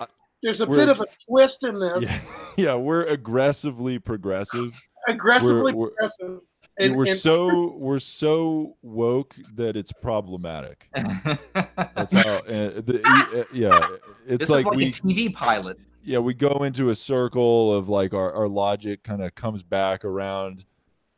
there's 0.42 0.60
a 0.60 0.66
we're- 0.66 0.78
bit 0.82 0.88
of 0.88 1.00
a 1.00 1.06
twist 1.28 1.64
in 1.64 1.80
this. 1.80 2.26
yeah 2.56 2.74
we're 2.74 3.02
aggressively 3.02 3.98
progressive 3.98 4.72
Aggressively 5.08 5.72
We're- 5.72 5.74
we're- 5.74 5.90
progressive. 5.96 6.40
And 6.80 6.90
And- 6.90 6.96
we're 6.96 7.08
and- 7.08 7.18
so 7.18 7.74
we're 7.76 7.98
so 7.98 8.76
woke 8.82 9.34
that 9.56 9.76
it's 9.76 9.92
problematic. 9.92 10.88
That's 10.94 12.12
how. 12.12 12.36
Uh, 12.46 12.80
the, 12.86 13.00
uh, 13.04 13.44
yeah, 13.52 13.96
it's 14.28 14.38
This 14.42 14.50
like, 14.50 14.60
is 14.60 14.66
like 14.66 14.76
we 14.76 14.86
a 14.86 14.90
TV 14.92 15.34
pilot. 15.34 15.78
yeah 16.04 16.18
we 16.20 16.34
go 16.34 16.62
into 16.62 16.90
a 16.90 16.94
circle 16.94 17.74
of 17.74 17.88
like 17.88 18.14
our 18.14 18.32
our 18.32 18.46
logic 18.48 19.02
kind 19.02 19.22
of 19.24 19.34
comes 19.34 19.64
back 19.64 20.04
around. 20.04 20.66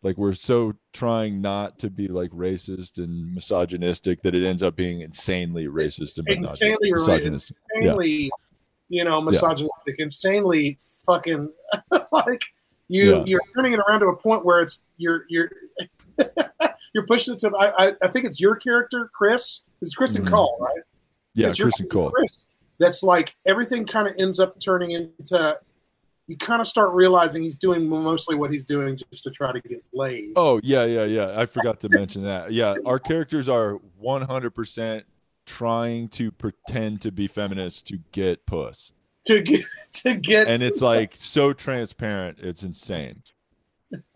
Like 0.03 0.17
we're 0.17 0.33
so 0.33 0.73
trying 0.95 1.41
not 1.43 1.79
to 1.81 1.91
be 1.91 2.09
like 2.09 2.31
racist 2.31 2.99
and 2.99 3.35
misogynistic 3.35 4.23
that 4.23 4.35
it 4.35 4.47
ends 4.47 4.63
up 4.63 4.75
being 4.77 5.03
insanely 5.03 5.67
racist 5.67 6.17
and 6.19 6.27
insanely 6.29 6.91
misogynistic. 6.93 7.57
Yeah. 7.75 7.81
insanely, 7.91 8.31
you 8.89 9.05
know, 9.05 9.21
misogynistic, 9.21 9.97
insanely 9.99 10.79
fucking 11.05 11.53
like 12.13 12.43
you 12.89 13.17
Yeah. 13.17 13.25
you're 13.27 13.41
turning 13.55 13.75
it 13.75 13.81
around 13.87 14.01
to 14.01 14.07
a 14.07 14.17
point 14.17 14.45
where 14.45 14.61
it's 14.61 14.83
you're 14.97 15.25
you're 15.29 15.51
you're 16.95 17.07
pushing 17.07 17.35
it 17.35 17.41
to 17.41 17.51
I, 17.59 17.89
I 17.89 17.93
I 18.03 18.09
think 18.09 18.25
it's 18.25 18.41
your 18.41 18.57
character, 18.57 19.11
Chris. 19.15 19.65
It's 19.83 19.95
Kristen 19.95 20.25
Mhm. 20.25 20.31
Cole, 20.31 20.57
right? 20.61 20.83
Yeah, 21.35 21.49
It's 21.51 21.61
Kristen 21.61 21.89
Cole. 21.89 22.11
Chris. 22.11 22.47
That's 22.79 23.03
like 23.03 23.35
everything 23.47 23.85
kind 23.85 24.09
of 24.09 24.15
ends 24.19 24.41
up 24.41 24.59
turning 24.61 24.93
into 24.93 25.59
you 26.31 26.37
kind 26.37 26.61
of 26.61 26.67
start 26.67 26.93
realizing 26.93 27.43
he's 27.43 27.57
doing 27.57 27.89
mostly 27.89 28.37
what 28.37 28.53
he's 28.53 28.65
doing 28.65 28.97
just 28.97 29.25
to 29.25 29.31
try 29.31 29.51
to 29.51 29.61
get 29.61 29.85
laid. 29.93 30.33
Oh 30.37 30.61
yeah, 30.63 30.85
yeah, 30.85 31.05
yeah. 31.05 31.35
I 31.37 31.47
forgot 31.47 31.81
to 31.81 31.89
mention 31.89 32.23
that. 32.23 32.53
Yeah, 32.53 32.77
our 32.87 33.01
characters 33.01 33.49
are 33.49 33.81
100% 34.01 35.03
trying 35.45 36.09
to 36.11 36.31
pretend 36.31 37.01
to 37.01 37.11
be 37.11 37.27
feminists 37.27 37.83
to 37.83 37.99
get 38.13 38.47
puss. 38.47 38.93
To 39.27 39.41
get 39.43 39.65
to 39.93 40.15
get 40.15 40.49
and 40.49 40.63
it's 40.63 40.81
like 40.81 41.15
so 41.15 41.53
transparent 41.53 42.39
it's 42.41 42.63
insane 42.63 43.23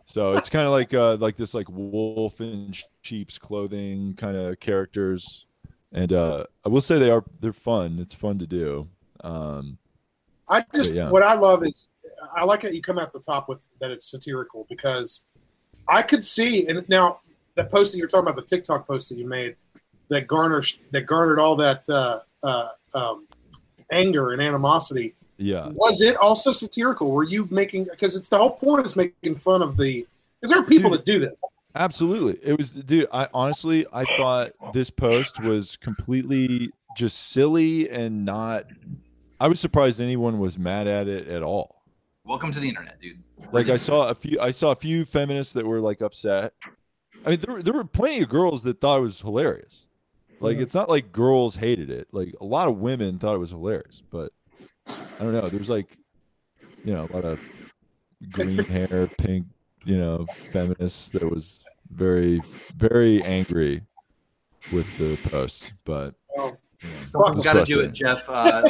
so 0.06 0.32
it's 0.32 0.48
kind 0.48 0.64
of 0.64 0.72
like 0.72 0.94
uh 0.94 1.16
like 1.16 1.36
this 1.36 1.52
like 1.52 1.66
wolf 1.68 2.40
in 2.40 2.72
sheep's 3.02 3.36
clothing 3.36 4.14
kind 4.14 4.34
of 4.34 4.58
characters 4.60 5.45
and 5.92 6.12
uh 6.12 6.45
i 6.64 6.70
will 6.70 6.80
say 6.80 6.99
they 6.99 7.11
are 7.11 7.22
they're 7.38 7.53
fun 7.53 7.99
it's 8.00 8.14
fun 8.14 8.38
to 8.38 8.46
do 8.46 8.88
um 9.22 9.76
I 10.49 10.64
just 10.74 10.95
yeah. 10.95 11.11
what 11.11 11.22
I 11.22 11.34
love 11.34 11.64
is 11.64 11.88
I 12.34 12.45
like 12.45 12.61
that 12.61 12.75
you 12.75 12.83
come 12.83 12.99
out 12.99 13.13
the 13.13 13.21
top 13.21 13.49
with 13.49 13.67
that 13.80 13.91
it's 13.91 14.11
satirical 14.11 14.67
because 14.68 15.25
I 15.88 16.03
could 16.03 16.25
see 16.25 16.67
and 16.68 16.87
now 16.88 17.21
that 17.55 17.71
post 17.71 17.92
that 17.92 17.99
you're 17.99 18.09
talking 18.09 18.29
about 18.29 18.37
the 18.37 18.57
TikTok 18.57 18.87
post 18.87 19.09
that 19.11 19.17
you 19.17 19.26
made 19.26 19.57
that 20.09 20.26
garnered 20.26 20.67
that 20.92 21.03
garnered 21.03 21.38
all 21.38 21.57
that 21.57 21.88
uh, 21.88 22.18
uh, 22.42 22.68
um, 22.95 23.26
anger 23.91 24.33
and 24.33 24.42
animosity 24.42 25.14
yeah 25.37 25.68
was 25.75 26.01
it 26.01 26.17
also 26.17 26.53
satirical? 26.53 27.11
Were 27.11 27.25
you 27.25 27.49
making 27.51 27.84
because 27.84 28.17
it's 28.17 28.29
the 28.29 28.38
whole 28.38 28.51
point 28.51 28.87
is 28.87 28.96
making 28.96 29.37
fun 29.37 29.63
of 29.63 29.76
the 29.76 30.07
is 30.42 30.51
there 30.51 30.61
are 30.61 30.64
people 30.64 30.91
that 30.91 31.05
do 31.05 31.18
this. 31.18 31.41
Absolutely. 31.75 32.38
It 32.42 32.57
was 32.57 32.71
dude, 32.71 33.09
I 33.13 33.29
honestly 33.34 33.87
I 33.92 34.05
thought 34.17 34.53
this 34.72 34.91
post 34.91 35.42
was 35.42 35.76
completely 35.76 36.71
just 36.96 37.30
silly 37.30 37.91
and 37.91 38.25
not 38.25 38.67
I 39.41 39.49
was 39.49 39.59
surprised 39.59 40.01
anyone 40.01 40.38
was 40.38 40.59
mad 40.59 40.87
at 40.87 41.09
it 41.09 41.26
at 41.29 41.42
all. 41.42 41.83
Welcome 42.26 42.53
to 42.53 42.61
the 42.61 42.68
internet, 42.68 43.01
dude. 43.01 43.22
Like 43.53 43.68
I 43.68 43.76
saw 43.76 44.09
a 44.09 44.14
few 44.14 44.38
I 44.41 44.51
saw 44.51 44.71
a 44.71 44.76
few 44.76 45.05
feminists 45.05 45.53
that 45.53 45.67
were 45.67 45.80
like 45.80 46.01
upset. 46.01 46.55
I 47.25 47.30
mean 47.30 47.41
there, 47.41 47.55
were- 47.57 47.63
there 47.63 47.75
were 47.75 47.84
plenty 47.84 48.22
of 48.22 48.29
girls 48.29 48.63
that 48.63 48.80
thought 48.80 48.99
it 48.99 49.03
was 49.03 49.21
hilarious. 49.21 49.88
Like 50.41 50.59
it's 50.59 50.75
not 50.75 50.88
like 50.88 51.13
girls 51.13 51.57
hated 51.57 51.91
it. 51.91 52.09
Like 52.13 52.34
a 52.41 52.45
lot 52.45 52.68
of 52.68 52.79
women 52.79 53.18
thought 53.18 53.34
it 53.34 53.38
was 53.38 53.51
hilarious, 53.51 54.03
but 54.11 54.33
I 54.87 54.95
don't 55.22 55.33
know. 55.33 55.49
There's 55.49 55.71
like 55.71 55.96
you 56.84 56.92
know, 56.92 57.09
a 57.11 57.13
lot 57.14 57.25
of 57.25 57.38
green 58.33 58.59
hair, 58.64 59.07
pink, 59.18 59.46
you 59.84 59.96
know, 59.99 60.26
feminists 60.53 61.11
that 61.11 61.30
was 61.30 61.63
very 61.91 62.42
very 62.76 63.22
angry. 63.22 63.83
with 64.72 64.87
the 64.99 65.17
post. 65.25 65.75
but 65.84 66.14
Oh, 66.38 66.57
Someone's 67.02 67.38
It's 67.38 67.44
got 67.44 67.52
to 67.54 67.64
do 67.64 67.80
it. 67.80 67.92
Jeff. 67.92 68.28
Uh, 68.28 68.62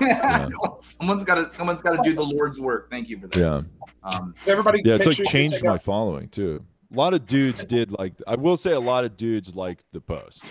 someone's 0.80 1.24
got 1.24 1.36
to 1.36 1.52
someone's 1.52 1.80
got 1.82 2.02
to 2.02 2.08
do 2.08 2.14
the 2.14 2.22
Lord's 2.24 2.60
work. 2.60 2.90
Thank 2.90 3.08
you 3.08 3.18
for 3.18 3.26
that. 3.28 3.38
yeah. 3.38 3.62
Um, 4.02 4.34
Everybody, 4.46 4.82
Yeah, 4.84 4.94
it's 4.94 5.06
like 5.06 5.16
sure 5.16 5.24
changed 5.26 5.64
my 5.64 5.72
out- 5.74 5.82
following 5.82 6.28
too. 6.28 6.64
A 6.92 6.96
lot 6.96 7.14
of 7.14 7.26
dudes 7.26 7.64
did 7.64 7.90
like 7.98 8.14
I 8.26 8.36
will 8.36 8.56
say 8.56 8.72
a 8.72 8.80
lot 8.80 9.04
of 9.04 9.16
dudes 9.16 9.54
liked 9.54 9.84
the 9.92 10.00
post. 10.00 10.44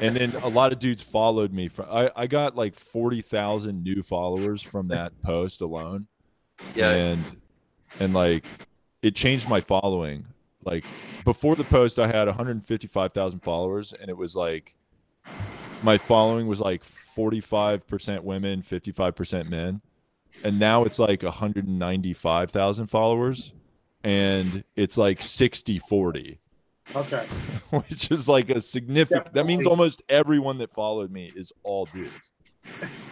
And 0.00 0.16
then 0.16 0.32
a 0.42 0.48
lot 0.48 0.72
of 0.72 0.78
dudes 0.78 1.02
followed 1.02 1.52
me 1.52 1.68
from 1.68 1.86
I, 1.90 2.10
I 2.16 2.26
got 2.26 2.56
like 2.56 2.74
forty 2.74 3.20
thousand 3.20 3.82
new 3.82 4.02
followers 4.02 4.62
from 4.62 4.88
that 4.88 5.12
post 5.22 5.60
alone. 5.60 6.06
Yeah. 6.74 6.90
And 6.90 7.24
and 8.00 8.14
like 8.14 8.44
it 9.02 9.14
changed 9.14 9.48
my 9.48 9.60
following. 9.60 10.26
Like 10.64 10.84
before 11.24 11.56
the 11.56 11.64
post 11.64 11.98
I 11.98 12.06
had 12.06 12.26
155,000 12.26 13.40
followers 13.40 13.92
and 13.92 14.08
it 14.08 14.16
was 14.16 14.34
like 14.36 14.74
my 15.84 15.98
following 15.98 16.46
was 16.46 16.60
like 16.60 16.82
45% 16.82 18.22
women, 18.22 18.62
55% 18.62 19.48
men. 19.48 19.80
And 20.42 20.58
now 20.58 20.84
it's 20.84 20.98
like 20.98 21.22
195,000 21.22 22.86
followers 22.86 23.54
and 24.02 24.64
it's 24.76 24.98
like 24.98 25.22
60 25.22 25.78
40 25.78 26.38
Okay. 26.94 27.26
which 27.70 28.10
is 28.10 28.28
like 28.28 28.50
a 28.50 28.60
significant 28.60 29.32
that 29.32 29.46
means 29.46 29.64
almost 29.64 30.02
everyone 30.10 30.58
that 30.58 30.74
followed 30.74 31.10
me 31.10 31.32
is 31.34 31.50
all 31.62 31.86
dudes 31.86 32.30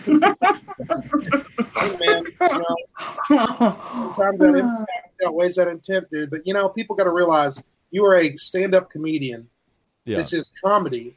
Hey, 0.05 0.13
man, 0.13 2.25
you 2.27 2.35
know, 2.41 2.77
sometimes 3.93 4.39
that 4.39 4.55
impact 4.57 4.91
outweighs 5.27 5.57
that 5.57 5.69
intent, 5.69 6.09
dude. 6.11 6.31
But 6.31 6.47
you 6.47 6.55
know, 6.55 6.69
people 6.69 6.97
got 6.97 7.05
to 7.05 7.11
realize 7.11 7.63
you 7.91 8.05
are 8.05 8.17
a 8.17 8.37
stand-up 8.37 8.91
comedian. 8.91 9.49
yeah 10.05 10.17
This 10.17 10.33
is 10.33 10.51
comedy. 10.65 11.17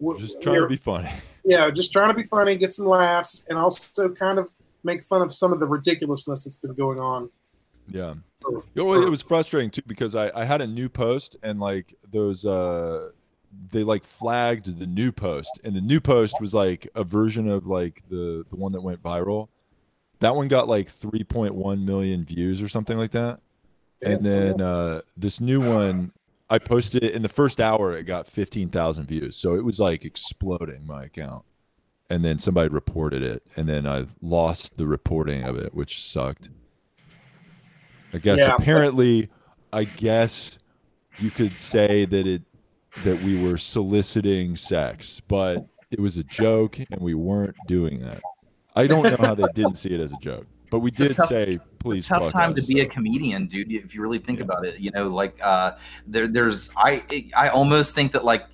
W- 0.00 0.18
just 0.20 0.40
trying 0.40 0.56
to 0.56 0.60
we're- 0.62 0.68
be 0.70 0.76
funny 0.76 1.10
yeah, 1.44 1.70
just 1.70 1.92
trying 1.92 2.08
to 2.08 2.14
be 2.14 2.24
funny, 2.24 2.56
get 2.56 2.72
some 2.72 2.86
laughs, 2.86 3.44
and 3.48 3.58
also 3.58 4.08
kind 4.10 4.38
of 4.38 4.50
make 4.84 5.02
fun 5.02 5.22
of 5.22 5.32
some 5.32 5.52
of 5.52 5.60
the 5.60 5.66
ridiculousness 5.66 6.44
that's 6.44 6.56
been 6.56 6.74
going 6.74 7.00
on. 7.00 7.30
yeah 7.88 8.14
for- 8.40 8.62
it 8.76 9.10
was 9.10 9.22
frustrating 9.22 9.70
too 9.70 9.82
because 9.86 10.14
I, 10.14 10.30
I 10.34 10.44
had 10.44 10.60
a 10.60 10.66
new 10.66 10.88
post 10.88 11.36
and 11.42 11.58
like 11.58 11.94
those 12.10 12.46
uh 12.46 13.10
they 13.70 13.82
like 13.82 14.04
flagged 14.04 14.78
the 14.78 14.86
new 14.86 15.10
post 15.10 15.58
and 15.64 15.74
the 15.74 15.80
new 15.80 16.00
post 16.00 16.36
was 16.40 16.52
like 16.54 16.86
a 16.94 17.02
version 17.02 17.48
of 17.48 17.66
like 17.66 18.02
the 18.08 18.44
the 18.50 18.56
one 18.56 18.72
that 18.72 18.82
went 18.82 19.02
viral. 19.02 19.48
That 20.20 20.36
one 20.36 20.48
got 20.48 20.68
like 20.68 20.88
3.1 20.88 21.84
million 21.84 22.24
views 22.24 22.60
or 22.60 22.68
something 22.68 22.98
like 22.98 23.12
that. 23.12 23.40
And 24.02 24.24
then 24.24 24.60
uh 24.60 25.00
this 25.16 25.40
new 25.40 25.60
one 25.60 26.12
I 26.50 26.58
posted 26.58 27.04
it 27.04 27.14
in 27.14 27.22
the 27.22 27.28
first 27.28 27.60
hour 27.60 27.96
it 27.96 28.04
got 28.04 28.26
15,000 28.26 29.06
views. 29.06 29.36
So 29.36 29.54
it 29.54 29.64
was 29.64 29.78
like 29.78 30.04
exploding 30.04 30.86
my 30.86 31.04
account. 31.04 31.44
And 32.10 32.24
then 32.24 32.38
somebody 32.38 32.70
reported 32.70 33.22
it 33.22 33.42
and 33.56 33.68
then 33.68 33.86
I 33.86 34.06
lost 34.22 34.78
the 34.78 34.86
reporting 34.86 35.44
of 35.44 35.56
it 35.56 35.74
which 35.74 36.02
sucked. 36.02 36.48
I 38.14 38.18
guess 38.18 38.38
Yeah. 38.38 38.54
apparently, 38.54 39.28
I 39.72 39.84
guess 39.84 40.58
you 41.18 41.30
could 41.30 41.58
say 41.58 42.06
that 42.06 42.26
it 42.26 42.42
that 43.04 43.22
we 43.22 43.40
were 43.40 43.58
soliciting 43.58 44.56
sex, 44.56 45.20
but 45.28 45.66
it 45.90 46.00
was 46.00 46.16
a 46.16 46.24
joke 46.24 46.78
and 46.78 47.00
we 47.00 47.14
weren't 47.14 47.54
doing 47.66 48.00
that. 48.00 48.22
I 48.74 48.86
don't 48.86 49.02
know 49.02 49.16
how 49.18 49.34
they 49.34 49.46
didn't 49.54 49.76
see 49.76 49.90
it 49.90 50.00
as 50.00 50.12
a 50.12 50.16
joke, 50.20 50.46
but 50.70 50.80
we 50.80 50.90
did 50.90 51.16
tough- 51.16 51.28
say, 51.28 51.58
"Please 51.78 52.06
tough 52.06 52.22
fuck 52.22 52.32
time 52.32 52.52
us." 52.52 52.60
to 52.60 52.66
be 52.66 52.80
a 52.80 52.86
comedian, 52.86 53.46
dude. 53.46 53.72
If 53.72 53.94
you 53.94 54.02
really 54.02 54.18
think 54.18 54.40
about 54.40 54.64
it, 54.66 54.80
you 54.80 54.90
know, 54.90 55.08
like 55.08 55.38
uh, 55.42 55.72
there, 56.06 56.26
there's 56.26 56.70
I 56.76 57.02
I 57.36 57.48
almost 57.48 57.94
think 57.94 58.12
that 58.12 58.24
like 58.24 58.46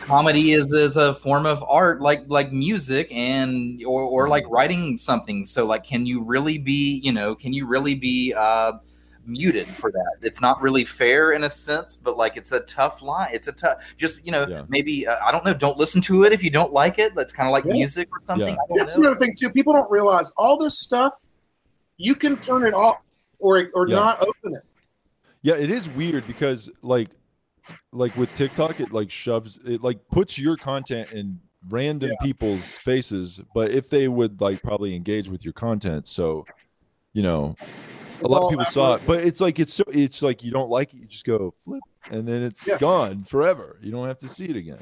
comedy 0.00 0.52
is 0.52 0.72
is 0.72 0.96
a 0.96 1.14
form 1.14 1.46
of 1.46 1.64
art, 1.68 2.00
like 2.00 2.24
like 2.28 2.52
music 2.52 3.10
and 3.12 3.82
or 3.84 4.02
or 4.02 4.28
like 4.28 4.44
writing 4.48 4.96
something. 4.98 5.44
So 5.44 5.66
like, 5.66 5.84
can 5.84 6.06
you 6.06 6.22
really 6.22 6.58
be, 6.58 7.00
you 7.02 7.12
know, 7.12 7.34
can 7.34 7.52
you 7.52 7.66
really 7.66 7.94
be 7.94 8.32
uh, 8.34 8.72
muted 9.26 9.68
for 9.80 9.90
that? 9.92 10.16
It's 10.22 10.40
not 10.40 10.60
really 10.60 10.84
fair 10.84 11.32
in 11.32 11.44
a 11.44 11.50
sense, 11.50 11.96
but 11.96 12.16
like 12.16 12.36
it's 12.36 12.52
a 12.52 12.60
tough 12.60 13.02
line. 13.02 13.28
It's 13.32 13.48
a 13.48 13.52
tough, 13.52 13.94
just 13.96 14.24
you 14.24 14.32
know, 14.32 14.64
maybe 14.68 15.06
uh, 15.06 15.16
I 15.26 15.32
don't 15.32 15.44
know. 15.44 15.54
Don't 15.54 15.76
listen 15.76 16.00
to 16.02 16.24
it 16.24 16.32
if 16.32 16.42
you 16.44 16.50
don't 16.50 16.72
like 16.72 16.98
it. 16.98 17.14
That's 17.14 17.32
kind 17.32 17.48
of 17.48 17.52
like 17.52 17.64
Yeah. 17.64 17.72
music 17.74 18.08
or 18.12 18.20
something. 18.22 18.48
I 18.54 18.56
don't 18.68 18.78
That's 18.78 18.94
know. 18.96 19.02
another 19.02 19.18
thing 19.20 19.34
too. 19.38 19.50
People 19.50 19.72
don't 19.72 19.90
realize 19.90 20.32
all 20.36 20.58
this 20.58 20.78
stuff. 20.78 21.12
You 21.96 22.14
can 22.14 22.36
turn 22.36 22.66
it 22.66 22.74
off 22.74 23.08
or 23.40 23.68
or 23.74 23.88
Yeah. 23.88 23.96
not 23.96 24.20
open 24.20 24.54
it. 24.56 24.62
Yeah, 25.42 25.54
it 25.54 25.70
is 25.70 25.88
weird 25.90 26.26
because 26.26 26.70
like 26.82 27.08
like 27.92 28.16
with 28.16 28.32
TikTok 28.34 28.80
it 28.80 28.92
like 28.92 29.10
shoves 29.10 29.58
it 29.64 29.82
like 29.82 29.98
puts 30.08 30.38
your 30.38 30.56
content 30.56 31.12
in 31.12 31.40
random 31.68 32.12
people's 32.22 32.76
faces, 32.76 33.40
but 33.54 33.72
if 33.72 33.90
they 33.90 34.06
would 34.06 34.40
like 34.40 34.62
probably 34.62 34.94
engage 34.94 35.28
with 35.28 35.44
your 35.44 35.52
content, 35.52 36.06
so 36.06 36.44
you 37.12 37.22
know, 37.22 37.56
a 38.24 38.28
lot 38.28 38.44
of 38.44 38.50
people 38.50 38.64
saw 38.64 38.94
it, 38.94 39.02
but 39.06 39.24
it's 39.24 39.40
like 39.40 39.58
it's 39.58 39.74
so 39.74 39.84
it's 39.88 40.22
like 40.22 40.42
you 40.42 40.50
don't 40.50 40.70
like 40.70 40.94
it, 40.94 40.98
you 40.98 41.06
just 41.06 41.24
go 41.24 41.52
flip 41.62 41.82
and 42.10 42.26
then 42.26 42.42
it's 42.42 42.66
Yeah. 42.66 42.78
gone 42.78 43.24
forever. 43.24 43.78
You 43.82 43.90
don't 43.92 44.06
have 44.06 44.18
to 44.18 44.28
see 44.28 44.46
it 44.46 44.56
again. 44.56 44.78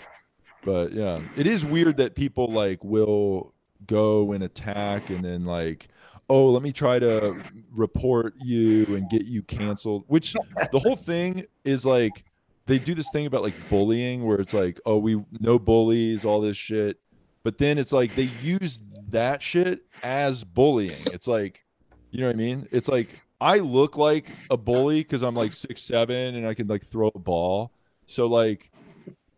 But 0.64 0.92
yeah, 0.92 1.16
it 1.36 1.46
is 1.46 1.64
weird 1.66 1.96
that 1.98 2.14
people 2.14 2.50
like 2.52 2.82
will 2.84 3.52
go 3.86 4.32
and 4.32 4.42
attack 4.44 5.10
and 5.10 5.22
then 5.24 5.44
like 5.44 5.88
oh 6.30 6.46
let 6.46 6.62
me 6.62 6.72
try 6.72 6.98
to 6.98 7.36
report 7.72 8.32
you 8.40 8.84
and 8.96 9.10
get 9.10 9.26
you 9.26 9.42
canceled 9.42 10.04
which 10.06 10.32
the 10.72 10.78
whole 10.78 10.96
thing 10.96 11.44
is 11.64 11.84
like 11.84 12.24
they 12.64 12.78
do 12.78 12.94
this 12.94 13.10
thing 13.10 13.26
about 13.26 13.42
like 13.42 13.68
bullying 13.68 14.24
where 14.24 14.38
it's 14.38 14.54
like 14.54 14.80
oh 14.86 14.96
we 14.96 15.22
no 15.38 15.58
bullies 15.58 16.24
all 16.24 16.40
this 16.40 16.56
shit 16.56 16.98
but 17.42 17.58
then 17.58 17.76
it's 17.76 17.92
like 17.92 18.14
they 18.14 18.22
use 18.40 18.80
that 19.10 19.42
shit 19.42 19.80
as 20.02 20.44
bullying 20.44 20.96
it's 21.12 21.28
like 21.28 21.62
you 22.10 22.20
know 22.20 22.28
what 22.28 22.34
i 22.36 22.38
mean 22.38 22.66
it's 22.70 22.88
like 22.88 23.20
i 23.44 23.58
look 23.58 23.96
like 23.96 24.30
a 24.50 24.56
bully 24.56 25.00
because 25.00 25.22
i'm 25.22 25.34
like 25.34 25.52
six 25.52 25.82
seven 25.82 26.34
and 26.34 26.46
i 26.46 26.54
can 26.54 26.66
like 26.66 26.82
throw 26.82 27.10
a 27.14 27.18
ball 27.18 27.70
so 28.06 28.26
like 28.26 28.70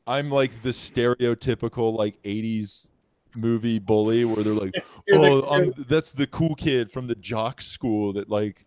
i'm 0.06 0.30
like 0.30 0.62
the 0.62 0.70
stereotypical 0.70 1.96
like 1.96 2.20
80s 2.22 2.90
movie 3.34 3.78
bully 3.78 4.24
where 4.24 4.42
they're 4.42 4.54
like 4.54 4.74
oh 5.12 5.42
I'm, 5.50 5.74
that's 5.76 6.12
the 6.12 6.26
cool 6.26 6.54
kid 6.54 6.90
from 6.90 7.06
the 7.06 7.14
jock 7.14 7.60
school 7.60 8.14
that 8.14 8.30
like 8.30 8.66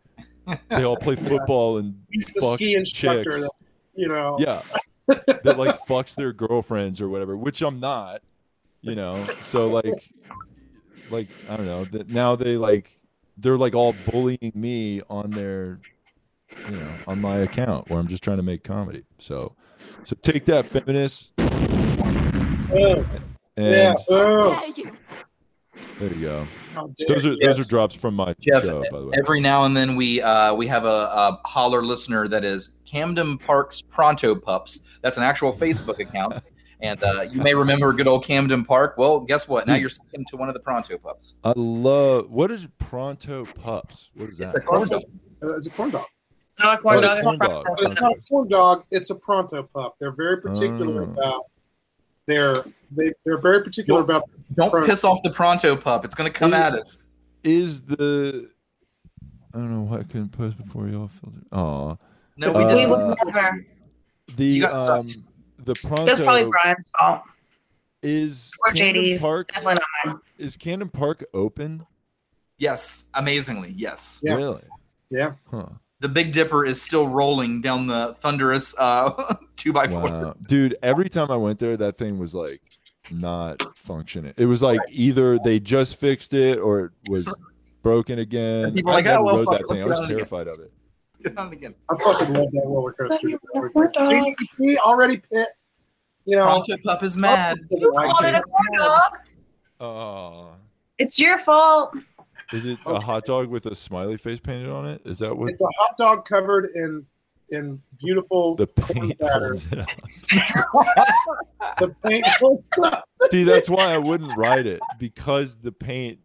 they 0.69 0.83
all 0.83 0.97
play 0.97 1.15
football 1.15 1.77
and 1.77 2.01
He's 2.11 2.25
the 2.27 2.41
fuck 2.41 2.55
ski 2.55 2.75
instructor. 2.75 3.23
chicks. 3.23 3.41
That, 3.41 3.51
you 3.95 4.07
know. 4.07 4.37
Yeah. 4.39 4.61
that 5.07 5.57
like 5.57 5.75
fucks 5.87 6.15
their 6.15 6.33
girlfriends 6.33 7.01
or 7.01 7.09
whatever, 7.09 7.35
which 7.35 7.61
I'm 7.61 7.79
not, 7.79 8.21
you 8.81 8.95
know. 8.95 9.25
So 9.41 9.67
like 9.67 10.11
like 11.09 11.27
I 11.49 11.57
don't 11.57 11.65
know, 11.65 11.85
that 11.85 12.09
now 12.09 12.35
they 12.35 12.57
like 12.57 12.98
they're 13.41 13.57
like 13.57 13.75
all 13.75 13.93
bullying 14.11 14.51
me 14.55 15.01
on 15.09 15.31
their 15.31 15.79
you 16.69 16.75
know, 16.77 16.91
on 17.07 17.21
my 17.21 17.37
account 17.37 17.89
where 17.89 17.99
I'm 17.99 18.07
just 18.07 18.23
trying 18.23 18.37
to 18.37 18.43
make 18.43 18.63
comedy. 18.63 19.03
So 19.19 19.55
so 20.03 20.15
take 20.21 20.45
that 20.45 20.65
feminists. 20.65 21.31
Oh, 21.39 23.05
And 23.57 23.73
yeah. 23.75 23.93
Oh. 24.09 24.71
there 25.99 26.13
you 26.13 26.21
go. 26.21 26.47
How 26.73 26.91
Those 27.07 27.25
are 27.25 27.29
you. 27.33 27.37
those 27.41 27.59
are 27.59 27.63
drops 27.63 27.95
from 27.95 28.15
my 28.15 28.35
Jeff, 28.39 28.63
show, 28.63 28.83
by 28.91 28.99
the 28.99 29.05
way. 29.07 29.13
every 29.17 29.39
now 29.41 29.65
and 29.65 29.75
then 29.75 29.95
we 29.95 30.21
uh, 30.21 30.53
we 30.53 30.67
have 30.67 30.85
a, 30.85 30.87
a 30.87 31.39
holler 31.45 31.83
listener 31.83 32.27
that 32.27 32.43
is 32.45 32.73
Camden 32.85 33.37
Park's 33.37 33.81
Pronto 33.81 34.35
Pups. 34.35 34.81
That's 35.01 35.17
an 35.17 35.23
actual 35.23 35.51
Facebook 35.53 35.99
account, 35.99 36.35
and 36.81 37.03
uh, 37.03 37.21
you 37.31 37.41
may 37.41 37.53
remember 37.53 37.91
good 37.93 38.07
old 38.07 38.25
Camden 38.25 38.63
Park. 38.63 38.95
Well, 38.97 39.19
guess 39.21 39.47
what? 39.47 39.67
Now 39.67 39.75
you're 39.75 39.89
second 39.89 40.27
to 40.27 40.37
one 40.37 40.47
of 40.47 40.53
the 40.53 40.59
Pronto 40.59 40.97
Pups. 40.97 41.35
I 41.43 41.53
love 41.55 42.29
what 42.29 42.51
is 42.51 42.67
Pronto 42.77 43.45
Pups? 43.45 44.11
What 44.15 44.29
is 44.29 44.37
that? 44.37 44.45
It's 44.45 44.55
a 44.55 44.59
corn 44.61 44.87
dog. 44.89 45.03
Uh, 45.43 45.55
it's 45.55 45.67
a 45.67 45.71
corn 45.71 45.89
dog. 45.91 46.05
Not 46.59 46.79
a 46.79 46.81
corn 46.81 46.97
Oh, 46.97 47.01
dog. 47.01 47.11
it's 47.11 47.19
it's 47.19 47.23
corn 47.25 47.35
a 47.35 47.47
dog. 47.47 47.65
pronto. 47.65 47.83
It's 47.91 48.01
not 48.01 48.11
a 48.11 48.21
corn 48.29 48.47
dog. 48.49 48.83
It's 48.91 49.09
a 49.09 49.15
pronto 49.15 49.63
pup. 49.63 49.95
They're 49.99 50.11
very 50.11 50.41
particular 50.41 51.03
Oh. 51.03 51.11
about 51.11 51.41
their 52.25 52.55
they 52.91 53.13
they're 53.25 53.37
very 53.39 53.63
particular 53.63 53.99
Don't- 54.01 54.09
about 54.09 54.29
Don't 54.55 54.69
Pronto. 54.71 54.87
piss 54.87 55.03
off 55.03 55.21
the 55.23 55.29
Pronto 55.31 55.75
Pup. 55.75 56.03
It's 56.05 56.15
going 56.15 56.31
to 56.31 56.37
come 56.37 56.53
Is- 56.53 56.59
at 56.59 56.73
us. 56.73 57.03
Is 57.43 57.81
the 57.81 58.49
I 59.53 59.57
don't 59.57 59.71
know 59.73 59.81
why 59.81 59.99
I 59.99 60.03
couldn't 60.03 60.29
post 60.29 60.57
before 60.57 60.87
y'all 60.87 61.07
filtered. 61.07 61.45
Oh, 61.51 61.97
No, 62.37 62.51
we 62.51 62.63
Uh, 62.63 62.67
didn't. 62.75 62.89
would 62.91 63.17
never. 63.25 63.65
the 64.35 64.45
You 64.45 64.61
got 64.61 64.73
um 64.73 65.07
sucked. 65.07 65.17
The 65.65 65.73
That's 66.05 66.19
probably 66.21 66.45
Brian's 66.45 66.91
fault. 66.97 67.21
is 68.03 68.51
Or 68.65 68.73
Camden 68.73 69.03
JD's. 69.03 69.21
Park 69.21 69.49
Definitely 69.53 69.73
not 70.05 70.13
mine. 70.13 70.21
is 70.37 70.57
Camden 70.57 70.89
Park 70.89 71.25
open? 71.33 71.85
Yes, 72.57 73.07
amazingly, 73.13 73.73
yes. 73.75 74.19
Yeah. 74.23 74.33
Really? 74.35 74.63
yeah. 75.09 75.33
Huh. 75.49 75.67
The 76.01 76.09
Big 76.09 76.31
Dipper 76.31 76.65
is 76.65 76.81
still 76.81 77.07
rolling 77.09 77.61
down 77.61 77.87
the 77.87 78.15
thunderous 78.21 78.73
uh, 78.77 79.35
two 79.57 79.73
by 79.73 79.87
four. 79.87 80.01
Wow, 80.03 80.33
dude! 80.47 80.77
Every 80.81 81.09
time 81.09 81.29
I 81.29 81.35
went 81.35 81.59
there, 81.59 81.75
that 81.75 81.97
thing 81.97 82.17
was 82.17 82.33
like 82.33 82.61
not 83.11 83.61
functioning. 83.75 84.33
It 84.37 84.45
was 84.45 84.61
like 84.61 84.79
either 84.89 85.37
they 85.39 85.59
just 85.59 85.99
fixed 85.99 86.33
it 86.33 86.57
or 86.57 86.85
it 86.85 86.91
was 87.09 87.27
broken 87.83 88.19
again. 88.19 88.73
People 88.73 88.91
I 88.91 88.95
like, 88.95 89.05
never 89.05 89.17
"Oh, 89.17 89.23
well, 89.23 89.37
rode 89.43 89.47
that 89.59 89.67
thing. 89.67 89.81
I 89.83 89.85
was 89.87 89.97
get 89.99 90.03
on 90.03 90.03
it 90.03 90.05
again." 90.05 90.17
terrified 90.29 90.47
of 90.47 90.59
it. 90.59 90.71
Get 91.23 91.37
on 91.37 91.51
again. 91.51 91.75
I 91.89 91.97
fucking 91.97 92.33
love 92.33 92.51
that 92.51 92.61
roller 92.65 92.93
coaster. 92.93 93.37
Corn 93.73 93.91
dog. 93.93 94.09
See, 94.11 94.45
see, 94.45 94.77
already 94.77 95.17
pit. 95.17 95.47
you 96.25 96.35
know, 96.37 96.45
Pronto 96.45 96.77
Pup 96.83 97.03
is 97.03 97.17
mad. 97.17 97.57
You 97.69 97.91
called 97.91 98.25
it 98.25 98.35
a 98.35 98.41
corn 98.41 98.77
dog. 98.77 99.11
Oh. 99.81 100.49
It's 100.97 101.19
your 101.19 101.39
fault. 101.39 101.93
Is 102.51 102.65
it 102.65 102.79
a 102.85 102.99
hot 102.99 103.25
dog 103.25 103.49
with 103.49 103.65
a 103.67 103.75
smiley 103.75 104.17
face 104.17 104.39
painted 104.39 104.69
on 104.69 104.87
it? 104.87 105.01
Is 105.05 105.19
that 105.19 105.35
what 105.35 105.51
It's 105.51 105.61
a 105.61 105.67
hot 105.77 105.97
dog 105.97 106.25
covered 106.25 106.71
in 106.75 107.05
in 107.51 107.81
beautiful 107.99 108.55
the 108.55 108.67
paint 108.67 109.19
holds 109.21 109.65
it 109.71 109.79
the 111.79 111.95
paint. 112.03 112.25
See, 113.31 113.43
that's 113.43 113.69
why 113.69 113.93
I 113.93 113.97
wouldn't 113.97 114.37
ride 114.37 114.67
it 114.67 114.79
because 114.99 115.57
the 115.57 115.71
paint, 115.71 116.19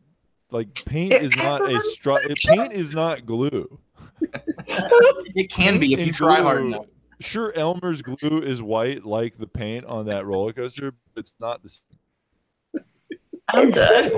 like 0.50 0.74
paint, 0.84 1.12
It 1.12 1.22
is 1.22 1.36
not 1.36 1.62
a 1.62 1.76
a 1.76 1.78
stru- 1.78 2.34
Paint 2.46 2.72
is 2.72 2.92
not 2.92 3.26
glue. 3.26 3.78
It 5.36 5.50
can 5.50 5.78
be 5.78 5.92
if 5.92 6.00
you 6.00 6.12
try 6.12 6.40
hard 6.40 6.62
enough. 6.62 6.86
Sure, 7.20 7.52
Elmer's 7.54 8.02
glue 8.02 8.38
is 8.38 8.62
white 8.62 9.04
like 9.04 9.36
the 9.36 9.46
paint 9.46 9.84
on 9.86 10.06
that 10.06 10.26
roller 10.26 10.52
coaster, 10.52 10.92
but 10.92 11.20
it's 11.20 11.34
not 11.40 11.62
the. 11.62 11.68
same. 11.68 12.84
I'm 13.48 13.70
done. 13.70 14.10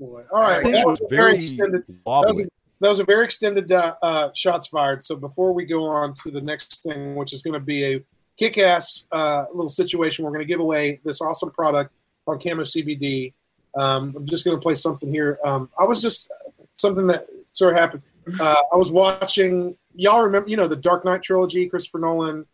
All 0.00 0.24
right, 0.32 0.62
Thing 0.62 0.72
that 0.72 0.86
was 0.86 1.00
was 1.00 1.10
very 1.10 1.32
very 1.32 1.38
extended. 1.40 1.82
That 1.86 1.94
was, 2.04 2.24
wobbly. 2.26 2.48
that 2.80 2.88
was 2.88 3.00
a 3.00 3.04
very 3.04 3.24
extended 3.24 3.72
uh, 3.72 3.94
uh, 4.02 4.30
shots 4.34 4.68
fired. 4.68 5.02
So 5.02 5.16
before 5.16 5.52
we 5.52 5.64
go 5.64 5.84
on 5.84 6.14
to 6.22 6.30
the 6.30 6.40
next 6.40 6.82
thing, 6.82 7.14
which 7.14 7.32
is 7.32 7.42
going 7.42 7.54
to 7.54 7.60
be 7.60 7.94
a 7.94 8.04
kick-ass 8.36 9.06
uh, 9.12 9.46
little 9.52 9.70
situation, 9.70 10.24
we're 10.24 10.30
going 10.30 10.42
to 10.42 10.46
give 10.46 10.60
away 10.60 11.00
this 11.04 11.20
awesome 11.20 11.50
product 11.50 11.94
on 12.26 12.38
Camo 12.38 12.62
CBD. 12.62 13.32
Um, 13.76 14.14
I'm 14.16 14.26
just 14.26 14.44
going 14.44 14.56
to 14.56 14.60
play 14.60 14.74
something 14.74 15.10
here. 15.10 15.38
Um, 15.44 15.70
I 15.78 15.84
was 15.84 16.02
just 16.02 16.30
something 16.74 17.06
that 17.08 17.26
sort 17.52 17.72
of 17.72 17.78
happened. 17.78 18.02
Uh, 18.40 18.62
I 18.72 18.76
was 18.76 18.92
watching. 18.92 19.76
Y'all 19.94 20.22
remember, 20.22 20.48
you 20.48 20.56
know, 20.56 20.68
the 20.68 20.76
Dark 20.76 21.04
Knight 21.04 21.22
trilogy, 21.22 21.68
Christopher 21.68 21.98
Nolan. 21.98 22.46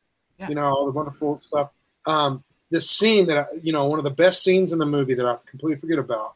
You 0.49 0.55
know, 0.57 0.65
all 0.65 0.85
the 0.87 0.93
wonderful 0.93 1.41
stuff. 1.41 1.71
Um, 2.07 2.43
this 2.71 2.91
scene 2.91 3.27
that 3.29 3.37
I, 3.37 3.47
you 3.63 3.73
know, 3.73 3.87
one 3.87 3.99
of 3.99 4.05
the 4.05 4.11
best 4.11 4.43
scenes 4.43 4.73
in 4.73 4.79
the 4.79 4.87
movie 4.87 5.15
that 5.15 5.27
I 5.27 5.37
completely 5.47 5.79
forget 5.79 5.99
about. 5.99 6.35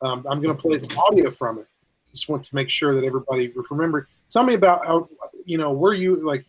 Um, 0.00 0.26
I'm 0.28 0.40
going 0.40 0.56
to 0.56 0.60
play 0.60 0.78
some 0.78 0.98
audio 0.98 1.30
from 1.30 1.58
it. 1.58 1.66
Just 2.12 2.28
want 2.28 2.44
to 2.44 2.54
make 2.54 2.70
sure 2.70 2.94
that 2.94 3.04
everybody 3.04 3.52
remember. 3.70 4.08
Tell 4.30 4.42
me 4.42 4.54
about 4.54 4.86
how, 4.86 5.08
you 5.44 5.58
know, 5.58 5.72
were 5.72 5.94
you 5.94 6.16
like, 6.26 6.44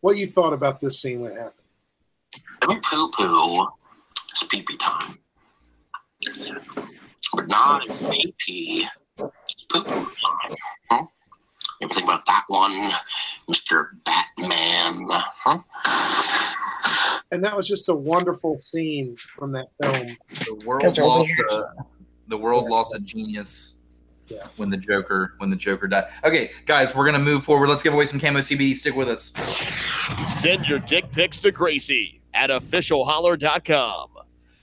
what 0.00 0.16
you 0.16 0.26
thought 0.26 0.52
about 0.52 0.78
this 0.80 1.00
scene 1.00 1.20
when 1.20 1.32
it 1.32 1.38
happened. 1.38 1.54
Don't 2.62 2.84
poo 2.84 3.10
poo. 3.10 3.66
It's 4.30 4.44
pee 4.44 4.62
pee 4.62 4.76
time. 4.76 5.18
But 7.34 7.48
not 7.48 7.86
in 7.86 8.32
pee 8.38 8.86
It's 9.18 9.64
poo 9.64 9.82
poo 9.82 10.04
time. 10.04 10.56
Huh? 10.90 11.06
You 11.80 11.86
ever 11.86 11.94
think 11.94 12.06
about 12.06 12.24
that 12.26 12.42
one, 12.48 12.72
Mr. 13.48 13.90
Batman? 14.04 15.08
Huh? 15.10 15.62
And 17.30 17.44
that 17.44 17.56
was 17.56 17.68
just 17.68 17.88
a 17.88 17.94
wonderful 17.94 18.58
scene 18.58 19.16
from 19.16 19.52
that 19.52 19.68
film. 19.80 20.16
The 20.28 20.66
world 20.66 20.98
lost 20.98 21.30
a 21.50 21.64
the 22.26 22.36
world 22.36 22.68
lost 22.68 22.94
a 22.94 22.98
genius 22.98 23.74
when 24.56 24.70
the 24.70 24.76
Joker 24.76 25.34
when 25.38 25.50
the 25.50 25.56
Joker 25.56 25.86
died. 25.86 26.06
Okay, 26.24 26.50
guys, 26.66 26.94
we're 26.94 27.04
gonna 27.04 27.18
move 27.18 27.44
forward. 27.44 27.68
Let's 27.68 27.82
give 27.82 27.94
away 27.94 28.06
some 28.06 28.18
camo 28.18 28.40
CBD. 28.40 28.74
Stick 28.74 28.96
with 28.96 29.08
us. 29.08 29.32
Send 30.40 30.66
your 30.66 30.80
dick 30.80 31.10
pics 31.12 31.38
to 31.40 31.52
Gracie 31.52 32.20
at 32.34 32.50
officialholler.com. 32.50 34.08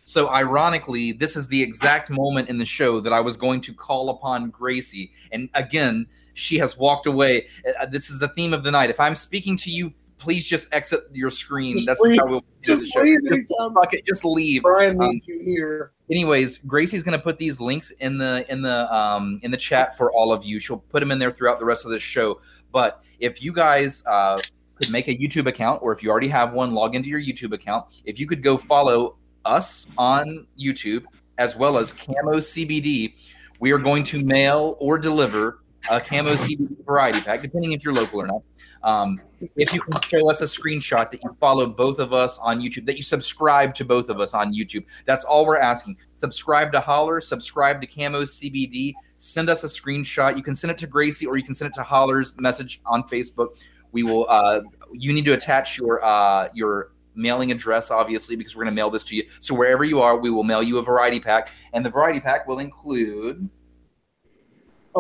So, 0.08 0.30
ironically, 0.30 1.14
this 1.14 1.36
is 1.36 1.48
the 1.48 1.62
exact 1.62 2.12
moment 2.12 2.48
in 2.50 2.58
the 2.58 2.66
show 2.66 3.00
that 3.00 3.12
I 3.12 3.22
was 3.22 3.38
going 3.38 3.62
to 3.62 3.74
call 3.74 4.10
upon 4.10 4.52
Gracie. 4.52 5.12
And 5.32 5.50
again, 5.56 6.06
she 6.36 6.58
has 6.60 6.78
walked 6.78 7.08
away. 7.08 7.48
Uh, 7.82 7.86
This 7.88 8.10
is 8.12 8.20
the 8.20 8.28
theme 8.30 8.54
of 8.54 8.64
the 8.64 8.70
night. 8.72 8.90
If 8.92 9.00
I'm 9.00 9.16
speaking 9.16 9.58
to 9.58 9.72
you, 9.72 9.92
please 10.18 10.46
just 10.46 10.74
exit 10.74 11.02
your 11.12 11.30
screen. 11.30 11.76
Just 11.78 11.88
That's 11.88 12.02
leave. 12.02 12.18
how 12.20 12.28
we'll 12.28 12.40
do 12.42 12.46
Just 12.62 12.96
leave 12.96 13.20
Just, 13.28 13.54
fuck 13.74 13.94
it, 13.94 14.06
just 14.06 14.24
leave. 14.24 14.62
Brian 14.62 15.02
Um, 15.02 15.10
needs 15.12 15.28
you 15.28 15.42
here. 15.44 15.92
anyways 16.10 16.60
gracie's 16.60 17.04
going 17.04 17.18
to 17.18 17.22
put 17.24 17.38
these 17.38 17.60
links 17.60 17.92
in 18.00 18.18
the 18.18 18.46
in 18.50 18.62
the 18.62 18.94
um 18.96 19.40
in 19.44 19.52
the 19.52 19.58
chat 19.58 19.98
for 19.98 20.12
all 20.14 20.32
of 20.32 20.46
you 20.46 20.60
she'll 20.60 20.78
put 20.78 21.00
them 21.02 21.12
in 21.12 21.18
there 21.20 21.32
throughout 21.32 21.58
the 21.60 21.66
rest 21.66 21.84
of 21.84 21.92
the 21.92 22.00
show 22.00 22.40
but 22.72 23.04
if 23.20 23.42
you 23.44 23.52
guys 23.52 24.06
uh 24.06 24.40
could 24.76 24.90
make 24.92 25.08
a 25.08 25.16
youtube 25.16 25.48
account 25.48 25.80
or 25.82 25.92
if 25.92 26.02
you 26.04 26.10
already 26.12 26.28
have 26.30 26.54
one 26.54 26.74
log 26.74 26.96
into 26.96 27.10
your 27.10 27.20
youtube 27.20 27.54
account 27.54 27.86
if 28.06 28.20
you 28.20 28.28
could 28.28 28.42
go 28.44 28.56
follow 28.56 29.18
us 29.46 29.92
on 29.98 30.46
youtube 30.60 31.04
as 31.40 31.56
well 31.58 31.78
as 31.78 31.92
camo 31.92 32.38
cbd 32.38 33.16
we 33.60 33.72
are 33.72 33.80
going 33.80 34.04
to 34.04 34.24
mail 34.24 34.78
or 34.80 34.98
deliver 35.00 35.60
a 35.92 36.00
camo 36.00 36.32
cbd 36.32 36.86
variety 36.86 37.22
pack 37.22 37.42
depending 37.42 37.72
if 37.72 37.84
you're 37.84 37.94
local 37.94 38.22
or 38.22 38.28
not 38.28 38.42
um, 38.86 39.20
if 39.56 39.74
you 39.74 39.82
can 39.82 40.00
show 40.04 40.30
us 40.30 40.42
a 40.42 40.46
screenshot 40.46 41.10
that 41.10 41.24
you 41.24 41.36
follow 41.40 41.66
both 41.66 41.98
of 41.98 42.14
us 42.14 42.38
on 42.38 42.62
YouTube, 42.62 42.86
that 42.86 42.98
you 42.98 43.04
subscribe 43.04 43.74
to 43.76 43.84
both 43.84 44.10
of 44.10 44.20
us 44.20 44.36
on 44.36 44.54
YouTube. 44.54 44.86
That's 45.06 45.26
all 45.26 45.44
we're 45.46 45.58
asking. 45.58 45.98
Subscribe 46.14 46.72
to 46.72 46.80
Holler, 46.80 47.20
subscribe 47.20 47.82
to 47.82 47.88
Camo 47.88 48.22
CBD. 48.22 48.94
Send 49.18 49.50
us 49.50 49.64
a 49.64 49.68
screenshot. 49.68 50.38
You 50.38 50.44
can 50.44 50.54
send 50.54 50.70
it 50.70 50.78
to 50.78 50.88
Gracie 50.88 51.26
or 51.26 51.36
you 51.36 51.44
can 51.44 51.56
send 51.56 51.72
it 51.72 51.74
to 51.76 51.84
Holler's 51.84 52.40
message 52.40 52.80
on 52.86 53.04
Facebook. 53.10 53.58
We 53.92 54.04
will. 54.04 54.28
Uh, 54.30 54.62
you 54.94 55.14
need 55.14 55.26
to 55.26 55.34
attach 55.34 55.80
your 55.80 56.04
uh, 56.06 56.50
your 56.54 56.92
mailing 57.16 57.52
address, 57.52 57.90
obviously, 57.90 58.36
because 58.36 58.56
we're 58.56 58.66
going 58.66 58.76
to 58.76 58.80
mail 58.80 58.92
this 58.92 59.04
to 59.06 59.16
you. 59.16 59.24
So 59.40 59.56
wherever 59.56 59.84
you 59.84 60.02
are, 60.02 60.18
we 60.18 60.30
will 60.30 60.44
mail 60.44 60.62
you 60.62 60.78
a 60.78 60.84
variety 60.84 61.20
pack, 61.20 61.54
and 61.74 61.84
the 61.84 61.90
variety 61.90 62.20
pack 62.20 62.48
will 62.48 62.60
include 62.60 63.50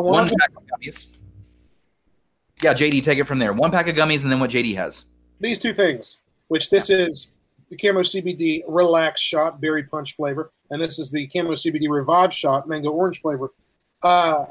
one 0.01 0.13
wonderful- 0.13 0.37
pack 0.39 0.51
of 0.55 0.63
gummies. 0.65 1.17
Yeah, 2.61 2.73
JD, 2.73 3.03
take 3.03 3.19
it 3.19 3.25
from 3.25 3.39
there. 3.39 3.53
One 3.53 3.71
pack 3.71 3.87
of 3.87 3.95
gummies, 3.95 4.23
and 4.23 4.31
then 4.31 4.39
what 4.39 4.49
JD 4.49 4.75
has. 4.75 5.05
These 5.39 5.59
two 5.59 5.73
things, 5.73 6.19
which 6.47 6.69
this 6.69 6.89
is 6.89 7.31
the 7.69 7.75
Camo 7.75 8.01
CBD 8.01 8.63
Relax 8.67 9.21
Shot 9.21 9.59
Berry 9.59 9.83
Punch 9.83 10.15
flavor, 10.15 10.51
and 10.71 10.81
this 10.81 10.97
is 10.97 11.11
the 11.11 11.27
Camo 11.27 11.51
CBD 11.51 11.89
Revive 11.89 12.33
Shot 12.33 12.67
Mango 12.67 12.91
Orange 12.91 13.21
flavor. 13.21 13.53
Uh, 14.03 14.45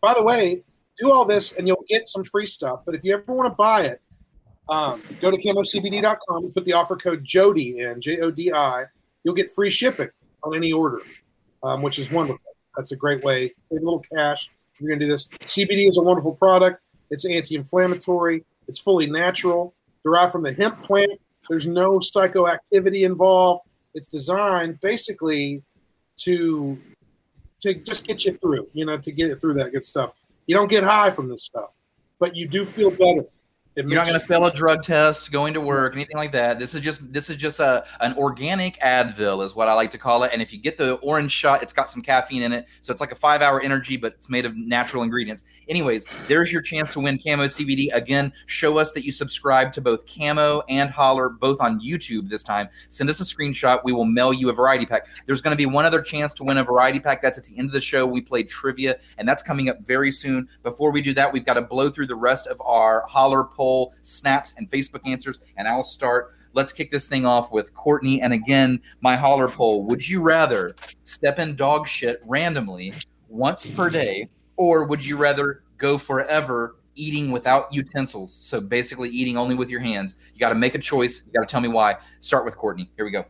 by 0.00 0.14
the 0.14 0.22
way, 0.22 0.62
do 0.98 1.10
all 1.10 1.24
this 1.24 1.52
and 1.52 1.66
you'll 1.66 1.84
get 1.88 2.06
some 2.06 2.24
free 2.24 2.46
stuff. 2.46 2.80
But 2.84 2.94
if 2.94 3.04
you 3.04 3.14
ever 3.14 3.32
want 3.32 3.50
to 3.50 3.54
buy 3.54 3.82
it, 3.82 4.00
um, 4.68 5.02
go 5.20 5.30
to 5.30 5.36
camocbd.com 5.36 6.44
and 6.44 6.54
put 6.54 6.64
the 6.64 6.72
offer 6.72 6.96
code 6.96 7.24
JODI 7.24 7.78
in, 7.78 8.00
J 8.00 8.20
O 8.20 8.30
D 8.30 8.52
I. 8.52 8.84
You'll 9.22 9.34
get 9.34 9.50
free 9.50 9.70
shipping 9.70 10.08
on 10.42 10.54
any 10.56 10.72
order, 10.72 11.00
um, 11.62 11.82
which 11.82 11.98
is 11.98 12.10
wonderful. 12.10 12.52
That's 12.76 12.92
a 12.92 12.96
great 12.96 13.22
way 13.22 13.48
to 13.48 13.54
save 13.70 13.80
a 13.82 13.84
little 13.84 14.04
cash. 14.14 14.50
You're 14.78 14.88
going 14.88 15.00
to 15.00 15.06
do 15.06 15.10
this. 15.10 15.28
CBD 15.42 15.88
is 15.88 15.98
a 15.98 16.02
wonderful 16.02 16.34
product. 16.34 16.80
It's 17.10 17.24
anti-inflammatory. 17.24 18.44
It's 18.66 18.78
fully 18.78 19.06
natural, 19.06 19.74
derived 20.04 20.32
from 20.32 20.42
the 20.42 20.52
hemp 20.52 20.74
plant. 20.82 21.20
There's 21.48 21.66
no 21.66 21.98
psychoactivity 21.98 23.04
involved. 23.04 23.68
It's 23.94 24.08
designed 24.08 24.80
basically 24.80 25.62
to 26.16 26.78
to 27.60 27.74
just 27.74 28.06
get 28.06 28.24
you 28.24 28.36
through, 28.38 28.68
you 28.74 28.84
know, 28.84 28.98
to 28.98 29.10
get 29.10 29.40
through 29.40 29.54
that 29.54 29.72
good 29.72 29.84
stuff. 29.84 30.12
You 30.46 30.56
don't 30.56 30.68
get 30.68 30.84
high 30.84 31.10
from 31.10 31.28
this 31.28 31.44
stuff, 31.44 31.70
but 32.18 32.36
you 32.36 32.46
do 32.46 32.66
feel 32.66 32.90
better. 32.90 33.24
It 33.76 33.86
You're 33.86 33.96
not 33.96 34.06
going 34.06 34.20
to 34.20 34.24
fail 34.24 34.46
a 34.46 34.54
drug 34.54 34.84
test, 34.84 35.32
going 35.32 35.52
to 35.54 35.60
work, 35.60 35.94
anything 35.94 36.16
like 36.16 36.30
that. 36.30 36.60
This 36.60 36.76
is 36.76 36.80
just 36.80 37.12
this 37.12 37.28
is 37.28 37.36
just 37.36 37.58
a 37.58 37.84
an 38.00 38.14
organic 38.16 38.78
Advil 38.78 39.44
is 39.44 39.56
what 39.56 39.66
I 39.66 39.72
like 39.72 39.90
to 39.90 39.98
call 39.98 40.22
it. 40.22 40.30
And 40.32 40.40
if 40.40 40.52
you 40.52 40.60
get 40.60 40.78
the 40.78 40.94
orange 40.98 41.32
shot, 41.32 41.60
it's 41.60 41.72
got 41.72 41.88
some 41.88 42.00
caffeine 42.00 42.42
in 42.42 42.52
it, 42.52 42.68
so 42.82 42.92
it's 42.92 43.00
like 43.00 43.10
a 43.10 43.16
five 43.16 43.42
hour 43.42 43.60
energy, 43.60 43.96
but 43.96 44.12
it's 44.12 44.30
made 44.30 44.44
of 44.44 44.56
natural 44.56 45.02
ingredients. 45.02 45.42
Anyways, 45.68 46.06
there's 46.28 46.52
your 46.52 46.62
chance 46.62 46.92
to 46.92 47.00
win 47.00 47.18
Camo 47.18 47.46
CBD. 47.46 47.92
Again, 47.92 48.32
show 48.46 48.78
us 48.78 48.92
that 48.92 49.04
you 49.04 49.10
subscribe 49.10 49.72
to 49.72 49.80
both 49.80 50.04
Camo 50.06 50.62
and 50.68 50.88
Holler, 50.88 51.30
both 51.30 51.60
on 51.60 51.80
YouTube 51.80 52.28
this 52.28 52.44
time. 52.44 52.68
Send 52.90 53.10
us 53.10 53.20
a 53.20 53.24
screenshot. 53.24 53.82
We 53.82 53.92
will 53.92 54.04
mail 54.04 54.32
you 54.32 54.50
a 54.50 54.52
variety 54.52 54.86
pack. 54.86 55.08
There's 55.26 55.42
going 55.42 55.50
to 55.50 55.60
be 55.60 55.66
one 55.66 55.84
other 55.84 56.00
chance 56.00 56.32
to 56.34 56.44
win 56.44 56.58
a 56.58 56.64
variety 56.64 57.00
pack. 57.00 57.22
That's 57.22 57.38
at 57.38 57.44
the 57.44 57.58
end 57.58 57.70
of 57.70 57.72
the 57.72 57.80
show. 57.80 58.06
We 58.06 58.20
played 58.20 58.48
trivia, 58.48 59.00
and 59.18 59.28
that's 59.28 59.42
coming 59.42 59.68
up 59.68 59.80
very 59.80 60.12
soon. 60.12 60.48
Before 60.62 60.92
we 60.92 61.02
do 61.02 61.12
that, 61.14 61.32
we've 61.32 61.44
got 61.44 61.54
to 61.54 61.62
blow 61.62 61.88
through 61.88 62.06
the 62.06 62.14
rest 62.14 62.46
of 62.46 62.62
our 62.64 63.04
Holler 63.08 63.42
poll 63.42 63.63
snaps 64.02 64.54
and 64.58 64.70
Facebook 64.70 65.00
answers, 65.06 65.38
and 65.56 65.68
I'll 65.68 65.82
start. 65.82 66.34
Let's 66.52 66.72
kick 66.72 66.90
this 66.90 67.08
thing 67.08 67.26
off 67.26 67.50
with 67.50 67.74
Courtney. 67.74 68.22
And 68.22 68.32
again, 68.32 68.80
my 69.00 69.16
Holler 69.16 69.48
poll: 69.48 69.84
Would 69.86 70.08
you 70.08 70.22
rather 70.22 70.74
step 71.04 71.38
in 71.38 71.56
dog 71.56 71.88
shit 71.88 72.20
randomly 72.24 72.94
once 73.28 73.66
per 73.66 73.90
day, 73.90 74.28
or 74.56 74.84
would 74.84 75.04
you 75.04 75.16
rather 75.16 75.62
go 75.78 75.98
forever 75.98 76.76
eating 76.94 77.32
without 77.32 77.72
utensils? 77.72 78.32
So 78.32 78.60
basically, 78.60 79.08
eating 79.10 79.36
only 79.36 79.54
with 79.54 79.68
your 79.68 79.80
hands. 79.80 80.16
You 80.32 80.40
got 80.40 80.50
to 80.50 80.54
make 80.54 80.74
a 80.74 80.78
choice. 80.78 81.26
You 81.26 81.32
got 81.32 81.48
to 81.48 81.50
tell 81.50 81.60
me 81.60 81.68
why. 81.68 81.96
Start 82.20 82.44
with 82.44 82.56
Courtney. 82.56 82.90
Here 82.96 83.04
we 83.04 83.10
go. 83.10 83.24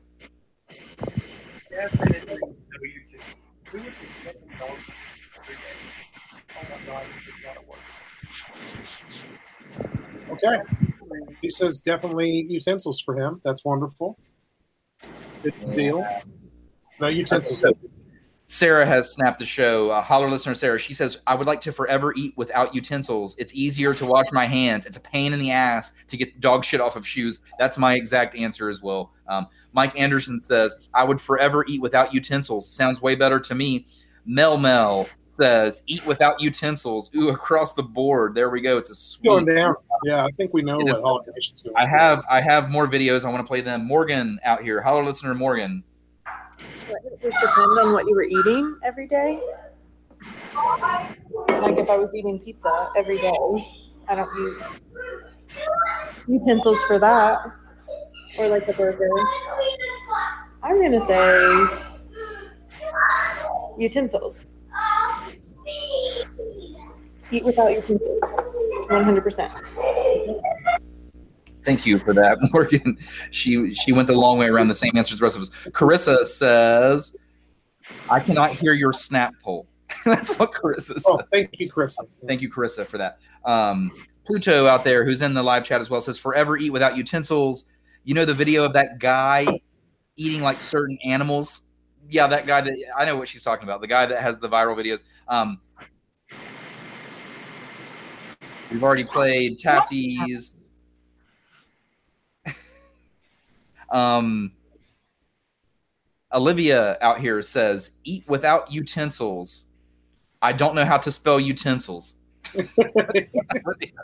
Okay. 10.30 10.60
He 11.42 11.50
says 11.50 11.80
definitely 11.80 12.46
utensils 12.48 13.00
for 13.00 13.16
him. 13.16 13.40
That's 13.44 13.64
wonderful. 13.64 14.18
Good 15.42 15.74
deal. 15.74 16.06
No 17.00 17.08
utensils. 17.08 17.64
Sarah 18.46 18.84
has 18.84 19.12
snapped 19.12 19.38
the 19.38 19.46
show. 19.46 19.90
Uh, 19.90 20.02
holler 20.02 20.30
listener 20.30 20.54
Sarah. 20.54 20.78
She 20.78 20.92
says, 20.92 21.20
"I 21.26 21.34
would 21.34 21.46
like 21.46 21.60
to 21.62 21.72
forever 21.72 22.12
eat 22.14 22.34
without 22.36 22.74
utensils. 22.74 23.34
It's 23.38 23.54
easier 23.54 23.94
to 23.94 24.06
wash 24.06 24.26
my 24.32 24.46
hands. 24.46 24.86
It's 24.86 24.98
a 24.98 25.00
pain 25.00 25.32
in 25.32 25.38
the 25.38 25.50
ass 25.50 25.92
to 26.08 26.16
get 26.16 26.40
dog 26.40 26.64
shit 26.64 26.80
off 26.80 26.94
of 26.94 27.06
shoes." 27.06 27.40
That's 27.58 27.78
my 27.78 27.94
exact 27.94 28.36
answer 28.36 28.68
as 28.68 28.82
well. 28.82 29.12
Um, 29.28 29.46
Mike 29.72 29.98
Anderson 29.98 30.40
says, 30.40 30.76
"I 30.92 31.04
would 31.04 31.20
forever 31.20 31.64
eat 31.68 31.80
without 31.80 32.12
utensils. 32.12 32.68
Sounds 32.68 33.00
way 33.00 33.14
better 33.14 33.40
to 33.40 33.54
me." 33.54 33.86
Mel 34.26 34.56
Mel 34.56 35.08
says, 35.36 35.82
"Eat 35.86 36.04
without 36.06 36.40
utensils." 36.40 37.10
Ooh, 37.16 37.28
across 37.30 37.74
the 37.74 37.82
board. 37.82 38.34
There 38.34 38.50
we 38.50 38.60
go. 38.60 38.78
It's 38.78 38.90
a 38.90 38.94
sweet. 38.94 39.28
Going 39.28 39.44
down. 39.46 39.74
Yeah, 40.04 40.24
I 40.24 40.30
think 40.32 40.52
we 40.54 40.62
know 40.62 40.78
It 40.80 40.84
what 40.84 40.96
is- 40.96 41.02
Holler 41.02 41.24
Nation's 41.34 41.62
going. 41.62 41.76
I 41.76 41.86
have 41.86 42.24
I 42.30 42.40
have 42.40 42.70
more 42.70 42.86
videos. 42.86 43.24
I 43.24 43.30
want 43.30 43.42
to 43.44 43.48
play 43.48 43.60
them. 43.60 43.86
Morgan 43.86 44.38
out 44.44 44.62
here. 44.62 44.80
Holler 44.80 45.04
listener 45.04 45.34
Morgan. 45.34 45.82
Does 46.86 46.98
it 47.22 47.40
depend 47.40 47.78
on 47.80 47.92
what 47.92 48.06
you 48.06 48.14
were 48.14 48.24
eating 48.24 48.76
every 48.84 49.06
day? 49.08 49.40
Like 50.54 51.78
if 51.78 51.88
I 51.90 51.96
was 51.98 52.14
eating 52.14 52.38
pizza 52.38 52.88
every 52.96 53.18
day, 53.18 53.32
I 54.08 54.14
don't 54.14 54.28
use 54.36 54.62
utensils 56.28 56.82
for 56.84 56.98
that. 56.98 57.38
Or 58.38 58.48
like 58.48 58.66
a 58.68 58.72
burger. 58.72 59.08
I'm 60.62 60.80
gonna 60.80 61.06
say 61.06 61.80
utensils. 63.78 64.46
Eat 67.30 67.44
without 67.44 67.70
your 67.70 67.80
utensils. 67.80 68.20
100%. 68.90 70.64
Thank 71.64 71.86
you 71.86 71.98
for 71.98 72.12
that, 72.14 72.36
Morgan. 72.52 72.98
She 73.30 73.74
she 73.74 73.92
went 73.92 74.08
the 74.08 74.14
long 74.14 74.38
way 74.38 74.48
around 74.48 74.68
the 74.68 74.74
same 74.74 74.92
answer 74.96 75.14
as 75.14 75.18
the 75.18 75.24
rest 75.24 75.36
of 75.36 75.42
us. 75.42 75.50
Carissa 75.70 76.24
says, 76.24 77.16
"I 78.10 78.20
cannot 78.20 78.52
hear 78.52 78.74
your 78.74 78.92
snap 78.92 79.32
poll." 79.42 79.66
That's 80.04 80.34
what 80.38 80.52
Carissa 80.52 80.94
says. 80.94 81.04
Oh, 81.06 81.20
thank 81.32 81.50
you, 81.58 81.70
Carissa. 81.70 82.06
Thank 82.26 82.42
you, 82.42 82.50
Carissa, 82.50 82.86
for 82.86 82.98
that. 82.98 83.18
Um, 83.44 83.90
Pluto 84.26 84.66
out 84.66 84.84
there, 84.84 85.04
who's 85.04 85.22
in 85.22 85.34
the 85.34 85.42
live 85.42 85.64
chat 85.64 85.80
as 85.80 85.88
well, 85.88 86.00
says, 86.00 86.18
"Forever 86.18 86.58
eat 86.58 86.70
without 86.70 86.96
utensils." 86.96 87.64
You 88.04 88.14
know 88.14 88.26
the 88.26 88.34
video 88.34 88.64
of 88.64 88.74
that 88.74 88.98
guy 88.98 89.46
eating 90.16 90.42
like 90.42 90.60
certain 90.60 90.98
animals. 91.04 91.66
Yeah, 92.08 92.26
that 92.26 92.46
guy 92.46 92.60
that 92.60 92.76
I 92.96 93.04
know 93.04 93.16
what 93.16 93.28
she's 93.28 93.42
talking 93.42 93.64
about. 93.64 93.80
The 93.80 93.86
guy 93.86 94.06
that 94.06 94.20
has 94.20 94.38
the 94.38 94.48
viral 94.48 94.76
videos. 94.76 95.02
Um, 95.28 95.60
we've 98.70 98.82
already 98.82 99.04
played 99.04 99.58
Tafties. 99.58 100.54
um, 103.90 104.52
Olivia 106.32 106.98
out 107.00 107.20
here 107.20 107.40
says, 107.42 107.92
"Eat 108.04 108.24
without 108.28 108.70
utensils." 108.70 109.66
I 110.42 110.52
don't 110.52 110.74
know 110.74 110.84
how 110.84 110.98
to 110.98 111.10
spell 111.10 111.40
utensils. 111.40 112.16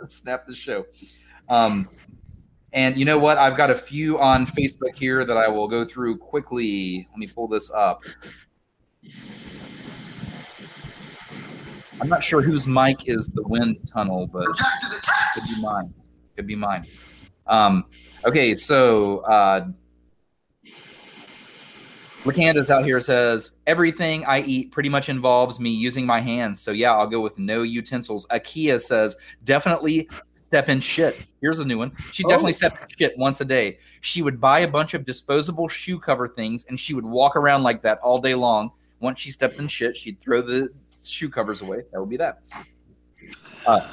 Snap 0.07 0.47
the 0.47 0.55
show. 0.55 0.87
Um, 1.51 1.89
and 2.73 2.97
you 2.97 3.05
know 3.05 3.19
what? 3.19 3.39
I've 3.39 3.57
got 3.57 3.71
a 3.71 3.75
few 3.75 4.19
on 4.19 4.47
Facebook 4.47 4.95
here 4.95 5.25
that 5.25 5.37
I 5.37 5.49
will 5.49 5.69
go 5.69 5.85
through 5.85 6.19
quickly. 6.19 7.09
Let 7.11 7.19
me 7.19 7.27
pull 7.27 7.49
this 7.49 7.71
up. 7.73 8.03
I'm 12.01 12.09
not 12.09 12.23
sure 12.23 12.41
whose 12.41 12.67
mic 12.67 13.09
is 13.09 13.29
the 13.29 13.43
wind 13.43 13.77
tunnel, 13.93 14.27
but 14.27 14.47
could 14.47 15.43
be 15.49 15.63
mine. 15.63 15.95
Could 16.37 16.47
be 16.47 16.57
mine. 16.57 16.87
Um, 17.47 17.85
okay, 18.25 18.55
so 18.55 19.19
uh, 19.21 19.69
Lacanda's 22.25 22.71
out 22.71 22.85
here 22.85 23.01
says 23.01 23.61
everything 23.67 24.25
I 24.27 24.43
eat 24.43 24.73
pretty 24.73 24.89
much 24.89 25.09
involves 25.09 25.59
me 25.59 25.71
using 25.71 26.05
my 26.05 26.21
hands. 26.21 26.61
So 26.61 26.71
yeah, 26.71 26.93
I'll 26.93 27.07
go 27.07 27.21
with 27.21 27.39
no 27.39 27.63
utensils. 27.63 28.27
Akia 28.31 28.81
says 28.81 29.17
definitely 29.45 30.09
step 30.51 30.69
in 30.69 30.81
shit. 30.81 31.17
Here's 31.41 31.61
a 31.61 31.65
new 31.65 31.79
one. 31.79 31.93
She 32.11 32.25
definitely 32.25 32.51
Oh. 32.51 32.55
stepped 32.55 32.83
in 32.83 32.89
shit 32.99 33.17
once 33.17 33.41
a 33.41 33.45
day. 33.45 33.79
She 34.01 34.21
would 34.21 34.41
buy 34.41 34.61
a 34.61 34.69
bunch 34.69 34.95
of 34.95 35.05
disposable 35.07 35.69
shoe 35.69 35.97
cover 36.01 36.27
things 36.27 36.67
and 36.69 36.79
she 36.79 36.93
would 36.93 37.05
walk 37.05 37.37
around 37.37 37.63
like 37.63 37.83
that 37.83 38.01
all 38.01 38.21
day 38.21 38.35
long. 38.35 38.73
Once 38.99 39.21
she 39.21 39.31
steps 39.31 39.61
in 39.61 39.69
shit, 39.69 39.97
she'd 39.97 40.19
throw 40.19 40.43
the 40.43 40.69
shoe 41.01 41.29
covers 41.31 41.63
away. 41.63 41.83
That 41.93 42.01
would 42.01 42.11
be 42.11 42.17
that. 42.17 42.41
Uh, 43.65 43.89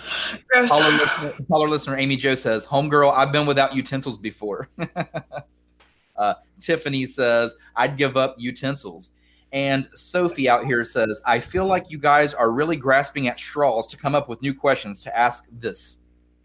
Gross. 0.48 0.70
caller, 0.70 0.92
listener, 0.92 1.34
Holler 1.48 1.70
listener 1.70 1.98
Amy 1.98 2.16
Joe 2.16 2.34
says, 2.34 2.66
"Homegirl, 2.66 3.14
I've 3.14 3.32
been 3.32 3.46
without 3.46 3.76
utensils 3.76 4.18
before." 4.18 4.68
uh, 6.16 6.34
Tiffany 6.60 7.06
says, 7.06 7.56
"I'd 7.76 7.98
give 7.98 8.18
up 8.18 8.36
utensils." 8.40 9.12
And 9.52 9.88
Sophie 9.94 10.50
out 10.50 10.66
here 10.66 10.84
says, 10.84 11.22
"I 11.26 11.40
feel 11.40 11.68
like 11.68 11.92
you 11.92 12.00
guys 12.00 12.34
are 12.34 12.52
really 12.52 12.78
grasping 12.78 13.28
at 13.28 13.40
straws 13.40 13.86
to 13.88 13.98
come 13.98 14.16
up 14.16 14.28
with 14.28 14.42
new 14.42 14.56
questions 14.56 15.02
to 15.02 15.16
ask 15.18 15.48
this." 15.52 16.00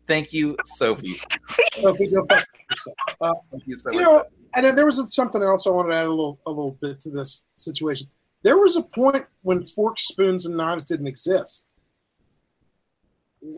Thank 0.07 0.33
you, 0.33 0.57
Sophie. 0.65 1.09
Sophie, 1.81 2.09
go 2.09 2.24
fuck 2.29 2.47
yourself. 2.70 2.97
Uh, 3.20 3.33
Thank 3.51 3.66
you 3.66 3.77
so 3.77 3.91
you 3.93 3.99
much. 4.01 4.05
know, 4.05 4.24
and 4.55 4.65
then 4.66 4.74
there 4.77 4.87
was 4.87 5.01
something 5.15 5.43
else 5.43 5.66
I 5.66 5.70
wanted 5.70 5.91
to 5.91 5.97
add 5.97 6.05
a 6.07 6.11
little, 6.11 6.39
a 6.47 6.51
little 6.51 6.77
bit 6.81 7.01
to 7.03 7.11
this 7.11 7.45
situation. 7.57 8.09
There 8.43 8.59
was 8.59 8.77
a 8.77 8.83
point 8.83 9.24
when 9.43 9.62
forks, 9.62 10.09
spoons, 10.09 10.47
and 10.47 10.57
knives 10.57 10.85
didn't 10.85 11.07
exist. 11.07 11.66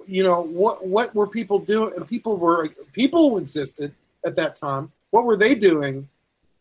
You 0.07 0.23
know 0.25 0.41
what? 0.43 0.87
What 0.87 1.15
were 1.15 1.27
people 1.27 1.59
doing? 1.59 1.93
And 1.97 2.07
people 2.07 2.37
were 2.37 2.69
people 2.93 3.37
existed 3.39 3.95
at 4.25 4.37
that 4.37 4.57
time. 4.57 4.91
What 5.11 5.25
were 5.27 5.37
they 5.37 5.55
doing 5.55 6.09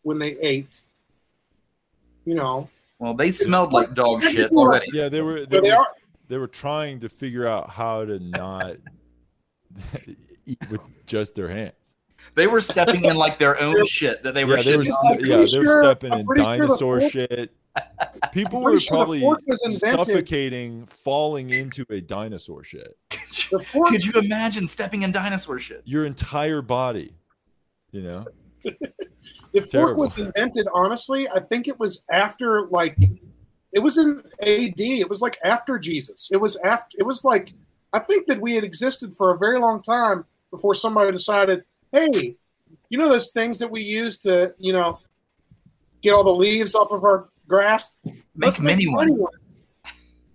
when 0.02 0.18
they 0.18 0.36
ate? 0.42 0.80
You 2.26 2.34
know, 2.34 2.68
Well, 2.98 3.14
they 3.14 3.30
smelled 3.30 3.72
like 3.72 3.94
dog 3.94 4.22
shit 4.24 4.50
already. 4.52 4.86
Yeah, 4.92 5.08
they 5.08 5.20
were. 5.22 5.44
They, 5.46 5.56
So 5.56 5.62
they 5.62 5.70
were, 5.70 5.76
are- 5.76 5.86
they 6.28 6.38
were 6.38 6.46
trying 6.48 7.00
to 7.00 7.08
figure 7.10 7.46
out 7.46 7.68
how 7.70 8.04
to 8.06 8.18
not 8.18 8.76
eat 10.46 10.58
with 10.70 10.80
just 11.06 11.34
their 11.34 11.48
hands. 11.48 11.72
They 12.34 12.46
were 12.46 12.60
stepping 12.60 13.04
in 13.04 13.16
like 13.16 13.38
their 13.38 13.60
own 13.60 13.84
shit 13.84 14.22
that 14.22 14.34
they 14.34 14.44
were 14.44 14.56
yeah, 14.56 14.62
they 14.62 14.76
were. 14.78 14.84
st- 14.84 14.98
on. 15.04 15.20
yeah, 15.20 15.36
they 15.36 15.58
were 15.58 15.64
sure- 15.66 15.82
stepping 15.82 16.12
in 16.12 16.24
pretty 16.26 16.42
sure 16.42 16.56
dinosaur 16.58 17.00
shit. 17.10 17.54
People 18.32 18.62
were 18.62 18.78
sure 18.80 18.96
probably 18.96 19.20
fork 19.20 19.40
was 19.46 19.60
invented- 19.64 20.06
suffocating, 20.06 20.86
falling 20.86 21.50
into 21.50 21.84
a 21.90 22.00
dinosaur 22.00 22.62
shit. 22.62 22.96
the 23.50 23.60
fork, 23.60 23.88
Could 23.90 24.04
you 24.04 24.12
imagine 24.12 24.66
stepping 24.66 25.02
in 25.02 25.12
dinosaur 25.12 25.58
shit? 25.58 25.82
Your 25.84 26.06
entire 26.06 26.62
body, 26.62 27.12
you 27.90 28.02
know. 28.02 28.24
the 28.62 28.72
fork 29.60 29.68
Terrible. 29.70 30.04
was 30.04 30.16
invented. 30.18 30.66
Honestly, 30.72 31.28
I 31.28 31.40
think 31.40 31.68
it 31.68 31.78
was 31.78 32.04
after 32.10 32.66
like 32.70 32.96
it 33.72 33.80
was 33.80 33.98
in 33.98 34.22
AD. 34.40 34.74
It 34.80 35.08
was 35.10 35.20
like 35.20 35.36
after 35.44 35.78
Jesus. 35.78 36.30
It 36.32 36.38
was 36.40 36.56
after. 36.64 36.96
It 36.98 37.02
was 37.04 37.22
like 37.24 37.52
I 37.94 38.00
think 38.00 38.26
that 38.26 38.40
we 38.40 38.54
had 38.56 38.64
existed 38.64 39.14
for 39.14 39.32
a 39.32 39.38
very 39.38 39.58
long 39.58 39.80
time 39.80 40.24
before 40.50 40.74
somebody 40.74 41.10
decided, 41.12 41.62
hey, 41.92 42.36
you 42.90 42.98
know 42.98 43.08
those 43.08 43.30
things 43.30 43.58
that 43.60 43.70
we 43.70 43.82
use 43.82 44.18
to 44.18 44.54
you 44.58 44.72
know 44.72 44.98
get 46.02 46.12
all 46.12 46.24
the 46.24 46.34
leaves 46.34 46.74
off 46.74 46.90
of 46.90 47.04
our 47.04 47.28
grass. 47.48 47.96
Make 48.36 48.60
mini 48.60 48.88
ones. 48.88 49.18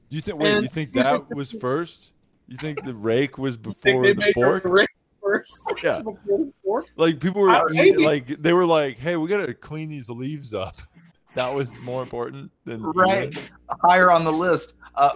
You 0.10 0.22
think? 0.22 0.40
Wait, 0.40 0.54
And- 0.54 0.64
you 0.64 0.70
think 0.70 0.94
that 0.94 1.30
was 1.36 1.52
first? 1.52 2.14
You 2.48 2.58
think 2.58 2.84
the 2.84 2.96
rake 2.96 3.38
was 3.38 3.58
before 3.70 4.02
they 4.04 4.14
the 4.14 4.20
made 4.22 4.34
fork? 4.34 4.64
the 4.64 4.70
rake 4.70 4.90
first. 5.22 5.60
Yeah. 5.84 6.00
before 6.02 6.38
the 6.40 6.54
fork? 6.64 6.86
Like 6.96 7.20
people 7.20 7.42
were 7.42 7.50
Uh, 7.52 7.64
eat- 7.74 8.00
like 8.00 8.28
they 8.42 8.54
were 8.54 8.66
like, 8.66 8.98
"Hey, 8.98 9.16
we 9.18 9.28
gotta 9.28 9.54
clean 9.54 9.90
these 9.90 10.10
leaves 10.10 10.54
up." 10.54 10.78
That 11.36 11.54
was 11.54 11.80
more 11.82 12.02
important 12.02 12.52
than 12.66 12.82
Right. 12.82 13.30
eating. 13.30 13.44
Higher 13.84 14.10
on 14.12 14.24
the 14.24 14.32
list. 14.32 14.74
Uh, 14.96 15.12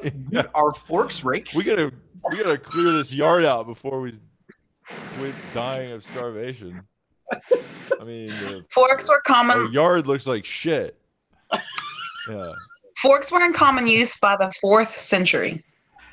Are 0.53 0.72
forks 0.72 1.24
rakes? 1.26 1.56
We 1.56 1.64
gotta 1.64 1.91
we 2.32 2.38
gotta 2.44 2.58
clear 2.58 2.91
this 2.91 3.14
yard 3.14 3.45
out 3.45 3.68
before 3.68 4.00
we 4.02 4.14
quit 5.14 5.36
dying 5.54 5.91
of 5.91 6.04
starvation. 6.04 6.82
I 7.32 8.04
mean, 8.06 8.28
the, 8.30 8.66
Forks 8.72 9.08
were 9.08 9.16
our 9.16 9.22
common. 9.22 9.72
yard 9.72 10.08
looks 10.08 10.28
like 10.28 10.45
shit. 10.45 10.98
Yeah. 12.30 12.54
Forks 12.98 13.32
were 13.32 13.41
in 13.44 13.54
common 13.54 13.88
use 13.88 14.16
by 14.18 14.36
the 14.38 14.52
fourth 14.62 14.98
century. 14.98 15.64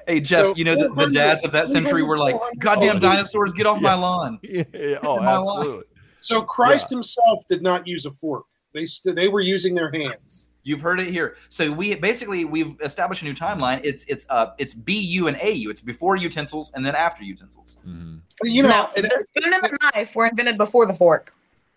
Hey 0.07 0.19
Jeff, 0.21 0.41
So, 0.47 0.55
you 0.57 0.65
know 0.65 0.75
the, 0.75 0.93
the 0.95 1.11
dads 1.13 1.45
of 1.45 1.53
that 1.53 1.69
century 1.69 2.03
were 2.03 2.19
like, 2.19 2.35
"Goddamn 2.59 2.97
Oh, 2.97 2.99
dinosaurs, 2.99 3.53
get 3.53 3.67
off 3.67 3.81
my 3.81 3.95
lawn!" 3.95 4.39
Yeah, 4.43 4.65
yeah, 4.75 4.97
Oh, 5.03 5.17
My 5.21 5.37
line. 5.37 5.59
absolutely. 5.59 5.85
So 6.21 6.43
Christ 6.43 6.91
himself 6.91 7.45
did 7.49 7.63
not 7.63 7.87
use 7.87 8.07
a 8.07 8.11
fork. 8.11 8.45
They 8.75 8.87
st- 8.87 9.15
they 9.15 9.29
were 9.29 9.41
using 9.41 9.75
their 9.75 9.91
hands. 9.93 10.49
You've 10.71 10.81
heard 10.81 11.01
it 11.01 11.09
here. 11.09 11.35
So 11.49 11.73
we 11.73 11.97
basically 11.97 12.45
we've 12.45 12.81
established 12.81 13.23
a 13.23 13.25
new 13.25 13.35
timeline. 13.35 13.81
It's 13.83 14.05
it's 14.05 14.25
uh 14.31 14.53
it's 14.57 14.73
BU 14.73 15.27
and 15.27 15.37
AU. 15.37 15.69
It's 15.69 15.81
before 15.81 16.15
utensils 16.15 16.71
and 16.75 16.87
then 16.87 16.95
after 16.95 17.25
utensils. 17.25 17.77
Mm-hmm. 17.85 18.19
You 18.45 18.63
know, 18.63 18.69
no, 18.69 18.91
it- 18.95 19.03
the 19.03 19.19
spoon 19.19 19.53
and 19.53 19.65
the 19.65 19.77
knife 19.93 20.15
were 20.15 20.27
invented 20.27 20.57
before 20.59 20.87
the 20.87 20.95
fork. 20.95 21.35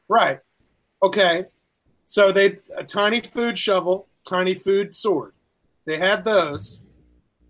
Right. 0.10 0.38
Okay. 1.02 1.45
So 2.06 2.32
they 2.32 2.60
a 2.78 2.84
tiny 2.84 3.20
food 3.20 3.57
shovel, 3.57 4.06
tiny 4.30 4.53
food 4.53 4.94
sword. 4.94 5.34
They 5.86 5.98
had 5.98 6.24
those. 6.24 6.84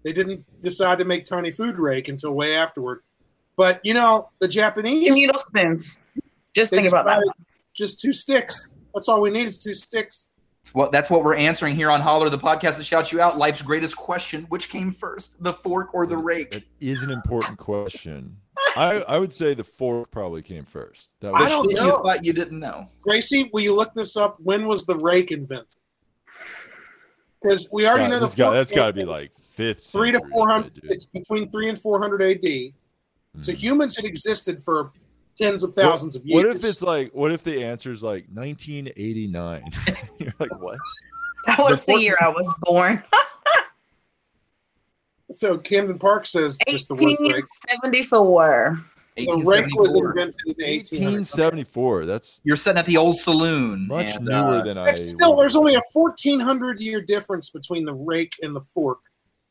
They 0.06 0.14
didn't 0.14 0.46
decide 0.62 0.98
to 1.00 1.06
make 1.06 1.26
tiny 1.26 1.52
food 1.52 1.78
rake 1.78 2.08
until 2.08 2.32
way 2.32 2.56
afterward. 2.56 3.02
But 3.58 3.82
you 3.84 3.94
know, 3.94 4.30
the 4.40 4.48
Japanese 4.48 5.10
Communal 5.10 5.40
spoons. 5.40 6.06
Just 6.56 6.72
think 6.72 6.88
about 6.88 7.06
that. 7.08 7.22
Just 7.74 8.00
two 8.00 8.14
sticks. 8.14 8.70
That's 8.94 9.10
all 9.10 9.20
we 9.20 9.30
need 9.30 9.48
is 9.48 9.60
two 9.60 9.74
sticks. 9.74 10.30
That's 10.64 10.74
what, 10.74 10.92
that's 10.94 11.10
what 11.10 11.26
we're 11.26 11.36
answering 11.36 11.76
here 11.76 11.92
on 11.92 12.00
Holler, 12.00 12.30
the 12.30 12.38
podcast 12.38 12.78
that 12.78 12.86
shouts 12.86 13.12
you 13.12 13.20
out. 13.20 13.38
Life's 13.38 13.62
greatest 13.62 13.98
question: 13.98 14.46
Which 14.48 14.70
came 14.70 14.94
first, 14.94 15.44
the 15.44 15.52
fork 15.52 15.94
or 15.94 16.08
the 16.08 16.16
rake? 16.18 16.56
It 16.56 16.64
is 16.80 17.04
an 17.04 17.10
important 17.12 17.58
question. 17.58 18.38
I, 18.78 19.02
I 19.02 19.18
would 19.18 19.34
say 19.34 19.54
the 19.54 19.64
fork 19.66 20.10
probably 20.10 20.42
came 20.42 20.64
first. 20.64 21.20
That 21.20 21.34
I 21.36 21.50
don't 21.50 21.70
You 21.70 21.76
know. 21.76 22.02
thought 22.02 22.24
you 22.24 22.32
didn't 22.32 22.60
know. 22.60 22.88
Gracie, 23.02 23.50
will 23.52 23.60
you 23.60 23.76
look 23.76 23.94
this 23.94 24.16
up? 24.16 24.38
When 24.40 24.66
was 24.66 24.86
the 24.86 24.96
rake 24.96 25.32
invented? 25.34 25.68
Because 27.42 27.68
we 27.74 27.86
already 27.86 28.06
God, 28.06 28.12
know 28.12 28.20
the 28.20 28.26
that's 28.28 28.36
got, 28.36 28.46
fork 28.46 28.56
that's 28.56 28.72
got 28.72 28.88
to 28.88 28.94
be 28.94 29.04
like 29.04 29.34
fifth. 29.36 29.84
three 29.92 30.14
to 30.14 30.22
four 30.32 30.50
hundred. 30.50 30.80
It's 30.84 31.08
between 31.08 31.50
three 31.50 31.68
and 31.68 31.78
four 31.78 32.00
hundred 32.02 32.22
A.D. 32.22 32.74
So 33.40 33.52
Mhm. 33.52 33.58
humans 33.58 33.98
had 33.98 34.06
existed 34.06 34.64
for 34.64 34.94
tens 35.36 35.64
of 35.64 35.72
What- 35.76 35.84
thousands 35.86 36.16
of 36.16 36.26
years. 36.26 36.46
What 36.46 36.56
if 36.56 36.64
it's 36.64 36.82
like? 36.82 37.12
What 37.14 37.32
if 37.32 37.44
the 37.44 37.64
answer 37.64 37.92
is 37.92 38.04
like 38.04 38.26
1989? 38.34 39.64
You're 40.20 40.34
like, 40.40 40.60
what? 40.60 40.78
That 41.48 41.60
was 41.60 41.84
the 41.86 42.00
year 42.00 42.18
I 42.22 42.30
was 42.30 42.54
born. 42.62 43.04
so? 45.30 45.58
Camden 45.58 46.00
Park 46.00 46.26
says 46.26 46.58
just 46.68 46.88
the 46.88 46.96
word 46.96 47.18
rake. 47.22 47.46
1874. 47.72 48.80
The 49.16 49.26
rake 49.46 49.76
was 49.76 49.94
invented 49.94 50.58
in 50.58 50.66
1800. 50.66 51.14
1874. 51.20 52.06
That's 52.06 52.42
You're 52.44 52.56
sitting 52.56 52.80
at 52.80 52.86
the 52.86 52.98
old 52.98 53.16
saloon. 53.18 53.88
much 53.88 54.16
and, 54.16 54.26
newer 54.26 54.56
uh, 54.56 54.64
than 54.64 54.78
I. 54.78 54.86
But 54.92 54.98
still, 55.00 55.36
there's 55.36 55.56
only 55.56 55.76
a 55.76 55.82
1400 55.92 56.80
year 56.80 57.00
difference 57.02 57.50
between 57.52 57.86
the 57.86 57.94
rake 57.94 58.34
and 58.42 58.56
the 58.56 58.62
fork. 58.62 59.00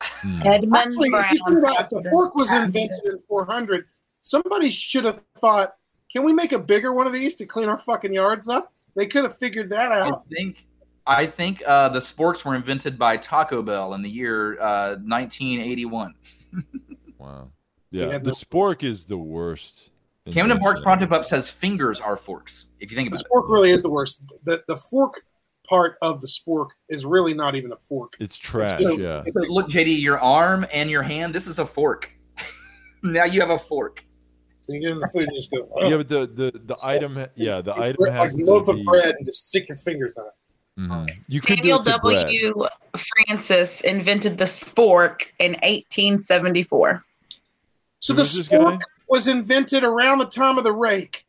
Hmm. 0.01 0.41
Edmund 0.45 0.75
Actually, 0.75 1.09
Brown. 1.11 1.29
think 1.29 1.43
the 1.43 2.09
fork 2.11 2.35
was 2.35 2.51
invented 2.51 3.05
in 3.05 3.19
400. 3.21 3.85
Somebody 4.23 4.69
should 4.69 5.03
have 5.03 5.21
thought, 5.37 5.75
can 6.11 6.23
we 6.23 6.33
make 6.33 6.53
a 6.53 6.59
bigger 6.59 6.93
one 6.93 7.05
of 7.05 7.13
these 7.13 7.35
to 7.35 7.45
clean 7.45 7.67
our 7.69 7.77
fucking 7.77 8.13
yards 8.13 8.47
up? 8.47 8.73
They 8.95 9.05
could 9.05 9.23
have 9.23 9.37
figured 9.37 9.69
that 9.71 9.91
out. 9.91 10.07
I 10.07 10.09
out. 10.11 10.25
think 10.35 10.65
I 11.05 11.25
think 11.25 11.61
uh, 11.67 11.89
the 11.89 11.99
sporks 11.99 12.45
were 12.45 12.55
invented 12.55 12.97
by 12.97 13.17
Taco 13.17 13.61
Bell 13.61 13.93
in 13.93 14.01
the 14.01 14.09
year 14.09 14.59
uh, 14.61 14.95
1981. 15.05 16.13
Wow. 17.19 17.51
Yeah, 17.91 18.11
had 18.11 18.23
the 18.25 18.31
no- 18.31 18.33
spork 18.33 18.83
is 18.83 19.05
the 19.05 19.17
worst. 19.17 19.91
Camden 20.31 20.57
Park's 20.59 20.79
invention. 20.81 21.07
Pronto 21.07 21.07
Pup 21.07 21.25
says 21.25 21.49
fingers 21.49 22.01
are 22.01 22.17
forks. 22.17 22.65
If 22.81 22.91
you 22.91 22.97
think 22.97 23.09
The 23.11 23.15
about 23.15 23.25
it, 23.25 23.29
fork 23.29 23.45
really 23.47 23.71
is 23.71 23.81
the 23.83 23.89
worst. 23.89 24.23
The 24.43 24.61
the 24.67 24.75
fork 24.75 25.21
part 25.65 25.95
of 26.01 26.19
the 26.19 26.27
spork 26.27 26.69
is 26.89 27.05
really 27.05 27.33
not 27.33 27.55
even 27.55 27.71
a 27.71 27.77
fork. 27.77 28.17
It's 28.19 28.37
trash. 28.37 28.81
So- 28.81 28.97
Yeah. 28.97 29.23
So 29.25 29.39
look, 29.47 29.69
JD, 29.69 30.01
your 30.01 30.19
arm 30.19 30.65
and 30.73 30.89
your 30.89 31.01
hand. 31.03 31.33
This 31.33 31.47
is 31.47 31.59
a 31.59 31.65
fork. 31.65 32.11
now 33.03 33.23
you 33.23 33.39
have 33.39 33.51
a 33.51 33.59
fork. 33.59 34.03
So 34.63 34.71
you 34.71 34.79
get 34.79 34.91
in 34.91 34.99
the 34.99 35.07
food 35.07 35.27
and 35.27 35.35
just 35.35 35.51
go, 35.51 35.67
oh, 35.75 35.89
Yeah, 35.89 35.97
but 35.97 36.07
the 36.07 36.25
the 36.25 36.51
the 36.65 36.77
item. 36.85 37.19
Yeah, 37.35 37.59
the 37.59 37.75
item 37.77 37.97
like 37.99 38.13
has 38.13 38.33
a 38.33 38.37
to 38.37 38.43
loaf 38.45 38.67
of 38.69 38.77
be. 38.77 38.83
bread 38.83 39.15
and 39.17 39.25
just 39.25 39.49
stick 39.49 39.67
your 39.67 39.75
fingers 39.75 40.15
on 40.15 40.25
it. 40.27 40.33
Mhm. 40.79 41.09
You 41.27 41.41
could 41.41 41.57
do 41.61 41.69
Samuel 41.69 41.79
it 41.81 41.83
to 41.83 41.99
bread. 41.99 42.27
W. 42.27 42.67
Francis 43.27 43.81
invented 43.81 44.37
the 44.37 44.45
spork 44.45 45.23
in 45.39 45.51
1874. 45.63 47.03
So 47.99 48.13
Who 48.13 48.15
the 48.17 48.21
was 48.21 48.35
this 48.37 48.47
spork 48.47 48.79
was 49.09 49.27
invented 49.27 49.83
around 49.83 50.19
the 50.19 50.25
time 50.25 50.57
of 50.57 50.63
the 50.63 50.71
rake. 50.71 51.25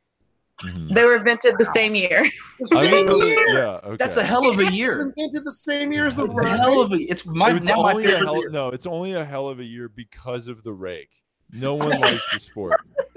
Mhm. 0.62 0.94
They 0.94 1.04
were 1.04 1.16
invented 1.16 1.56
the 1.58 1.64
same 1.64 1.96
year. 1.96 2.30
The 2.60 2.68
I 2.76 2.80
same 2.82 3.06
mean, 3.08 3.26
year. 3.26 3.48
yeah. 3.58 3.80
Okay. 3.84 3.96
That's 3.98 4.16
a 4.16 4.22
hell 4.22 4.48
of 4.48 4.56
a 4.60 4.72
year. 4.72 5.02
invented 5.02 5.44
the 5.44 5.52
same 5.52 5.92
year 5.92 6.06
as 6.06 6.14
the 6.14 6.24
It's 6.24 6.32
rake. 6.34 6.48
hell 6.48 6.80
of 6.80 6.92
a. 6.92 6.96
It's 6.96 7.26
my 7.26 7.50
It's 7.56 7.66
now 7.66 7.82
my 7.82 7.90
only 7.90 8.04
a 8.04 8.08
favorite 8.10 8.24
hell, 8.26 8.38
year. 8.38 8.50
no, 8.50 8.68
it's 8.68 8.86
only 8.86 9.12
a 9.14 9.24
hell 9.24 9.48
of 9.48 9.58
a 9.58 9.64
year 9.64 9.88
because 9.88 10.46
of 10.46 10.62
the 10.62 10.72
rake. 10.72 11.10
No 11.52 11.74
one 11.74 12.00
likes 12.00 12.24
the 12.32 12.38
spork. 12.38 12.76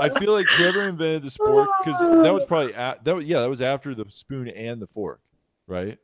I 0.00 0.08
feel 0.08 0.32
like 0.32 0.48
whoever 0.50 0.82
invented 0.82 1.22
the 1.22 1.28
spork, 1.30 1.66
because 1.82 2.00
that 2.00 2.32
was 2.32 2.44
probably 2.44 2.72
a, 2.72 2.96
that 3.02 3.14
was 3.14 3.24
yeah, 3.24 3.40
that 3.40 3.48
was 3.50 3.60
after 3.62 3.94
the 3.94 4.04
spoon 4.08 4.48
and 4.48 4.80
the 4.80 4.86
fork, 4.86 5.20
right? 5.66 5.98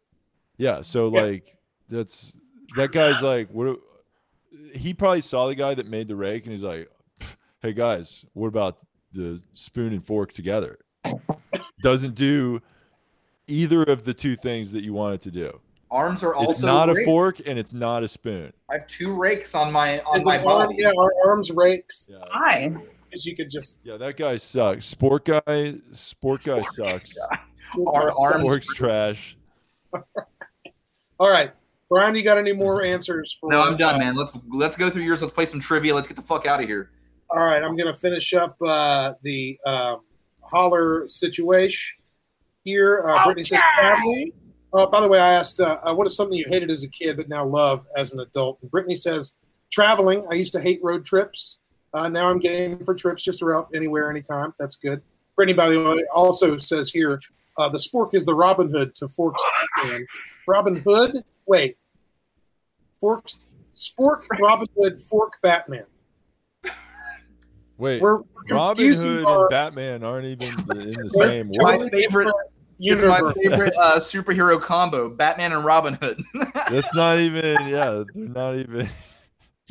Yeah. 0.57 0.81
So 0.81 1.13
Yeah. 1.13 1.21
like 1.23 1.59
that's 1.89 2.37
that 2.77 2.93
guy's 2.93 3.23
like 3.23 3.49
what 3.51 3.79
he 4.75 4.95
probably 4.95 5.21
saw 5.21 5.47
the 5.49 5.55
guy 5.55 5.75
that 5.75 5.87
made 5.87 6.09
the 6.09 6.17
rake 6.17 6.45
and 6.45 6.53
he's 6.53 6.63
like, 6.63 6.89
Hey 7.61 7.73
guys, 7.73 8.25
what 8.35 8.49
about 8.49 8.79
the 9.13 9.43
spoon 9.53 9.93
and 9.93 10.05
fork 10.05 10.33
together? 10.33 10.79
Doesn't 11.83 12.15
do 12.15 12.61
either 13.47 13.83
of 13.85 14.05
the 14.05 14.15
two 14.15 14.37
things 14.37 14.73
that 14.73 14.83
you 14.83 14.93
want 14.95 15.15
it 15.15 15.21
to 15.23 15.31
do. 15.31 15.61
Arms 15.91 16.25
are 16.25 16.35
also. 16.35 16.51
It's 16.51 16.63
not 16.63 16.89
a 16.89 17.05
fork 17.05 17.41
and 17.47 17.59
it's 17.59 17.73
not 17.73 18.03
a 18.03 18.09
spoon. 18.09 18.53
I 18.71 18.75
have 18.79 18.87
two 18.89 19.13
rakes 19.15 19.55
on 19.55 19.73
my 19.73 20.01
on 20.01 20.17
And 20.17 20.25
my 20.25 20.43
body. 20.43 20.77
Yeah, 20.79 20.91
our 20.99 21.13
arms 21.27 21.51
rakes. 21.53 22.09
Yeah. 22.11 22.19
Why? 22.33 22.75
Because 23.15 23.27
you 23.27 23.37
could 23.37 23.49
just 23.49 23.79
Yeah, 23.85 23.97
that 23.99 24.17
guy 24.17 24.37
sucks. 24.37 24.93
Spork 24.93 25.27
guy, 25.27 25.75
spork 25.93 26.45
guy 26.45 26.63
sucks. 26.63 27.17
Our 27.87 28.11
arms. 28.21 28.45
Spork's 28.45 28.75
trash. 28.75 29.37
All 31.21 31.31
right, 31.31 31.53
Brian, 31.89 32.17
you 32.17 32.25
got 32.25 32.39
any 32.39 32.53
more 32.53 32.83
answers 32.83 33.39
for? 33.41 33.53
No, 33.53 33.63
I'm 33.63 33.77
done, 33.77 34.01
man. 34.01 34.17
Let's 34.17 34.33
let's 34.51 34.77
go 34.77 34.91
through 34.91 35.05
yours. 35.05 35.23
Let's 35.23 35.33
play 35.33 35.47
some 35.47 35.61
trivia. 35.61 35.95
Let's 35.95 36.09
get 36.09 36.17
the 36.17 36.23
fuck 36.23 36.45
out 36.45 36.61
of 36.61 36.67
here. 36.67 36.91
All 37.31 37.39
right, 37.39 37.63
I'm 37.63 37.77
going 37.77 37.87
to 37.87 37.95
finish 37.95 38.35
up 38.35 38.57
uh, 38.61 39.15
the 39.23 39.57
um, 39.65 40.01
holler 40.43 41.09
situation 41.09 42.03
here. 42.65 43.05
Uh, 43.07 43.27
Brittany 43.27 43.45
says 43.45 43.63
traveling. 43.79 44.33
Uh, 44.73 44.87
by 44.87 45.01
the 45.01 45.07
way, 45.07 45.21
I 45.21 45.35
asked, 45.35 45.61
uh, 45.61 45.79
uh, 45.85 45.95
what 45.95 46.05
is 46.09 46.17
something 46.17 46.37
you 46.37 46.47
hated 46.49 46.69
as 46.69 46.83
a 46.83 46.89
kid 46.89 47.17
but 47.17 47.29
now 47.29 47.47
love 47.47 47.87
as 47.97 48.13
an 48.13 48.19
adult? 48.19 48.59
And 48.61 48.71
Brittany 48.73 48.97
says 48.97 49.37
traveling. 49.71 50.27
I 50.31 50.35
used 50.35 50.53
to 50.55 50.61
hate 50.61 50.81
road 50.83 51.05
trips. 51.05 51.61
Uh, 51.95 52.09
now 52.09 52.29
I'm 52.29 52.39
game 52.41 52.79
for 52.85 52.95
trips 52.95 53.23
just 53.23 53.41
around 53.43 53.67
anywhere, 53.75 54.11
anytime. 54.11 54.53
That's 54.59 54.75
good. 54.77 55.01
Brittany, 55.37 55.57
by 55.57 55.71
the 55.71 55.83
way, 55.83 56.05
also 56.13 56.59
says 56.59 56.91
here 56.91 57.21
uh, 57.57 57.69
the 57.69 57.79
spork 57.79 58.11
is 58.15 58.25
the 58.27 58.35
Robin 58.35 58.69
Hood 58.69 58.95
to 58.97 59.09
Forks. 59.09 59.43
Batman. 59.77 60.05
Robin 60.49 60.77
Hood? 60.77 61.25
Wait. 61.47 61.77
Forks? 63.01 63.39
Spork, 63.73 64.23
Robin 64.41 64.67
Hood, 64.77 65.01
Fork, 65.03 65.35
Batman. 65.43 65.85
Wait, 67.77 68.01
We're 68.01 68.21
Robin 68.51 68.93
Hood 68.93 69.25
our- 69.25 69.41
and 69.43 69.51
Batman 69.51 70.05
aren't 70.05 70.27
even 70.27 70.49
in 70.71 70.93
the 70.93 71.11
We're 71.17 71.29
same 71.29 71.51
My 71.55 71.77
world. 71.79 71.91
favorite. 71.91 72.33
It's 72.81 73.03
my 73.03 73.33
favorite 73.35 73.73
uh, 73.81 73.99
superhero 74.01 74.61
combo: 74.61 75.09
Batman 75.09 75.53
and 75.53 75.65
Robin 75.65 75.95
Hood. 75.95 76.23
That's 76.71 76.93
not 76.95 77.19
even. 77.19 77.69
Yeah, 77.69 78.03
they're 78.15 78.29
not 78.29 78.57
even. 78.57 78.89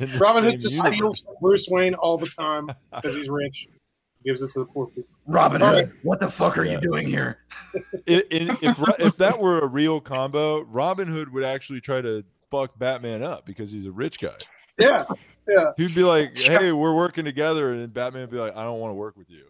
In 0.00 0.10
the 0.10 0.18
Robin 0.18 0.44
Hood 0.44 0.60
just 0.60 0.74
universe. 0.74 0.96
steals 0.96 1.20
from 1.20 1.34
Bruce 1.40 1.66
Wayne 1.70 1.94
all 1.94 2.18
the 2.18 2.26
time 2.26 2.68
because 2.94 3.14
he's 3.14 3.28
rich. 3.28 3.68
Gives 4.24 4.42
it 4.42 4.50
to 4.52 4.60
the 4.60 4.64
poor 4.64 4.86
people. 4.86 5.04
Robin 5.26 5.62
All 5.62 5.72
Hood, 5.74 5.92
what 6.02 6.18
the 6.18 6.28
fuck 6.30 6.56
are 6.58 6.64
Yeah. 6.64 6.72
you 6.72 6.80
doing 6.80 7.06
here? 7.08 7.38
I- 7.74 8.22
in- 8.30 8.56
if 8.62 8.78
if 9.00 9.16
that 9.18 9.38
were 9.38 9.60
a 9.60 9.66
real 9.66 10.00
combo, 10.00 10.62
Robin 10.62 11.06
Hood 11.06 11.32
would 11.32 11.44
actually 11.44 11.80
try 11.80 12.00
to 12.00 12.24
fuck 12.50 12.78
Batman 12.78 13.22
up 13.22 13.44
because 13.46 13.70
he's 13.70 13.86
a 13.86 13.92
rich 13.92 14.18
guy. 14.18 14.30
Yeah, 14.78 14.98
yeah. 15.48 15.70
He'd 15.76 15.94
be 15.94 16.02
like, 16.02 16.36
"Hey, 16.38 16.72
we're 16.72 16.96
working 16.96 17.24
together," 17.24 17.72
and 17.72 17.92
Batman 17.92 18.22
would 18.22 18.30
be 18.30 18.38
like, 18.38 18.56
"I 18.56 18.62
don't 18.64 18.80
want 18.80 18.90
to 18.90 18.94
work 18.94 19.16
with 19.16 19.28
you. 19.30 19.44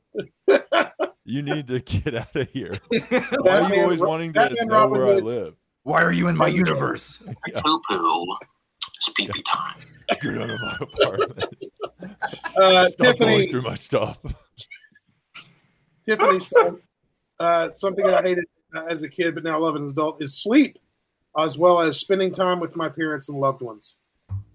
You 1.26 1.40
need 1.40 1.68
to 1.68 1.80
get 1.80 2.14
out 2.14 2.36
of 2.36 2.50
here. 2.50 2.74
Why 2.90 3.60
are 3.60 3.74
you 3.74 3.80
always 3.80 4.00
wanting 4.00 4.34
to 4.34 4.40
Batman, 4.40 4.66
know 4.68 4.74
Robin 4.74 4.98
where 4.98 5.06
I 5.06 5.16
live? 5.20 5.54
Why 5.82 6.02
are 6.02 6.12
you 6.12 6.28
in 6.28 6.36
my 6.36 6.48
universe? 6.48 7.22
Poo 7.54 7.80
poo. 7.88 8.26
It's 8.96 9.08
pee 9.16 9.26
pee 9.32 9.42
time. 9.42 9.86
Get 10.20 10.38
out 10.38 10.50
of 10.50 10.60
my 10.60 10.78
apartment. 10.80 11.54
Uh, 12.56 12.86
Stop 12.86 13.16
going 13.16 13.16
Tiffany, 13.16 13.48
through 13.48 13.62
my 13.62 13.74
stuff." 13.74 14.18
Tiffany 16.04 16.38
says 16.40 16.90
uh, 17.40 17.70
something 17.70 18.04
I 18.06 18.20
hated 18.22 18.44
uh, 18.74 18.84
as 18.84 19.02
a 19.02 19.08
kid, 19.08 19.34
but 19.34 19.42
now 19.44 19.58
love 19.58 19.74
as 19.76 19.82
an 19.82 19.88
adult 19.88 20.22
is 20.22 20.36
sleep, 20.36 20.78
as 21.38 21.56
well 21.58 21.80
as 21.80 21.98
spending 21.98 22.30
time 22.30 22.60
with 22.60 22.76
my 22.76 22.88
parents 22.88 23.28
and 23.28 23.38
loved 23.38 23.62
ones. 23.62 23.96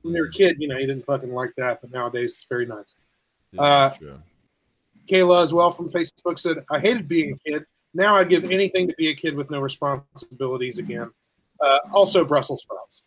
When 0.02 0.14
you 0.14 0.22
were 0.22 0.27
a 0.27 0.31
kid, 0.31 0.57
you 0.60 0.68
know, 0.68 0.77
you 0.77 0.88
didn't 0.88 1.06
fucking 1.06 1.34
like 1.34 1.53
that, 1.57 1.81
but 1.81 1.91
nowadays 1.91 2.34
it's 2.34 2.45
very 2.45 2.65
nice. 2.65 2.95
Yeah, 3.52 3.61
Uh, 3.61 3.90
true. 3.91 4.19
Kayla, 5.07 5.44
as 5.44 5.53
well 5.53 5.72
from 5.72 5.90
Facebook, 5.90 6.40
said, 6.40 6.64
I 6.69 6.80
hated 6.80 7.07
being 7.07 7.34
a 7.34 7.49
kid. 7.49 7.65
Now 7.94 8.15
I'd 8.15 8.30
give 8.30 8.45
anything 8.52 8.88
to 8.88 8.94
be 8.98 9.10
a 9.10 9.15
kid 9.15 9.36
with 9.36 9.49
no 9.49 9.60
responsibilities 9.60 10.77
again. 10.77 11.10
Uh, 11.60 11.80
also, 11.91 12.23
Brussels 12.23 12.61
sprouts. 12.61 13.03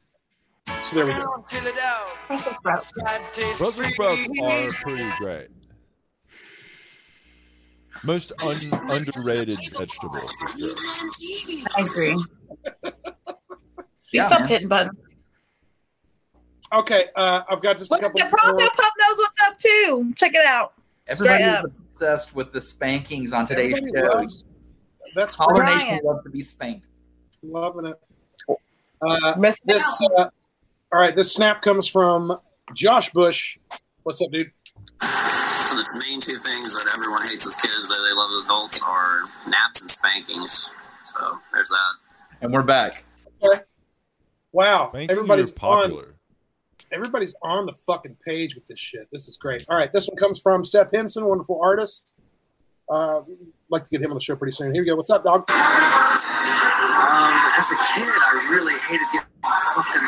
So 0.83 0.97
there 0.97 1.07
we 1.07 1.13
go. 1.15 1.43
Brussels 2.29 2.57
sprouts. 2.57 3.03
Brussels 3.59 3.87
sprouts 3.89 4.29
are 4.41 4.71
pretty 4.85 5.11
great. 5.19 5.49
Most 8.05 8.33
un- 8.43 8.81
underrated 8.91 9.57
vegetable 9.79 10.11
sure. 10.49 11.09
I 11.79 11.83
agree. 11.83 12.17
You 14.13 14.21
Yeah, 14.21 14.27
stop 14.27 14.47
hitting 14.47 14.69
buttons. 14.69 15.17
Okay, 16.73 17.09
uh, 17.17 17.43
I've 17.49 17.63
got 17.63 17.79
just 17.79 17.91
a 17.91 17.95
Look, 17.95 18.03
couple 18.03 18.19
the 18.19 18.27
Pronto 18.29 18.61
more. 18.61 18.71
Pup 18.77 18.93
knows 18.99 19.19
what's 19.19 19.43
up 19.45 19.59
too. 19.59 20.13
Check 20.17 20.35
it 20.35 20.45
out. 20.45 20.73
Everybody 21.11 21.43
Straight 21.43 21.53
is 21.53 21.59
up. 21.59 21.65
obsessed 21.67 22.35
with 22.35 22.53
the 22.53 22.61
spankings 22.61 23.33
on 23.33 23.47
today's 23.47 23.77
Everybody 23.79 24.07
show. 24.07 24.19
loves- 24.19 24.45
That's 25.15 25.35
Holler 25.35 25.63
great. 25.63 25.77
Nation 25.77 26.01
loves 26.05 26.25
to 26.25 26.31
be 26.31 26.41
spanked. 26.41 26.89
Loving 27.43 27.87
it. 27.87 28.01
Uh, 29.01 29.35
this, 29.65 30.01
uh, 30.19 30.29
all 30.93 30.99
right, 31.01 31.15
this 31.17 31.33
snap 31.35 31.63
comes 31.63 31.89
from 31.89 32.39
Josh 32.75 33.11
Bush. 33.11 33.59
What's 34.03 34.21
up, 34.21 34.31
dude? 34.31 34.51
So 35.01 35.77
the 35.77 35.89
main 35.95 36.21
two 36.21 36.37
things 36.37 36.75
that 36.75 36.91
everyone 36.95 37.23
hates 37.23 37.47
as 37.47 37.57
kids 37.57 37.89
that 37.89 37.99
they 38.07 38.15
love 38.15 38.31
as 38.39 38.45
adults 38.45 38.83
are 38.87 39.21
naps 39.49 39.81
and 39.81 39.91
spankings. 39.91 40.53
So 41.05 41.21
there's 41.55 41.69
that. 41.71 42.43
And 42.43 42.53
we're 42.53 42.63
back. 42.63 43.05
Wow, 44.53 44.89
Spanking 44.91 45.11
everybody's 45.11 45.51
popular. 45.51 46.03
on. 46.03 46.15
Everybody's 46.93 47.35
on 47.43 47.65
the 47.65 47.73
fucking 47.87 48.17
page 48.27 48.55
with 48.55 48.67
this 48.67 48.79
shit. 48.79 49.09
This 49.11 49.27
is 49.29 49.39
great. 49.39 49.65
All 49.71 49.77
right, 49.77 49.91
this 49.93 50.07
one 50.09 50.17
comes 50.19 50.41
from 50.41 50.63
Seth 50.63 50.91
Henson, 50.93 51.25
wonderful 51.25 51.59
artist. 51.63 52.13
Uh, 52.91 53.23
like 53.71 53.85
to 53.85 53.91
get 53.91 54.03
him 54.03 54.11
on 54.11 54.17
the 54.17 54.21
show 54.21 54.37
pretty 54.37 54.53
soon. 54.53 54.75
Here 54.75 54.83
we 54.83 54.87
go. 54.87 54.97
What's 54.97 55.09
up, 55.09 55.25
dog? 55.25 55.49
Um, 55.49 55.57
as 57.57 57.73
a 57.73 57.77
kid, 57.95 58.05
I 58.05 58.47
really 58.51 58.75
hated 58.91 59.07
getting 59.15 59.29
fucking 59.75 60.03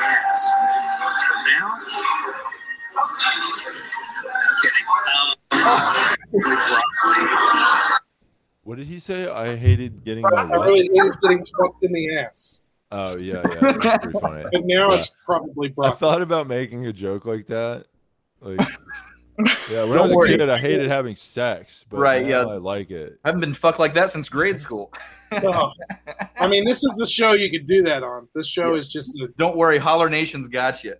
What 8.63 8.79
did 8.79 8.87
he 8.87 8.99
say? 8.99 9.29
I 9.29 9.57
hated 9.57 10.05
getting 10.05 10.23
my 10.23 10.31
I 10.31 10.45
what? 10.45 10.67
really 10.67 10.89
hated 10.95 11.13
getting 11.23 11.45
fucked 11.59 11.83
in 11.85 11.93
the 11.93 12.17
ass. 12.19 12.61
Oh 12.91 13.17
yeah, 13.19 13.43
yeah, 13.61 13.73
that's 13.73 13.99
pretty 14.05 14.19
funny. 14.21 14.43
But 14.51 14.63
now 14.65 14.91
Yeah. 14.91 14.97
it's 14.99 15.13
probably 15.27 15.75
I 15.83 15.91
thought 15.91 16.23
about 16.23 16.47
making 16.47 16.87
a 16.87 16.93
joke 16.93 17.27
like 17.27 17.47
that. 17.49 17.85
Like, 18.41 18.59
yeah, 19.71 19.83
when 19.85 19.93
I 19.99 20.07
Don't 20.07 20.15
was 20.15 20.29
a 20.31 20.39
kid, 20.39 20.49
I 20.49 20.57
hated 20.59 20.89
having 20.89 21.17
sex, 21.17 21.85
but 21.91 21.99
Right, 21.99 22.25
yeah. 22.25 22.41
I 22.41 22.57
like 22.57 22.91
it. 22.91 23.19
I 23.25 23.29
haven't 23.29 23.41
been 23.41 23.53
fucked 23.55 23.79
like 23.81 23.93
that 23.95 24.11
since 24.11 24.29
grade 24.29 24.61
school. 24.61 24.93
Oh. 25.33 25.71
I 26.39 26.47
mean, 26.47 26.65
this 26.65 26.79
is 26.79 26.95
the 26.97 27.07
show 27.07 27.33
you 27.33 27.51
could 27.51 27.67
do 27.67 27.83
that 27.83 28.03
on. 28.03 28.29
This 28.35 28.47
show 28.47 28.77
is 28.77 28.89
just 28.89 29.19
a 29.21 29.29
Don't 29.37 29.57
worry, 29.57 29.77
Holler 29.79 30.09
Nation's 30.09 30.47
got 30.49 30.85
you. 30.85 30.95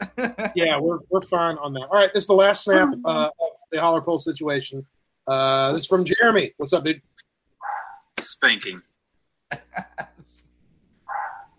yeah, 0.55 0.79
we're 0.79 0.99
we're 1.11 1.23
fine 1.23 1.57
on 1.59 1.73
that. 1.75 1.83
All 1.83 1.99
right, 1.99 2.13
this 2.13 2.25
is 2.25 2.29
the 2.29 2.35
last 2.35 2.65
snap 2.65 2.89
uh, 3.05 3.27
of 3.27 3.33
the 3.73 3.81
holler 3.81 4.03
poll 4.03 4.19
situation. 4.19 4.85
Uh, 5.27 5.73
this 5.73 5.83
is 5.83 5.89
from 5.89 6.05
Jeremy. 6.05 6.53
What's 6.59 6.73
up, 6.73 6.85
dude? 6.85 7.01
Spanking. 8.19 8.81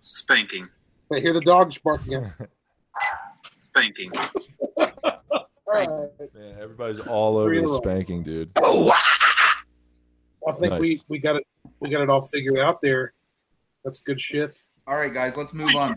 Spanking. 0.01 0.67
I 1.13 1.19
hear 1.19 1.33
the 1.33 1.41
dogs 1.41 1.77
barking. 1.77 2.31
Spanking. 3.57 4.11
All 4.77 5.47
right. 5.67 5.89
Man, 6.33 6.55
everybody's 6.59 6.99
all 6.99 7.37
over 7.37 7.49
Three 7.49 7.59
in 7.59 7.63
a 7.65 7.67
the 7.67 7.73
row. 7.73 7.79
spanking, 7.81 8.23
dude. 8.23 8.51
I 8.57 10.51
think 10.59 10.73
we 10.79 10.89
Nice. 10.95 11.05
we 11.09 11.19
got 11.19 11.35
it 11.37 11.43
we 11.79 11.89
got 11.89 12.01
it 12.01 12.09
all 12.09 12.21
figured 12.21 12.59
out 12.59 12.81
there. 12.81 13.13
That's 13.83 13.99
good 13.99 14.19
shit. 14.19 14.63
All 14.87 14.93
right, 14.95 15.11
guys, 15.13 15.35
let's 15.35 15.53
move 15.53 15.73
on. 15.75 15.95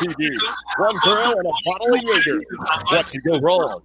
TV, 0.00 0.30
one 0.78 0.96
girl 1.04 1.34
and 1.36 1.46
a 1.46 1.52
bottle 1.66 1.94
of 1.94 2.02
Jaeger. 2.02 2.40
What 2.90 3.06
can 3.24 3.32
go 3.32 3.38
wrong? 3.40 3.82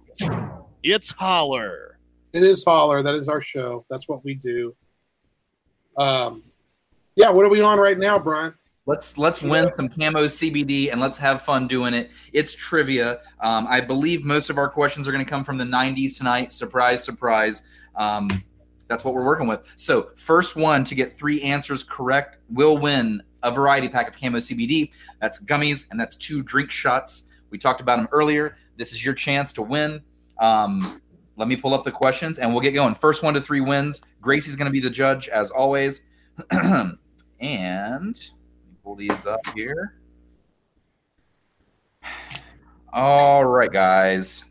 It's 0.82 1.10
Holler. 1.12 1.98
It 2.32 2.42
is 2.42 2.64
holler. 2.64 3.02
That 3.02 3.14
is 3.14 3.28
our 3.28 3.42
show. 3.42 3.84
That's 3.90 4.08
what 4.08 4.24
we 4.24 4.34
do. 4.34 4.74
Um, 5.96 6.44
yeah. 7.14 7.30
What 7.30 7.44
are 7.44 7.50
we 7.50 7.60
on 7.60 7.78
right 7.78 7.98
now, 7.98 8.18
Brian? 8.18 8.54
Let's 8.84 9.16
let's 9.16 9.42
win 9.42 9.70
some 9.72 9.88
camo 9.88 10.24
CBD 10.24 10.90
and 10.90 11.00
let's 11.00 11.16
have 11.18 11.42
fun 11.42 11.68
doing 11.68 11.94
it. 11.94 12.10
It's 12.32 12.54
trivia. 12.54 13.20
Um, 13.40 13.66
I 13.68 13.80
believe 13.80 14.24
most 14.24 14.50
of 14.50 14.58
our 14.58 14.68
questions 14.68 15.06
are 15.06 15.12
going 15.12 15.24
to 15.24 15.28
come 15.28 15.44
from 15.44 15.56
the 15.56 15.64
'90s 15.64 16.16
tonight. 16.16 16.52
Surprise, 16.52 17.04
surprise. 17.04 17.62
Um, 17.94 18.28
that's 18.88 19.04
what 19.04 19.14
we're 19.14 19.24
working 19.24 19.46
with. 19.46 19.60
So, 19.76 20.10
first 20.16 20.56
one 20.56 20.82
to 20.84 20.94
get 20.94 21.12
three 21.12 21.40
answers 21.42 21.84
correct 21.84 22.38
will 22.50 22.76
win 22.76 23.22
a 23.42 23.50
variety 23.50 23.88
pack 23.88 24.08
of 24.08 24.20
camo 24.20 24.38
CBD. 24.38 24.90
That's 25.20 25.42
gummies 25.42 25.86
and 25.90 25.98
that's 25.98 26.16
two 26.16 26.42
drink 26.42 26.70
shots. 26.70 27.28
We 27.50 27.58
talked 27.58 27.80
about 27.80 27.96
them 27.96 28.08
earlier. 28.12 28.56
This 28.76 28.92
is 28.92 29.04
your 29.04 29.14
chance 29.14 29.52
to 29.54 29.62
win. 29.62 30.02
Um, 30.40 30.80
let 31.36 31.48
me 31.48 31.56
pull 31.56 31.74
up 31.74 31.84
the 31.84 31.92
questions 31.92 32.38
and 32.38 32.52
we'll 32.52 32.62
get 32.62 32.72
going. 32.72 32.94
First 32.94 33.22
one 33.22 33.34
to 33.34 33.40
three 33.40 33.60
wins. 33.60 34.02
Gracie's 34.20 34.56
going 34.56 34.66
to 34.66 34.72
be 34.72 34.80
the 34.80 34.90
judge 34.90 35.28
as 35.28 35.50
always. 35.50 36.02
and 36.50 36.98
let 37.40 38.02
me 38.02 38.76
pull 38.84 38.96
these 38.96 39.26
up 39.26 39.40
here. 39.54 39.98
All 42.92 43.46
right, 43.46 43.72
guys. 43.72 44.44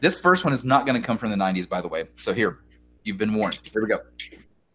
This 0.00 0.18
first 0.20 0.44
one 0.44 0.54
is 0.54 0.64
not 0.64 0.86
going 0.86 1.00
to 1.00 1.06
come 1.06 1.18
from 1.18 1.30
the 1.30 1.36
90s, 1.36 1.68
by 1.68 1.80
the 1.80 1.88
way. 1.88 2.04
So 2.14 2.32
here, 2.32 2.60
you've 3.02 3.18
been 3.18 3.34
warned. 3.34 3.60
Here 3.72 3.82
we 3.82 3.88
go. 3.88 3.98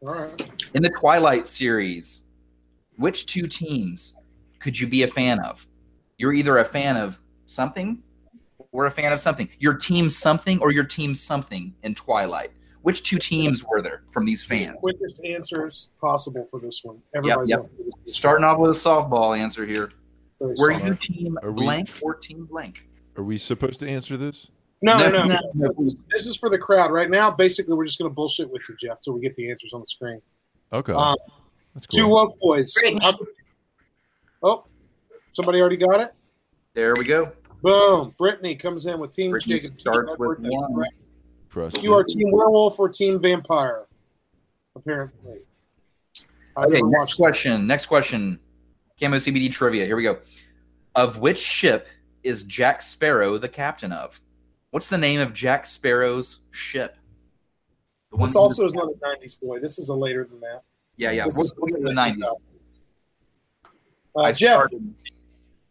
All 0.06 0.14
right. 0.14 0.52
In 0.74 0.84
the 0.84 0.90
Twilight 0.90 1.48
series, 1.48 2.26
which 2.98 3.26
two 3.26 3.48
teams 3.48 4.16
could 4.60 4.80
you 4.80 4.86
be 4.86 5.04
a 5.04 5.08
fan 5.08 5.40
of? 5.40 5.66
You're 6.18 6.34
either 6.34 6.60
a 6.60 6.66
fan 6.66 6.98
of 6.98 7.20
something 7.48 8.04
or 8.74 8.88
a 8.88 8.92
fan 8.92 9.14
of 9.14 9.22
something. 9.22 9.48
Your 9.60 9.76
team 9.76 10.10
something 10.10 10.60
or 10.60 10.74
your 10.74 10.84
team 10.84 11.16
something 11.16 11.74
in 11.84 11.96
Twilight. 11.96 12.50
Which 12.82 13.04
two 13.04 13.18
teams 13.18 13.64
were 13.64 13.82
there 13.82 14.04
from 14.12 14.26
these 14.26 14.44
fans? 14.44 14.76
Quickest 14.82 15.24
answers 15.24 15.92
possible 16.02 16.46
for 16.52 16.60
this 16.60 16.82
one. 16.84 16.98
Yep, 17.14 17.24
Everybody's 17.24 17.50
yep. 17.50 17.60
on 17.60 17.70
this. 18.06 18.14
Starting 18.18 18.44
off 18.44 18.60
with 18.60 18.72
a 18.72 18.74
softball 18.74 19.38
answer 19.38 19.66
here. 19.66 19.92
Very 20.40 20.52
Were 20.58 20.78
solid. 20.80 20.84
you 21.08 21.16
team 21.16 21.40
Are 21.44 21.52
we- 21.52 21.64
blank 21.64 21.90
or 22.02 22.16
team 22.16 22.44
blank? 22.46 22.86
Are 23.16 23.24
we 23.24 23.38
supposed 23.38 23.80
to 23.80 23.88
answer 23.88 24.18
this? 24.18 24.50
No, 24.82 24.98
no, 24.98 25.08
No, 25.10 25.24
no. 25.24 25.40
no, 25.54 25.70
no. 25.78 25.92
This 26.12 26.28
is 26.28 26.36
for 26.36 26.50
the 26.50 26.58
crowd. 26.58 26.92
Right 26.92 27.10
now, 27.10 27.32
basically, 27.32 27.74
we're 27.74 27.86
just 27.86 28.00
going 28.00 28.12
to 28.12 28.14
bullshit 28.14 28.50
with 28.52 28.64
you, 28.68 28.76
Jeff, 28.76 29.02
till 29.02 29.14
we 29.14 29.22
get 29.22 29.34
the 29.38 29.50
answers 29.50 29.72
on 29.72 29.80
the 29.80 29.86
screen. 29.86 30.22
Okay, 30.74 30.92
Um, 30.92 31.16
that's 31.74 31.88
Two 31.88 32.02
cool. 32.02 32.12
woke 32.12 32.40
boys. 32.40 32.76
How- 33.02 33.18
Oh, 34.42 34.66
somebody 35.32 35.62
already 35.62 35.78
got 35.78 36.02
it? 36.02 36.12
There 36.74 36.94
we 36.98 37.06
go. 37.06 37.32
Boom. 37.64 38.14
Brittany 38.18 38.56
comes 38.56 38.86
in 38.86 39.00
with 39.00 39.12
Team 39.14 39.32
Brittany 39.32 39.58
Jacob. 39.60 39.80
starts 39.80 40.16
with 40.20 40.38
one. 40.42 40.84
For 41.48 41.70
You 41.82 41.94
are 41.94 42.04
Team 42.04 42.30
Werewolf 42.32 42.78
or 42.80 42.90
Team 42.90 43.20
Vampire? 43.20 43.86
Apparently. 44.76 45.46
I 46.58 46.66
Okay, 46.66 46.82
next 46.82 46.84
watched 46.84 47.18
question. 47.18 47.66
Next 47.66 47.86
question. 47.86 48.40
Camo 49.00 49.18
CBD 49.18 49.50
trivia. 49.52 49.86
Here 49.86 49.96
we 49.96 50.04
go. 50.04 50.20
Of 50.96 51.20
which 51.20 51.40
ship 51.40 51.88
is 52.24 52.44
Jack 52.44 52.82
Sparrow 52.82 53.38
the 53.38 53.50
captain 53.50 53.92
of? 53.92 54.22
What's 54.72 54.90
the 54.90 54.98
name 54.98 55.20
of 55.20 55.34
Jack 55.34 55.66
Sparrow's 55.66 56.40
ship? 56.52 56.98
The 58.12 58.18
This 58.18 58.36
also 58.36 58.66
is 58.66 58.74
not 58.74 58.90
a 58.90 58.96
90s 58.96 59.40
boy. 59.40 59.60
This 59.60 59.80
is 59.80 59.90
a 59.90 59.96
later 59.96 60.26
than 60.26 60.40
that. 60.42 60.62
yeah, 60.98 61.12
yeah. 61.12 61.26
this 61.26 61.36
We'll 61.38 61.46
is- 61.46 61.56
we'll 61.58 61.74
get 61.74 61.84
the 61.84 61.94
nineties. 61.94 62.28
Uh, 64.16 64.22
I 64.22 64.32
Jeff, 64.32 64.60
started- 64.60 64.94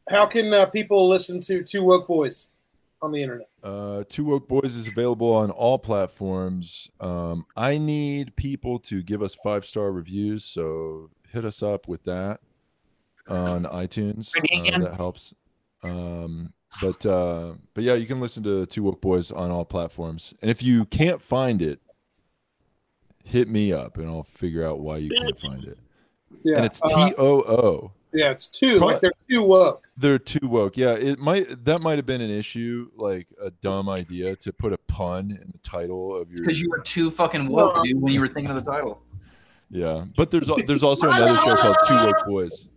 how 0.09 0.27
can 0.27 0.53
uh, 0.53 0.67
people 0.67 1.09
listen 1.09 1.41
to 1.43 1.63
Two 1.63 1.85
Woke 1.85 2.07
Boys 2.07 2.49
on 3.01 3.13
the 3.13 3.23
internet? 3.23 3.49
Uh, 3.63 4.05
Two 4.09 4.25
Woke 4.25 4.49
Boys 4.49 4.77
is 4.77 4.89
available 4.89 5.33
on 5.33 5.51
all 5.51 5.79
platforms. 5.79 6.91
Um, 7.01 7.47
I 7.57 7.79
need 7.79 8.37
people 8.37 8.79
to 8.81 9.03
give 9.03 9.23
us 9.23 9.35
five 9.35 9.65
star 9.65 9.93
reviews, 9.93 10.45
so 10.45 11.11
hit 11.31 11.45
us 11.45 11.63
up 11.63 11.89
with 11.89 12.05
that 12.05 12.41
on 13.29 13.65
iTunes. 13.65 14.33
Uh, 14.37 14.79
that 14.79 14.95
helps. 14.95 15.35
Um, 15.85 16.53
but 16.81 17.05
uh, 17.05 17.55
but 17.75 17.85
yeah, 17.85 17.95
you 17.95 18.07
can 18.07 18.21
listen 18.21 18.43
to 18.45 18.67
Two 18.67 18.85
Woke 18.85 19.01
Boys 19.01 19.31
on 19.31 19.51
all 19.51 19.65
platforms. 19.65 20.35
And 20.41 20.51
if 20.51 20.63
you 20.63 20.85
can't 20.87 21.21
find 21.21 21.61
it, 21.61 21.81
hit 23.25 23.49
me 23.49 23.73
up 23.73 23.99
and 23.99 24.09
I'll 24.09 24.23
figure 24.23 24.67
out 24.67 24.81
why 24.81 24.99
you 24.99 25.11
can't 25.11 25.39
find 25.39 25.65
it. 25.65 25.79
Yeah, 26.45 26.57
and 26.57 26.67
it's 26.67 26.81
uh, 26.83 26.89
T 27.09 27.15
O 27.19 27.41
O. 27.43 27.93
Yeah, 28.15 28.31
it's 28.31 28.49
two. 28.49 28.79
Pro- 28.79 28.87
Like 28.89 29.01
they're 29.01 29.13
too 29.29 29.43
woke. 29.43 29.89
They're 29.97 30.19
too 30.19 30.47
woke. 30.47 30.77
Yeah, 30.77 30.93
it 30.93 31.19
might 31.19 31.65
that 31.65 31.81
might 31.81 31.97
have 31.99 32.07
been 32.07 32.21
an 32.21 32.31
issue, 32.31 32.91
like 32.97 33.27
a 33.43 33.51
dumb 33.51 33.89
idea 33.89 34.35
to 34.37 34.53
put 34.59 34.73
a 34.73 34.79
pun 34.89 35.31
in 35.31 35.51
the 35.53 35.59
title 35.63 36.15
of 36.17 36.31
your. 36.31 36.39
because 36.43 36.61
you 36.61 36.69
were 36.71 36.81
too 36.81 37.11
fucking 37.11 37.49
woke, 37.49 37.83
dude, 37.85 38.01
when 38.01 38.13
you 38.13 38.21
were 38.21 38.27
thinking 38.29 38.51
of 38.55 38.63
the 38.65 38.71
title. 38.71 39.03
Yeah, 39.71 40.05
but 40.17 40.31
there's 40.31 40.51
there's 40.67 40.83
also 40.83 41.09
another 41.11 41.35
show 41.37 41.55
called 41.57 41.77
Two 41.89 41.95
Woke 41.95 42.27
Boys. 42.27 42.69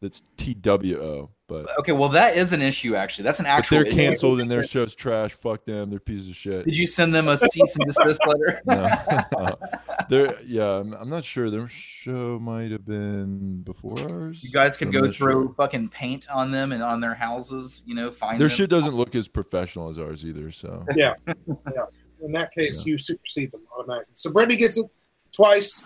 That's 0.00 0.22
T 0.36 0.54
W 0.54 0.98
O, 1.00 1.30
but 1.48 1.66
Okay, 1.78 1.92
well 1.92 2.08
that 2.10 2.36
is 2.36 2.52
an 2.52 2.60
issue 2.62 2.94
actually. 2.96 3.24
That's 3.24 3.38
an 3.40 3.44
but 3.44 3.50
actual. 3.50 3.78
they're 3.78 3.86
issue. 3.86 3.96
canceled 3.96 4.40
and 4.40 4.50
their 4.50 4.62
show's 4.62 4.94
trash. 4.94 5.32
Fuck 5.32 5.64
them. 5.64 5.90
They're 5.90 6.00
pieces 6.00 6.28
of 6.30 6.36
shit. 6.36 6.64
Did 6.64 6.76
you 6.76 6.86
send 6.86 7.14
them 7.14 7.28
a 7.28 7.36
cease 7.36 7.76
and 7.76 7.86
desist 7.88 8.20
letter? 8.26 8.60
No. 8.66 9.56
they're 10.08 10.40
yeah. 10.44 10.78
I'm, 10.80 10.92
I'm 10.94 11.08
not 11.08 11.24
sure. 11.24 11.50
Their 11.50 11.68
show 11.68 12.38
might 12.40 12.70
have 12.72 12.84
been 12.84 13.62
before 13.62 13.98
ours. 14.12 14.42
You 14.42 14.50
guys 14.50 14.76
could 14.76 14.88
I'm 14.88 14.92
go 14.92 15.00
not 15.06 15.14
throw 15.14 15.44
sure. 15.46 15.54
fucking 15.54 15.88
paint 15.90 16.28
on 16.30 16.50
them 16.50 16.72
and 16.72 16.82
on 16.82 17.00
their 17.00 17.14
houses. 17.14 17.82
You 17.86 17.94
know, 17.94 18.10
find 18.10 18.40
Their 18.40 18.48
them. 18.48 18.56
shit 18.56 18.70
doesn't 18.70 18.94
look 18.94 19.14
as 19.14 19.28
professional 19.28 19.88
as 19.88 19.98
ours 19.98 20.24
either. 20.24 20.50
So 20.50 20.84
Yeah, 20.96 21.14
yeah. 21.26 21.84
In 22.22 22.32
that 22.32 22.50
case, 22.52 22.84
you 22.86 22.96
supersede 22.98 23.52
them 23.52 23.62
automatically. 23.76 24.12
So 24.14 24.30
Brittany 24.30 24.56
gets 24.56 24.78
it 24.78 24.86
twice. 25.32 25.84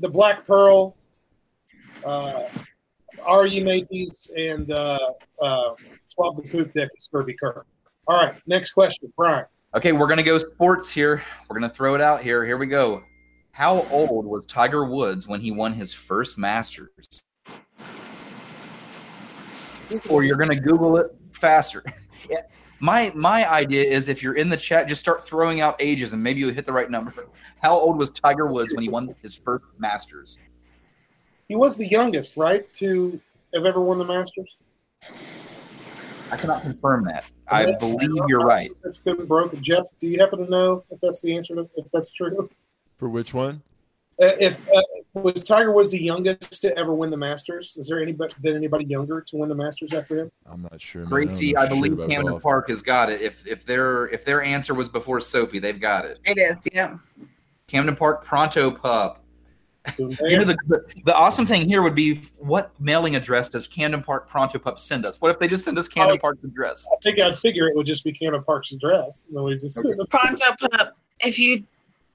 The 0.00 0.08
Black 0.08 0.44
Pearl, 0.44 0.96
uh, 2.04 2.42
R.E. 3.26 3.60
Matthews, 3.60 4.30
and 4.36 4.70
uh, 4.70 4.98
uh, 5.40 5.74
the 6.16 6.48
Poop 6.50 6.72
Deck 6.74 6.90
is 6.96 7.08
Kirby 7.08 7.34
Kerr. 7.34 7.64
All 8.06 8.16
right, 8.16 8.34
next 8.46 8.72
question, 8.72 9.12
Brian. 9.16 9.44
Okay, 9.74 9.92
we're 9.92 10.08
gonna 10.08 10.22
go 10.22 10.38
sports 10.38 10.90
here. 10.90 11.22
We're 11.48 11.54
gonna 11.54 11.72
throw 11.72 11.94
it 11.94 12.00
out 12.00 12.22
here. 12.22 12.44
Here 12.44 12.58
we 12.58 12.66
go. 12.66 13.02
How 13.52 13.82
old 13.90 14.26
was 14.26 14.46
Tiger 14.46 14.84
Woods 14.84 15.28
when 15.28 15.40
he 15.40 15.52
won 15.52 15.72
his 15.72 15.92
first 15.92 16.38
Masters? 16.38 17.24
Or 20.08 20.24
you're 20.24 20.36
gonna 20.36 20.58
Google 20.58 20.96
it 20.96 21.14
faster. 21.32 21.82
Yeah. 22.28 22.42
My 22.80 23.10
my 23.14 23.50
idea 23.50 23.82
is 23.82 24.08
if 24.08 24.22
you're 24.22 24.34
in 24.34 24.50
the 24.50 24.56
chat, 24.56 24.86
just 24.86 25.00
start 25.00 25.26
throwing 25.26 25.62
out 25.62 25.76
ages 25.80 26.12
and 26.12 26.22
maybe 26.22 26.40
you'll 26.40 26.52
hit 26.52 26.66
the 26.66 26.72
right 26.72 26.90
number. 26.90 27.14
How 27.62 27.74
old 27.74 27.96
was 27.96 28.10
Tiger 28.10 28.46
Woods 28.46 28.74
when 28.74 28.82
he 28.82 28.90
won 28.90 29.14
his 29.22 29.36
first 29.36 29.64
Masters? 29.78 30.38
He 31.50 31.56
was 31.56 31.76
the 31.76 31.88
youngest, 31.88 32.36
right? 32.36 32.72
To 32.74 33.20
have 33.52 33.64
ever 33.64 33.80
won 33.80 33.98
the 33.98 34.04
Masters? 34.04 34.54
I 36.30 36.36
cannot 36.36 36.62
confirm 36.62 37.04
that. 37.06 37.28
I 37.48 37.72
believe 37.72 38.12
you're 38.28 38.46
right. 38.46 38.70
That's 38.84 38.98
been 38.98 39.26
broken. 39.26 39.60
Jeff, 39.60 39.82
do 40.00 40.06
you 40.06 40.20
happen 40.20 40.44
to 40.44 40.48
know 40.48 40.84
if 40.92 41.00
that's 41.00 41.20
the 41.22 41.36
answer? 41.36 41.56
To, 41.56 41.68
if 41.74 41.86
that's 41.92 42.12
true? 42.12 42.48
For 42.98 43.08
which 43.08 43.34
one? 43.34 43.62
Uh, 44.22 44.30
if 44.38 44.64
uh, 44.68 44.80
was 45.14 45.42
Tiger 45.42 45.72
was 45.72 45.90
the 45.90 46.00
youngest 46.00 46.62
to 46.62 46.78
ever 46.78 46.94
win 46.94 47.10
the 47.10 47.16
Masters? 47.16 47.76
Is 47.76 47.88
there 47.88 48.00
anybody 48.00 48.32
been 48.42 48.54
anybody 48.54 48.84
younger 48.84 49.20
to 49.20 49.36
win 49.36 49.48
the 49.48 49.56
Masters 49.56 49.92
after 49.92 50.20
him? 50.20 50.30
I'm 50.46 50.62
not 50.62 50.80
sure. 50.80 51.02
man. 51.02 51.10
Gracie, 51.10 51.56
I'm 51.56 51.62
I 51.62 51.66
not 51.66 51.72
sure 51.72 51.82
believe 51.82 52.08
Camden 52.10 52.30
golf. 52.30 52.42
Park 52.44 52.68
has 52.68 52.80
got 52.80 53.10
it. 53.10 53.22
If 53.22 53.44
if 53.44 53.66
their 53.66 54.06
if 54.10 54.24
their 54.24 54.40
answer 54.40 54.72
was 54.72 54.88
before 54.88 55.20
Sophie, 55.20 55.58
they've 55.58 55.80
got 55.80 56.04
it. 56.04 56.20
It 56.26 56.38
is, 56.38 56.68
yeah. 56.72 56.96
Camden 57.66 57.96
Park 57.96 58.22
Pronto 58.22 58.70
Pup. 58.70 59.24
You 59.98 60.38
know 60.38 60.44
the, 60.44 60.56
the 60.68 60.84
the 61.04 61.14
awesome 61.14 61.46
thing 61.46 61.68
here 61.68 61.82
would 61.82 61.94
be 61.94 62.16
what 62.38 62.72
mailing 62.80 63.16
address 63.16 63.48
does 63.48 63.66
Camden 63.66 64.02
Park 64.02 64.28
Pronto 64.28 64.58
Pup 64.58 64.78
send 64.78 65.06
us? 65.06 65.20
What 65.20 65.30
if 65.30 65.38
they 65.38 65.48
just 65.48 65.64
send 65.64 65.78
us 65.78 65.86
oh, 65.86 65.94
Camden 65.94 66.18
Park's 66.18 66.44
address? 66.44 66.88
I 66.92 66.96
think 67.02 67.18
I'd 67.18 67.38
figure 67.38 67.68
it 67.68 67.76
would 67.76 67.86
just 67.86 68.04
be 68.04 68.12
Camden 68.12 68.42
Park's 68.42 68.72
address. 68.72 69.26
And 69.28 69.36
then 69.36 69.44
we 69.44 69.58
just 69.58 69.86
Pronto 70.10 70.68
Pup, 70.70 70.96
if 71.20 71.38
you 71.38 71.64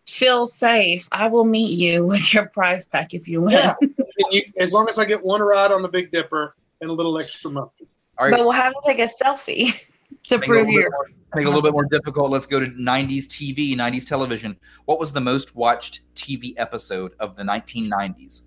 feel 0.08 0.46
safe, 0.46 1.08
I 1.12 1.28
will 1.28 1.46
meet 1.46 1.78
you 1.78 2.06
with 2.06 2.34
your 2.34 2.48
prize 2.48 2.86
pack 2.86 3.14
if 3.14 3.28
you 3.28 3.42
win. 3.42 3.54
Yeah. 3.54 3.76
And 3.82 3.98
you, 4.32 4.44
as 4.58 4.74
long 4.74 4.88
as 4.88 5.00
I 5.00 5.06
get 5.06 5.24
one 5.24 5.42
ride 5.42 5.72
on 5.72 5.82
the 5.82 5.90
Big 5.90 6.12
Dipper 6.12 6.56
and 6.82 6.90
a 6.90 6.94
little 6.94 7.18
extra 7.20 7.52
mustard. 7.52 7.88
All 8.18 8.30
But 8.30 8.40
we'll 8.42 8.52
have 8.52 8.74
to 8.74 8.82
take 8.86 9.00
a 9.00 9.10
selfie 9.10 9.74
to 10.28 10.38
Make 10.38 10.48
prove 10.48 10.68
little 10.68 10.74
bit 10.76 10.82
your. 10.82 10.92
more- 10.92 11.10
Make 11.34 11.42
it 11.44 11.48
a 11.48 11.50
little 11.50 11.62
bit 11.64 11.74
more 11.74 11.84
difficult. 11.86 12.32
Let's 12.32 12.46
go 12.46 12.62
to 12.62 12.68
90s 12.68 13.26
TV, 13.28 13.76
90s 13.76 14.08
television. 14.08 14.58
What 14.86 15.00
was 15.00 15.12
the 15.12 15.20
most 15.20 15.54
watched 15.54 16.02
TV 16.16 16.54
episode 16.56 17.12
of 17.20 17.36
the 17.36 17.44
1990s? 17.44 18.44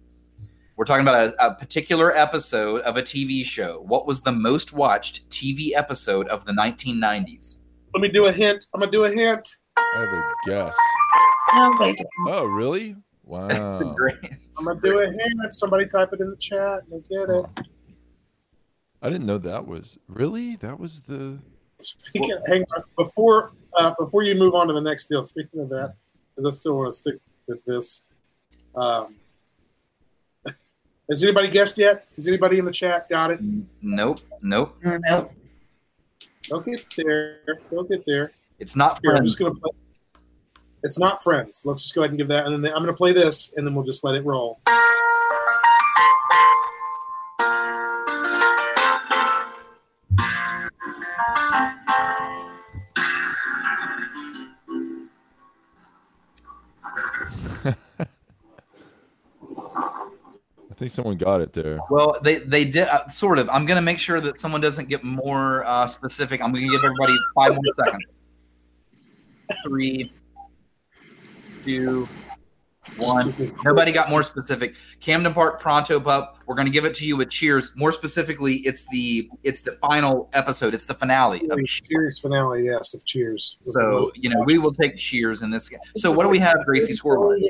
We're 0.77 0.87
talking 0.87 1.03
about 1.03 1.35
a, 1.39 1.47
a 1.49 1.55
particular 1.55 2.17
episode 2.17 2.81
of 2.83 2.97
a 2.97 3.03
TV 3.03 3.45
show. 3.45 3.83
What 3.87 4.07
was 4.07 4.23
the 4.23 4.33
most 4.33 4.73
watched 4.73 5.29
TV 5.29 5.73
episode 5.75 6.29
of 6.29 6.47
the 6.47 6.53
1990s? 6.53 7.57
Let 7.93 8.01
me 8.01 8.09
do 8.09 8.25
a 8.27 8.33
hint. 8.33 8.67
I'm 8.73 8.81
gonna 8.81 8.91
do 8.93 9.05
a 9.05 9.11
hint. 9.11 9.57
I 9.77 9.83
have 10.01 10.09
a 10.09 10.35
guess. 10.47 10.77
No, 11.57 11.79
they 11.79 11.93
don't. 11.95 12.09
Oh, 12.29 12.45
really? 12.47 12.95
Wow. 13.25 13.47
I'm 13.51 14.65
gonna 14.65 14.81
do 14.83 15.01
a 15.01 15.07
hint. 15.13 15.53
Somebody 15.53 15.85
type 15.87 16.15
it 16.15 16.21
in 16.21 16.31
the 16.31 16.37
chat 16.39 16.81
and 16.91 17.05
get 17.11 17.29
it. 17.29 17.69
I 19.01 19.11
didn't 19.11 19.27
know 19.27 19.39
that 19.39 19.67
was 19.67 19.99
really 20.09 20.57
that 20.57 20.79
was 20.79 21.03
the. 21.03 21.39
Speaking, 21.81 22.37
hang 22.49 22.65
on 22.77 22.83
before 22.97 23.53
uh, 23.77 23.95
before 23.99 24.25
you 24.25 24.35
move 24.35 24.55
on 24.55 24.67
to 24.67 24.73
the 24.73 24.81
next 24.81 25.07
deal. 25.07 25.23
Speaking 25.23 25.61
of 25.61 25.69
that, 25.69 25.95
because 26.35 26.47
I 26.47 26.57
still 26.57 26.77
want 26.77 26.93
to 26.93 26.97
stick 26.97 27.15
with 27.47 27.65
this. 27.65 28.03
Um, 28.75 29.15
has 31.09 31.23
anybody 31.23 31.49
guessed 31.49 31.79
yet? 31.79 32.07
Has 32.17 32.27
anybody 32.27 32.59
in 32.59 32.65
the 32.65 32.73
chat 32.73 33.09
got 33.09 33.31
it? 33.31 33.39
Nope, 33.81 34.19
nope. 34.43 34.77
Nope. 34.83 35.33
Don't 36.49 36.67
get 36.67 36.85
there. 36.97 37.39
Don't 37.71 37.89
get 37.89 38.05
there. 38.07 38.33
It's 38.59 38.75
not 38.75 38.99
Here, 39.01 39.13
I'm 39.13 39.19
Friends. 39.19 39.33
just 39.33 39.39
gonna 39.39 39.55
play. 39.55 39.71
It's 40.83 40.99
not 40.99 41.23
friends. 41.23 41.65
Let's 41.65 41.83
just 41.83 41.95
go 41.95 42.03
ahead 42.03 42.11
and 42.11 42.19
give 42.19 42.29
that, 42.29 42.47
and 42.47 42.65
then 42.65 42.73
I'm 42.73 42.83
gonna 42.83 42.93
play 42.93 43.13
this, 43.13 43.55
and 43.57 43.65
then 43.65 43.75
we'll 43.75 43.85
just 43.85 44.03
let 44.03 44.17
it 44.17 44.25
roll. 44.25 44.59
Think 60.79 60.93
someone 60.93 61.17
got 61.17 61.41
it 61.41 61.53
there. 61.53 61.81
Well, 61.91 62.19
they 62.23 62.39
they 62.39 62.65
did 62.65 62.89
uh, 62.89 63.09
sort 63.09 63.39
of. 63.39 63.51
I'm 63.51 63.67
gonna 63.67 63.83
make 63.83 63.99
sure 63.99 64.21
that 64.21 64.39
someone 64.39 64.61
doesn't 64.61 64.89
get 64.89 65.03
more 65.03 65.65
uh, 65.67 65.87
specific. 65.87 66.41
I'm 66.41 66.53
gonna 66.53 66.67
give 66.69 66.85
everybody 66.85 67.17
five 67.35 67.53
more 67.53 67.63
seconds. 67.75 68.05
Three, 69.65 70.13
two, 71.65 72.09
one. 72.99 73.35
Nobody 73.65 73.93
got 73.93 74.09
more 74.09 74.23
specific. 74.23 74.77
Camden 75.01 75.35
Park 75.35 75.61
Pronto 75.61 75.99
Pup. 75.99 76.39
We're 76.47 76.55
gonna 76.55 76.71
give 76.71 76.85
it 76.85 76.95
to 76.95 77.07
you 77.07 77.17
with 77.17 77.31
Cheers. 77.31 77.73
More 77.75 77.91
specifically, 77.91 78.57
it's 78.59 78.87
the 78.91 79.29
it's 79.43 79.63
the 79.63 79.73
final 79.73 80.31
episode. 80.33 80.75
It's 80.75 80.85
the 80.85 80.95
finale. 80.95 81.43
Of 81.51 81.59
Cheers 81.67 82.21
finale, 82.21 82.67
yes, 82.67 82.95
of 82.95 83.05
Cheers. 83.05 83.57
So 83.61 84.13
you 84.15 84.31
know 84.31 84.43
we 84.47 84.59
will 84.59 84.73
take 84.73 84.97
Cheers 84.97 85.43
in 85.43 85.51
this. 85.51 85.69
Game. 85.69 85.81
So 85.97 86.13
what 86.13 86.23
do 86.23 86.29
we 86.29 86.39
have, 86.39 86.57
Gracie 86.65 86.93
score 86.93 87.27
wise? 87.27 87.49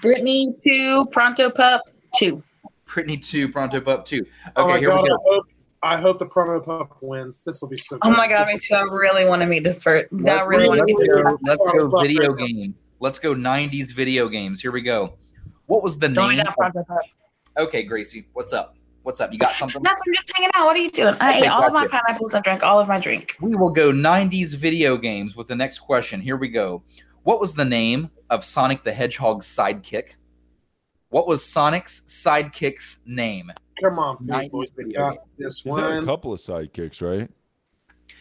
Brittany 0.00 0.48
two, 0.64 1.06
Pronto 1.12 1.50
Pup 1.50 1.82
two. 2.18 2.42
Brittany 2.86 3.16
two, 3.16 3.48
Pronto 3.48 3.80
Pup 3.80 4.04
two. 4.04 4.24
Oh 4.56 4.64
okay, 4.64 4.72
oh 4.74 4.78
here 4.78 4.88
god! 4.90 5.02
we 5.02 5.08
I 5.10 5.12
go. 5.12 5.18
hope 5.26 5.46
I 5.82 5.96
hope 5.98 6.18
the 6.18 6.26
promo 6.26 6.64
pup 6.64 6.96
wins. 7.02 7.42
This 7.44 7.60
will 7.60 7.68
be 7.68 7.76
so. 7.76 7.96
Oh 8.02 8.10
good. 8.10 8.16
my 8.16 8.28
god, 8.28 8.46
This 8.46 8.54
me 8.54 8.60
too. 8.60 8.74
I 8.74 8.82
really 8.82 9.26
want 9.26 9.42
to 9.42 9.46
meet 9.46 9.62
this 9.64 9.82
first. 9.82 10.06
I 10.12 10.16
Let's, 10.16 10.48
really 10.48 10.68
want 10.68 10.78
to 10.80 10.84
meet 10.86 10.96
this. 10.98 11.08
go, 11.08 11.38
let's 11.42 11.64
go 11.78 11.88
Stop 11.88 12.02
video 12.02 12.32
right 12.32 12.40
now. 12.40 12.46
games. 12.46 12.82
Let's 13.00 13.18
go 13.18 13.34
90s 13.34 13.92
video 13.92 14.28
games. 14.28 14.60
Here 14.60 14.72
we 14.72 14.80
go. 14.82 15.18
What 15.66 15.82
was 15.82 15.98
the 15.98 16.08
Throw 16.08 16.28
me 16.28 16.36
name? 16.36 16.46
down, 16.58 16.84
Okay, 17.58 17.82
Gracie, 17.82 18.26
what's 18.32 18.52
up? 18.52 18.76
What's 19.02 19.20
up? 19.20 19.32
You 19.32 19.38
got 19.38 19.54
something? 19.54 19.82
Nothing, 19.82 20.14
just 20.14 20.32
hanging 20.34 20.50
out. 20.54 20.66
What 20.66 20.76
are 20.76 20.80
you 20.80 20.90
doing? 20.90 21.14
I 21.20 21.30
Okay, 21.36 21.46
ate 21.46 21.48
all 21.48 21.64
of 21.64 21.72
my 21.72 21.86
gotcha. 21.86 22.02
pineapples 22.04 22.34
and 22.34 22.42
drank 22.44 22.62
all 22.62 22.80
of 22.80 22.88
my 22.88 22.98
drink. 22.98 23.36
We 23.40 23.54
will 23.54 23.70
go 23.70 23.92
90s 23.92 24.54
video 24.56 24.96
games 24.96 25.36
with 25.36 25.46
the 25.48 25.54
next 25.56 25.80
question. 25.80 26.20
Here 26.20 26.36
we 26.36 26.48
go. 26.48 26.82
What 27.22 27.40
was 27.40 27.54
the 27.54 27.64
name 27.64 28.10
of 28.30 28.44
Sonic 28.44 28.82
the 28.82 28.92
Hedgehog's 28.92 29.46
sidekick? 29.46 30.12
What 31.10 31.26
was 31.26 31.44
Sonic's 31.44 32.00
sidekick's 32.02 33.00
name? 33.06 33.50
Come 33.82 33.98
on, 33.98 34.16
people. 34.18 34.62
You 34.64 34.70
video 34.76 35.00
got 35.00 35.10
game. 35.12 35.18
this 35.38 35.60
He's 35.62 35.76
had 35.76 36.02
a 36.02 36.04
couple 36.04 36.32
of 36.32 36.40
sidekicks, 36.40 37.00
right? 37.02 37.30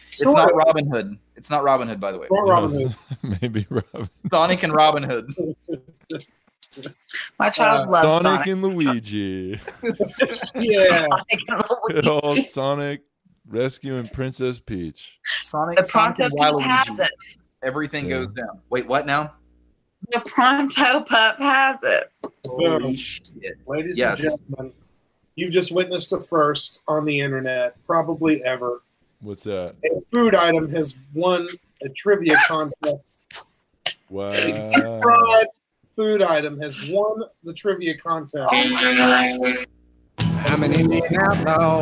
It's 0.09 0.23
not 0.23 0.53
Robin 0.55 0.89
Hood. 0.89 1.17
It's 1.35 1.49
not 1.49 1.63
Robin 1.63 1.87
Hood, 1.87 1.99
by 1.99 2.11
the 2.11 2.19
way. 2.19 2.27
Not 2.31 2.47
Robin 2.47 2.89
Hood. 3.21 3.39
Maybe 3.41 3.65
Robin. 3.69 4.09
Sonic 4.29 4.63
and 4.63 4.73
Robin 4.73 5.03
Hood. 5.03 5.33
My 7.39 7.49
child 7.49 7.87
Uh, 7.87 7.91
loves 7.91 8.07
Sonic, 8.07 8.23
Sonic. 8.23 8.47
and 8.47 8.61
Luigi. 8.63 9.59
yeah. 10.55 10.93
Sonic 11.01 11.39
and 11.47 11.63
Good 11.89 12.07
old 12.07 12.23
Luigi. 12.23 12.41
Sonic 12.47 13.01
rescuing 13.47 14.07
Princess 14.09 14.59
Peach. 14.59 15.19
Sonic, 15.33 15.77
The 15.77 15.83
Sonic 15.83 16.17
Pronto 16.17 16.23
and 16.25 16.33
Pup 16.37 16.55
Waluigi. 16.55 16.63
has 16.65 16.99
it. 16.99 17.09
Everything 17.63 18.05
Yeah. 18.05 18.19
goes 18.19 18.31
down. 18.33 18.59
Wait, 18.69 18.87
what 18.87 19.05
now? 19.05 19.33
The 20.11 20.19
Pronto 20.21 21.01
Pup 21.01 21.39
has 21.39 21.79
it. 21.83 22.11
Holy 22.47 22.79
Boom. 22.79 22.95
shit. 22.95 23.57
Ladies 23.67 23.97
Yes. 23.97 24.23
and 24.23 24.39
gentlemen, 24.49 24.73
you've 25.35 25.51
just 25.51 25.71
witnessed 25.71 26.13
a 26.13 26.19
first 26.19 26.81
on 26.87 27.05
the 27.05 27.19
internet, 27.19 27.75
probably 27.85 28.43
ever. 28.43 28.81
What's 29.21 29.43
that? 29.45 29.75
A 29.83 30.01
food 30.01 30.35
item 30.35 30.69
has 30.71 30.95
won 31.13 31.47
a 31.83 31.89
trivia 31.89 32.37
contest. 32.47 33.33
Wow. 34.09 34.31
A 34.31 35.01
fried 35.01 35.47
food 35.91 36.21
item 36.21 36.59
has 36.59 36.77
won 36.89 37.23
the 37.43 37.53
trivia 37.53 37.97
contest. 37.97 38.49
I'm 38.53 40.63
an 40.63 40.73
Indian 40.73 41.03
outlaw. 41.19 41.81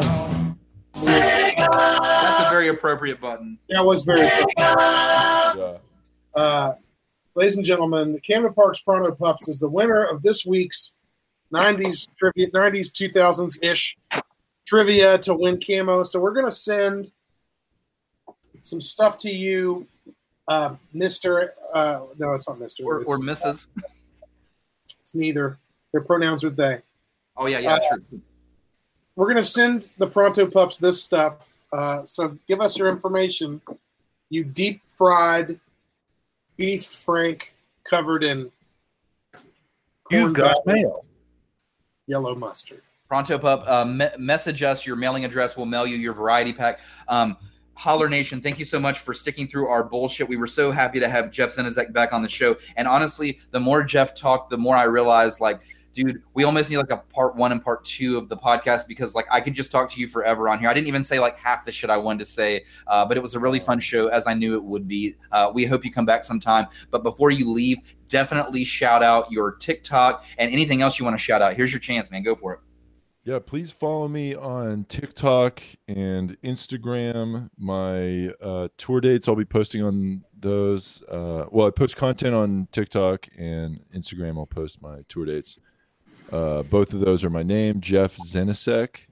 That's 1.03 2.47
a 2.47 2.49
very 2.49 2.69
appropriate 2.69 3.19
button. 3.19 3.59
That 3.69 3.83
was 3.83 4.03
very 4.03 4.29
good. 4.29 4.45
Yeah. 4.57 5.77
Uh, 6.33 6.73
ladies 7.35 7.57
and 7.57 7.65
gentlemen, 7.65 8.13
the 8.13 8.19
Camden 8.19 8.53
Parks 8.53 8.79
Pronto 8.79 9.13
Pups 9.13 9.47
is 9.47 9.59
the 9.59 9.69
winner 9.69 10.03
of 10.03 10.21
this 10.21 10.45
week's 10.45 10.95
90s 11.53 12.07
trivia, 12.17 12.49
90s 12.51 12.91
2000s 12.91 13.57
ish 13.63 13.97
trivia 14.67 15.17
to 15.19 15.33
win 15.33 15.59
camo. 15.59 16.03
So 16.03 16.19
we're 16.19 16.33
going 16.33 16.45
to 16.45 16.51
send 16.51 17.11
some 18.59 18.81
stuff 18.81 19.17
to 19.19 19.29
you, 19.29 19.87
uh, 20.47 20.75
Mr. 20.95 21.49
Uh, 21.73 22.01
no, 22.17 22.33
it's 22.33 22.47
not 22.47 22.59
Mr. 22.59 22.85
Or, 22.85 22.99
or 23.03 23.19
Mrs. 23.19 23.69
it's 25.01 25.15
neither. 25.15 25.57
Their 25.91 26.01
pronouns 26.01 26.43
are 26.43 26.49
they. 26.49 26.81
Oh, 27.35 27.47
yeah, 27.47 27.59
yeah, 27.59 27.75
Uh, 27.75 27.79
true. 27.89 28.21
We're 29.15 29.27
going 29.27 29.37
to 29.37 29.43
send 29.43 29.89
the 29.97 30.07
Pronto 30.07 30.47
Pups 30.47 30.77
this 30.77 31.03
stuff. 31.03 31.47
Uh, 31.71 32.05
so 32.05 32.37
give 32.47 32.61
us 32.61 32.77
your 32.77 32.89
information. 32.89 33.61
You 34.29 34.43
deep 34.43 34.81
fried 34.95 35.59
beef 36.63 36.85
frank 36.85 37.53
covered 37.83 38.23
in 38.23 38.49
You've 40.09 40.33
got 40.33 40.65
mail. 40.65 41.03
yellow 42.07 42.35
mustard. 42.35 42.81
Pronto 43.09 43.37
Pup, 43.37 43.67
uh, 43.67 43.83
me- 43.83 44.07
message 44.17 44.63
us 44.63 44.85
your 44.85 44.95
mailing 44.95 45.25
address. 45.25 45.57
We'll 45.57 45.65
mail 45.65 45.85
you 45.85 45.97
your 45.97 46.13
variety 46.13 46.53
pack. 46.53 46.79
Um, 47.09 47.35
Holler 47.73 48.07
Nation, 48.07 48.39
thank 48.39 48.59
you 48.59 48.65
so 48.65 48.79
much 48.79 48.99
for 48.99 49.13
sticking 49.13 49.45
through 49.45 49.67
our 49.67 49.83
bullshit. 49.83 50.29
We 50.29 50.37
were 50.37 50.47
so 50.47 50.71
happy 50.71 51.01
to 51.01 51.09
have 51.09 51.31
Jeff 51.31 51.49
Zenizek 51.49 51.91
back 51.91 52.13
on 52.13 52.21
the 52.21 52.29
show. 52.29 52.55
And 52.77 52.87
honestly, 52.87 53.39
the 53.51 53.59
more 53.59 53.83
Jeff 53.83 54.15
talked, 54.15 54.49
the 54.49 54.57
more 54.57 54.77
I 54.77 54.83
realized, 54.83 55.41
like, 55.41 55.59
dude, 55.93 56.23
we 56.33 56.43
almost 56.43 56.69
need 56.69 56.77
like 56.77 56.91
a 56.91 56.97
part 56.97 57.35
one 57.35 57.51
and 57.51 57.63
part 57.63 57.85
two 57.85 58.17
of 58.17 58.29
the 58.29 58.37
podcast 58.37 58.87
because, 58.87 59.15
like, 59.15 59.25
I 59.31 59.39
could 59.41 59.53
just 59.53 59.71
talk 59.71 59.89
to 59.91 59.99
you 59.99 60.07
forever 60.07 60.49
on 60.49 60.59
here. 60.59 60.69
I 60.69 60.73
didn't 60.73 60.87
even 60.87 61.03
say 61.03 61.19
like 61.19 61.37
half 61.39 61.65
the 61.65 61.71
shit 61.71 61.89
I 61.89 61.97
wanted 61.97 62.19
to 62.19 62.25
say, 62.25 62.65
uh, 62.87 63.05
but 63.05 63.17
it 63.17 63.21
was 63.21 63.33
a 63.33 63.39
really 63.39 63.59
fun 63.59 63.79
show, 63.79 64.07
as 64.07 64.27
I 64.27 64.33
knew 64.33 64.55
it 64.55 64.63
would 64.63 64.87
be. 64.87 65.15
Uh, 65.31 65.51
we 65.53 65.65
hope 65.65 65.85
you 65.85 65.91
come 65.91 66.05
back 66.05 66.25
sometime. 66.25 66.67
But 66.91 67.03
before 67.03 67.31
you 67.31 67.49
leave, 67.49 67.77
definitely 68.07 68.63
shout 68.63 69.03
out 69.03 69.31
your 69.31 69.55
TikTok 69.55 70.25
and 70.37 70.51
anything 70.51 70.81
else 70.81 70.99
you 70.99 71.05
want 71.05 71.17
to 71.17 71.23
shout 71.23 71.41
out. 71.41 71.55
Here's 71.55 71.71
your 71.71 71.79
chance, 71.79 72.11
man. 72.11 72.23
Go 72.23 72.35
for 72.35 72.53
it. 72.53 72.59
Yeah, 73.25 73.39
please 73.39 73.71
follow 73.71 74.09
me 74.09 74.35
on 74.35 74.83
TikTok 74.83 75.63
and 75.87 76.35
Instagram. 76.41 77.49
My 77.57 78.33
uh, 78.41 78.67
tour 78.77 78.99
dates, 78.99 79.29
I'll 79.29 79.37
be 79.37 79.45
posting 79.45 79.81
on 79.81 80.25
those. 80.37 81.01
Uh, 81.03 81.45
well, 81.49 81.67
I 81.67 81.69
post 81.69 81.95
content 81.95 82.35
on 82.35 82.67
TikTok 82.73 83.29
and 83.37 83.79
Instagram. 83.95 84.37
I'll 84.37 84.45
post 84.45 84.81
my 84.81 85.03
tour 85.07 85.25
dates. 85.25 85.57
Uh, 86.31 86.63
both 86.63 86.93
of 86.93 86.99
those 86.99 87.23
are 87.23 87.29
my 87.29 87.43
name, 87.43 87.79
Jeff 87.79 88.15
Zenisek. 88.17 89.07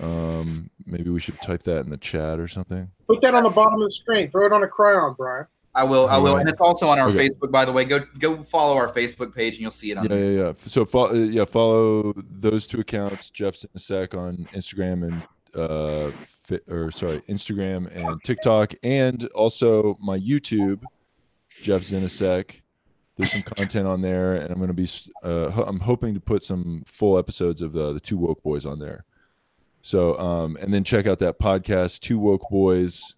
Um, 0.00 0.70
maybe 0.84 1.10
we 1.10 1.20
should 1.20 1.40
type 1.42 1.62
that 1.64 1.80
in 1.84 1.90
the 1.90 1.96
chat 1.96 2.38
or 2.38 2.46
something. 2.48 2.90
Put 3.08 3.22
that 3.22 3.34
on 3.34 3.42
the 3.42 3.50
bottom 3.50 3.74
of 3.74 3.80
the 3.88 3.90
screen. 3.90 4.30
Throw 4.30 4.46
it 4.46 4.52
on 4.52 4.62
a 4.62 4.68
crown, 4.68 5.14
Brian. 5.16 5.46
I 5.74 5.84
will. 5.84 6.08
I 6.08 6.16
will, 6.16 6.36
and 6.38 6.48
it's 6.48 6.60
also 6.60 6.88
on 6.88 6.98
our 6.98 7.08
Okay. 7.08 7.28
Facebook. 7.28 7.50
By 7.50 7.66
the 7.66 7.72
way, 7.72 7.84
go 7.84 8.00
go 8.18 8.42
follow 8.42 8.76
our 8.76 8.88
Facebook 8.90 9.34
page, 9.34 9.54
and 9.54 9.60
you'll 9.62 9.70
see 9.70 9.90
it 9.90 9.98
on. 9.98 10.04
Yeah, 10.08 10.16
yeah, 10.16 10.44
yeah. 10.44 10.52
So 10.60 10.86
follow, 10.86 11.12
yeah, 11.12 11.44
follow 11.44 12.14
those 12.16 12.66
two 12.66 12.80
accounts, 12.80 13.28
Jeff 13.28 13.54
Zinasek 13.56 14.16
on 14.16 14.48
Instagram 14.54 15.02
and 15.04 15.22
uh, 15.54 16.12
fi- 16.24 16.60
or 16.68 16.90
sorry, 16.90 17.20
Instagram 17.28 17.94
and 17.94 18.22
TikTok, 18.24 18.72
and 18.82 19.24
also 19.34 19.98
my 20.00 20.18
YouTube, 20.18 20.82
Jeff 21.60 21.82
Zinasek. 21.82 22.62
There's 23.16 23.32
some 23.32 23.54
content 23.54 23.86
on 23.86 24.02
there, 24.02 24.34
and 24.34 24.50
I'm 24.50 24.58
going 24.58 24.68
to 24.68 24.74
be 24.74 24.88
uh, 25.22 25.50
ho- 25.50 25.64
I'm 25.64 25.80
hoping 25.80 26.14
to 26.14 26.20
put 26.20 26.42
some 26.42 26.82
full 26.86 27.18
episodes 27.18 27.62
of 27.62 27.72
the 27.72 27.92
the 27.92 28.00
two 28.00 28.18
woke 28.18 28.42
boys 28.42 28.66
on 28.66 28.78
there. 28.78 29.04
So, 29.80 30.18
um, 30.18 30.56
and 30.60 30.74
then 30.74 30.82
check 30.82 31.06
out 31.06 31.20
that 31.20 31.38
podcast, 31.38 32.00
Two 32.00 32.18
Woke 32.18 32.50
Boys. 32.50 33.14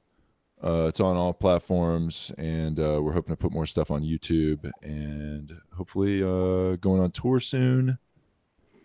Uh, 0.63 0.85
it's 0.89 1.01
on 1.01 1.17
all 1.17 1.33
platforms, 1.33 2.31
and 2.37 2.79
uh, 2.79 3.01
we're 3.03 3.15
hoping 3.15 3.33
to 3.33 3.39
put 3.39 3.53
more 3.53 3.65
stuff 3.65 3.91
on 3.91 4.03
YouTube, 4.03 4.71
and 4.83 5.61
hopefully 5.75 6.23
uh, 6.23 6.77
going 6.77 7.01
on 7.01 7.11
tour 7.11 7.41
soon. 7.41 7.99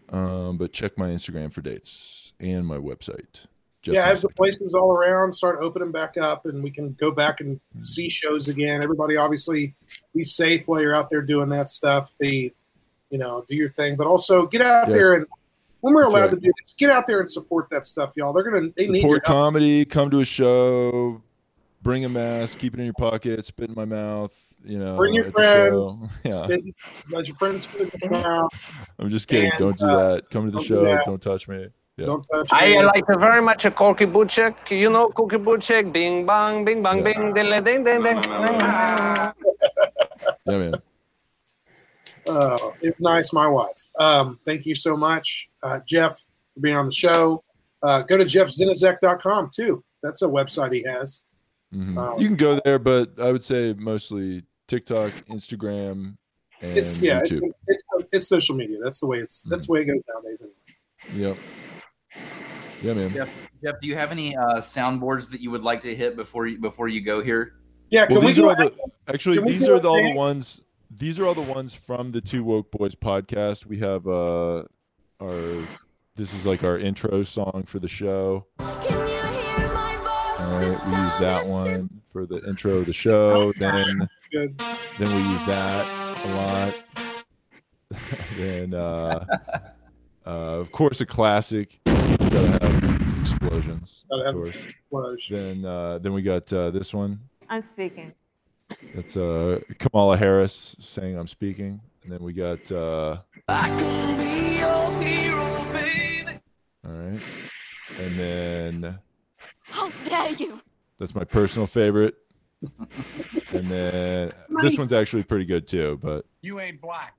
Um, 0.09 0.57
but 0.57 0.71
check 0.71 0.97
my 0.97 1.09
Instagram 1.09 1.51
for 1.51 1.61
dates 1.61 2.33
and 2.39 2.65
my 2.65 2.77
website. 2.77 3.47
Jeff 3.83 3.93
yeah, 3.95 4.07
as 4.07 4.21
the 4.21 4.29
places 4.29 4.75
all 4.75 4.91
around 4.91 5.33
start 5.33 5.59
opening 5.61 5.91
back 5.91 6.17
up 6.17 6.45
and 6.45 6.63
we 6.63 6.71
can 6.71 6.93
go 6.93 7.11
back 7.11 7.41
and 7.41 7.59
Mm. 7.77 7.85
see 7.85 8.09
shows 8.09 8.47
again. 8.47 8.81
Everybody 8.81 9.17
obviously 9.17 9.75
be 10.15 10.23
safe 10.23 10.67
while 10.67 10.79
you're 10.81 10.95
out 10.95 11.09
there 11.09 11.21
doing 11.21 11.49
that 11.49 11.69
stuff. 11.69 12.13
Be, 12.17 12.53
you 13.09 13.17
know, 13.17 13.43
do 13.47 13.55
your 13.55 13.69
thing, 13.69 13.95
but 13.97 14.07
also 14.07 14.47
get 14.47 14.61
out 14.61 14.87
Yeah. 14.87 14.93
there 14.95 15.13
and 15.13 15.25
when 15.81 15.93
we're 15.93 16.03
That's 16.03 16.13
allowed 16.13 16.21
right. 16.21 16.31
to 16.31 16.37
do 16.39 16.51
this, 16.61 16.73
get 16.77 16.89
out 16.91 17.07
there 17.07 17.19
and 17.19 17.29
support 17.29 17.67
that 17.71 17.83
stuff, 17.83 18.13
y'all. 18.15 18.31
They're 18.31 18.43
gonna 18.49 18.69
they 18.77 18.87
need 18.87 19.01
your 19.01 19.17
Support 19.17 19.27
help. 19.27 19.37
comedy. 19.37 19.83
Come 19.83 20.09
to 20.11 20.21
a 20.21 20.25
show. 20.25 21.21
Bring 21.81 22.05
a 22.05 22.09
mask. 22.09 22.59
Keep 22.59 22.75
it 22.75 22.79
in 22.79 22.85
your 22.85 22.93
pocket. 22.93 23.43
Spit 23.43 23.67
in 23.67 23.75
my 23.75 23.83
mouth. 23.83 24.33
You 24.63 24.79
know, 24.79 24.95
Bring 24.95 25.13
your 25.13 25.25
the 25.29 25.41
show. 25.41 25.89
friends. 25.89 26.09
Yeah, 26.23 26.31
Spit- 26.31 27.15
let 27.17 27.27
your 27.27 27.35
friends 27.35 27.63
spit 27.65 27.93
in 27.95 27.99
your 28.13 28.21
mouth. 28.21 28.73
I'm 28.97 29.09
just 29.09 29.27
kidding. 29.27 29.49
And, 29.51 29.59
don't 29.59 29.77
do 29.77 29.85
uh, 29.85 30.13
that. 30.15 30.29
Come 30.29 30.45
to 30.45 30.51
the 30.51 30.59
don't 30.59 30.67
do 30.67 30.73
show. 30.73 30.99
Don't 31.03 31.21
touch 31.21 31.49
me. 31.49 31.67
Yeah. 31.97 32.07
Don't 32.07 32.23
touch 32.23 32.49
I 32.51 32.69
me. 32.69 32.83
like 32.83 33.05
very 33.19 33.41
much 33.41 33.65
a 33.65 33.71
Corky 33.71 34.05
Butchek. 34.05 34.55
You 34.71 34.89
know 34.89 35.09
Cookie 35.09 35.37
Butchek. 35.37 35.93
Bing 35.93 36.25
bang, 36.25 36.65
bing 36.65 36.81
bang, 36.81 37.03
bing, 37.03 37.33
ding, 37.33 37.63
ding, 37.63 37.83
ding, 37.83 38.03
ding. 38.03 38.17
Yeah, 40.45 40.57
man. 40.57 40.73
Uh, 42.27 42.57
it's 42.81 42.99
nice, 42.99 43.31
my 43.33 43.47
wife. 43.47 43.89
Um, 43.99 44.39
thank 44.45 44.65
you 44.65 44.75
so 44.75 44.97
much, 44.97 45.49
uh, 45.61 45.79
Jeff, 45.87 46.25
for 46.53 46.59
being 46.59 46.75
on 46.75 46.85
the 46.85 46.93
show. 46.93 47.43
Uh, 47.81 48.01
go 48.01 48.17
to 48.17 48.25
jeffzinizek.com 48.25 49.51
too. 49.53 49.83
That's 50.01 50.21
a 50.21 50.25
website 50.27 50.73
he 50.73 50.83
has. 50.83 51.23
Mhm. 51.73 51.97
Um, 51.97 52.19
you 52.19 52.27
can 52.27 52.35
go 52.35 52.59
there, 52.65 52.79
but 52.79 53.11
I 53.19 53.31
would 53.31 53.43
say 53.43 53.73
mostly 53.77 54.43
TikTok, 54.67 55.11
Instagram, 55.29 56.17
and 56.61 56.77
It's 56.77 57.01
yeah, 57.01 57.21
YouTube. 57.21 57.41
it's, 57.43 57.59
it's, 57.67 57.83
it's 58.11 58.27
social 58.27 58.55
media. 58.55 58.79
That's 58.83 58.99
the 58.99 59.07
way 59.07 59.19
it's 59.19 59.41
that's 59.41 59.67
the 59.67 59.73
way 59.73 59.81
it 59.81 59.85
goes 59.85 60.03
nowadays. 60.13 60.43
Anyway. 60.43 61.27
Yep. 61.29 61.37
Yeah, 62.83 62.93
man. 62.93 63.09
Jeff, 63.11 63.29
Jeff, 63.63 63.75
do 63.81 63.87
you 63.87 63.95
have 63.95 64.11
any 64.11 64.35
uh, 64.35 64.55
soundboards 64.55 65.29
that 65.31 65.39
you 65.39 65.49
would 65.51 65.63
like 65.63 65.79
to 65.81 65.95
hit 65.95 66.17
before 66.17 66.47
you 66.47 66.59
before 66.59 66.89
you 66.89 66.99
go 66.99 67.23
here? 67.23 67.55
Yeah, 67.89 68.07
well, 68.09 68.21
these 68.21 68.37
are 68.39 68.47
all 68.47 68.55
the 68.55 68.73
actually 69.07 69.37
can 69.37 69.45
these 69.45 69.69
are 69.69 69.79
the, 69.79 69.87
all 69.87 70.01
the 70.01 70.13
ones. 70.13 70.61
These 70.91 71.19
are 71.19 71.25
all 71.25 71.33
the 71.33 71.41
ones 71.41 71.73
from 71.73 72.11
the 72.11 72.19
Two 72.19 72.43
Woke 72.43 72.71
Boys 72.71 72.93
podcast. 72.93 73.65
We 73.65 73.77
have 73.79 74.05
uh 74.05 74.63
our 75.21 75.67
this 76.15 76.33
is 76.33 76.45
like 76.45 76.63
our 76.63 76.77
intro 76.77 77.23
song 77.23 77.63
for 77.65 77.79
the 77.79 77.87
show. 77.87 78.45
All 78.59 78.65
right, 80.59 80.85
we 80.85 80.95
use 80.97 81.17
that 81.17 81.45
one 81.45 81.89
for 82.11 82.25
the 82.25 82.43
intro 82.47 82.77
of 82.77 82.85
the 82.85 82.93
show. 82.93 83.53
Then 83.53 84.09
Good. 84.31 84.61
then 84.99 85.15
we 85.15 85.31
use 85.31 85.45
that 85.45 85.87
a 86.25 86.35
lot. 86.35 86.83
then 88.37 88.73
uh, 88.73 89.25
uh, 90.25 90.29
of 90.29 90.71
course 90.73 90.99
a 90.99 91.05
classic. 91.05 91.79
We 92.33 92.39
gotta 92.39 92.65
have 92.65 93.19
explosions. 93.21 94.05
Gotta 94.09 94.29
Of 94.29 94.35
course. 94.35 94.65
explosions. 94.65 95.27
Then 95.29 95.65
uh, 95.65 95.99
then 95.99 96.13
we 96.13 96.23
got 96.23 96.51
uh, 96.51 96.71
this 96.71 96.91
one. 96.91 97.19
I'm 97.47 97.61
speaking. 97.61 98.11
That's 98.95 99.15
uh, 99.15 99.59
Kamala 99.77 100.17
Harris 100.17 100.75
saying 100.79 101.15
"I'm 101.15 101.27
speaking," 101.27 101.79
and 102.03 102.11
then 102.11 102.23
we 102.23 102.33
got. 102.33 102.71
Uh, 102.71 103.17
all 103.47 103.55
right, 106.91 107.19
and 107.99 108.19
then 108.19 108.99
How 109.65 109.91
dare 110.03 110.31
you? 110.31 110.59
that's 110.97 111.13
my 111.13 111.25
personal 111.25 111.67
favorite. 111.67 112.15
And 113.51 113.69
then 113.69 114.31
this 114.63 114.75
one's 114.75 114.91
actually 114.93 115.21
pretty 115.23 115.45
good 115.45 115.67
too, 115.67 115.99
but 116.01 116.25
You 116.41 116.59
ain't 116.59 116.81
black. 116.81 117.13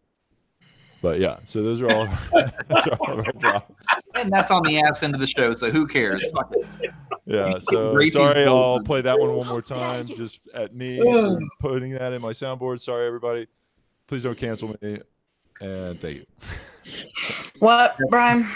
But 1.05 1.21
yeah. 1.21 1.37
So 1.45 1.63
those 1.63 1.83
are 1.83 1.91
all, 1.91 2.07
those 2.33 2.87
are 2.87 2.97
all 2.99 3.19
of 3.19 3.27
our 3.27 3.33
drops. 3.39 3.87
And 4.15 4.33
that's 4.33 4.51
on 4.51 4.63
the 4.63 4.79
ass 4.79 5.03
end 5.03 5.15
of 5.15 5.21
the 5.21 5.27
show, 5.27 5.53
so 5.53 5.71
who 5.71 5.87
cares? 5.87 6.25
Fuck 6.33 6.55
it. 6.57 6.91
Yeah. 7.27 7.59
So 7.59 7.93
Gracie's 7.93 8.15
sorry, 8.15 8.47
I'll 8.47 8.81
play 8.81 9.03
that 9.03 9.19
one 9.19 9.37
one 9.37 9.47
more 9.47 9.61
time, 9.81 10.07
just 10.07 10.41
at 10.55 10.75
me 10.75 10.99
putting 11.61 11.91
that 11.91 12.15
in 12.15 12.23
my 12.23 12.33
soundboard. 12.33 12.81
Sorry, 12.81 13.07
everybody. 13.07 13.47
Please 14.07 14.23
don't 14.23 14.37
cancel 14.37 14.75
me. 14.81 15.01
And 15.61 16.01
thank 16.01 16.17
you. 16.17 16.27
What, 17.61 17.97
Brian? 18.11 18.49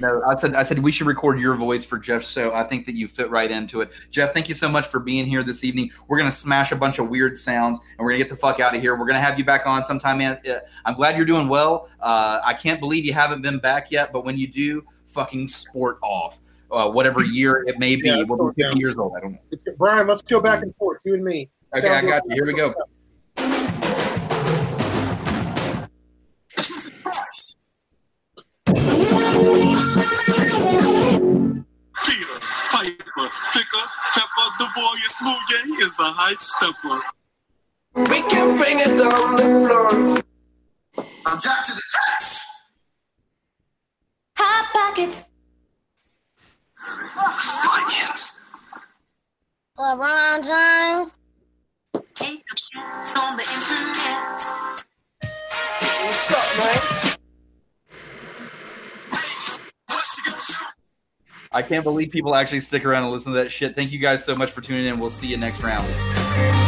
No, 0.00 0.22
I 0.26 0.34
said 0.34 0.54
I 0.54 0.64
said 0.64 0.78
we 0.80 0.90
should 0.90 1.06
record 1.06 1.38
your 1.38 1.54
voice 1.54 1.84
for 1.84 1.98
Jeff. 1.98 2.24
So 2.24 2.52
I 2.52 2.64
think 2.64 2.84
that 2.86 2.94
you 2.94 3.06
fit 3.06 3.30
right 3.30 3.50
into 3.50 3.80
it. 3.80 3.90
Jeff, 4.10 4.34
thank 4.34 4.48
you 4.48 4.54
so 4.54 4.68
much 4.68 4.86
for 4.88 5.00
being 5.00 5.24
here 5.26 5.42
this 5.42 5.64
evening. 5.64 5.90
We're 6.08 6.18
gonna 6.18 6.30
smash 6.30 6.72
a 6.72 6.76
bunch 6.76 6.98
of 6.98 7.08
weird 7.08 7.36
sounds 7.36 7.78
and 7.78 8.04
we're 8.04 8.10
gonna 8.12 8.22
get 8.22 8.28
the 8.28 8.36
fuck 8.36 8.60
out 8.60 8.74
of 8.74 8.80
here. 8.80 8.96
We're 8.96 9.06
gonna 9.06 9.20
have 9.20 9.38
you 9.38 9.44
back 9.44 9.66
on 9.66 9.84
sometime, 9.84 10.18
man. 10.18 10.40
Uh, 10.48 10.58
I'm 10.84 10.94
glad 10.94 11.16
you're 11.16 11.26
doing 11.26 11.48
well. 11.48 11.88
Uh, 12.00 12.40
I 12.44 12.54
can't 12.54 12.80
believe 12.80 13.04
you 13.04 13.12
haven't 13.12 13.42
been 13.42 13.58
back 13.58 13.90
yet, 13.90 14.12
but 14.12 14.24
when 14.24 14.36
you 14.36 14.48
do, 14.48 14.84
fucking 15.06 15.46
spork 15.46 15.98
off. 16.02 16.40
Uh, 16.70 16.90
whatever 16.90 17.22
year 17.22 17.64
it 17.68 17.78
may 17.78 17.94
be, 17.94 18.08
Yeah, 18.08 18.24
we'll 18.26 18.50
be 18.50 18.62
50 18.62 18.74
yeah. 18.74 18.80
years 18.80 18.98
old. 18.98 19.12
I 19.16 19.20
don't 19.20 19.32
know. 19.32 19.38
It's. 19.52 19.64
Brian, 19.78 20.08
let's 20.08 20.22
go 20.22 20.40
back 20.40 20.62
and 20.62 20.74
forth, 20.74 21.02
you 21.04 21.14
and 21.14 21.24
me. 21.24 21.48
Okay, 21.76 21.86
I 21.88 21.92
Sound 21.92 22.08
got 22.08 22.22
you. 22.28 22.34
Here 22.34 22.46
we 22.46 22.54
go. 22.54 22.74
Peter, 26.64 26.80
Piper, 32.72 33.28
Picker, 33.52 33.84
Pepper, 34.14 34.48
the 34.58 34.66
boy 34.74 34.96
is 35.04 35.14
he 35.66 35.74
is 35.74 35.98
a 36.00 36.04
high 36.04 36.32
stepper. 36.32 37.00
We 37.96 38.22
can 38.30 38.56
bring 38.56 38.80
it 38.80 38.96
down 38.96 39.36
the 39.36 39.42
floor. 39.66 39.88
I'm 41.26 41.38
Jack 41.38 41.64
to 41.66 41.72
the 41.72 41.82
test. 41.92 42.76
Hot 44.38 44.64
pockets. 44.72 45.22
Onions. 47.74 48.22
LeBron 49.78 50.42
James. 50.42 51.16
Take 52.14 52.40
a 52.40 52.56
chance 52.56 53.16
on 53.18 53.36
the 53.36 53.44
internet. 53.52 54.83
What's 56.04 56.30
up, 56.32 56.46
man? 56.58 57.14
I 61.52 61.62
can't 61.62 61.84
believe 61.84 62.10
people 62.10 62.34
actually 62.34 62.60
stick 62.60 62.84
around 62.84 63.04
and 63.04 63.12
listen 63.12 63.32
to 63.32 63.38
that 63.38 63.50
shit. 63.50 63.76
Thank 63.76 63.92
you 63.92 64.00
guys 64.00 64.24
so 64.24 64.34
much 64.34 64.50
for 64.50 64.60
tuning 64.60 64.86
in. 64.86 64.98
We'll 64.98 65.10
see 65.10 65.28
you 65.28 65.36
next 65.36 65.62
round. 65.62 66.63